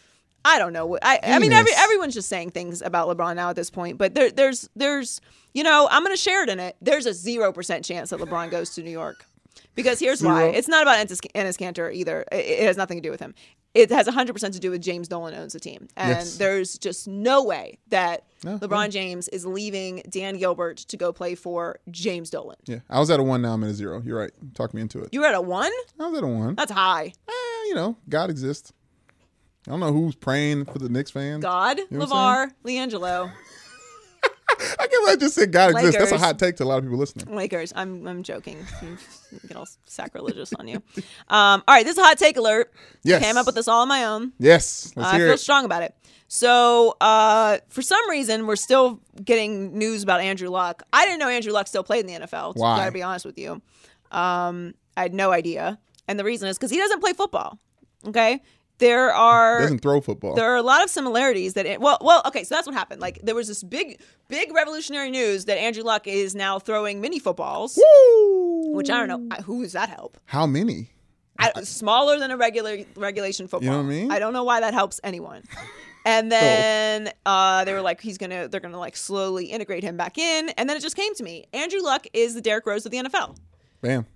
I 0.47 0.59
don't 0.59 0.73
know. 0.73 0.87
what- 0.87 1.05
I, 1.05 1.19
I 1.23 1.39
mean, 1.39 1.53
every, 1.53 1.73
everyone's 1.77 2.15
just 2.15 2.29
saying 2.29 2.51
things 2.53 2.81
about 2.83 3.09
LeBron 3.09 3.35
now 3.37 3.51
at 3.51 3.57
this 3.57 3.69
point. 3.71 3.99
But 3.99 4.15
there, 4.15 4.31
there's, 4.31 4.69
there's, 4.77 5.21
you 5.55 5.63
know, 5.65 5.89
I'm 5.91 6.03
going 6.05 6.15
to 6.15 6.21
share 6.23 6.43
it 6.45 6.49
in 6.49 6.61
it. 6.61 6.77
There's 6.81 7.07
a 7.07 7.13
zero 7.13 7.53
percent 7.53 7.85
chance 7.85 8.11
that 8.11 8.21
LeBron 8.21 8.51
goes 8.51 8.71
to 8.77 8.83
New 8.83 8.91
York, 8.91 9.25
because 9.75 9.99
here's 9.99 10.23
why. 10.23 10.45
It's 10.47 10.69
not 10.69 10.83
about 10.83 11.05
Enes, 11.07 11.21
Kanter 11.35 11.93
either. 11.93 12.25
It, 12.31 12.37
it 12.37 12.63
has 12.67 12.77
nothing 12.77 12.99
to 12.99 13.03
do 13.03 13.11
with 13.11 13.21
him. 13.21 13.35
It 13.75 13.91
has 13.91 14.07
100 14.07 14.33
percent 14.33 14.55
to 14.55 14.61
do 14.61 14.71
with 14.71 14.81
James 14.81 15.07
Dolan 15.07 15.35
owns 15.35 15.53
the 15.53 15.61
team, 15.61 15.89
and 15.99 16.09
Yes. 16.11 16.39
there's 16.39 16.79
just 16.79 17.07
no 17.07 17.45
way 17.45 17.77
that 17.89 18.25
No, 18.43 18.59
LeBron. 18.59 18.91
James 18.91 19.29
is 19.29 19.45
leaving 19.45 20.03
Dan 20.09 20.39
Gilbert 20.39 20.79
to 20.79 20.97
go 20.97 21.13
play 21.13 21.35
for 21.35 21.79
James 21.91 22.31
Dolan. 22.31 22.57
Yeah, 22.67 22.79
I 22.89 23.01
was 23.01 23.11
at 23.11 23.21
a 23.21 23.23
one. 23.23 23.43
Now 23.43 23.53
I'm 23.53 23.63
at 23.65 23.71
a 23.71 23.75
zero. 23.75 24.01
You're 24.03 24.19
right. 24.19 24.31
Talk 24.55 24.73
me 24.73 24.81
into 24.81 25.01
it. 25.01 25.11
You 25.13 25.21
were 25.21 25.27
at 25.27 25.35
a 25.35 25.43
one. 25.43 25.71
I 26.01 26.07
was 26.09 26.17
at 26.17 26.25
a 26.25 26.27
one. 26.27 26.55
That's 26.55 26.73
high. 26.73 27.13
Eh, 27.29 27.33
you 27.69 27.75
know, 27.75 27.97
God 28.09 28.31
exists. 28.31 28.73
I 29.67 29.71
don't 29.71 29.81
know 29.81 29.93
who's 29.93 30.15
praying 30.15 30.67
for 30.67 30.79
the 30.79 30.89
Knicks 30.89 31.11
fans. 31.11 31.43
God, 31.43 31.79
You 31.79 31.87
know 31.99 32.07
LaVar, 32.07 32.53
LiAngelo, 32.65 33.33
I 34.79 34.87
guess 34.87 35.01
I 35.09 35.17
just 35.17 35.35
said 35.35 35.53
God 35.53 35.71
exists. 35.71 35.99
That's 35.99 36.13
a 36.13 36.19
hot 36.19 36.39
take 36.39 36.57
to 36.57 36.65
a 36.65 36.67
lot 36.67 36.79
of 36.79 36.85
people 36.85 36.99
listening. 36.99 37.35
Lakers. 37.35 37.73
I'm 37.77 38.07
I'm 38.07 38.23
joking. 38.23 38.65
Get 39.47 39.57
all 39.57 39.67
sacrilegious 39.87 40.53
on 40.55 40.69
you. 40.69 40.77
Um, 41.29 41.63
all 41.67 41.75
right, 41.75 41.85
this 41.85 41.93
is 41.95 41.99
a 41.99 42.05
hot 42.05 42.19
take 42.19 42.37
alert. 42.37 42.73
Yes. 43.03 43.23
Came 43.23 43.37
up 43.37 43.47
with 43.47 43.55
this 43.55 43.69
all 43.69 43.83
on 43.83 43.89
my 43.89 44.05
own. 44.05 44.33
Yes, 44.39 44.93
let's 44.97 45.11
I 45.11 45.19
feel 45.19 45.31
it. 45.33 45.39
strong 45.41 45.65
about 45.65 45.83
it. 45.83 45.95
So, 46.29 46.97
uh, 47.01 47.59
for 47.69 47.83
some 47.83 48.09
reason, 48.09 48.47
we're 48.47 48.57
still 48.57 49.01
getting 49.23 49.77
news 49.79 50.03
about 50.03 50.21
Andrew 50.21 50.49
Luck. 50.49 50.83
I 50.93 51.05
didn't 51.05 51.21
know 51.21 51.29
Andrew 51.29 51.53
Luck 51.53 51.69
still 51.69 51.85
played 51.85 52.07
in 52.07 52.07
the 52.07 52.27
NFL. 52.27 52.55
To 52.55 52.61
Why? 52.61 52.79
Gotta 52.79 52.93
be 52.93 53.03
honest 53.03 53.25
with 53.25 53.39
you. 53.39 53.61
Um, 54.11 54.75
I 54.97 55.03
had 55.03 55.15
no 55.15 55.33
idea, 55.33 55.79
and 56.09 56.19
the 56.19 56.25
reason 56.25 56.49
is 56.49 56.57
because 56.57 56.71
he 56.71 56.79
doesn't 56.79 57.01
play 57.01 57.13
football. 57.13 57.59
Okay, 58.07 58.41
there 58.79 59.13
are 59.13 59.61
Doesn't 59.63 59.81
throw 59.81 60.01
football. 60.01 60.35
there 60.35 60.53
are 60.53 60.57
a 60.57 60.63
lot 60.63 60.83
of 60.83 60.91
similarities 60.91 61.55
that 61.55 61.67
it, 61.67 61.81
well 61.81 61.99
well 62.01 62.23
okay 62.27 62.45
so 62.45 62.55
that's 62.55 62.67
what 62.67 62.75
happened 62.75 63.01
like 63.01 63.21
there 63.23 63.35
was 63.35 63.49
this 63.49 63.63
big 63.63 64.01
big 64.29 64.53
revolutionary 64.53 65.11
news 65.11 65.47
that 65.47 65.59
Andrew 65.59 65.83
Luck 65.83 66.07
is 66.07 66.35
now 66.35 66.59
throwing 66.59 67.01
mini 67.01 67.19
footballs 67.19 67.77
Woo! 67.79 68.73
which 68.75 68.91
I 68.91 69.05
don't 69.05 69.09
know 69.31 69.37
who 69.43 69.63
does 69.63 69.73
that 69.73 69.89
help 69.89 70.19
How 70.27 70.47
many? 70.47 70.91
I, 71.39 71.63
smaller 71.63 72.19
than 72.19 72.31
a 72.31 72.37
regular 72.37 72.79
regulation 72.97 73.47
football 73.47 73.65
You 73.65 73.71
know 73.71 73.77
what 73.79 73.85
I 73.85 73.89
mean? 73.89 74.11
I 74.11 74.19
don't 74.19 74.33
know 74.33 74.45
why 74.45 74.61
that 74.61 74.73
helps 74.75 75.01
anyone 75.05 75.43
and 76.07 76.31
then 76.33 77.11
uh, 77.27 77.65
they 77.65 77.73
were 77.73 77.83
like 77.83 78.01
he's 78.01 78.17
gonna 78.19 78.49
they're 78.49 78.61
gonna 78.61 78.79
like 78.79 78.97
slowly 78.97 79.47
integrate 79.47 79.83
him 79.83 79.97
back 79.97 80.17
in 80.19 80.49
and 80.51 80.69
then 80.69 80.77
it 80.77 80.81
just 80.81 80.97
came 80.97 81.15
to 81.15 81.23
me 81.23 81.45
Andrew 81.53 81.81
Luck 81.83 82.07
is 82.13 82.35
the 82.35 82.41
Derrick 82.41 82.65
Rose 82.67 82.87
of 82.87 82.93
the 82.93 82.99
NFL 82.99 83.37
Bam. 83.83 84.07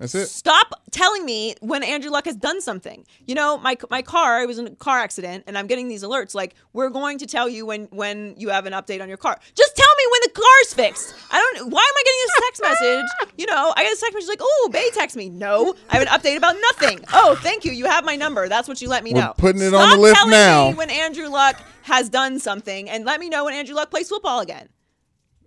That's 0.00 0.14
it. 0.14 0.28
Stop 0.28 0.72
telling 0.90 1.26
me 1.26 1.54
when 1.60 1.82
Andrew 1.82 2.10
Luck 2.10 2.24
has 2.24 2.34
done 2.34 2.62
something. 2.62 3.04
You 3.26 3.34
know, 3.34 3.58
my 3.58 3.76
my 3.90 4.00
car, 4.00 4.38
I 4.38 4.46
was 4.46 4.58
in 4.58 4.66
a 4.66 4.70
car 4.70 4.98
accident 4.98 5.44
and 5.46 5.58
I'm 5.58 5.66
getting 5.66 5.88
these 5.88 6.02
alerts 6.02 6.34
like 6.34 6.54
we're 6.72 6.88
going 6.88 7.18
to 7.18 7.26
tell 7.26 7.50
you 7.50 7.66
when 7.66 7.84
when 7.90 8.34
you 8.38 8.48
have 8.48 8.64
an 8.64 8.72
update 8.72 9.02
on 9.02 9.08
your 9.08 9.18
car. 9.18 9.38
Just 9.54 9.76
tell 9.76 9.86
me 9.98 10.04
when 10.10 10.20
the 10.24 10.30
car's 10.30 10.74
fixed. 10.74 11.14
I 11.30 11.38
don't 11.38 11.70
why 11.70 11.82
am 11.82 11.94
I 11.94 12.02
getting 12.06 12.20
this 12.24 12.40
text 12.46 12.62
message? 12.80 13.30
You 13.36 13.46
know, 13.46 13.74
I 13.76 13.82
get 13.82 13.92
a 13.94 14.00
text 14.00 14.14
message 14.14 14.28
like, 14.28 14.40
"Oh, 14.40 14.70
Bay 14.72 14.88
text 14.94 15.16
me." 15.18 15.28
No, 15.28 15.74
I 15.90 15.98
have 15.98 16.02
an 16.02 16.08
update 16.08 16.38
about 16.38 16.56
nothing. 16.62 17.00
Oh, 17.12 17.36
thank 17.42 17.66
you. 17.66 17.72
You 17.72 17.84
have 17.84 18.02
my 18.02 18.16
number. 18.16 18.48
That's 18.48 18.68
what 18.68 18.80
you 18.80 18.88
let 18.88 19.04
me 19.04 19.12
We're 19.12 19.20
know. 19.20 19.34
putting 19.36 19.60
it 19.60 19.68
Stop 19.68 19.82
on 19.82 19.90
the 19.90 20.02
list 20.02 20.16
telling 20.16 20.30
now. 20.30 20.70
Me 20.70 20.76
when 20.76 20.88
Andrew 20.88 21.28
Luck 21.28 21.56
has 21.82 22.08
done 22.08 22.38
something 22.40 22.88
and 22.88 23.04
let 23.04 23.20
me 23.20 23.28
know 23.28 23.44
when 23.44 23.52
Andrew 23.52 23.74
Luck 23.74 23.90
plays 23.90 24.08
football 24.08 24.40
again. 24.40 24.70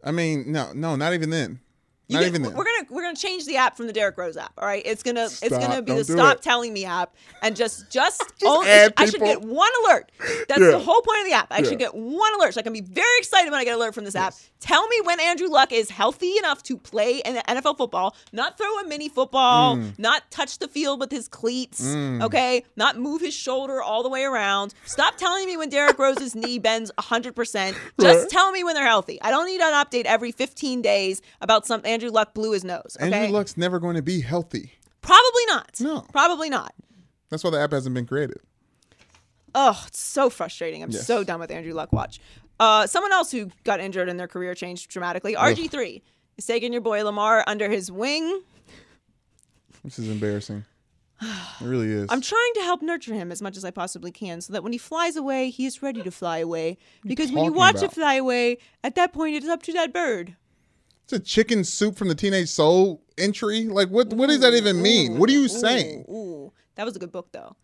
I 0.03 0.11
mean, 0.11 0.51
no, 0.51 0.73
no, 0.73 0.95
not 0.95 1.13
even 1.13 1.31
then. 1.31 1.59
You 2.09 2.17
Not 2.17 2.25
can- 2.25 2.35
even. 2.35 2.53
We're 2.53 2.65
gonna 2.65 2.85
we're 2.89 3.01
gonna 3.03 3.15
change 3.15 3.45
the 3.45 3.55
app 3.57 3.77
from 3.77 3.87
the 3.87 3.93
Derrick 3.93 4.17
Rose 4.17 4.35
app. 4.35 4.51
All 4.57 4.65
right, 4.65 4.81
it's 4.85 5.03
gonna 5.03 5.23
it's 5.23 5.49
gonna 5.49 5.81
be 5.81 5.93
the 5.93 6.03
stop 6.03 6.37
it. 6.37 6.41
telling 6.43 6.73
me 6.73 6.83
app, 6.85 7.15
and 7.41 7.55
just 7.55 7.89
just, 7.91 8.21
add 8.43 8.93
I 8.97 9.05
should 9.05 9.21
get 9.21 9.41
one 9.41 9.69
alert. 9.85 10.11
That's 10.49 10.59
Yeah. 10.61 10.71
the 10.71 10.79
whole 10.79 11.01
point 11.01 11.19
of 11.21 11.25
the 11.27 11.33
app. 11.33 11.47
I 11.51 11.59
Yeah. 11.59 11.69
should 11.69 11.79
get 11.79 11.95
one 11.95 12.33
alert, 12.35 12.53
so 12.55 12.59
I 12.59 12.63
can 12.63 12.73
be 12.73 12.81
very 12.81 13.17
excited 13.19 13.49
when 13.51 13.59
I 13.59 13.63
get 13.63 13.71
an 13.73 13.79
alert 13.79 13.95
from 13.95 14.03
this 14.03 14.15
app. 14.15 14.33
Tell 14.59 14.85
me 14.87 15.01
when 15.03 15.19
Andrew 15.21 15.47
Luck 15.47 15.71
is 15.71 15.89
healthy 15.89 16.37
enough 16.37 16.61
to 16.63 16.77
play 16.77 17.19
in 17.25 17.35
the 17.35 17.41
NFL 17.49 17.75
football, 17.77 18.15
not 18.33 18.57
throw 18.57 18.79
a 18.79 18.87
mini 18.87 19.07
football, 19.09 19.75
Mm. 19.77 19.97
not 19.97 20.29
touch 20.31 20.59
the 20.59 20.67
field 20.67 20.99
with 20.99 21.11
his 21.11 21.27
cleats. 21.29 21.83
Okay, 21.85 22.63
not 22.75 22.97
move 22.97 23.21
his 23.21 23.33
shoulder 23.33 23.81
all 23.81 24.03
the 24.03 24.09
way 24.09 24.23
around. 24.23 24.73
Stop 24.85 25.17
telling 25.17 25.45
me 25.45 25.55
when 25.57 25.69
Derrick 25.69 25.97
Rose's 25.97 26.35
knee 26.35 26.59
bends 26.59 26.91
100%. 26.97 27.75
Just 28.01 28.19
Right. 28.19 28.29
tell 28.29 28.51
me 28.51 28.63
when 28.63 28.75
they're 28.75 28.85
healthy. 28.87 29.21
I 29.21 29.31
don't 29.31 29.45
need 29.45 29.61
an 29.61 29.73
update 29.73 30.05
every 30.05 30.31
15 30.31 30.81
days 30.81 31.21
about 31.41 31.65
some 31.65 31.81
Andrew 32.03 32.13
Luck 32.13 32.33
blew 32.33 32.51
his 32.51 32.63
nose. 32.65 32.97
Okay? 33.01 33.11
Andrew 33.13 33.33
Luck's 33.37 33.55
never 33.55 33.79
going 33.79 33.95
to 33.95 34.01
be 34.01 34.19
healthy. 34.19 34.73
Probably 35.01 35.45
not. 35.47 35.79
No. 35.79 36.01
Probably 36.11 36.49
not. 36.49 36.73
That's 37.29 37.43
why 37.43 37.49
the 37.51 37.59
app 37.61 37.71
hasn't 37.71 37.95
been 37.95 38.05
created. 38.05 38.37
Oh, 39.55 39.81
it's 39.87 39.99
so 39.99 40.29
frustrating. 40.29 40.83
I'm 40.83 40.91
Yes. 40.91 41.07
so 41.07 41.23
done 41.23 41.39
with 41.39 41.49
Andrew 41.51 41.73
Luck 41.73 41.93
watch. 41.93 42.19
Uh, 42.59 42.87
someone 42.87 43.13
else 43.13 43.31
who 43.31 43.49
got 43.63 43.79
injured 43.79 44.09
and 44.09 44.19
their 44.19 44.27
career 44.27 44.53
changed 44.53 44.89
dramatically, 44.89 45.33
RG3, 45.35 46.01
is 46.37 46.45
taking 46.45 46.73
your 46.73 46.81
boy 46.81 47.03
Lamar 47.05 47.43
under 47.47 47.69
his 47.69 47.89
wing. 47.91 48.41
This 49.83 49.97
is 49.99 50.09
embarrassing. 50.09 50.65
It 51.21 51.29
really 51.65 51.89
is. 51.89 52.07
I'm 52.09 52.21
trying 52.21 52.53
to 52.55 52.61
help 52.63 52.81
nurture 52.81 53.13
him 53.13 53.31
as 53.31 53.41
much 53.41 53.55
as 53.55 53.63
I 53.63 53.71
possibly 53.71 54.11
can 54.11 54.41
so 54.41 54.51
that 54.53 54.63
when 54.63 54.73
he 54.73 54.77
flies 54.77 55.15
away, 55.15 55.49
he 55.51 55.65
is 55.65 55.81
ready 55.81 56.01
to 56.01 56.11
fly 56.11 56.39
away. 56.39 56.77
Because 57.05 57.31
when 57.31 57.45
you 57.45 57.53
watch 57.53 57.75
about? 57.75 57.83
it 57.85 57.91
fly 57.93 58.15
away, 58.15 58.57
at 58.83 58.95
that 58.95 59.13
point, 59.13 59.35
it 59.35 59.43
is 59.43 59.49
up 59.49 59.63
to 59.63 59.73
that 59.73 59.93
bird. 59.93 60.35
It's 61.03 61.13
a 61.13 61.19
chicken 61.19 61.63
soup 61.63 61.95
from 61.97 62.07
the 62.07 62.15
Teenage 62.15 62.49
Soul 62.49 63.01
entry. 63.17 63.65
Like, 63.65 63.89
what? 63.89 64.07
What 64.13 64.27
does 64.29 64.39
that 64.41 64.53
even 64.53 64.81
mean? 64.81 65.17
What 65.19 65.29
are 65.29 65.33
you 65.33 65.47
saying? 65.47 66.05
Ooh, 66.09 66.51
that 66.75 66.85
was 66.85 66.95
a 66.95 66.99
good 66.99 67.11
book, 67.11 67.29
though. 67.31 67.55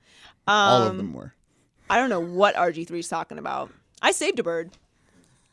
All 0.48 0.82
Um, 0.84 0.92
of 0.92 0.98
them 0.98 1.14
were. 1.14 1.34
I 1.90 1.98
don't 1.98 2.10
know 2.10 2.20
what 2.20 2.56
RG3 2.56 3.00
is 3.00 3.08
talking 3.08 3.38
about. 3.40 3.72
I 4.02 4.12
saved 4.12 4.40
a 4.40 4.44
bird. 4.44 4.72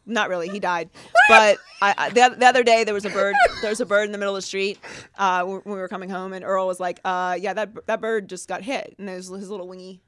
Not 0.09 0.29
really. 0.29 0.49
He 0.49 0.61
died. 0.61 0.91
But 1.29 1.59
I, 1.83 1.95
I, 1.99 2.11
the, 2.11 2.37
the 2.39 2.47
other 2.47 2.63
day 2.63 2.85
there 2.85 2.95
was 2.95 3.05
a 3.05 3.11
bird. 3.11 3.35
There 3.61 3.69
was 3.71 3.81
a 3.81 3.87
bird 3.87 4.05
in 4.05 4.13
the 4.13 4.19
middle 4.19 4.37
of 4.37 4.39
the 4.41 4.47
street 4.47 4.79
uh, 5.19 5.43
when 5.45 5.61
we 5.65 5.73
were 5.73 5.89
coming 5.89 6.09
home, 6.09 6.33
and 6.33 6.45
Earl 6.45 6.69
was 6.69 6.79
like, 6.79 7.01
uh, 7.05 7.37
"Yeah, 7.41 7.53
that 7.55 7.87
that 7.87 8.01
bird 8.01 8.29
just 8.29 8.47
got 8.47 8.63
hit, 8.63 8.95
and 8.99 9.09
was 9.09 9.27
his 9.29 9.51
little 9.51 9.67
wingy." 9.67 10.01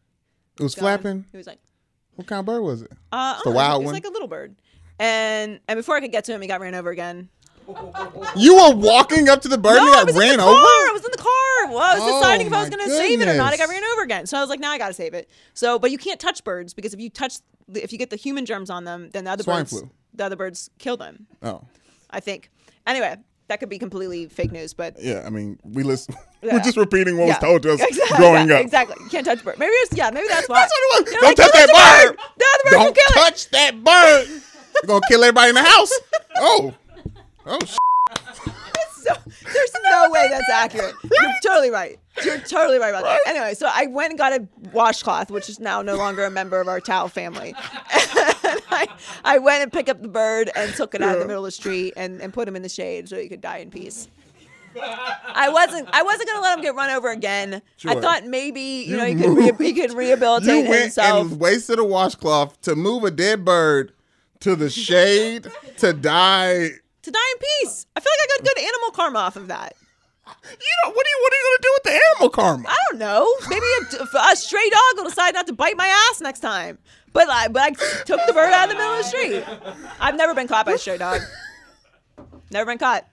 It 0.61 0.63
was 0.63 0.77
gone." 0.77 0.83
flapping. 0.83 1.25
He 1.33 1.37
was 1.37 1.49
like, 1.49 1.59
What 2.15 2.29
kind 2.29 2.39
of 2.39 2.47
bird 2.47 2.63
was 2.63 2.83
it? 2.83 2.93
uh, 3.11 3.33
It's 3.37 3.43
the 3.45 3.51
know, 3.51 3.57
wild 3.57 3.83
It 3.83 3.87
was 3.87 3.87
one. 3.87 3.95
like 3.95 4.07
a 4.07 4.11
little 4.11 4.29
bird, 4.29 4.55
and 5.01 5.59
and 5.67 5.77
before 5.77 5.97
I 5.97 6.01
could 6.01 6.13
get 6.13 6.25
to 6.27 6.33
him, 6.33 6.41
he 6.41 6.47
got 6.47 6.61
ran 6.61 6.77
over 6.77 6.91
again. 6.91 7.29
You 8.37 8.55
were 8.57 8.75
walking 8.75 9.29
up 9.29 9.43
to 9.43 9.49
the 9.49 9.59
bird 9.59 9.77
no, 9.77 9.87
and 9.87 9.97
I 9.97 10.05
was 10.05 10.15
got 10.15 10.23
in 10.23 10.29
ran 10.29 10.39
the 10.39 10.45
over. 10.45 10.55
car. 10.55 10.63
I 10.65 10.91
was 10.93 11.05
in 11.05 11.11
the 11.11 11.19
car. 11.19 11.69
Well, 11.71 11.79
I 11.79 11.95
was 11.99 12.03
Oh, 12.03 12.21
deciding 12.21 12.47
if 12.47 12.53
I 12.53 12.61
was 12.61 12.71
going 12.71 12.85
to 12.85 12.91
save 12.91 13.21
it 13.21 13.29
or 13.29 13.35
not. 13.35 13.53
I 13.53 13.57
got 13.57 13.69
ran 13.69 13.83
over 13.93 14.03
again. 14.03 14.27
So 14.27 14.39
I 14.39 14.41
was 14.41 14.49
like, 14.49 14.61
now 14.61 14.71
I 14.71 14.79
got 14.79 14.89
to 14.89 14.95
save 14.95 15.13
it. 15.15 15.29
So, 15.55 15.79
but 15.79 15.91
you 15.91 15.99
can't 15.99 16.19
touch 16.21 16.45
birds 16.45 16.73
because 16.75 16.95
if 16.95 17.01
you 17.01 17.11
touch, 17.11 17.39
if 17.75 17.93
you 17.93 17.99
get 17.99 18.11
the 18.11 18.17
human 18.17 18.47
germs 18.47 18.71
on 18.71 18.85
them, 18.85 19.11
then 19.13 19.25
the 19.25 19.31
other 19.31 19.43
Swine 19.43 19.61
birds, 19.63 19.71
flu. 19.71 19.91
the 20.15 20.25
other 20.25 20.37
birds 20.37 20.71
kill 20.79 20.97
them. 20.97 21.27
Oh, 21.43 21.63
I 22.11 22.21
think. 22.21 22.51
Anyway, 22.87 23.17
that 23.49 23.61
could 23.61 23.69
be 23.69 23.79
completely 23.79 24.27
fake 24.27 24.51
news, 24.53 24.73
but 24.73 24.97
yeah. 25.03 25.25
I 25.27 25.31
mean, 25.31 25.59
we 25.63 25.83
listen. 25.83 26.15
Yeah. 26.41 26.53
We're 26.55 26.61
just 26.61 26.77
repeating 26.77 27.17
what 27.17 27.25
yeah. 27.27 27.31
was 27.33 27.39
told 27.41 27.63
to 27.65 27.73
us 27.73 27.81
exactly, 27.89 28.17
growing 28.17 28.49
yeah, 28.49 28.55
up. 28.59 28.61
Exactly. 28.63 28.95
You 29.03 29.11
can't 29.11 29.27
touch 29.27 29.43
bird. 29.43 29.59
Maybe 29.59 29.73
it's 29.73 29.97
yeah. 29.97 30.09
Maybe 30.11 30.29
that's 30.29 30.49
why. 30.49 30.61
That's 30.61 30.71
what 30.73 31.01
it 31.01 31.05
was. 31.05 31.13
Don't 31.15 31.23
like, 31.25 31.37
touch 31.37 31.47
"Don't 31.47 31.69
that 31.69 32.07
the 32.07 32.13
bird. 32.15 32.19
The 32.39 32.45
other 32.55 32.63
bird 32.71 32.85
Don't 32.85 32.95
kill 32.95 33.11
it. 33.11 33.27
touch 33.27 33.51
that 33.51 33.83
bird. 33.83 34.29
You're 34.29 34.87
gonna 34.87 35.01
kill 35.09 35.25
everybody 35.25 35.49
in 35.49 35.55
the 35.57 35.65
house. 35.65 35.91
Oh, 36.37 36.73
oh. 37.49 37.59
sh- 37.65 37.77
So, 38.93 39.15
there's 39.53 39.71
no 39.91 40.11
way 40.11 40.27
that's 40.31 40.51
accurate. 40.51 40.95
You're 41.03 41.33
totally 41.43 41.71
right. 41.71 41.99
You're 42.25 42.39
totally 42.41 42.79
right 42.79 42.91
about 42.91 43.05
that. 43.05 43.21
Anyway, 43.27 43.55
so 43.55 43.69
I 43.73 43.87
went 43.87 44.11
and 44.11 44.19
got 44.19 44.33
a 44.33 44.47
washcloth, 44.73 45.31
which 45.31 45.49
is 45.49 45.61
now 45.61 45.83
no 45.83 45.97
longer 45.97 46.25
a 46.25 46.31
member 46.31 46.61
of 46.61 46.69
our 46.69 46.81
towel 46.81 47.09
family. 47.09 47.55
And 48.49 48.61
I, 48.71 48.89
I 49.25 49.39
went 49.39 49.63
and 49.63 49.71
picked 49.73 49.89
up 49.91 50.01
the 50.01 50.09
bird 50.09 50.51
and 50.57 50.73
took 50.75 50.95
it 50.95 51.03
out 51.03 51.15
of 51.15 51.21
the 51.21 51.27
middle 51.27 51.45
of 51.45 51.49
the 51.49 51.53
street 51.53 51.93
and, 51.97 52.21
and 52.23 52.33
put 52.33 52.49
him 52.49 52.57
in 52.57 52.63
the 52.63 52.69
shade 52.69 53.07
so 53.09 53.17
he 53.19 53.29
could 53.29 53.41
die 53.43 53.59
in 53.59 53.71
peace. 53.71 54.09
I 54.81 55.51
wasn't. 55.51 55.89
I 55.93 56.03
wasn't 56.03 56.29
gonna 56.31 56.41
let 56.43 56.57
him 56.59 56.63
get 56.63 56.75
run 56.75 56.89
over 56.91 57.11
again. 57.11 57.61
I 57.85 58.01
thought 58.01 58.25
maybe 58.25 58.61
you, 58.61 58.93
You 58.93 58.97
know 58.97 59.05
he 59.05 59.15
could 59.17 59.37
re- 59.37 59.53
he 59.67 59.73
could 59.75 59.93
rehabilitate 59.93 60.65
You 60.65 60.71
went 60.71 60.83
himself. 60.83 61.31
and 61.33 61.41
wasted 61.41 61.79
a 61.79 61.85
washcloth 61.85 62.59
to 62.63 62.75
move 62.77 63.05
a 63.05 63.11
dead 63.11 63.45
bird 63.45 63.93
to 64.41 64.55
the 64.57 64.71
shade 64.71 65.49
to 65.79 65.93
die. 65.93 66.71
To 67.03 67.11
die 67.11 67.19
in 67.35 67.39
peace. 67.65 67.87
I 67.97 68.01
feel 68.01 68.11
like 68.21 68.29
I 68.31 68.37
got 68.39 68.45
good 68.47 68.59
animal 68.65 68.91
karma 68.93 69.19
off 69.21 69.37
of 69.37 69.49
that. 69.49 69.75
You 70.27 70.67
know 70.85 70.91
what 70.93 71.07
are 71.07 71.09
you 71.09 71.19
what 71.23 71.33
are 71.33 71.37
you 71.37 71.45
gonna 71.49 71.63
do 71.63 71.73
with 71.75 71.83
the 71.85 72.01
animal 72.11 72.29
karma? 72.31 72.69
I 72.69 72.77
don't 72.91 72.99
know. 72.99 73.35
Maybe 73.49 73.65
a, 74.15 74.31
a 74.33 74.37
stray 74.37 74.69
dog 74.71 74.83
will 74.97 75.05
decide 75.05 75.33
not 75.33 75.47
to 75.47 75.55
bite 75.55 75.77
my 75.77 75.87
ass 76.11 76.21
next 76.21 76.41
time. 76.41 76.79
But 77.15 77.31
I, 77.31 77.49
but 77.49 77.63
I 77.63 77.71
took 78.05 78.21
the 78.27 78.33
bird 78.35 78.53
out 78.53 78.65
of 78.65 78.71
the 78.71 78.75
middle 78.77 78.93
of 78.93 78.99
the 78.99 79.05
street. 79.05 79.43
I've 79.99 80.17
never 80.17 80.35
been 80.35 80.47
caught 80.47 80.67
by 80.67 80.73
a 80.73 80.79
stray 80.79 80.99
dog. 80.99 81.23
Never 82.51 82.71
been 82.71 82.79
caught. 82.79 83.07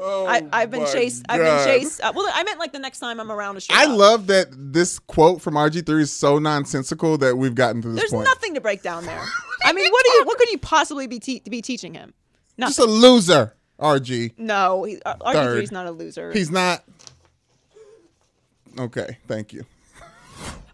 Oh 0.00 0.26
I, 0.26 0.46
I've 0.52 0.70
been 0.70 0.86
chased. 0.86 1.24
I've 1.28 1.40
been 1.40 1.64
chased. 1.66 2.00
Uh, 2.00 2.12
well, 2.14 2.30
I 2.32 2.44
meant 2.44 2.60
like 2.60 2.70
the 2.72 2.78
next 2.78 3.00
time 3.00 3.18
I'm 3.18 3.32
around 3.32 3.56
a 3.56 3.60
stray 3.60 3.76
I 3.76 3.86
dog. 3.86 3.96
love 3.98 4.26
that 4.28 4.46
this 4.52 5.00
quote 5.00 5.42
from 5.42 5.54
RG3 5.54 6.00
is 6.02 6.12
so 6.12 6.38
nonsensical 6.38 7.18
that 7.18 7.36
we've 7.36 7.56
gotten 7.56 7.82
to 7.82 7.88
this 7.88 7.98
There's 8.02 8.10
point. 8.12 8.26
nothing 8.26 8.54
to 8.54 8.60
break 8.60 8.82
down 8.82 9.04
there. 9.06 9.20
I 9.64 9.72
mean, 9.72 9.90
what 9.90 10.04
do 10.04 10.12
you? 10.12 10.24
What 10.24 10.38
could 10.38 10.50
you 10.50 10.58
possibly 10.58 11.08
be 11.08 11.18
te- 11.18 11.42
be 11.50 11.60
teaching 11.60 11.94
him? 11.94 12.14
Just 12.66 12.78
a 12.78 12.84
loser, 12.84 13.54
RG. 13.78 14.32
no, 14.38 14.84
he, 14.84 15.00
uh, 15.06 15.14
RG3 15.16 15.62
is 15.62 15.72
not 15.72 15.86
a 15.86 15.90
loser. 15.90 16.32
He's 16.32 16.50
not. 16.50 16.82
Okay, 18.78 19.18
thank 19.26 19.52
you. 19.52 19.64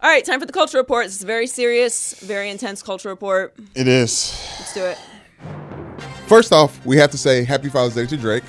All 0.02 0.10
right, 0.10 0.24
time 0.24 0.38
for 0.40 0.46
the 0.46 0.52
culture 0.52 0.76
report. 0.78 1.06
This 1.06 1.16
is 1.16 1.22
a 1.22 1.26
very 1.26 1.46
serious, 1.46 2.20
very 2.20 2.50
intense 2.50 2.82
culture 2.82 3.08
report. 3.08 3.54
It 3.74 3.88
is. 3.88 4.38
Let's 4.58 4.74
do 4.74 4.84
it. 4.84 4.98
First 6.26 6.52
off, 6.52 6.84
we 6.84 6.96
have 6.98 7.10
to 7.12 7.18
say 7.18 7.44
Happy 7.44 7.68
Father's 7.68 7.94
Day 7.94 8.06
to 8.06 8.16
Drake. 8.16 8.44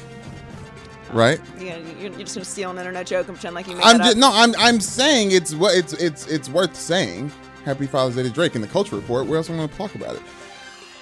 Right? 1.13 1.39
You 1.59 1.69
know, 1.69 1.77
you're, 1.77 2.11
you're 2.11 2.19
just 2.19 2.35
gonna 2.35 2.43
steal 2.43 2.71
an 2.71 2.77
internet 2.77 3.07
joke 3.07 3.27
and 3.27 3.37
pretend 3.37 3.55
like 3.55 3.67
you 3.67 3.75
made 3.75 3.83
I'm 3.83 3.99
just 3.99 4.13
up. 4.13 4.17
no. 4.17 4.31
I'm 4.33 4.53
I'm 4.57 4.81
saying 4.81 5.31
it's 5.31 5.53
what 5.55 5.77
it's 5.77 5.93
it's 5.93 6.27
it's 6.27 6.49
worth 6.49 6.75
saying. 6.75 7.31
Happy 7.63 7.87
Father's 7.87 8.15
Day 8.15 8.23
to 8.23 8.29
Drake 8.29 8.55
in 8.55 8.61
the 8.61 8.67
Culture 8.67 8.95
Report. 8.97 9.25
Where 9.25 9.37
else 9.37 9.49
am 9.49 9.59
I 9.59 9.67
to 9.67 9.73
talk 9.77 9.95
about 9.95 10.15
it? 10.15 10.21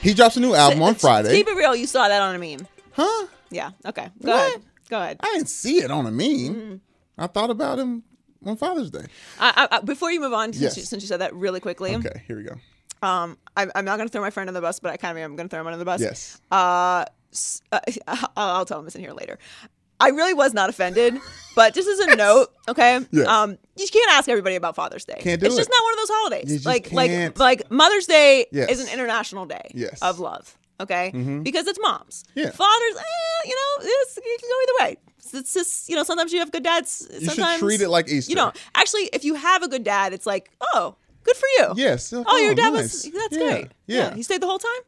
He 0.03 0.13
drops 0.13 0.37
a 0.37 0.39
new 0.39 0.53
album 0.53 0.81
on 0.83 0.95
Friday. 0.95 1.31
Keep 1.31 1.47
it 1.47 1.55
real. 1.55 1.75
You 1.75 1.87
saw 1.87 2.07
that 2.07 2.21
on 2.21 2.35
a 2.35 2.39
meme. 2.39 2.67
Huh? 2.91 3.27
Yeah. 3.49 3.71
Okay. 3.85 4.09
Go 4.23 4.31
What? 4.31 4.47
ahead. 4.49 4.61
Go 4.89 5.01
ahead. 5.01 5.17
I 5.21 5.31
didn't 5.33 5.49
see 5.49 5.77
it 5.77 5.89
on 5.91 6.05
a 6.05 6.11
meme. 6.11 6.27
Mm-hmm. 6.27 6.75
I 7.17 7.27
thought 7.27 7.49
about 7.49 7.79
him 7.79 8.03
on 8.45 8.57
Father's 8.57 8.91
Day. 8.91 9.05
I, 9.39 9.67
I, 9.71 9.79
before 9.81 10.11
you 10.11 10.19
move 10.19 10.33
on, 10.33 10.51
since, 10.53 10.61
Yes. 10.61 10.77
you, 10.77 10.83
since 10.83 11.01
you 11.03 11.07
said 11.07 11.21
that 11.21 11.33
really 11.33 11.59
quickly, 11.59 11.95
Okay, 11.95 12.21
here 12.27 12.35
we 12.37 12.43
go. 12.43 12.55
um, 13.07 13.37
I, 13.55 13.67
I'm 13.75 13.85
not 13.85 13.97
going 13.97 14.07
to 14.07 14.11
throw 14.11 14.21
my 14.21 14.29
friend 14.29 14.49
under 14.49 14.59
the 14.59 14.65
bus, 14.65 14.79
but 14.79 14.91
I 14.91 14.97
kind 14.97 15.17
of 15.17 15.23
am 15.23 15.35
going 15.35 15.47
to 15.47 15.51
throw 15.51 15.61
him 15.61 15.67
under 15.67 15.77
the 15.79 15.85
bus. 15.85 16.01
Yes. 16.01 16.39
Uh, 16.51 17.05
uh, 17.71 17.79
I'll, 18.07 18.27
I'll 18.35 18.65
tell 18.65 18.79
him 18.79 18.85
this 18.85 18.95
in 18.95 19.01
here 19.01 19.13
later. 19.13 19.39
I 20.03 20.09
really 20.09 20.33
was 20.33 20.53
not 20.53 20.69
offended, 20.69 21.15
but 21.55 21.73
just 21.73 21.87
as 21.87 21.99
a 21.99 22.15
note, 22.15 22.47
okay? 22.67 22.99
Yes. 23.11 23.27
Um, 23.27 23.57
you 23.77 23.87
can't 23.91 24.11
ask 24.11 24.27
everybody 24.29 24.55
about 24.55 24.75
Father's 24.75 25.05
Day. 25.05 25.17
Can't 25.19 25.39
do 25.39 25.45
it's 25.47 25.55
it. 25.55 25.57
just 25.59 25.69
not 25.69 25.83
one 25.83 25.93
of 25.93 25.99
those 25.99 26.09
holidays. 26.11 26.49
You 26.51 26.55
just 26.57 26.65
like 26.65 26.83
can't. 26.85 26.95
like 27.39 27.59
like 27.61 27.71
Mother's 27.71 28.05
Day 28.07 28.45
Yes. 28.51 28.69
is 28.71 28.79
an 28.85 28.93
international 28.93 29.45
day 29.45 29.71
Yes. 29.73 30.01
of 30.01 30.19
love. 30.19 30.57
Okay, 30.79 31.11
because 31.43 31.67
it's 31.67 31.79
moms. 31.81 32.25
Yeah. 32.35 32.49
Fathers, 32.49 32.95
eh, 32.97 33.47
you 33.49 33.55
know, 33.55 33.85
it's, 33.87 34.17
it 34.17 34.39
can 34.41 34.49
go 34.49 34.57
either 34.63 34.89
way. 34.91 34.97
It's, 35.19 35.33
it's 35.33 35.53
just 35.53 35.87
you 35.89 35.95
know, 35.95 36.03
sometimes 36.03 36.33
you 36.33 36.39
have 36.39 36.51
good 36.51 36.63
dads. 36.63 37.07
should 37.11 37.23
sometimes 37.23 37.59
treat 37.59 37.79
it 37.79 37.89
like 37.89 38.09
Easter. 38.09 38.31
You 38.31 38.35
know, 38.35 38.51
actually, 38.75 39.03
if 39.13 39.23
you 39.23 39.35
have 39.35 39.63
a 39.63 39.67
good 39.69 39.83
dad, 39.83 40.11
it's 40.13 40.25
like, 40.25 40.49
oh, 40.73 40.95
good 41.23 41.37
for 41.37 41.47
you. 41.59 41.73
Yes. 41.75 42.11
Oh, 42.11 42.37
your 42.37 42.55
dad 42.55 42.73
nice. 42.73 43.05
was. 43.05 43.11
That's 43.13 43.37
Yeah, 43.37 43.39
great. 43.51 43.67
Yeah. 43.87 44.13
He 44.15 44.23
stayed 44.23 44.41
the 44.41 44.47
whole 44.47 44.59
time. 44.59 44.81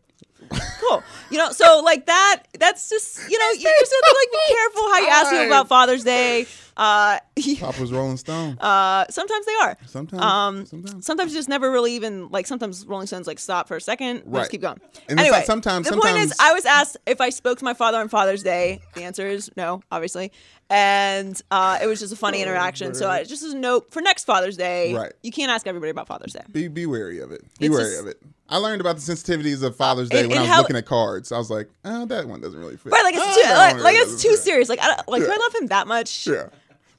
Cool. 0.82 1.04
You 1.32 1.38
know, 1.38 1.52
so 1.52 1.82
like 1.84 2.06
that. 2.06 2.44
That's 2.60 2.90
just 2.90 3.18
you 3.30 3.38
know, 3.40 3.50
you 3.52 3.60
just 3.80 3.94
have 3.94 4.12
to 4.12 4.16
like 4.20 4.32
be 4.32 4.54
careful 4.54 4.82
how 4.92 5.00
you 5.00 5.08
ask 5.08 5.30
people 5.32 5.46
about 5.48 5.68
Father's 5.68 6.04
Day. 6.04 6.46
Uh, 6.78 7.20
Papa's 7.60 7.90
Rolling 7.94 8.18
Stone. 8.18 8.58
uh, 8.60 9.06
sometimes 9.10 9.46
they 9.46 9.54
are. 9.62 9.78
Sometimes. 9.86 10.22
Um, 10.22 10.66
sometimes. 10.66 11.06
sometimes 11.06 11.34
just 11.34 11.48
never 11.48 11.72
really 11.72 11.94
even 11.94 12.28
like. 12.30 12.48
Sometimes 12.48 12.86
Rolling 12.86 13.08
Stones 13.08 13.28
like 13.28 13.40
stop 13.40 13.68
for 13.70 13.78
a 13.78 13.82
second, 13.82 14.24
but 14.26 14.32
Right. 14.32 14.40
just 14.42 14.52
keep 14.52 14.62
going. 14.62 14.80
And 15.08 15.18
it's 15.18 15.22
anyway, 15.22 15.38
like 15.38 15.46
sometimes- 15.46 15.88
the 15.90 15.94
point 15.94 16.18
is, 16.18 16.32
sometimes- 16.32 16.36
I 16.42 16.54
was 16.54 16.66
asked 16.66 16.98
if 17.08 17.22
I 17.22 17.30
spoke 17.30 17.60
to 17.60 17.64
my 17.66 17.74
father 17.74 17.98
on 18.00 18.10
Father's 18.10 18.44
Day. 18.44 18.82
The 18.94 19.04
answer 19.04 19.26
is 19.26 19.50
no, 19.56 19.84
obviously, 19.90 20.34
and 20.70 21.40
uh, 21.50 21.80
it 21.82 21.88
was 21.88 22.02
just 22.02 22.12
a 22.12 22.18
funny 22.18 22.42
interaction. 22.42 22.94
So 22.94 23.10
I, 23.10 23.24
just 23.24 23.42
as 23.44 23.54
a 23.54 23.58
note 23.58 23.94
for 23.94 24.02
next 24.02 24.26
Father's 24.26 24.58
Day, 24.58 24.94
Oh, 24.94 24.98
Right. 24.98 25.14
you 25.24 25.32
can't 25.32 25.52
ask 25.52 25.68
everybody 25.68 25.92
about 25.92 26.08
Father's 26.08 26.34
Day. 26.34 26.42
Be 26.52 26.68
be 26.68 26.86
wary 26.86 27.20
of 27.20 27.32
it. 27.32 27.42
Be 27.58 27.68
It's 27.68 27.76
wary 27.76 27.86
just- 27.92 28.02
of 28.02 28.08
it. 28.08 28.22
I 28.50 28.58
learned 28.58 28.80
about 28.82 28.96
the 28.98 29.02
sensitivities 29.02 29.64
of 29.64 29.76
Father's 29.76 30.10
Day 30.10 30.28
when 30.28 30.38
I 30.38 30.42
was 30.42 30.58
looking 30.60 30.76
at 30.76 30.86
cards. 30.86 31.32
I 31.32 31.38
was 31.38 31.50
like, 31.50 31.70
oh, 31.84 32.06
that 32.06 32.28
one 32.28 32.42
doesn't 32.42 32.60
really 32.60 32.78
fit. 32.78 32.92
Right, 32.92 33.04
like 33.04 33.16
it's 33.16 33.24
Oh, 33.26 33.42
too 33.42 33.54
like, 33.54 33.84
like 33.84 33.96
it's 33.96 34.22
too 34.22 34.30
fit. 34.30 34.40
serious. 34.40 34.70
Like 34.70 34.80
I 34.82 34.88
don't, 34.96 35.08
like 35.08 35.22
do 35.24 35.32
I 35.32 35.36
love 35.38 35.56
him 35.56 35.68
that 35.68 35.88
much? 35.88 36.28
Yeah. 36.28 36.48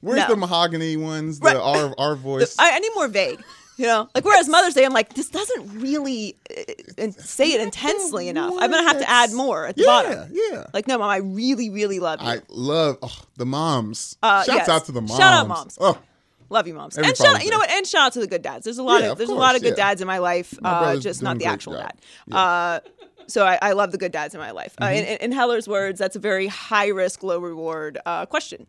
Where's 0.01 0.19
No. 0.19 0.27
the 0.27 0.35
mahogany 0.35 0.97
ones? 0.97 1.39
The 1.39 1.45
Right. 1.45 1.55
our 1.55 1.95
our 1.97 2.15
voice. 2.15 2.55
I, 2.59 2.75
I 2.75 2.79
need 2.79 2.91
more 2.95 3.07
vague. 3.07 3.41
You 3.77 3.85
know, 3.85 4.09
like 4.15 4.25
whereas 4.25 4.49
Mother's 4.49 4.73
Day, 4.73 4.85
I'm 4.85 4.91
like, 4.93 5.13
this 5.13 5.29
doesn't 5.29 5.79
really. 5.79 6.35
uh, 6.97 7.11
say 7.11 7.51
it 7.51 7.61
intensely 7.61 8.27
enough. 8.27 8.55
I'm 8.57 8.71
gonna 8.71 8.81
have 8.87 8.97
to 8.99 9.07
add 9.07 9.31
more 9.33 9.67
at 9.67 9.75
the 9.75 9.83
yeah, 9.83 9.87
bottom. 9.87 10.31
yeah. 10.33 10.65
Like, 10.73 10.87
no, 10.87 10.97
mom, 10.97 11.09
I 11.09 11.17
really, 11.17 11.69
really 11.69 11.99
love 11.99 12.19
you. 12.19 12.27
I 12.27 12.41
love 12.49 12.97
oh, 13.03 13.21
the 13.37 13.45
moms. 13.45 14.17
Uh, 14.23 14.43
Shouts 14.43 14.57
yes. 14.57 14.69
out 14.69 14.85
to 14.85 14.91
the 14.93 15.01
moms. 15.01 15.15
Shout 15.17 15.33
out 15.33 15.47
moms. 15.47 15.77
Oh, 15.79 15.95
Love 16.49 16.67
you, 16.67 16.73
moms. 16.73 16.97
Every 16.97 17.09
and 17.09 17.17
shout, 17.17 17.27
Father's 17.27 17.43
you 17.45 17.51
know 17.51 17.57
what? 17.57 17.69
And 17.69 17.85
shout 17.85 18.01
out 18.07 18.13
to 18.13 18.19
the 18.19 18.27
good 18.27 18.41
dads. 18.41 18.63
There's 18.63 18.77
a 18.77 18.83
lot 18.83 19.01
Yeah, 19.01 19.07
of 19.07 19.11
of 19.13 19.17
there's 19.17 19.29
a 19.29 19.35
lot 19.35 19.55
of 19.55 19.61
good 19.61 19.75
yeah. 19.77 19.85
dads 19.89 20.01
in 20.01 20.07
my 20.07 20.19
life, 20.19 20.59
My 20.61 20.69
uh, 20.69 20.97
just 20.97 21.21
not 21.21 21.39
the 21.39 21.45
actual 21.45 21.73
job. 21.73 21.91
dad. 22.29 22.35
Uh, 22.35 22.79
so 23.27 23.45
I, 23.45 23.59
I 23.61 23.71
love 23.73 23.91
the 23.91 23.97
good 23.97 24.13
dads 24.13 24.33
in 24.33 24.39
my 24.39 24.51
life. 24.51 24.73
Uh, 24.81 24.85
in, 24.85 25.03
Mm-hmm. 25.03 25.23
in 25.25 25.31
Heller's 25.33 25.67
words, 25.67 25.99
that's 25.99 26.15
a 26.15 26.19
very 26.19 26.47
high 26.47 26.87
risk, 26.87 27.23
low 27.23 27.39
reward 27.39 27.97
uh, 28.05 28.25
question, 28.25 28.65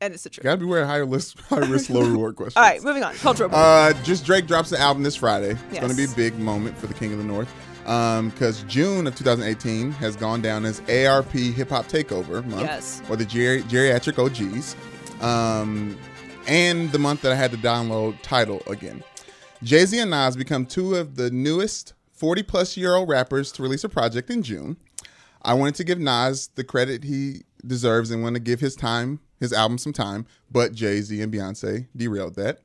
and 0.00 0.14
it's 0.14 0.22
the 0.22 0.30
truth. 0.30 0.44
gotta 0.44 0.58
be 0.58 0.64
wearing 0.66 0.86
high 0.86 0.96
risk, 0.98 1.38
high 1.48 1.58
risk, 1.58 1.90
low 1.90 2.02
reward 2.02 2.36
questions. 2.36 2.56
All 2.56 2.62
right, 2.62 2.82
moving 2.84 3.02
on. 3.02 3.14
Cultural. 3.16 3.50
Uh, 3.52 3.92
just 4.04 4.24
Drake 4.24 4.46
drops 4.46 4.70
the 4.70 4.78
album 4.80 5.02
this 5.02 5.16
Friday. 5.16 5.50
It's 5.50 5.60
Yes. 5.72 5.80
going 5.80 5.90
to 5.90 5.96
be 5.96 6.04
a 6.04 6.14
big 6.16 6.38
moment 6.38 6.78
for 6.78 6.86
the 6.86 6.94
King 6.94 7.10
of 7.12 7.18
the 7.18 7.24
North. 7.24 7.52
Because 7.82 8.62
June 8.64 9.06
of 9.06 9.16
2018 9.16 9.90
has 9.92 10.14
gone 10.14 10.42
down 10.42 10.64
as 10.66 10.80
AARP 10.82 11.54
Hip 11.54 11.70
Hop 11.70 11.86
Takeover 11.88 12.44
month, 12.44 12.60
Yes. 12.62 13.02
or 13.08 13.16
the 13.16 13.24
geri- 13.24 13.62
geriatric 13.62 14.18
OGs, 14.18 14.76
um, 15.22 15.98
and 16.48 16.90
the 16.90 16.98
month 16.98 17.20
that 17.22 17.30
I 17.30 17.34
had 17.34 17.52
to 17.52 17.58
download 17.58 18.20
Tidal 18.22 18.62
again. 18.66 19.04
Jay 19.62 19.84
Z 19.84 19.98
and 19.98 20.10
Nas 20.10 20.34
become 20.34 20.66
two 20.66 20.96
of 20.96 21.16
the 21.16 21.30
newest 21.30 21.92
40 22.12 22.42
plus 22.42 22.76
year 22.76 22.96
old 22.96 23.08
rappers 23.08 23.52
to 23.52 23.62
release 23.62 23.84
a 23.84 23.88
project 23.88 24.30
in 24.30 24.42
June. 24.42 24.78
I 25.42 25.54
wanted 25.54 25.76
to 25.76 25.84
give 25.84 26.00
Nas 26.00 26.48
the 26.54 26.64
credit 26.64 27.04
he 27.04 27.42
deserves 27.64 28.10
and 28.10 28.22
want 28.22 28.34
to 28.34 28.40
give 28.40 28.60
his 28.60 28.74
time, 28.74 29.20
his 29.38 29.52
album 29.52 29.78
some 29.78 29.92
time, 29.92 30.26
but 30.50 30.72
Jay 30.72 31.00
Z 31.00 31.20
and 31.20 31.32
Beyonce 31.32 31.86
derailed 31.94 32.34
that. 32.36 32.60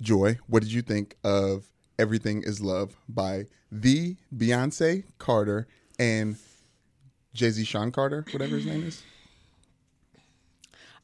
Joy, 0.00 0.38
what 0.46 0.62
did 0.62 0.72
you 0.72 0.82
think 0.82 1.16
of 1.24 1.70
Everything 1.98 2.42
Is 2.42 2.60
Love 2.60 2.96
by 3.08 3.46
the 3.70 4.16
Beyonce 4.34 5.04
Carter 5.18 5.66
and 5.98 6.36
Jay 7.32 7.50
Z 7.50 7.64
Shawn 7.64 7.90
Carter, 7.90 8.24
whatever 8.30 8.56
his 8.56 8.66
name 8.66 8.86
is? 8.86 9.02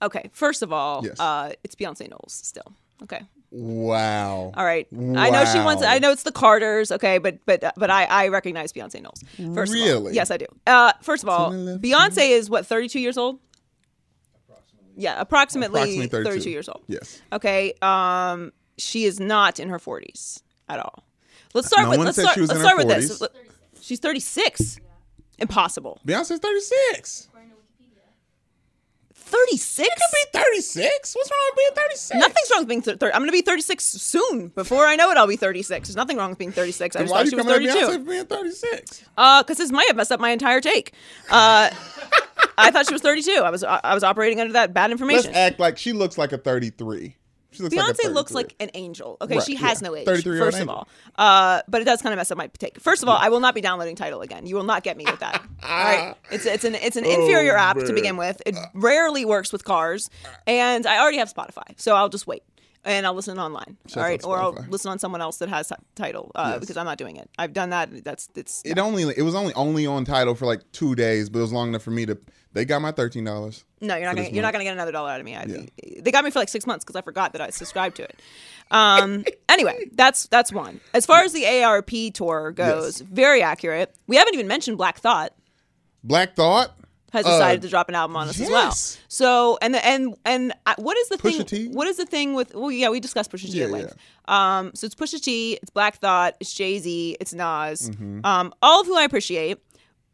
Okay, 0.03 0.31
first 0.33 0.63
of 0.63 0.73
all, 0.73 1.05
Yes. 1.05 1.19
uh, 1.21 1.53
it's 1.65 1.75
Beyonce 1.75 2.09
Knowles 2.09 2.33
still. 2.33 2.73
Okay. 3.03 3.21
Wow. 3.53 4.53
All 4.57 4.65
right. 4.65 4.87
Wow. 4.93 5.21
I 5.21 5.31
know 5.31 5.45
she 5.45 5.59
wants. 5.59 5.83
I 5.83 5.99
know 5.99 6.13
it's 6.13 6.23
the 6.23 6.31
Carters. 6.33 6.93
Okay, 6.93 7.19
but 7.19 7.39
but 7.47 7.73
but 7.77 7.91
I 7.91 8.05
I 8.05 8.29
recognize 8.29 8.73
Beyonce 8.73 9.03
Knowles. 9.03 9.23
First 9.55 9.73
of 9.75 9.81
all, 9.81 9.87
Really? 9.87 10.15
yes, 10.15 10.31
I 10.31 10.37
do. 10.37 10.47
Uh, 10.67 10.93
first 11.03 11.23
of 11.25 11.29
all, 11.29 11.51
Beyonce 11.51 12.31
is 12.31 12.49
what 12.49 12.65
32 12.67 13.01
years 13.01 13.17
old. 13.19 13.41
Approximately. 14.47 14.93
Yeah, 15.03 15.21
approximately, 15.21 15.81
Approximately 15.81 16.09
32. 16.09 16.31
32 16.31 16.51
years 16.51 16.69
old. 16.69 16.83
Yes. 16.87 17.21
Okay. 17.33 17.75
Um, 17.83 18.53
she 18.79 19.05
is 19.05 19.19
not 19.19 19.59
in 19.59 19.69
her 19.69 19.79
40s 19.79 20.43
at 20.69 20.79
all. 20.79 21.03
Let's 21.53 21.67
start 21.67 21.85
No 21.87 21.91
with. 21.91 22.01
Let's 22.01 22.21
start, 22.21 22.37
let's 22.37 22.61
start 22.61 22.77
with 22.79 22.87
40s. 22.87 23.19
this. 23.19 23.23
She's 23.83 23.99
36. 23.99 24.79
Impossible. 25.39 25.99
Beyonce's 26.07 26.39
36. 26.39 27.29
36. 29.31 29.89
Be 29.89 30.39
36? 30.39 31.15
What's 31.17 31.31
wrong 31.31 31.41
with 31.51 31.57
being 31.57 31.87
36? 31.87 32.21
Nothing's 32.21 32.51
wrong 32.53 32.61
with 32.61 32.69
being. 32.69 32.83
Th- 32.83 32.99
thir- 32.99 33.11
I'm 33.15 33.21
going 33.21 33.29
to 33.29 33.33
be 33.33 33.43
36 33.43 33.85
soon. 33.85 34.49
Before 34.49 34.87
I 34.87 34.97
know 34.97 35.11
it, 35.11 35.17
I'll 35.17 35.27
be 35.27 35.37
36. 35.37 35.89
There's 35.89 35.97
nothing 35.97 36.17
wrong 36.17 36.31
with 36.31 36.39
being 36.39 36.53
36. 36.53 36.97
I 36.97 37.01
just 37.01 37.13
thought 37.13 37.29
she 37.29 37.37
was 37.37 37.45
coming 37.47 37.69
at 37.69 37.73
32. 37.75 37.87
Beyonce 37.87 37.93
for 38.05 38.11
being 38.11 38.27
36? 38.27 39.05
Uh, 39.17 39.43
because 39.43 39.59
this 39.59 39.71
might 39.71 39.87
have 39.89 39.97
messed 39.97 40.13
up 40.13 40.21
my 40.21 40.31
entire 40.31 40.61
take. 40.61 40.93
Uh, 41.31 41.71
I 42.59 42.71
thought 42.71 42.87
she 42.87 42.93
was 42.93 43.03
32. 43.03 43.31
I 43.31 43.51
was 43.51 43.65
I 43.65 43.95
was 43.95 44.05
operating 44.05 44.41
under 44.41 44.53
that 44.55 44.75
bad 44.75 44.91
Let's 44.91 45.01
information. 45.01 45.35
act 45.35 45.59
like 45.59 45.79
she 45.79 45.93
looks 45.93 46.19
like 46.19 46.33
a 46.33 46.39
33. 46.39 47.17
She 47.53 47.63
looks 47.63 47.75
like 47.75 47.97
Beyonce 47.97 48.13
looks 48.13 48.33
like 48.33 48.55
an 48.61 48.71
angel. 48.75 49.17
Okay, 49.21 49.37
Right, 49.37 49.45
she 49.45 49.57
has 49.57 49.83
yeah. 49.83 49.89
no 49.89 49.97
age. 49.97 50.07
33-year-old 50.07 50.47
First 50.47 50.57
of 50.59 50.61
angel. 50.63 50.75
all, 50.77 50.89
uh, 51.17 51.63
but 51.69 51.81
it 51.81 51.85
does 51.85 52.01
kind 52.01 52.13
of 52.13 52.17
mess 52.17 52.31
up 52.31 52.39
my 52.39 52.47
take. 52.59 52.79
First 52.81 53.03
of 53.03 53.09
all, 53.09 53.17
I 53.17 53.29
will 53.29 53.41
not 53.41 53.55
be 53.55 53.61
downloading 53.61 53.97
Tidal 53.97 54.23
again. 54.23 54.47
You 54.47 54.55
will 54.57 54.65
not 54.65 54.83
get 54.83 54.97
me 54.97 55.05
with 55.05 55.19
that. 55.21 55.43
all 55.63 55.69
right, 55.69 56.15
it's 56.31 56.47
it's 56.47 56.65
an 56.65 56.75
it's 56.77 56.97
an 56.97 57.05
inferior 57.05 57.57
app 57.57 57.79
to 57.79 57.93
begin 57.93 58.17
with. 58.17 58.41
It 58.47 58.57
rarely 58.75 59.25
works 59.25 59.53
with 59.53 59.65
cars, 59.65 60.11
and 60.47 60.87
I 60.87 61.01
already 61.01 61.19
have 61.19 61.33
Spotify, 61.33 61.65
so 61.77 61.95
I'll 61.97 62.09
just 62.09 62.27
wait. 62.27 62.43
And 62.83 63.05
I'll 63.05 63.13
listen 63.13 63.39
online, 63.39 63.77
all 63.95 64.03
out 64.03 64.25
or 64.25 64.39
I'll 64.39 64.53
listen 64.71 64.91
on 64.91 64.99
someone 64.99 65.21
else 65.21 65.37
that 65.37 65.51
has 65.51 65.69
ti- 65.69 65.75
Tidal 65.97 66.33
uh, 66.35 66.53
Yes. 66.53 66.61
because 66.61 66.77
I'm 66.79 66.87
not 66.87 66.97
doing 66.97 67.17
it. 67.17 67.29
I've 67.39 67.53
done 67.53 67.69
that. 67.71 68.05
That's 68.05 68.31
it's 68.35 68.63
It 68.65 68.79
only 68.79 69.03
it 69.15 69.21
was 69.21 69.35
only 69.35 69.53
only 69.53 69.87
on 69.87 70.07
Tidal 70.07 70.35
for 70.35 70.47
like 70.47 70.63
two 70.73 70.95
days, 70.95 71.29
but 71.29 71.41
it 71.41 71.43
was 71.43 71.53
long 71.53 71.69
enough 71.69 71.83
for 71.83 71.91
me 71.91 72.07
to. 72.07 72.17
They 72.55 72.65
got 72.65 72.81
my 72.81 72.91
thirteen 72.91 73.25
dollars. 73.25 73.65
No, 73.83 73.97
you're 73.97 74.07
not 74.07 74.17
gonna 74.17 74.31
you're 74.31 74.43
not 74.43 74.53
gonna 74.53 74.65
get 74.65 74.73
another 74.73 74.93
dollar 74.93 75.11
out 75.11 75.21
of 75.21 75.27
me. 75.27 75.37
I, 75.37 75.45
Yeah. 75.45 76.01
They 76.01 76.11
got 76.11 76.25
me 76.25 76.31
for 76.31 76.39
like 76.39 76.49
six 76.49 76.67
months 76.67 76.83
because 76.85 76.97
I 76.97 77.03
forgot 77.03 77.33
that 77.35 77.43
I 77.43 77.51
subscribed 77.51 77.97
to 77.97 78.05
it. 78.05 78.19
Um, 78.71 79.25
anyway, 79.51 79.85
that's 79.93 80.27
that's 80.29 80.51
one. 80.51 80.81
As 80.95 81.05
far 81.05 81.21
as 81.23 81.35
the 81.35 81.43
AARP 81.45 82.15
tour 82.15 82.51
goes, 82.51 83.01
Yes. 83.03 83.09
very 83.11 83.43
accurate. 83.43 83.95
We 84.07 84.17
haven't 84.17 84.33
even 84.35 84.49
mentioned 84.49 84.79
Black 84.79 85.01
Thought 85.01 85.35
Black 86.03 86.35
Thought 86.35 86.75
has 87.13 87.27
Uh, 87.27 87.31
decided 87.31 87.63
to 87.63 87.69
drop 87.69 87.89
an 87.89 87.95
album 87.95 88.17
on 88.17 88.29
us 88.29 88.41
as 88.41 88.49
well. 88.49 88.73
So 89.09 89.59
and 89.63 89.75
the, 89.75 89.85
and 89.87 90.15
and 90.25 90.53
uh, 90.67 90.75
what 90.79 90.97
is 90.99 91.09
the 91.09 91.17
Pusha 91.17 91.47
thing? 91.49 91.69
T? 91.69 91.69
What 91.69 91.87
is 91.89 91.97
the 91.97 92.07
thing 92.07 92.35
with? 92.35 92.55
Well, 92.55 92.71
yeah, 92.71 92.89
we 92.91 93.01
discussed 93.01 93.31
Pusha 93.33 93.51
T 93.51 93.59
Yeah, 93.59 93.65
at 93.67 93.71
length. 93.71 93.97
Um, 94.29 94.71
so 94.75 94.87
it's 94.87 94.95
Pusha 94.95 95.21
T, 95.21 95.59
it's 95.61 95.71
Black 95.71 95.97
Thought, 95.99 96.37
it's 96.41 96.53
Jay 96.55 96.79
Z, 96.79 97.17
it's 97.21 97.33
Nas, 97.35 97.91
Mm-hmm. 97.91 98.21
um, 98.25 98.55
all 98.63 98.81
of 98.83 98.87
who 98.87 98.97
I 98.97 99.03
appreciate. 99.03 99.59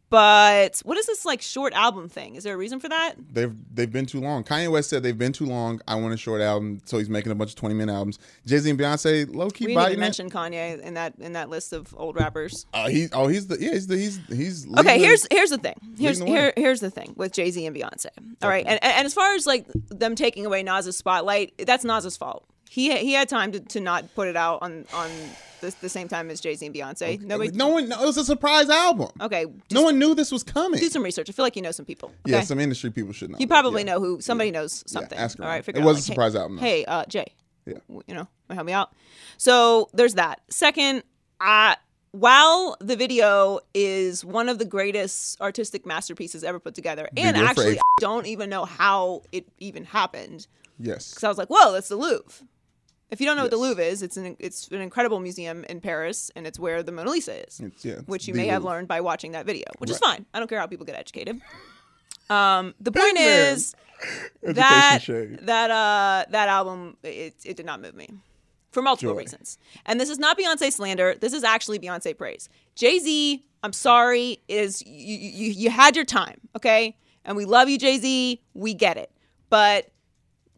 But 0.09 0.81
what 0.85 0.97
is 0.99 1.07
this 1.07 1.25
like 1.25 1.43
short 1.43 1.73
album 1.73 2.09
thing? 2.09 2.37
Is 2.37 2.45
there 2.45 2.55
a 2.55 2.57
reason 2.57 2.79
for 2.79 2.89
that? 2.89 3.15
they've 3.33 3.53
they've 3.75 3.91
been 3.91 4.07
too 4.07 4.21
long. 4.21 4.45
Kanye 4.45 4.71
West 4.71 4.89
said 4.91 5.03
they've 5.03 5.19
been 5.19 5.33
too 5.33 5.47
long. 5.47 5.81
I 5.89 5.97
want 5.97 6.15
a 6.15 6.17
short 6.17 6.41
album, 6.41 6.81
so 6.85 6.99
he's 6.99 7.11
making 7.11 7.33
a 7.33 7.35
bunch 7.35 7.51
of 7.51 7.57
twenty 7.57 7.75
minute 7.75 7.93
albums. 7.93 8.19
Jay 8.47 8.59
Z 8.59 8.71
and 8.71 8.79
Beyonce 8.79 9.35
low 9.35 9.51
key 9.51 9.67
We 9.67 9.75
didn't 9.75 9.89
even 9.89 10.01
mention 10.01 10.31
Kanye 10.31 10.81
in 10.81 10.95
that 10.95 11.15
in 11.19 11.33
that 11.33 11.51
list 11.51 11.73
of 11.73 11.93
old 11.97 12.15
rappers. 12.17 12.67
Uh, 12.73 12.89
he 12.89 13.09
oh 13.13 13.27
he's 13.27 13.49
the 13.49 13.59
yeah 13.59 13.73
he's 13.73 13.89
the 13.89 13.97
he's 13.97 14.21
he's 14.29 14.67
Okay, 14.79 14.99
here's 14.99 15.27
here's 15.31 15.51
the 15.51 15.59
thing. 15.59 15.75
Here's 15.99 16.21
the 16.21 16.27
here 16.27 16.53
here's 16.57 16.81
the 16.81 16.91
thing 16.91 17.15
with 17.17 17.33
Jay 17.33 17.51
Z 17.51 17.67
and 17.67 17.75
Beyonce. 17.75 18.07
All 18.43 18.49
right, 18.49 18.65
and, 18.67 18.83
and 18.83 19.07
as 19.07 19.15
far 19.15 19.35
as 19.35 19.47
like 19.47 19.67
them 19.89 20.15
taking 20.15 20.47
away 20.47 20.63
Nas's 20.63 20.97
spotlight, 20.97 21.55
that's 21.67 21.85
Nas's 21.85 22.17
fault. 22.17 22.45
He 22.71 22.97
he 22.97 23.13
had 23.13 23.29
time 23.29 23.53
to, 23.53 23.61
to 23.61 23.81
not 23.81 24.15
put 24.15 24.29
it 24.29 24.37
out 24.37 24.61
on 24.63 24.85
on 24.95 25.11
the, 25.61 25.75
the 25.81 25.89
same 25.89 26.09
time 26.09 26.31
as 26.31 26.41
Jay 26.41 26.55
Z 26.55 26.67
and 26.67 26.75
Beyonce. 26.75 27.21
Nobody. 27.21 27.51
no 27.53 27.69
one. 27.69 27.89
No, 27.89 28.03
it 28.03 28.07
was 28.07 28.17
a 28.17 28.25
surprise 28.25 28.69
album. 28.69 29.11
Okay. 29.21 29.47
No 29.71 29.83
one 29.83 29.99
knew 29.99 30.15
this 30.15 30.33
was 30.33 30.43
coming. 30.43 30.81
Do 30.81 30.89
some 30.89 31.03
research. 31.03 31.29
I 31.29 31.33
feel 31.33 31.45
like 31.45 31.57
you 31.57 31.63
know 31.63 31.71
some 31.71 31.87
people. 31.87 32.13
Okay? 32.27 32.33
Yeah, 32.33 32.41
some 32.43 32.61
industry 32.61 32.91
people 32.91 33.13
should 33.13 33.31
know. 33.31 33.39
You 33.39 33.47
probably 33.47 33.83
yeah. 33.83 33.95
know 33.95 34.01
who. 34.01 34.21
Somebody 34.21 34.51
knows 34.51 34.85
something. 34.87 35.19
ask 35.19 35.41
All 35.41 35.47
right, 35.47 35.65
figure 35.65 35.81
It 35.81 35.85
out, 35.85 35.87
was 35.87 35.99
a 35.99 36.03
surprise 36.03 36.33
hey, 36.33 36.39
album, 36.39 36.57
though. 36.57 36.63
Hey, 36.63 36.85
uh, 36.85 37.05
Jay. 37.07 37.27
Yeah. 37.67 37.79
You 37.89 38.15
know, 38.15 38.29
help 38.51 38.67
me 38.67 38.73
out. 38.73 38.93
So 39.39 39.91
there's 39.93 40.15
that. 40.15 40.41
Second, 40.49 41.03
uh, 41.41 41.75
while 42.13 42.77
the 42.81 42.97
video 42.97 43.61
is 43.75 44.25
one 44.25 44.49
of 44.49 44.59
the 44.59 44.65
greatest 44.65 45.41
artistic 45.41 45.85
masterpieces 45.85 46.45
ever 46.45 46.59
put 46.59 46.75
together, 46.75 47.09
and 47.17 47.37
actually, 47.37 47.79
I 47.79 47.83
don't 48.01 48.27
even 48.27 48.49
know 48.49 48.65
how 48.65 49.23
it 49.33 49.47
even 49.59 49.85
happened 49.85 50.47
Yes. 50.79 51.11
because 51.11 51.25
I 51.25 51.29
was 51.29 51.39
like, 51.39 51.49
"Whoa, 51.49 51.73
that's 51.73 51.89
the 51.89 51.97
Louvre." 51.97 52.47
If 53.11 53.21
you 53.21 53.27
don't 53.27 53.37
know 53.37 53.43
what 53.43 53.53
the 53.53 53.57
Louvre 53.57 53.83
is, 53.85 54.03
it's 54.03 54.17
an 54.17 54.37
it's 54.41 54.69
an 54.69 54.81
incredible 54.81 55.21
museum 55.21 55.65
in 55.65 55.81
Paris, 55.81 56.31
and 56.35 56.47
it's 56.47 56.59
where 56.59 56.83
the 56.83 56.91
Mona 56.93 57.11
Lisa 57.11 57.47
is, 57.47 57.61
It's- 57.61 57.85
yeah, 57.85 57.93
it's 57.95 58.09
which 58.09 58.27
you 58.27 58.35
may 58.35 58.47
have 58.49 58.65
learned 58.65 58.89
by 58.89 59.01
watching 59.01 59.33
that 59.33 59.47
video, 59.47 59.65
which 59.79 59.91
is 59.91 59.99
fine. 59.99 60.27
I 60.35 60.39
don't 60.41 60.49
care 60.49 60.59
how 60.59 60.67
people 60.67 60.87
get 60.87 60.97
educated. 60.97 61.41
Um, 62.29 62.75
the 62.81 62.91
point 62.91 63.17
is 63.19 63.75
that 64.43 65.01
shade. 65.03 65.39
that 65.43 65.71
uh 65.71 66.25
that 66.31 66.49
album 66.49 66.97
it, 67.05 67.37
it 67.45 67.57
did 67.57 67.65
not 67.67 67.81
move 67.81 67.95
me 67.95 68.09
for 68.73 68.83
multiple 68.83 69.15
Joy. 69.15 69.19
reasons. 69.21 69.59
And 69.87 70.01
this 70.01 70.11
is 70.11 70.19
not 70.19 70.37
Beyonce 70.37 70.73
slander. 70.73 71.15
This 71.15 71.33
is 71.33 71.45
actually 71.45 71.79
Beyonce 71.79 72.17
praise. 72.19 72.49
Jay 72.75 72.99
Z, 72.99 73.47
I'm 73.63 73.73
sorry, 73.73 74.43
is 74.49 74.83
you, 74.85 75.17
you 75.17 75.51
you 75.53 75.71
had 75.71 75.95
your 75.95 76.05
time, 76.05 76.41
okay? 76.57 76.97
And 77.25 77.37
we 77.37 77.45
love 77.45 77.69
you, 77.69 77.79
Jay 77.79 77.99
Z. 77.99 78.43
We 78.55 78.75
get 78.75 78.97
it, 78.97 79.11
but 79.49 79.89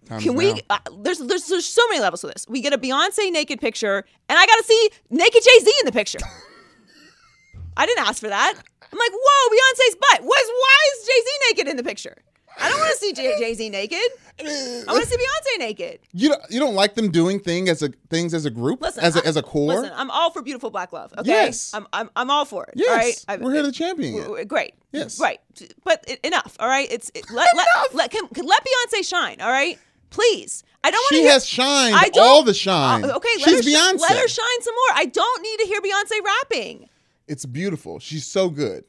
Time 0.09 0.20
can 0.20 0.34
we? 0.34 0.61
Uh, 0.70 0.78
there's, 1.00 1.18
there's 1.18 1.46
there's 1.48 1.66
so 1.66 1.82
many 1.88 2.00
levels 2.00 2.20
to 2.22 2.26
this. 2.28 2.46
We 2.48 2.61
get 2.61 2.72
a 2.72 2.78
Beyonce 2.78 3.30
naked 3.30 3.61
picture, 3.61 4.04
and 4.28 4.38
I 4.38 4.46
got 4.46 4.56
to 4.56 4.64
see 4.64 4.90
naked 5.11 5.42
Jay 5.42 5.59
Z 5.64 5.72
in 5.80 5.86
the 5.86 5.92
picture. 5.92 6.18
I 7.76 7.86
didn't 7.86 8.06
ask 8.06 8.20
for 8.20 8.28
that. 8.28 8.54
I'm 8.90 8.98
like, 8.98 9.11
whoa, 9.12 9.50
Beyonce's 9.54 9.96
butt. 9.96 10.22
Was 10.22 10.48
why 10.48 10.76
is 11.00 11.06
Jay 11.06 11.12
Z 11.20 11.30
naked 11.50 11.68
in 11.68 11.76
the 11.76 11.84
picture? 11.84 12.16
I 12.61 12.68
don't 12.70 12.78
want 12.80 12.90
to 12.90 12.96
see 12.98 13.12
Jay 13.12 13.54
Z 13.54 13.68
naked. 13.70 13.98
I 14.40 14.84
want 14.88 15.04
to 15.04 15.09
see 15.09 15.16
Beyonce 15.16 15.59
naked. 15.61 16.00
You 16.12 16.30
don't, 16.30 16.42
you 16.50 16.59
don't 16.59 16.74
like 16.74 16.94
them 16.94 17.11
doing 17.12 17.38
thing 17.38 17.68
as 17.68 17.82
a 17.84 17.90
things 18.11 18.34
as 18.34 18.46
a 18.46 18.50
group 18.50 18.80
Listen, 18.80 19.04
as 19.04 19.14
a, 19.14 19.20
I- 19.24 19.28
as 19.28 19.36
a 19.36 19.43
core. 19.43 19.74
Listen, 19.74 19.93
I'm 19.94 20.10
all 20.10 20.30
for 20.32 20.43
beautiful 20.43 20.70
black 20.70 20.93
love. 20.93 21.12
Okay, 21.18 21.28
Yes. 21.30 21.72
I'm 21.72 21.86
I'm, 21.93 22.10
I'm 22.16 22.30
all 22.30 22.44
for 22.44 22.64
it. 22.64 22.72
yes, 22.74 23.24
all 23.28 23.36
right, 23.36 23.44
we're 23.44 23.52
here 23.55 23.62
to 23.62 23.70
champion 23.70 24.12
w- 24.14 24.22
it. 24.24 24.26
w- 24.28 24.44
Great. 24.47 24.74
Yes. 24.90 25.20
Right. 25.20 25.39
But 25.85 26.05
it, 26.09 26.18
enough. 26.24 26.56
All 26.59 26.66
right. 26.66 26.90
It's 26.90 27.12
it, 27.14 27.30
let 27.30 27.48
let 27.55 27.66
let, 27.94 28.10
can, 28.10 28.26
can 28.28 28.44
let 28.47 28.60
Beyonce 28.64 29.06
shine. 29.09 29.40
All 29.40 29.51
right. 29.51 29.78
Please. 30.10 30.64
I 30.85 30.90
don't 30.90 30.98
want 30.98 31.09
to. 31.10 31.14
She 31.16 31.22
hear, 31.22 31.32
has 31.32 31.47
shined 31.47 31.94
I 31.97 32.09
don't- 32.09 32.24
all 32.26 32.43
the 32.44 32.55
shine. 32.55 33.05
Uh, 33.05 33.16
okay. 33.16 33.28
Let 33.40 33.48
she's 33.48 33.64
her 33.64 33.70
Beyonce. 33.94 34.01
let 34.01 34.16
her 34.18 34.28
shine 34.28 34.62
some 34.62 34.74
more. 34.74 34.98
I 34.98 35.05
don't 35.06 35.43
need 35.43 35.56
to 35.59 35.66
hear 35.66 35.80
Beyonce 35.80 36.24
rapping. 36.24 36.89
It's 37.26 37.44
beautiful. 37.44 37.98
She's 37.98 38.26
so 38.26 38.48
good. 38.48 38.85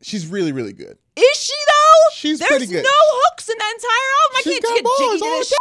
She's 0.00 0.26
really 0.26 0.52
really 0.52 0.72
good. 0.72 0.96
Is 1.16 1.36
she 1.36 1.52
though? 1.66 2.14
She's 2.14 2.38
There's 2.38 2.48
pretty 2.48 2.66
good. 2.66 2.82
no 2.84 2.90
hooks 2.90 3.48
in 3.48 3.56
that 3.58 3.72
entire 3.74 4.10
album. 4.22 4.36
I 4.36 4.40
She's 4.42 4.58
can't 4.60 4.76
get 4.76 4.98
jiggy 4.98 5.24
all 5.30 5.38
this. 5.38 5.48
shit. 5.48 5.58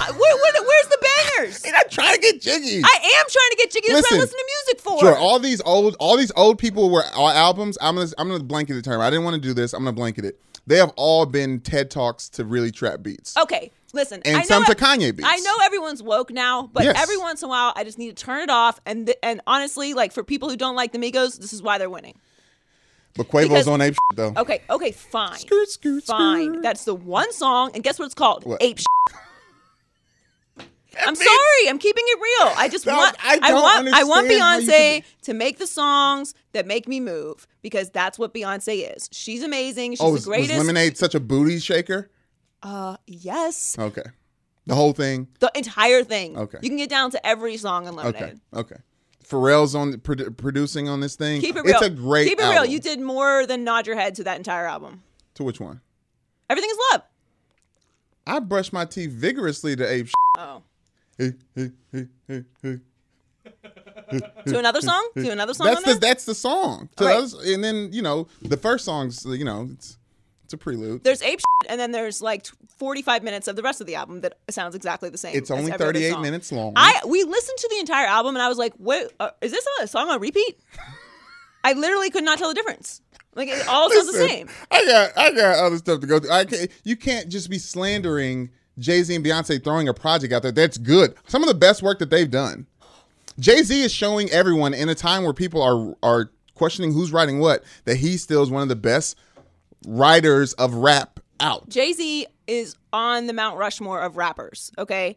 Uh, 0.00 0.12
where, 0.14 0.36
where, 0.36 0.52
where's 0.64 0.88
the 0.88 1.08
bangers? 1.36 1.64
Not 1.72 1.90
trying 1.90 2.14
to 2.16 2.20
get 2.20 2.40
jiggy. 2.40 2.82
I 2.84 2.88
am 2.96 3.24
trying 3.28 3.50
to 3.50 3.56
get 3.56 3.70
jiggy. 3.70 3.88
That's 3.92 4.10
why 4.10 4.16
I 4.16 4.20
Listen, 4.20 4.20
listen 4.20 4.38
to 4.38 4.44
music 4.66 4.80
for? 4.80 4.98
Sure. 5.00 5.16
All 5.16 5.38
these 5.38 5.60
old, 5.62 5.96
all 6.00 6.16
these 6.16 6.32
old 6.36 6.58
people 6.58 6.90
were 6.90 7.04
all 7.14 7.28
albums. 7.30 7.78
I'm 7.80 7.94
gonna, 7.94 8.08
I'm 8.18 8.28
gonna 8.28 8.42
blanket 8.44 8.74
the 8.74 8.82
term. 8.82 9.00
I 9.00 9.10
didn't 9.10 9.24
want 9.24 9.34
to 9.36 9.40
do 9.40 9.54
this. 9.54 9.72
I'm 9.72 9.80
gonna 9.84 9.92
blanket 9.94 10.24
it. 10.24 10.40
They 10.66 10.76
have 10.76 10.92
all 10.96 11.24
been 11.24 11.60
TED 11.60 11.90
talks 11.90 12.28
to 12.30 12.44
really 12.44 12.70
trap 12.72 13.02
beats. 13.02 13.36
Okay, 13.36 13.70
listen. 13.94 14.20
And 14.24 14.36
I 14.36 14.40
know 14.40 14.46
some 14.46 14.64
to 14.66 14.74
Kanye 14.74 15.14
beats. 15.14 15.28
I 15.30 15.36
know 15.40 15.54
everyone's 15.62 16.02
woke 16.02 16.30
now, 16.30 16.68
but 16.72 16.84
Yes. 16.84 16.96
every 17.00 17.16
once 17.16 17.42
in 17.42 17.46
a 17.46 17.48
while, 17.50 17.72
I 17.76 17.84
just 17.84 17.98
need 17.98 18.16
to 18.16 18.24
turn 18.24 18.42
it 18.42 18.50
off. 18.50 18.80
And 18.86 19.06
th- 19.06 19.18
and 19.22 19.40
honestly, 19.46 19.94
like 19.94 20.12
for 20.12 20.22
people 20.24 20.48
who 20.48 20.56
don't 20.56 20.76
like 20.76 20.92
the 20.92 20.98
Migos, 20.98 21.38
this 21.38 21.52
is 21.52 21.62
why 21.62 21.78
they're 21.78 21.90
winning. 21.90 22.18
But 23.16 23.28
Quavo's 23.28 23.48
Because- 23.48 23.68
on 23.68 23.80
ape 23.80 23.94
shit, 23.94 24.16
though. 24.16 24.32
Okay, 24.36 24.62
okay, 24.70 24.92
fine, 24.92 25.38
Skirt, 25.38 25.68
skirt, 25.68 26.04
fine. 26.04 26.52
skirt. 26.52 26.62
That's 26.62 26.84
the 26.84 26.94
one 26.94 27.32
song, 27.32 27.72
and 27.74 27.82
guess 27.82 27.98
what 27.98 28.06
it's 28.06 28.14
called? 28.14 28.44
What? 28.44 28.62
Ape. 28.62 28.78
I'm 31.06 31.14
sorry. 31.14 31.68
I'm 31.68 31.78
keeping 31.78 32.04
it 32.06 32.18
real. 32.20 32.52
I 32.56 32.68
just 32.68 32.84
want. 32.84 33.16
I 33.22 33.38
I, 33.42 33.54
want. 33.54 33.88
I 33.94 34.04
want 34.04 34.26
understand 34.26 34.42
how 34.42 34.58
you 34.58 35.00
Beyonce 35.00 35.04
to 35.22 35.34
make 35.34 35.58
the 35.58 35.66
songs 35.66 36.34
that 36.52 36.66
make 36.66 36.88
me 36.88 36.98
move 37.00 37.46
because 37.62 37.90
that's 37.90 38.18
what 38.18 38.34
Beyonce 38.34 38.94
is. 38.96 39.08
She's 39.12 39.42
amazing. 39.42 39.92
She's 39.92 40.00
oh, 40.00 40.06
the 40.06 40.12
was, 40.12 40.26
was 40.26 40.36
greatest. 40.36 40.58
Lemonade 40.58 40.98
such 40.98 41.14
a 41.14 41.20
booty 41.20 41.58
shaker? 41.60 42.10
Uh, 42.62 42.96
yes. 43.06 43.76
Okay. 43.78 44.02
The 44.66 44.74
whole 44.74 44.92
thing. 44.92 45.28
The 45.40 45.50
entire 45.54 46.04
thing. 46.04 46.36
Okay. 46.38 46.58
You 46.62 46.68
can 46.68 46.76
get 46.78 46.90
down 46.90 47.10
to 47.12 47.26
every 47.26 47.56
song 47.56 47.86
in 47.86 47.94
Lemonade. 47.96 48.22
Okay. 48.22 48.60
Okay. 48.60 48.76
Pharrell's 49.26 49.74
on 49.74 49.92
produ- 49.94 50.36
producing 50.36 50.88
on 50.88 51.00
this 51.00 51.16
thing. 51.16 51.40
Keep 51.40 51.56
it 51.56 51.64
real. 51.64 51.76
It's 51.76 51.86
a 51.86 51.90
great. 51.90 52.28
Keep 52.28 52.40
it 52.40 52.48
real. 52.50 52.64
You 52.64 52.80
did 52.80 53.00
more 53.00 53.46
than 53.46 53.64
nod 53.64 53.86
your 53.86 53.96
head 53.96 54.14
to 54.16 54.24
that 54.24 54.36
entire 54.36 54.66
album. 54.66 55.02
To 55.34 55.44
which 55.44 55.60
one? 55.60 55.80
Everything 56.48 56.70
is 56.70 56.78
love. 56.92 57.02
I 58.26 58.40
brush 58.40 58.72
my 58.72 58.84
teeth 58.84 59.10
vigorously 59.12 59.76
to 59.76 59.88
ape. 59.90 60.08
Oh. 60.36 60.62
Hey, 61.16 61.34
hey, 61.54 61.70
hey, 61.92 62.06
hey, 62.26 62.44
hey. 62.62 62.78
To 64.46 64.58
another 64.58 64.80
song? 64.80 65.08
To 65.16 65.30
another 65.30 65.54
song 65.54 65.66
That's 65.68 65.86
on 65.86 65.94
the 65.94 66.00
that's 66.00 66.24
the 66.24 66.34
song. 66.34 66.88
Right. 67.00 67.16
others- 67.16 67.34
and 67.34 67.62
then 67.62 67.92
you 67.92 68.02
know 68.02 68.26
the 68.42 68.56
first 68.56 68.84
song's 68.84 69.24
you 69.24 69.44
know 69.44 69.68
it's 69.72 69.96
it's 70.50 70.54
a 70.54 70.58
prelude. 70.58 71.04
There's 71.04 71.22
ape 71.22 71.38
and 71.68 71.80
then 71.80 71.92
there's 71.92 72.20
like 72.20 72.44
45 72.78 73.22
minutes 73.22 73.46
of 73.46 73.54
the 73.54 73.62
rest 73.62 73.80
of 73.80 73.86
the 73.86 73.94
album 73.94 74.22
that 74.22 74.34
sounds 74.50 74.74
exactly 74.74 75.08
the 75.08 75.16
same. 75.16 75.36
It's 75.36 75.48
as 75.48 75.56
only 75.56 75.70
every 75.70 75.86
other 75.86 75.92
38 75.92 76.10
song. 76.10 76.22
minutes 76.22 76.50
long. 76.50 76.72
I 76.74 77.00
we 77.06 77.22
listened 77.22 77.58
to 77.58 77.68
the 77.70 77.78
entire 77.78 78.06
album 78.06 78.34
and 78.34 78.42
I 78.42 78.48
was 78.48 78.58
like, 78.58 78.74
"What 78.74 79.12
uh, 79.20 79.30
is 79.40 79.52
this 79.52 79.64
a 79.80 79.86
song 79.86 80.10
on 80.10 80.20
repeat?" 80.20 80.58
I 81.64 81.74
literally 81.74 82.10
could 82.10 82.24
not 82.24 82.38
tell 82.38 82.48
the 82.48 82.54
difference. 82.54 83.00
Like 83.36 83.48
it 83.48 83.68
all 83.68 83.88
sounds 83.92 84.06
the 84.06 84.12
Listen, 84.12 84.28
same. 84.28 84.48
I 84.72 84.84
got 84.84 85.18
I 85.18 85.30
got 85.30 85.64
other 85.64 85.76
stuff 85.76 86.00
to 86.00 86.06
go 86.08 86.18
through. 86.18 86.32
I 86.32 86.44
can't, 86.44 86.70
you 86.82 86.96
can't 86.96 87.28
just 87.28 87.48
be 87.48 87.58
slandering 87.58 88.50
Jay 88.76 89.04
Z 89.04 89.14
and 89.14 89.24
Beyonce 89.24 89.62
throwing 89.62 89.88
a 89.88 89.94
project 89.94 90.32
out 90.32 90.42
there. 90.42 90.50
That's 90.50 90.78
good. 90.78 91.14
Some 91.28 91.44
of 91.44 91.48
the 91.48 91.54
best 91.54 91.80
work 91.80 92.00
that 92.00 92.10
they've 92.10 92.30
done. 92.30 92.66
Jay 93.38 93.62
Z 93.62 93.82
is 93.82 93.92
showing 93.92 94.28
everyone 94.30 94.74
in 94.74 94.88
a 94.88 94.96
time 94.96 95.22
where 95.22 95.32
people 95.32 95.62
are 95.62 95.94
are 96.02 96.32
questioning 96.56 96.92
who's 96.92 97.12
writing 97.12 97.38
what 97.38 97.62
that 97.84 97.96
he 97.98 98.18
still 98.18 98.42
is 98.42 98.50
one 98.50 98.62
of 98.62 98.68
the 98.68 98.76
best 98.76 99.16
writers 99.86 100.52
of 100.54 100.74
rap 100.74 101.20
out 101.40 101.68
Jay 101.68 101.92
Z 101.92 102.26
is 102.46 102.76
on 102.92 103.26
the 103.26 103.32
Mount 103.32 103.58
Rushmore 103.58 104.00
of 104.02 104.16
rappers. 104.16 104.70
Okay, 104.78 105.16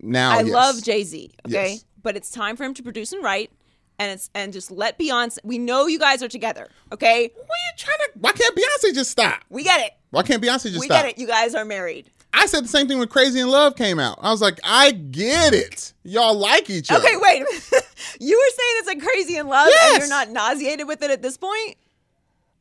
now. 0.00 0.30
I 0.36 0.40
yes. 0.40 0.52
love 0.54 0.82
Jay 0.82 1.02
Z. 1.04 1.30
Okay, 1.46 1.72
Yes. 1.72 1.84
but 2.02 2.16
it's 2.16 2.30
time 2.30 2.56
for 2.56 2.64
him 2.64 2.74
to 2.74 2.82
produce 2.82 3.12
and 3.12 3.22
write, 3.22 3.50
and 3.98 4.10
it's 4.12 4.30
and 4.34 4.52
just 4.52 4.70
let 4.70 4.98
Beyonce. 4.98 5.38
We 5.44 5.58
know 5.58 5.86
you 5.86 5.98
guys 5.98 6.22
are 6.22 6.28
together. 6.28 6.68
Okay, 6.92 7.30
Why 7.34 7.42
you 7.42 7.76
trying 7.76 7.98
to? 7.98 8.10
Why 8.18 8.32
can't 8.32 8.54
Beyonce 8.56 8.94
just 8.94 9.10
stop? 9.10 9.40
we 9.50 9.62
get 9.64 9.80
it. 9.80 9.92
Why 10.10 10.22
can't 10.22 10.42
Beyonce 10.42 10.64
just 10.70 10.80
we 10.80 10.86
stop? 10.86 11.02
get 11.02 11.10
it. 11.12 11.18
You 11.18 11.26
guys 11.26 11.54
are 11.54 11.64
married. 11.64 12.10
I 12.32 12.46
said 12.46 12.62
the 12.64 12.68
same 12.68 12.86
thing 12.88 12.98
when 12.98 13.08
Crazy 13.08 13.40
in 13.40 13.48
Love 13.48 13.74
came 13.74 13.98
out. 13.98 14.18
I 14.22 14.30
was 14.30 14.40
like, 14.40 14.60
I 14.62 14.92
get 14.92 15.54
it. 15.54 15.92
Y'all 16.04 16.34
like 16.34 16.70
each 16.70 16.90
other. 16.90 17.04
Okay, 17.04 17.16
wait. 17.16 17.38
you 18.20 18.36
were 18.36 18.52
saying 18.56 18.74
it's 18.78 18.86
like 18.86 19.00
crazy 19.02 19.36
in 19.36 19.48
love, 19.48 19.66
and 19.68 19.98
you're 19.98 20.08
not 20.08 20.30
nauseated 20.30 20.86
with 20.86 21.02
it 21.02 21.10
at 21.10 21.20
this 21.22 21.36
point. 21.36 21.76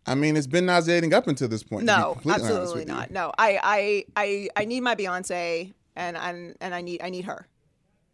I 0.08 0.16
mean, 0.16 0.38
it's 0.38 0.48
been 0.48 0.66
nauseating 0.66 1.14
up 1.14 1.28
until 1.28 1.48
this 1.50 1.64
point. 1.64 1.84
No, 1.84 2.18
absolutely 2.28 2.86
not. 2.86 3.12
No, 3.12 3.32
I, 3.38 3.60
I, 3.62 4.06
I, 4.16 4.50
I 4.56 4.66
need 4.66 4.82
my 4.82 4.96
Beyonce, 4.96 5.74
and 5.96 6.16
and 6.18 6.56
and 6.62 6.74
I 6.74 6.82
need 6.82 7.02
I 7.04 7.10
need 7.10 7.26
her. 7.26 7.46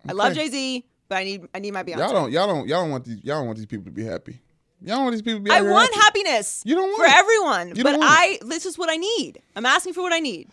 I 0.07 0.13
love 0.13 0.33
Jay 0.33 0.49
Z, 0.49 0.85
but 1.07 1.17
I 1.19 1.23
need 1.23 1.47
I 1.53 1.59
need 1.59 1.71
my 1.71 1.83
Beyonce. 1.83 1.99
Y'all 1.99 2.11
don't, 2.13 2.31
y'all 2.31 2.47
don't, 2.47 2.67
y'all 2.67 2.81
don't 2.81 2.91
want 2.91 3.05
these, 3.05 3.23
y'all 3.23 3.37
don't 3.37 3.45
want 3.45 3.57
these 3.57 3.67
people 3.67 3.85
to 3.85 3.91
be 3.91 4.03
happy. 4.03 4.41
Y'all 4.81 4.97
don't 4.97 5.03
want 5.05 5.13
these 5.13 5.21
people 5.21 5.39
to 5.39 5.43
be. 5.43 5.51
I 5.51 5.55
happy. 5.55 5.69
want 5.69 5.93
happiness. 5.93 6.61
You 6.65 6.75
don't 6.75 6.89
want 6.89 6.97
for 6.97 7.05
it. 7.05 7.13
everyone, 7.13 7.75
You 7.75 7.83
but 7.83 7.97
I 8.01 8.39
this 8.45 8.65
is 8.65 8.77
what 8.77 8.89
I 8.89 8.97
need. 8.97 9.39
I'm 9.55 9.65
asking 9.65 9.93
for 9.93 10.01
what 10.01 10.11
I 10.13 10.19
need. 10.19 10.49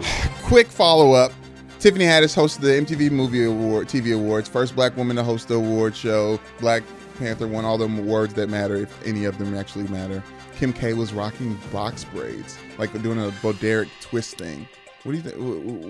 Quick 0.44 0.68
follow 0.68 1.14
up. 1.14 1.32
Tiffany 1.80 2.04
Haddish 2.04 2.36
hosted 2.36 2.60
the 2.60 2.68
MTV 2.68 3.10
Movie 3.10 3.44
Award, 3.44 3.88
TV 3.88 4.14
Awards, 4.14 4.48
first 4.48 4.76
black 4.76 4.96
woman 4.96 5.16
to 5.16 5.24
host 5.24 5.48
the 5.48 5.54
award 5.54 5.96
show. 5.96 6.38
Black 6.60 6.84
Panther 7.18 7.48
won 7.48 7.64
all 7.64 7.76
the 7.76 7.86
awards 7.86 8.34
that 8.34 8.48
matter, 8.48 8.76
if 8.76 9.06
any 9.06 9.24
of 9.24 9.36
them 9.38 9.56
actually 9.56 9.88
matter. 9.88 10.22
Kim 10.62 10.72
K 10.72 10.92
was 10.94 11.12
rocking 11.12 11.58
box 11.72 12.04
braids, 12.04 12.56
like 12.78 12.92
doing 13.02 13.18
a 13.18 13.32
Bo 13.42 13.52
Derek 13.52 13.88
twist 14.00 14.38
thing. 14.38 14.68
What 15.02 15.10
do 15.10 15.18
you 15.18 15.22
think? 15.24 15.36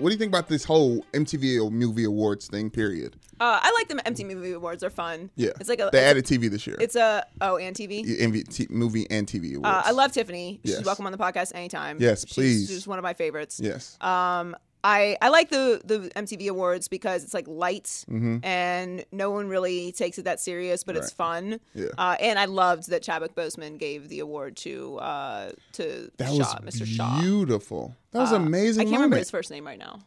What 0.01 0.09
do 0.09 0.11
you 0.11 0.17
think 0.17 0.31
about 0.31 0.47
this 0.47 0.63
whole 0.63 1.05
MTV 1.13 1.71
Movie 1.71 2.05
Awards 2.05 2.47
thing? 2.47 2.71
Period. 2.71 3.15
Uh, 3.39 3.59
I 3.61 3.71
like 3.77 3.87
the 3.87 4.11
MTV 4.11 4.35
Movie 4.35 4.53
Awards. 4.53 4.81
They're 4.81 4.89
fun. 4.89 5.29
Yeah, 5.35 5.51
it's 5.59 5.69
like 5.69 5.79
a 5.79 5.91
they 5.93 5.99
added 5.99 6.25
TV 6.25 6.49
this 6.49 6.65
year. 6.65 6.75
it's 6.79 6.95
a 6.95 7.23
oh 7.39 7.57
and 7.57 7.75
TV. 7.75 8.03
MV, 8.19 8.51
T, 8.51 8.65
movie 8.71 9.05
and 9.11 9.27
TV 9.27 9.53
awards. 9.57 9.67
Uh, 9.67 9.83
I 9.85 9.91
love 9.91 10.11
Tiffany. 10.11 10.59
She's 10.65 10.83
welcome 10.83 11.05
on 11.05 11.11
the 11.11 11.19
podcast 11.19 11.51
anytime. 11.53 11.97
Yes, 11.99 12.21
She's- 12.21 12.33
please. 12.33 12.67
She's 12.67 12.87
one 12.87 12.97
of 12.97 13.03
my 13.03 13.13
favorites. 13.13 13.59
Yes. 13.63 13.95
Um, 14.01 14.55
I 14.83 15.17
I 15.21 15.29
like 15.29 15.49
the 15.49 15.81
the 15.85 16.09
MTV 16.15 16.49
Awards 16.49 16.87
because 16.89 17.23
it's 17.23 17.33
like 17.33 17.47
light 17.47 18.03
and 18.43 19.05
no 19.11 19.31
one 19.31 19.47
really 19.47 19.91
takes 19.93 20.17
it 20.17 20.23
that 20.25 20.39
serious, 20.41 20.83
but 20.83 20.97
it's 20.97 21.11
Mm-hmm. 21.11 21.15
fun. 21.51 21.59
Yeah. 21.73 21.87
Uh, 21.97 22.15
and 22.19 22.37
I 22.37 22.45
loved 22.45 22.89
that 22.89 23.01
Chadwick 23.01 23.33
Boseman 23.35 23.77
gave 23.77 24.09
the 24.09 24.19
award 24.19 24.57
to 24.57 24.97
uh 24.99 25.51
to 25.73 26.11
that 26.17 26.27
Shaw, 26.29 26.59
was 26.63 26.75
Mr. 26.75 26.85
Shaw. 26.85 27.21
beautiful. 27.21 27.95
That 28.11 28.19
was 28.19 28.33
Uh, 28.33 28.37
amazing. 28.37 28.81
I 28.81 28.83
can't 28.85 28.95
remember 28.97 29.17
his 29.17 29.31
first 29.31 29.49
name 29.51 29.65
right 29.65 29.79
now. 29.79 29.99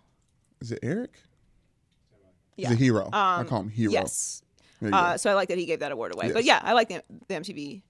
Is 0.61 0.73
it 0.73 0.81
Eric? 0.83 1.13
Yeah. 2.57 2.69
He's 2.69 2.77
a 2.77 2.79
hero. 2.81 3.11
I 3.13 3.41
Um, 3.41 3.47
call 3.47 3.61
him 3.61 3.69
hero. 3.71 3.93
Yes. 3.93 4.43
Uh, 4.83 5.17
so 5.17 5.31
I 5.31 5.35
like 5.35 5.49
that 5.49 5.59
he 5.59 5.65
gave 5.67 5.81
that 5.81 5.91
award 5.93 6.15
away. 6.15 6.33
But 6.33 6.45
yeah, 6.45 6.61
I 6.63 6.75
like 6.75 6.89
the, 6.89 7.03
the 7.29 7.35
MTV. 7.35 7.83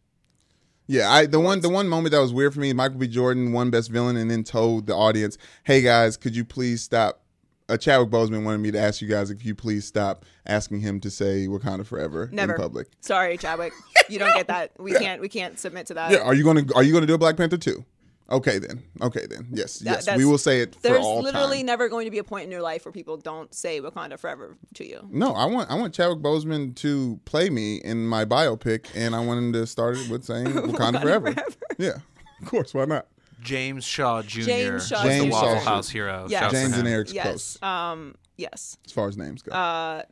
Yeah, 0.87 1.11
I 1.11 1.27
the 1.27 1.41
one 1.41 1.61
the 1.61 1.69
one 1.69 1.89
moment 1.89 2.13
that 2.13 2.21
was 2.21 2.33
weird 2.33 2.55
for 2.55 2.61
me, 2.61 2.73
Michael 2.73 2.99
B. 2.99 3.07
Jordan 3.09 3.53
won 3.53 3.71
Best 3.71 3.91
Villain 3.91 4.17
and 4.17 4.31
then 4.31 4.45
told 4.45 4.87
the 4.87 4.95
audience, 4.95 5.37
"Hey 5.65 5.83
guys, 5.83 6.17
could 6.17 6.37
you 6.37 6.45
please 6.45 6.83
stop?" 6.83 7.23
Uh, 7.69 7.77
Chadwick 7.77 8.11
Boseman 8.11 8.45
wanted 8.45 8.59
me 8.59 8.71
to 8.71 8.79
ask 8.79 9.03
you 9.03 9.09
guys 9.09 9.29
if 9.29 9.45
you 9.45 9.53
please 9.53 9.85
stop 9.85 10.25
asking 10.47 10.81
him 10.81 11.01
to 11.01 11.11
say 11.11 11.49
"Wakanda 11.49 11.85
Forever" 11.85 12.29
Never. 12.33 12.55
in 12.55 12.61
public. 12.61 12.87
Sorry, 13.01 13.37
Chadwick. 13.37 13.73
You 14.09 14.21
don't 14.21 14.35
get 14.37 14.47
that. 14.47 14.71
We 14.79 14.93
can't. 14.99 15.21
We 15.21 15.29
can't 15.29 15.59
submit 15.59 15.87
to 15.87 15.95
that. 15.95 16.13
Yeah, 16.13 16.19
are 16.19 16.35
you 16.35 16.45
gonna 16.45 16.63
are 16.77 16.85
you 16.85 16.93
gonna 16.93 17.07
do 17.07 17.15
a 17.15 17.19
Black 17.19 17.37
Panther 17.37 17.57
too? 17.57 17.85
Okay 18.29 18.59
then, 18.59 18.83
okay 19.01 19.25
then, 19.31 19.47
yes, 19.53 19.79
That- 19.79 20.05
yes, 20.05 20.17
we 20.17 20.25
will 20.25 20.39
say 20.39 20.61
it 20.61 20.75
for 20.75 20.81
There's 20.81 20.99
all 21.05 21.23
literally 21.23 21.59
time. 21.59 21.67
never 21.67 21.89
going 21.89 22.07
to 22.07 22.11
be 22.11 22.19
a 22.19 22.25
point 22.25 22.45
in 22.45 22.51
your 22.51 22.61
life 22.63 22.85
where 22.85 22.91
people 22.91 23.17
don't 23.17 23.55
say 23.55 23.81
Wakanda 23.81 24.19
forever 24.19 24.57
to 24.75 24.85
you. 24.85 25.07
No, 25.11 25.33
I 25.33 25.45
want 25.45 25.71
I 25.71 25.77
want 25.77 25.95
Chadwick 25.95 26.19
Boseman 26.19 26.75
to 26.77 27.21
play 27.25 27.51
me 27.51 27.77
in 27.77 28.05
my 28.07 28.25
biopic, 28.25 28.87
and 28.97 29.15
I 29.15 29.21
want 29.25 29.39
him 29.39 29.53
to 29.53 29.65
start 29.67 29.97
it 29.97 30.11
with 30.11 30.25
saying 30.25 30.47
"Wakanda, 30.47 30.73
Wakanda 30.73 31.03
Forever." 31.03 31.33
Forever. 31.35 31.53
Yeah, 31.79 31.99
of 32.43 32.49
course, 32.49 32.75
why 32.75 32.87
not? 32.87 33.07
James 33.43 33.85
Shaw 33.85 34.23
Jr. 34.23 34.41
James 34.41 34.89
Shaw 34.89 35.03
James 35.05 35.25
the 35.27 35.31
Waffle 35.31 35.61
House 35.61 35.89
hero. 35.89 36.27
Yes. 36.29 36.51
James 36.51 36.77
and 36.77 36.89
Eric's 36.89 37.13
yes. 37.13 37.27
close 37.27 37.63
Um. 37.63 38.17
Yes. 38.37 38.77
as 38.87 38.91
far 38.93 39.07
as 39.09 39.17
names 39.17 39.43
go. 39.43 39.53
Uh. 39.53 40.03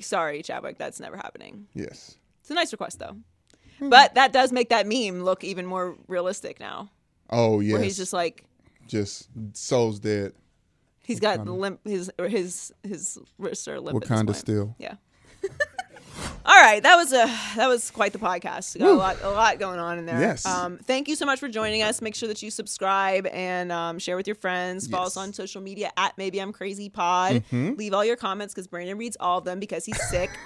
Sorry, 0.00 0.42
Chadwick. 0.42 0.76
That's 0.76 1.00
never 1.00 1.16
happening. 1.16 1.66
yes. 1.72 2.16
It's 2.42 2.50
a 2.50 2.54
nice 2.54 2.72
request 2.72 2.98
though. 2.98 3.16
Hmm. 3.78 3.88
But 3.88 4.14
that 4.16 4.32
does 4.34 4.52
make 4.52 4.68
that 4.68 4.86
meme 4.86 5.22
look 5.22 5.44
even 5.44 5.64
more 5.64 5.96
realistic 6.08 6.60
now. 6.60 6.90
Oh 7.30 7.60
yeah. 7.60 7.74
Where 7.74 7.82
he's 7.82 7.96
just 7.96 8.12
like 8.12 8.44
just 8.86 9.28
soul's 9.52 9.98
dead. 9.98 10.32
he's 11.04 11.20
got 11.20 11.44
the 11.44 11.52
limp 11.52 11.80
his 11.84 12.10
or 12.18 12.28
his 12.28 12.72
his 12.82 13.18
wrists 13.38 13.68
are 13.68 13.80
limp. 13.80 14.02
Wakanda 14.02 14.34
still. 14.34 14.74
Yeah. 14.78 14.94
All 16.44 16.56
right, 16.60 16.82
that 16.82 16.96
was 16.96 17.12
a 17.12 17.26
that 17.56 17.68
was 17.68 17.90
quite 17.90 18.12
the 18.12 18.18
podcast. 18.18 18.74
We 18.74 18.80
got 18.80 18.90
a 18.90 18.94
lot 18.94 19.16
a 19.22 19.30
lot 19.30 19.58
going 19.58 19.78
on 19.78 19.98
in 19.98 20.06
there. 20.06 20.18
Yes. 20.18 20.46
Um, 20.46 20.78
thank 20.78 21.06
you 21.06 21.14
so 21.14 21.26
much 21.26 21.38
for 21.38 21.48
joining 21.48 21.82
us. 21.82 22.00
Make 22.00 22.14
sure 22.14 22.26
that 22.28 22.42
you 22.42 22.50
subscribe 22.50 23.26
and 23.26 23.70
um, 23.70 23.98
share 23.98 24.16
with 24.16 24.26
your 24.26 24.34
friends. 24.34 24.86
Follow 24.88 25.06
us 25.06 25.16
on 25.16 25.32
social 25.32 25.60
media 25.60 25.92
at 25.96 26.16
Maybe 26.16 26.40
I'm 26.40 26.52
Crazy 26.52 26.88
Pod. 26.88 27.34
Mm-hmm. 27.52 27.74
Leave 27.74 27.92
all 27.92 28.04
your 28.04 28.16
comments 28.16 28.54
because 28.54 28.66
Brandon 28.66 28.98
reads 28.98 29.16
all 29.20 29.38
of 29.38 29.44
them 29.44 29.60
because 29.60 29.84
he's 29.84 30.02
sick. 30.08 30.30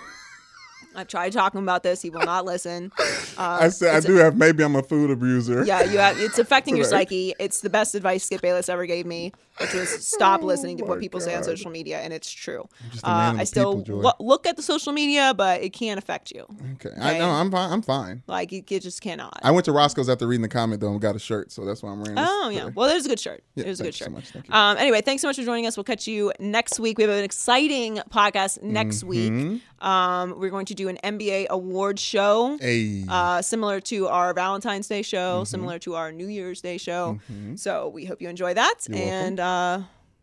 I've 0.94 1.08
tried 1.08 1.32
talking 1.32 1.60
about 1.62 1.82
this. 1.82 2.02
He 2.02 2.10
will 2.10 2.24
not 2.24 2.44
listen. 2.44 2.92
Uh, 3.38 3.60
I 3.62 3.68
said 3.70 3.94
I 3.94 3.98
a- 3.98 4.00
do 4.02 4.14
have 4.16 4.36
maybe 4.36 4.62
I'm 4.62 4.76
a 4.76 4.82
food 4.82 5.10
abuser. 5.10 5.64
Yeah, 5.64 5.84
you 5.84 5.96
have, 5.98 6.18
it's 6.20 6.38
affecting 6.38 6.76
your 6.76 6.84
psyche. 6.84 7.32
It's 7.38 7.62
the 7.62 7.70
best 7.70 7.94
advice 7.94 8.24
Skip 8.24 8.42
Bayless 8.42 8.68
ever 8.68 8.84
gave 8.84 9.06
me. 9.06 9.32
Which 9.62 9.74
was 9.74 9.88
stop 10.06 10.42
listening 10.42 10.76
to 10.78 10.84
Oh 10.84 10.88
what 10.88 10.96
my 10.98 11.00
people 11.00 11.20
say 11.20 11.34
on 11.34 11.42
social 11.44 11.70
media, 11.70 12.00
and 12.00 12.12
it's 12.12 12.30
true. 12.30 12.68
just 12.90 13.04
a 13.04 13.08
man 13.08 13.36
Uh, 13.36 13.40
I 13.40 13.44
still 13.44 13.82
people, 13.82 14.00
lo- 14.00 14.12
look 14.20 14.46
at 14.46 14.56
the 14.56 14.62
social 14.62 14.92
media, 14.92 15.32
but 15.36 15.62
it 15.62 15.70
can't 15.72 15.98
affect 15.98 16.30
you. 16.32 16.46
Okay, 16.74 16.94
I 17.00 17.18
know 17.18 17.30
I'm 17.30 17.50
fine. 17.50 17.72
I'm 17.72 17.82
fine. 17.82 18.22
Like 18.26 18.52
it, 18.52 18.70
it 18.70 18.80
just 18.82 19.00
cannot. 19.00 19.38
I 19.42 19.50
went 19.50 19.64
to 19.66 19.72
Roscoe's 19.72 20.08
after 20.08 20.26
reading 20.26 20.42
the 20.42 20.48
comment 20.48 20.80
though 20.80 20.90
and 20.92 21.00
got 21.00 21.16
a 21.16 21.18
shirt, 21.18 21.50
so 21.52 21.64
that's 21.64 21.82
why 21.82 21.90
I'm 21.90 22.00
wearing. 22.00 22.16
This 22.16 22.28
Oh 22.30 22.48
yeah, 22.50 22.60
today. 22.64 22.72
well, 22.76 22.90
it 22.90 22.94
was 22.94 23.06
a 23.06 23.08
good 23.08 23.20
shirt. 23.20 23.42
Yeah, 23.54 23.64
it 23.64 23.68
was 23.68 23.80
a 23.80 23.84
good 23.84 23.94
thank 23.94 24.00
you 24.00 24.04
so 24.04 24.04
shirt. 24.04 24.12
much. 24.12 24.28
Thank 24.30 24.48
you. 24.48 24.54
Um, 24.54 24.76
anyway, 24.78 25.00
thanks 25.00 25.22
so 25.22 25.28
much 25.28 25.36
for 25.36 25.44
joining 25.44 25.66
us. 25.66 25.76
We'll 25.76 25.84
catch 25.84 26.06
you 26.06 26.32
next 26.38 26.80
week. 26.80 26.98
We 26.98 27.04
have 27.04 27.10
an 27.12 27.24
exciting 27.24 27.98
podcast 28.10 28.62
next 28.62 29.02
Mm-hmm. 29.04 29.08
week. 29.52 29.62
Um, 29.80 30.38
we're 30.38 30.50
going 30.50 30.66
to 30.66 30.74
do 30.74 30.88
an 30.88 30.98
NBA 31.02 31.48
award 31.48 31.98
show, 31.98 32.56
Hey. 32.60 33.04
uh, 33.08 33.42
similar 33.42 33.80
to 33.80 34.06
our 34.08 34.32
Valentine's 34.32 34.86
Day 34.86 35.02
show, 35.02 35.38
Mm-hmm. 35.40 35.44
similar 35.44 35.78
to 35.80 35.94
our 35.94 36.12
New 36.12 36.28
Year's 36.28 36.60
Day 36.60 36.78
show. 36.78 37.18
So 37.56 37.88
we 37.88 38.04
hope 38.04 38.22
you 38.22 38.28
enjoy 38.28 38.54
that, 38.54 38.74
You're 38.88 38.98
welcome. 38.98 39.14
and 39.14 39.40
uh, 39.52 39.82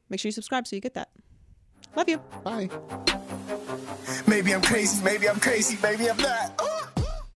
make 0.10 0.19
sure 0.19 0.30
you 0.30 0.34
subscribe 0.34 0.68
so 0.68 0.76
you 0.76 0.81
get 0.81 0.93
that. 0.95 1.10
Love 1.95 2.10
you. 2.10 2.18
Bye. 2.43 2.69
Maybe 4.27 4.53
I'm 4.53 4.61
crazy, 4.61 5.03
maybe 5.03 5.27
I'm 5.30 5.39
crazy, 5.39 5.77
maybe 5.81 6.10
I'm 6.10 6.18
not. 6.18 6.98